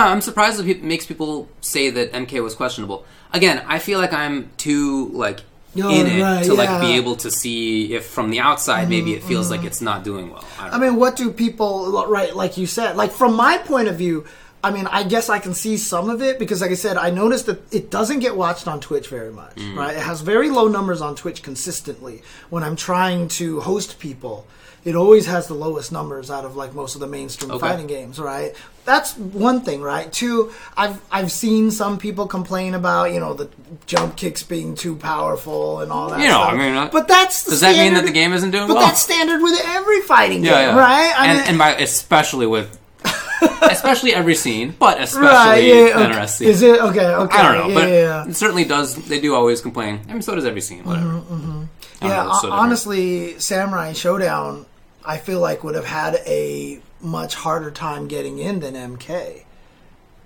[0.00, 3.04] I'm surprised that it makes people say that MK was questionable.
[3.32, 5.40] Again, I feel like I'm too like
[5.74, 9.14] Oh, in it right, to like be able to see if from the outside maybe
[9.14, 10.44] it feels Mhm, like it's not doing well.
[10.58, 12.36] I I mean, what do people right?
[12.36, 14.26] Like you said, like from my point of view,
[14.62, 17.08] I mean, I guess I can see some of it because, like I said, I
[17.10, 19.56] noticed that it doesn't get watched on Twitch very much.
[19.56, 19.74] Mm.
[19.76, 19.96] Right?
[19.96, 22.22] It has very low numbers on Twitch consistently.
[22.50, 24.46] When I'm trying to host people,
[24.84, 27.60] it always has the lowest numbers out of like most of the mainstream Okay.
[27.68, 28.18] fighting games.
[28.18, 28.54] Right?
[28.84, 30.12] That's one thing, right?
[30.12, 33.48] Two, I've I've seen some people complain about you know the
[33.86, 36.18] jump kicks being too powerful and all that.
[36.20, 36.52] You know, stuff.
[36.52, 38.74] I mean, uh, but that's does that mean that standard- the game isn't doing But
[38.74, 38.82] well?
[38.84, 40.80] But that's standard with every fighting yeah, game, yeah.
[40.80, 41.14] right?
[41.16, 42.76] I and, mean, and by especially with
[43.62, 45.92] especially every scene, but especially Right, yeah, okay.
[46.14, 46.48] NRS scene.
[46.48, 46.80] Is it?
[46.80, 48.96] Okay, okay, I don't know, yeah, but yeah, it certainly does.
[48.96, 50.00] They do always complain.
[50.08, 50.84] I mean, so does every scene.
[50.84, 51.06] Whatever.
[51.08, 51.66] Mhm, mhm.
[52.00, 52.54] I don't Yeah, know, so different.
[52.54, 54.64] honestly, Samurai Shodown,
[55.04, 59.44] I feel like would have had a much harder time getting in than MK.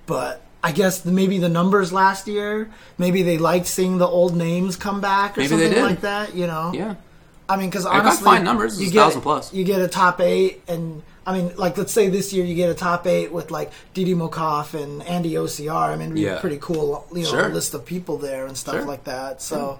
[0.06, 4.76] But I guess maybe the numbers last year, maybe they liked seeing the old names
[4.76, 6.34] come back or Maybe something like that.
[6.34, 6.72] You know?
[6.74, 6.94] Yeah.
[7.48, 8.80] I mean, because honestly, fine numbers.
[8.80, 9.52] You get 1,000 plus.
[9.54, 12.70] You get a top eight, and I mean, like let's say this year you get
[12.70, 15.70] a top eight with like Didimokof and Andy OCR.
[15.90, 16.36] I mean, it'd be Yeah.
[16.36, 17.48] a pretty cool, you know, Sure.
[17.48, 18.84] list of people there and stuff Sure.
[18.84, 19.40] like that.
[19.42, 19.78] So.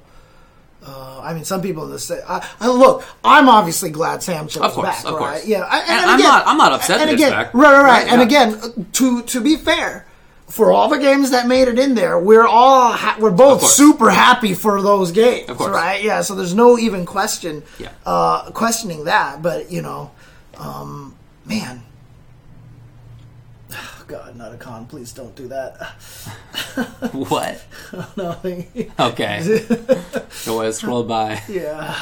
[0.85, 3.05] Uh, I mean, some people in the say, I, I, look.
[3.25, 5.19] I'm obviously glad Sam Of is course, back, of right?
[5.19, 5.47] course.
[5.47, 7.53] Yeah, I- And I'm not- I'm not upset And again, back.
[7.55, 8.07] right, right, right.
[8.13, 8.27] And yeah.
[8.27, 10.07] again, to to be fair,
[10.49, 14.11] for all the games that made it in there, we're all ha- we're both super
[14.11, 15.71] happy for those games, Of course.
[15.73, 16.01] right?
[16.05, 16.21] Yeah.
[16.21, 17.89] So there's no even question, Yeah.
[18.05, 19.43] uh, questioning that.
[19.43, 20.13] But you know,
[20.59, 21.83] um, man.
[24.07, 24.87] God, not a con.
[24.87, 25.77] Please don't do that.
[27.13, 27.65] what?
[28.17, 28.93] Nothing.
[28.99, 29.65] Okay.
[30.47, 31.43] Go ahead, scroll by.
[31.49, 31.99] Yeah.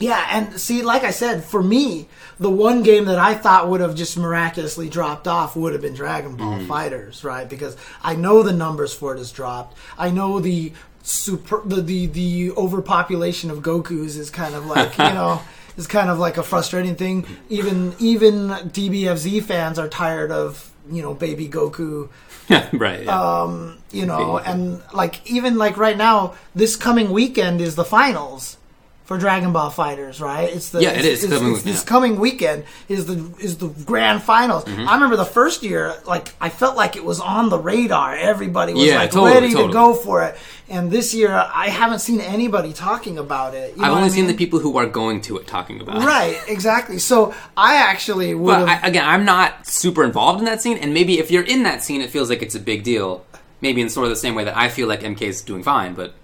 [0.00, 3.80] Yeah, and see, like I said, for me, the one game that I thought would
[3.80, 6.66] have just miraculously dropped off would have been Dragon Ball Mm-hmm.
[6.66, 7.48] Fighters, right?
[7.48, 9.76] Because I know the numbers for it has dropped.
[9.96, 15.04] I know the super the the, the overpopulation of Goku's is kind of like you
[15.04, 15.42] know
[15.76, 17.26] is kind of like a frustrating thing.
[17.48, 22.08] Even even DBFZ fans are tired of you know baby Goku
[22.72, 23.04] right.
[23.04, 23.42] Yeah.
[23.42, 28.56] um, you know, and like even like right now, this coming weekend is the finals
[29.04, 30.48] for Dragon Ball Fighters, right?
[30.50, 33.68] It's the Yeah, it it's, it's- coming it's- this coming weekend is the is the
[33.68, 34.64] grand finals.
[34.64, 34.86] Mhm.
[34.88, 38.14] I remember the first year, like I felt like it was on the radar.
[38.16, 40.36] Everybody was Yeah, like totally, ready to go for it.
[40.70, 43.74] And this year, I haven't seen anybody talking about it.
[43.78, 44.28] I've only I seen mean?
[44.34, 46.06] the people who are going to it talking about it.
[46.06, 46.98] Right, exactly.
[46.98, 48.68] So I actually would But.
[48.70, 51.82] I, again, I'm not super involved in that scene, and maybe if you're in that
[51.84, 53.26] scene, it feels like it's a big deal.
[53.60, 55.92] Maybe in sort of the same way that I feel like MK is doing fine,
[55.92, 56.14] but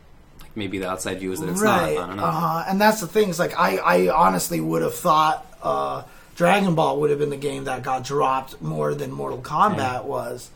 [0.55, 1.95] maybe the outside view is that it's right.
[1.95, 2.03] not.
[2.05, 2.25] I don't know.
[2.25, 2.65] Uh-huh.
[2.69, 3.29] And that's the thing.
[3.31, 6.03] Is like I, I honestly would have thought uh,
[6.37, 10.51] Dragon Ball would have been the game that got dropped more than Mortal Kombat was.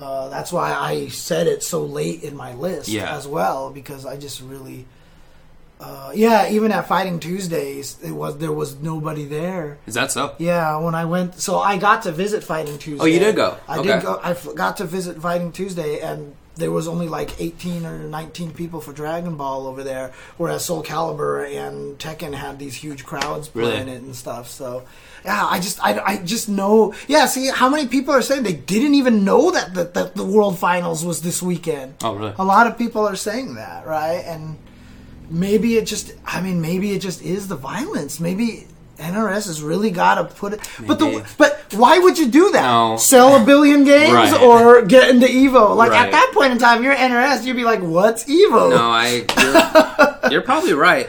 [0.00, 3.14] Uh, that's why I said it so late in my list Yeah.
[3.16, 4.84] as well because I just really,
[5.80, 6.48] uh, yeah.
[6.50, 9.78] Even at Fighting Tuesdays, it was there was nobody there.
[9.86, 10.34] Is that so?
[10.38, 13.02] Yeah, when I went, so I got to visit Fighting Tuesday.
[13.02, 13.56] Oh, you did go?
[13.68, 13.92] I Okay.
[13.92, 14.20] did go.
[14.22, 18.52] I f- got to visit Fighting Tuesday, and there was only like 18 or 19
[18.52, 23.50] people for Dragon Ball over there, whereas Soul Calibur and Tekken had these huge crowds
[23.54, 23.70] Really?
[23.72, 24.50] playing it and stuff.
[24.50, 24.84] So,
[25.24, 26.92] yeah, I just, I, I just know.
[27.08, 30.24] Yeah, see how many people are saying they didn't even know that that, that the
[30.24, 31.94] World Finals was this weekend.
[32.02, 32.34] Oh, really?
[32.38, 34.22] A lot of people are saying that, right?
[34.26, 34.58] And
[35.30, 38.20] maybe it just I mean maybe it just is the violence.
[38.20, 38.66] Maybe
[39.02, 42.62] NRS has really got to put it but the but why would you do that?
[42.62, 42.96] No.
[42.98, 44.40] Sell a billion games Right.
[44.42, 45.74] or get into Evo?
[45.76, 48.70] Like at that point in time you're NRS you'd be like what's Evo?
[48.70, 50.20] No, I.
[50.22, 51.08] You're, you're probably right.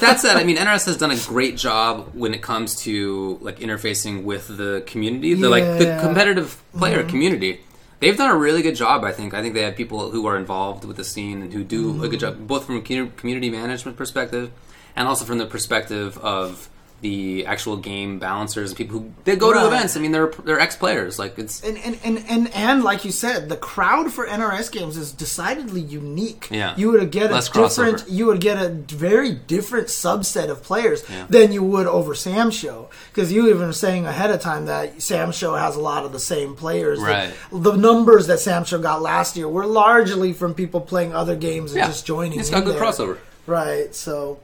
[0.00, 3.60] That said, I mean, NRS has done a great job when it comes to like
[3.60, 7.08] interfacing with the community, the like the competitive player Mhm.
[7.08, 7.60] community.
[8.00, 9.34] They've done a really good job, I think.
[9.34, 12.08] I think they have people who are involved with the scene and who do a
[12.08, 14.50] good job, both from a community management perspective
[14.96, 16.68] and also from the perspective of
[17.00, 19.96] the actual game balancers and people who they go to events.
[19.96, 21.16] I mean, they're they're ex players.
[21.16, 24.96] Like it's And, and, and, and, and like you said, the crowd for NRS games
[24.96, 26.48] is decidedly unique.
[26.50, 26.74] Yeah.
[26.76, 28.04] You would get a Less different, crossover.
[28.10, 31.26] you would get a very different subset of players Yeah.
[31.28, 32.88] than you would over Samsho.
[33.12, 36.18] Because you even were saying ahead of time that Samsho has a lot of the
[36.18, 36.98] same players.
[36.98, 37.32] Right.
[37.52, 41.70] The, the numbers that Samsho got last year were largely from people playing other games
[41.70, 41.86] and Yeah.
[41.86, 42.40] just joining.
[42.40, 42.82] It's got good there.
[42.82, 43.18] crossover.
[43.46, 43.94] Right.
[43.94, 44.40] So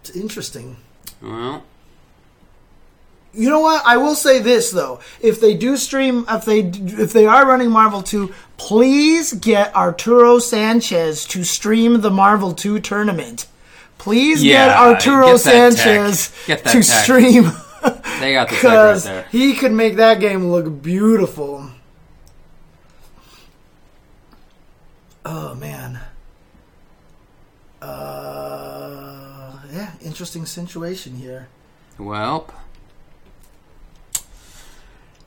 [0.00, 0.76] it's interesting.
[1.22, 1.64] Well,
[3.34, 3.82] You know what?
[3.86, 7.70] I will say this though: if they do stream, if they if they are running
[7.70, 13.46] Marvel Two, please get Arturo Sanchez to stream the Marvel Two tournament.
[13.98, 15.38] please Yeah, get Arturo get.
[15.40, 16.84] Sanchez Get to tech.
[16.84, 17.44] stream
[18.20, 19.26] They got the right because there.
[19.30, 21.70] he could make that game look beautiful.
[25.24, 26.00] Oh man.
[27.80, 28.77] Uh,
[30.18, 31.46] interesting situation here.
[31.96, 32.48] Well,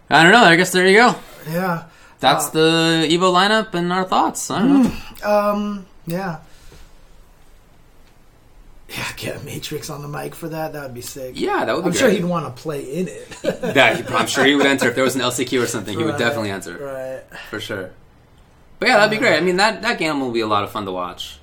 [0.09, 0.43] I don't know.
[0.43, 1.15] I guess there you go.
[1.49, 1.85] Yeah.
[2.19, 4.51] That's Uh, the Evo lineup and our thoughts.
[4.51, 4.91] I don't know.
[5.23, 6.39] Um, yeah.
[8.89, 10.73] Yeah, get Matrix on the mic for that.
[10.73, 11.39] That would be sick.
[11.39, 13.29] Yeah, that would be I'm sure he'd want to play in it.
[13.43, 15.97] That I'm sure he would enter if there was an LCQ or something.
[15.97, 17.39] He would definitely enter Right.
[17.49, 17.91] for sure.
[18.79, 19.37] But yeah, that'd be great.
[19.37, 21.37] I mean, that that game will be a lot of fun to watch.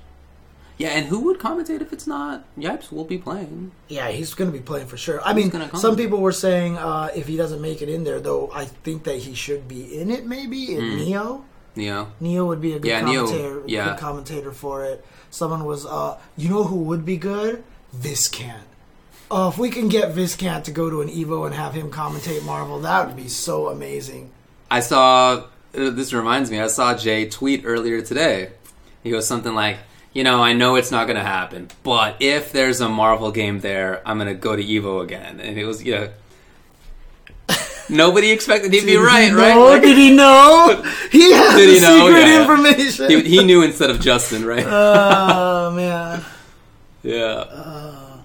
[0.79, 2.91] Yeah, and who would commentate if it's not Yipes?
[2.91, 3.71] Will be playing.
[3.89, 5.21] Yeah, he's going to be playing for sure.
[5.23, 8.19] I Who's mean, some people were saying uh, if he doesn't make it in there,
[8.21, 10.25] though, I think that he should be in it.
[10.25, 10.97] Maybe in Mm.
[11.05, 11.45] Neo.
[11.75, 12.11] Neo.
[12.21, 13.63] Neo would be a good Yeah, Neo, commentator.
[13.67, 13.89] yeah.
[13.89, 15.05] good commentator for it.
[15.29, 17.61] Someone was, uh, you know, who would be good?
[17.93, 18.63] Viscant.
[19.29, 22.43] Oh, if we can get Viscant to go to an Evo and have him commentate
[22.45, 24.31] Marvel, that would be so amazing.
[24.71, 25.43] I saw.
[25.75, 26.59] uh, This reminds me.
[26.59, 28.51] I saw Jay tweet earlier today.
[29.03, 29.77] He goes something like,
[30.13, 33.59] "You know, I know it's not going to happen, but if there's a Marvel game
[33.59, 36.09] there, I'm going to go to Evo again." And it was, you know,
[37.89, 39.55] nobody expected he'd be Did he right, right?
[39.55, 40.83] Like- Did he know?
[41.11, 42.05] He has Did the he know?
[42.07, 42.41] secret Yeah, yeah.
[42.41, 43.09] information.
[43.09, 44.65] He, he knew instead of Justin, right?
[44.67, 46.23] Oh man,
[47.01, 48.17] yeah.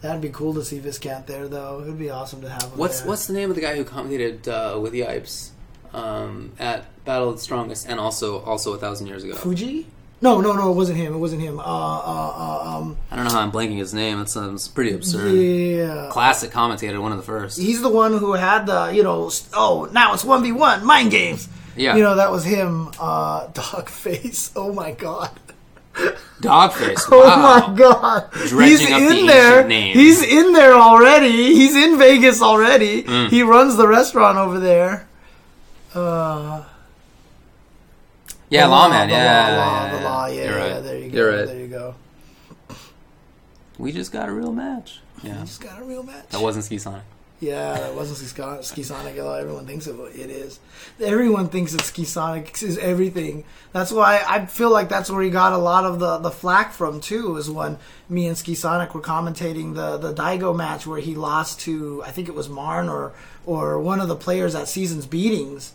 [0.00, 1.80] that'd be cool to see Viscant there, though.
[1.82, 2.78] It'd be awesome to have him.
[2.78, 3.08] What's there.
[3.08, 5.50] what's the name of the guy who commentated uh, with Yipes
[5.92, 9.34] um, at Battle of the Strongest and also also a thousand years ago?
[9.34, 9.86] Fuji?
[10.24, 10.70] No, no, no.
[10.70, 11.14] It wasn't him.
[11.14, 11.60] It wasn't him.
[11.60, 14.18] Uh, uh, uh um, I don't know how I'm blanking his name.
[14.18, 15.32] That sounds pretty absurd.
[15.32, 16.08] yeah.
[16.10, 17.60] Classic commentator, one of the first.
[17.60, 21.48] He's the one who had the, you know, oh, now it's 1v1, mind games.
[21.76, 21.94] Yeah.
[21.96, 24.50] You know, that was him, uh, dog face.
[24.56, 25.30] Oh my god.
[26.40, 27.02] Dogface.
[27.12, 27.68] Oh Wow.
[27.68, 28.30] my god.
[28.32, 29.66] Dredging He's up the in there.
[29.68, 29.94] names.
[29.98, 31.30] He's in there already.
[31.54, 33.02] He's in Vegas already.
[33.04, 33.28] Mm.
[33.28, 35.06] He runs the restaurant over there.
[35.94, 36.64] Uh,
[38.54, 39.08] Yeah, the Lawman.
[39.08, 40.26] the yeah, law, yeah, law, yeah, the law.
[40.26, 40.68] Yeah, You're right.
[40.70, 41.16] yeah, there you go.
[41.16, 41.46] You're right.
[41.46, 41.94] There you go.
[43.78, 45.00] We just got a real match.
[45.22, 46.28] Yeah, we Just got a real match.
[46.28, 47.02] that wasn't Skisonic.
[47.40, 48.60] Yeah, that wasn't Ski Sonic.
[48.62, 49.18] Skisonic.
[49.18, 50.60] although Everyone thinks it, it is.
[51.00, 53.44] Everyone thinks that Skisonic is everything.
[53.72, 56.72] That's why I feel like that's where he got a lot of the, the flack
[56.72, 57.36] from too.
[57.36, 57.76] Is when
[58.08, 62.28] me and Skisonic were commentating the the Daigo match where he lost to I think
[62.28, 63.12] it was Marn or
[63.44, 65.72] or one of the players at Seasons Beatings.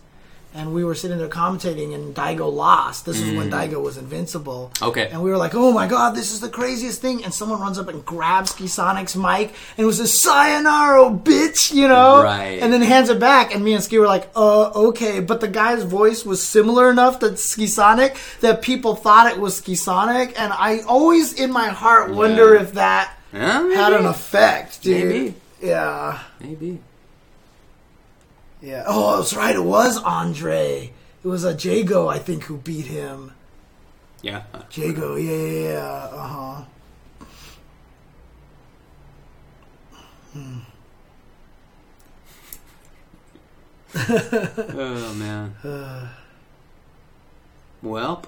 [0.51, 3.05] And we were sitting there commentating, and Daigo lost.
[3.05, 3.53] This is when Mm.
[3.69, 4.71] Daigo was invincible.
[4.81, 5.07] Okay.
[5.11, 7.23] And we were like, oh my god, this is the craziest thing.
[7.23, 11.87] And someone runs up and grabs Skisonic's mic and it was a sayonara, bitch, you
[11.87, 12.23] know?
[12.23, 12.59] Right.
[12.61, 13.53] And then hands it back.
[13.53, 15.19] And me and Ski were like, uh, okay.
[15.19, 20.33] But the guy's voice was similar enough to Skisonic that people thought it was Skisonic.
[20.35, 22.61] And I always, in my heart, wonder Yeah.
[22.61, 25.05] if that Yeah, had an effect, dude.
[25.05, 25.35] Maybe.
[25.61, 26.19] Yeah.
[26.41, 26.79] Maybe.
[28.61, 28.83] Yeah.
[28.85, 29.55] Oh, that's right.
[29.55, 30.91] It was Andre.
[31.23, 33.33] It was a Jago, I think, who beat him.
[34.21, 34.43] Yeah.
[34.71, 36.09] Jago, yeah, yeah, yeah.
[36.11, 36.63] Uh huh.
[43.95, 45.55] Oh man.
[47.81, 48.23] well,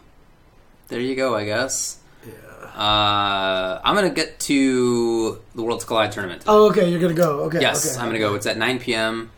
[0.87, 1.35] there you go.
[1.35, 1.99] I guess.
[2.25, 2.33] Yeah.
[2.75, 6.43] Uh, I'm gonna get to the Worlds Collide tournament.
[6.47, 6.89] Oh, okay.
[6.89, 7.41] You're gonna go.
[7.41, 7.61] Okay.
[7.61, 8.35] yes, okay, I'm gonna go.
[8.35, 9.31] It's at 9 p.m.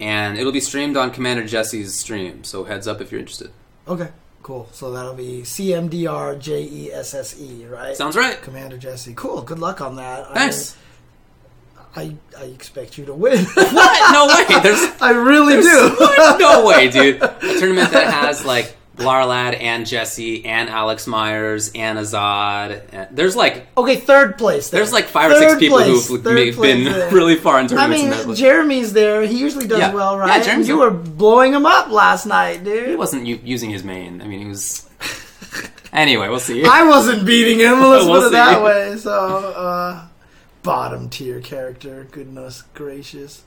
[0.00, 2.44] and it'll be streamed on Commander Jesse's stream.
[2.44, 3.50] So heads up if you're interested.
[3.88, 4.08] Okay.
[4.42, 4.68] Cool.
[4.72, 7.96] So that'll be CMDR J E S S E, right?
[7.96, 8.40] Sounds right.
[8.42, 9.12] Commander Jesse.
[9.14, 9.42] Cool.
[9.42, 10.32] Good luck on that.
[10.34, 10.76] Thanks.
[11.96, 13.44] I, I, I expect you to win.
[13.54, 14.12] what?
[14.12, 14.26] No
[14.56, 14.60] way.
[14.62, 16.38] There's I really There's- do.
[16.38, 17.22] No way, dude.
[17.22, 22.82] A tournament that has like Larlad and Jesse and Alex Myers and Azad.
[22.92, 24.70] And, there's like Okay, third place.
[24.70, 24.78] then.
[24.78, 27.68] there's like five or six people place, who've third place been really far in I
[27.68, 28.02] tournaments.
[28.04, 28.40] in that mean, list.
[28.40, 29.22] Jeremy's there.
[29.26, 29.92] He usually does Yeah.
[29.92, 30.42] well, Yeah, right?
[30.42, 30.90] Jeremy's you there.
[30.90, 32.88] were blowing him up last night, dude.
[32.88, 34.22] he wasn't u- using his main.
[34.22, 34.88] I mean, he was.
[35.92, 36.64] anyway, we'll see.
[36.64, 37.80] I wasn't beating him.
[37.80, 38.34] Let's We'll put it see.
[38.34, 38.96] that way.
[38.96, 40.06] So, uh,
[40.62, 42.06] bottom tier character.
[42.10, 43.42] Goodness gracious.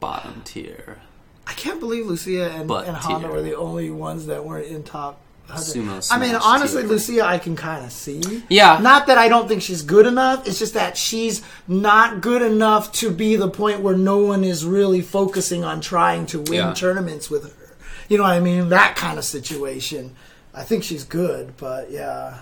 [0.00, 0.98] Bottom tier.
[1.46, 3.36] I can't believe Lucia and, and Honda tier.
[3.36, 5.20] were the only ones that weren't in top.
[5.46, 5.62] 100.
[5.62, 6.90] Sumo I mean, smash honestly, tier.
[6.90, 8.42] Lucia, I can kind of see.
[8.48, 8.78] Yeah.
[8.80, 10.48] Not that I don't think she's good enough.
[10.48, 14.64] It's just that she's not good enough to be the point where no one is
[14.64, 16.72] really focusing on trying to win Yeah.
[16.72, 17.76] tournaments with her.
[18.08, 18.70] You know what I mean?
[18.70, 20.16] That kind of situation.
[20.54, 22.38] I think she's good, but yeah.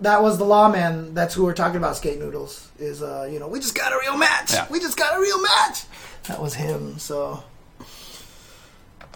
[0.00, 1.14] That was the lawman.
[1.14, 1.96] That's who we're talking about.
[1.96, 4.52] Skate noodles is, uh, you know, we just got a real match.
[4.52, 4.66] Yeah.
[4.70, 5.84] We just got a real match.
[6.28, 6.98] That was him.
[6.98, 7.42] So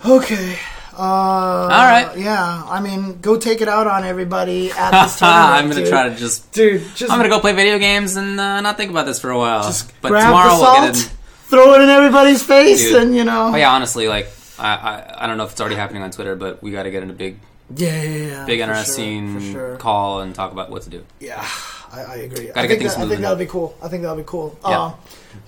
[0.05, 0.57] Okay.
[0.93, 2.17] Uh, All right.
[2.17, 5.53] Yeah, I mean, go take it out on everybody at this tournament.
[5.55, 5.89] I'm gonna dude.
[5.89, 6.51] try to just.
[6.53, 6.83] dude.
[6.95, 9.39] Just I'm gonna go play video games and uh, not think about this for a
[9.39, 9.63] while.
[9.63, 11.11] Just but grab tomorrow the we'll get in.
[11.49, 13.03] throw it in everybody's face, Dude.
[13.03, 13.51] and you know.
[13.53, 16.35] Oh yeah, honestly, like I, I I don't know if it's already happening on Twitter,
[16.35, 17.39] but we got to get in a big
[17.77, 18.47] Yeah, yeah, yeah.
[18.47, 19.77] big for sure, interesting sure.
[19.77, 21.05] call and talk about what to do.
[21.21, 21.47] Yeah,
[21.93, 22.47] I, I agree.
[22.49, 23.77] Gotta I get think, things that, I think that'll be cool.
[23.83, 24.59] I think that'll be cool.
[24.67, 24.81] Yeah.
[24.87, 24.95] Um,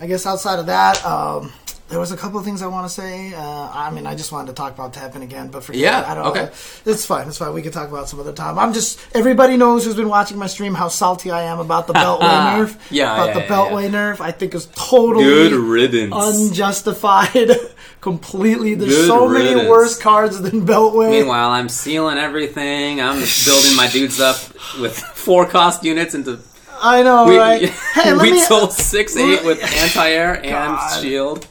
[0.00, 1.52] I guess outside of that, um,
[1.88, 3.34] there was a couple of things I want to say.
[3.34, 6.08] Uh, I mean, I just wanted to talk about Teppen again, but for Yeah, it.
[6.08, 6.50] I don't okay.
[6.86, 7.28] It's fine.
[7.28, 7.52] It's fine.
[7.52, 8.58] We can talk about it some other time.
[8.58, 11.92] I'm just everybody knows who's been watching my stream how salty I am about the
[12.04, 12.78] Beltway nerf.
[12.90, 14.20] Yeah, about yeah, the yeah, Beltway nerf.
[14.20, 16.14] I think is totally Good riddance.
[16.16, 17.50] unjustified.
[18.00, 18.74] Completely.
[18.74, 21.10] There's Good so many worse cards than Beltway.
[21.10, 23.00] Meanwhile, I'm sealing everything.
[23.00, 24.36] I'm building my dudes up
[24.80, 26.40] with four cost units into.
[26.82, 27.68] I know, we, right?
[27.94, 31.00] Hey, we me- sold six eight with anti-air and God.
[31.00, 31.46] shield.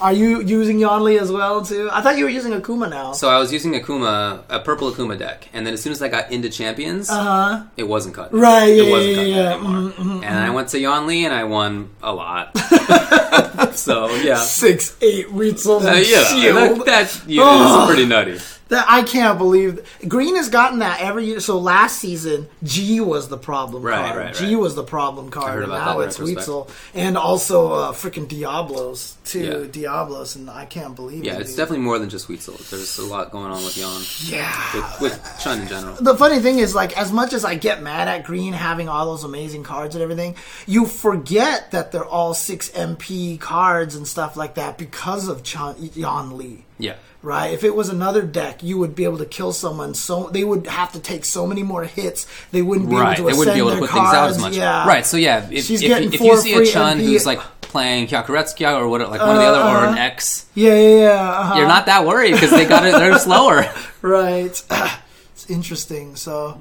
[0.00, 1.88] Are you using Yonli as well too?
[1.92, 3.12] I thought you were using Akuma now.
[3.12, 6.08] So I was using Akuma, a purple Akuma deck, and then as soon as I
[6.08, 7.62] got into champions, Uh-huh.
[7.76, 8.36] it wasn't cutting.
[8.40, 9.52] Right, yeah, it wasn't yeah, yeah.
[9.54, 9.92] anymore.
[9.92, 12.50] Mhm, And I went to Yon Li and I won a lot.
[13.74, 16.56] so yeah, Six, eight Weasels uh, and yeah, shield.
[16.80, 17.82] that, that unit Oh.
[17.82, 18.38] is pretty nutty.
[18.72, 19.86] That I can't believe.
[20.08, 21.40] Green has gotten that every year.
[21.40, 24.16] So last season, G was the problem Right, card.
[24.16, 24.62] right, G right.
[24.62, 26.16] was the problem card, and now it's.
[26.18, 29.44] Weitzel, and also uh, freaking Diablos too.
[29.44, 29.66] Yeah.
[29.70, 31.26] Diablos, and I can't believe it.
[31.26, 31.42] Yeah, it.
[31.42, 31.58] it's dude.
[31.58, 32.56] definitely more than just Weitzel.
[32.70, 34.02] There's a lot going on with Yon.
[34.24, 34.74] Yeah.
[34.74, 35.94] With, with Chun in general.
[36.00, 39.04] the funny thing is, like, as much as I get mad at Green having all
[39.04, 40.34] those amazing cards and everything,
[40.66, 45.76] you forget that they're all six MP cards and stuff like that because of Chun-
[45.94, 46.64] Yan Li.
[46.82, 46.96] Yeah.
[47.22, 47.54] Right.
[47.54, 49.94] If it was another deck, you would be able to kill someone.
[49.94, 52.26] So they would have to take so many more hits.
[52.50, 54.12] They wouldn't be Right, able to they wouldn't be able to their put things out
[54.14, 54.36] cards.
[54.36, 54.56] as much.
[54.56, 54.88] Yeah.
[54.88, 57.04] Right, so yeah, if, She's if, getting if four you see a Chun MP.
[57.04, 59.98] who's like playing Kyakuretsukia or what, like one of the other, or an.
[59.98, 61.30] X, Yeah, yeah, yeah.
[61.30, 61.54] uh-huh.
[61.58, 62.92] you're not that worried because they got it.
[62.92, 63.64] They're slower.
[64.02, 64.60] right.
[65.32, 66.16] it's interesting.
[66.16, 66.60] So,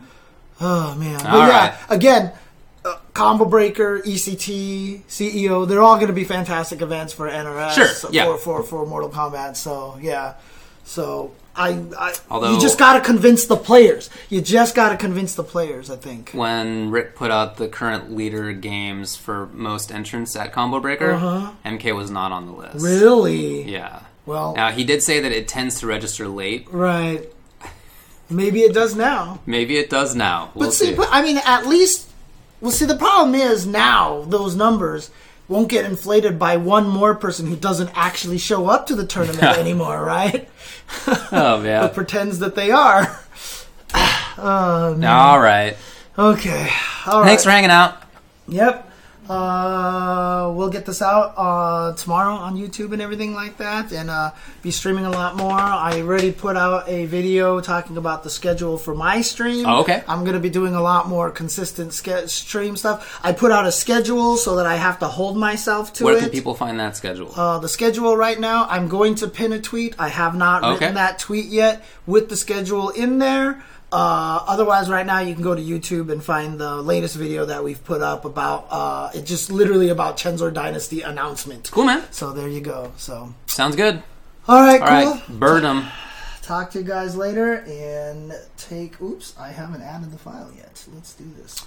[0.62, 1.18] oh man.
[1.24, 1.74] But All yeah, right.
[1.90, 2.32] again,
[2.86, 7.72] uh, Combo Breaker, ECT, CEO, they're all going to be fantastic events for NRS.
[8.02, 8.26] Sure, yeah.
[8.26, 9.56] For, for, for Mortal Kombat.
[9.56, 10.36] So, yeah.
[10.84, 14.10] So, I, I Although- you just got to convince the players.
[14.30, 16.32] You just got to convince the players, I think.
[16.32, 21.52] When Rick put out the current leader games for most entrants at Combo Breaker, Uh-huh.
[21.66, 22.84] MK was not on the list.
[22.84, 23.64] Really?
[23.72, 24.02] Yeah.
[24.26, 26.68] Well, Now he did say that it tends to register late.
[26.72, 27.30] right.
[28.30, 29.42] Maybe it does now.
[29.46, 30.52] Maybe it does now.
[30.56, 30.96] We'll But see, see.
[30.96, 32.08] but I mean, at least,
[32.62, 35.12] well, see, the problem is now those numbers
[35.48, 39.44] won't get inflated by one more person who doesn't actually show up to the tournament
[39.58, 40.48] anymore, right?
[41.08, 41.82] oh man.
[41.82, 43.20] But pretends that they are.
[43.94, 45.10] oh, man.
[45.10, 45.76] All right.
[46.18, 46.70] Okay.
[47.06, 47.28] All right.
[47.28, 48.02] Thanks for hanging out.
[48.48, 48.91] Yep.
[49.32, 54.32] Uh, we'll get this out uh, tomorrow on YouTube and everything like that, and uh,
[54.62, 55.52] be streaming a lot more.
[55.58, 59.66] I already put out a video talking about the schedule for my stream.
[59.66, 60.04] Oh, okay.
[60.08, 63.20] I'm going to be doing a lot more consistent ske- stream stuff.
[63.24, 66.16] I put out a schedule so that I have to hold myself to Where it.
[66.18, 67.32] Where can people find that schedule?
[67.36, 69.96] Uh, the schedule right now, I'm going to pin a tweet.
[69.98, 70.72] I have not Okay.
[70.74, 73.64] written that tweet yet with the schedule in there.
[73.92, 77.62] Uh, otherwise, right now you can go to YouTube and find the latest video that
[77.64, 81.70] we've put up about uh, it's just literally about Chenzor Dynasty announcement.
[81.72, 82.04] Cool, man.
[82.12, 82.94] So there you go.
[82.98, 84.02] So Sounds good.
[84.48, 85.12] all right, All cool.
[85.16, 85.88] right, bird 'em.
[86.42, 89.00] Talk to you guys later and take.
[89.02, 90.84] Oops, I haven't added the file yet.
[90.94, 91.66] Let's do this.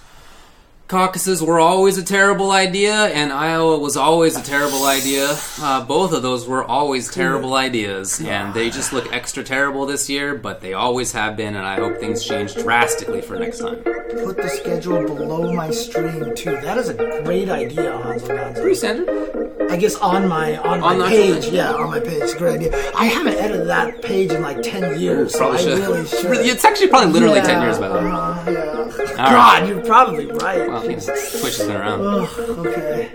[0.87, 5.35] Caucuses were always a terrible idea, and Iowa was always a terrible idea.
[5.59, 10.07] Uh, both of those were always terrible ideas, and they just look extra terrible this
[10.11, 13.77] year, but they always have been, and I hope things change drastically for next time.
[13.77, 16.51] Put the schedule below my stream too.
[16.61, 18.61] That is a great idea, Hanzo Gonzo.
[18.61, 19.71] Pretty standard.
[19.71, 22.21] I guess on my on my On the page, yeah, on my page.
[22.21, 22.91] It's a great idea.
[22.95, 25.79] I haven't edited that page in like ten years, so Probably I should.
[25.79, 26.37] really should.
[26.45, 27.99] It's actually probably literally Yeah, 10 years, by the way.
[28.01, 28.71] uh, yeah.
[29.17, 29.67] All God, right.
[29.67, 30.69] you're probably right.
[30.75, 32.01] Well, you know, Twitch has been around.
[32.01, 33.09] Ugh, okay.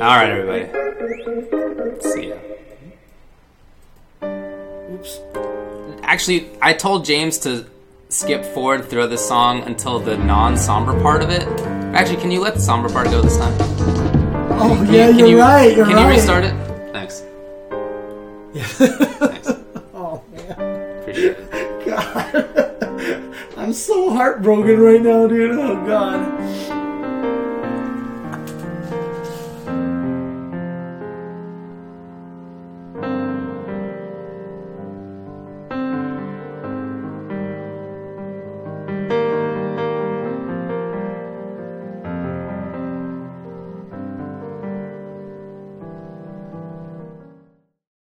[0.00, 0.66] All right, everybody.
[2.00, 2.36] See ya.
[4.92, 5.20] Oops.
[6.02, 7.66] Actually, I told James to
[8.08, 11.46] skip forward through this song until the non-somber part of it.
[11.94, 13.54] Actually, can you let the somber part go this time?
[14.58, 15.76] Oh Can yeah, you, can you're you, right.
[15.76, 16.02] You're can right.
[16.02, 16.54] you restart it?
[16.92, 17.22] Thanks.
[18.78, 19.52] Thanks.
[19.94, 21.86] Oh man, Appreciate it.
[21.86, 22.69] God,
[23.60, 25.50] I'm so heartbroken right now, dude.
[25.50, 26.79] Oh God.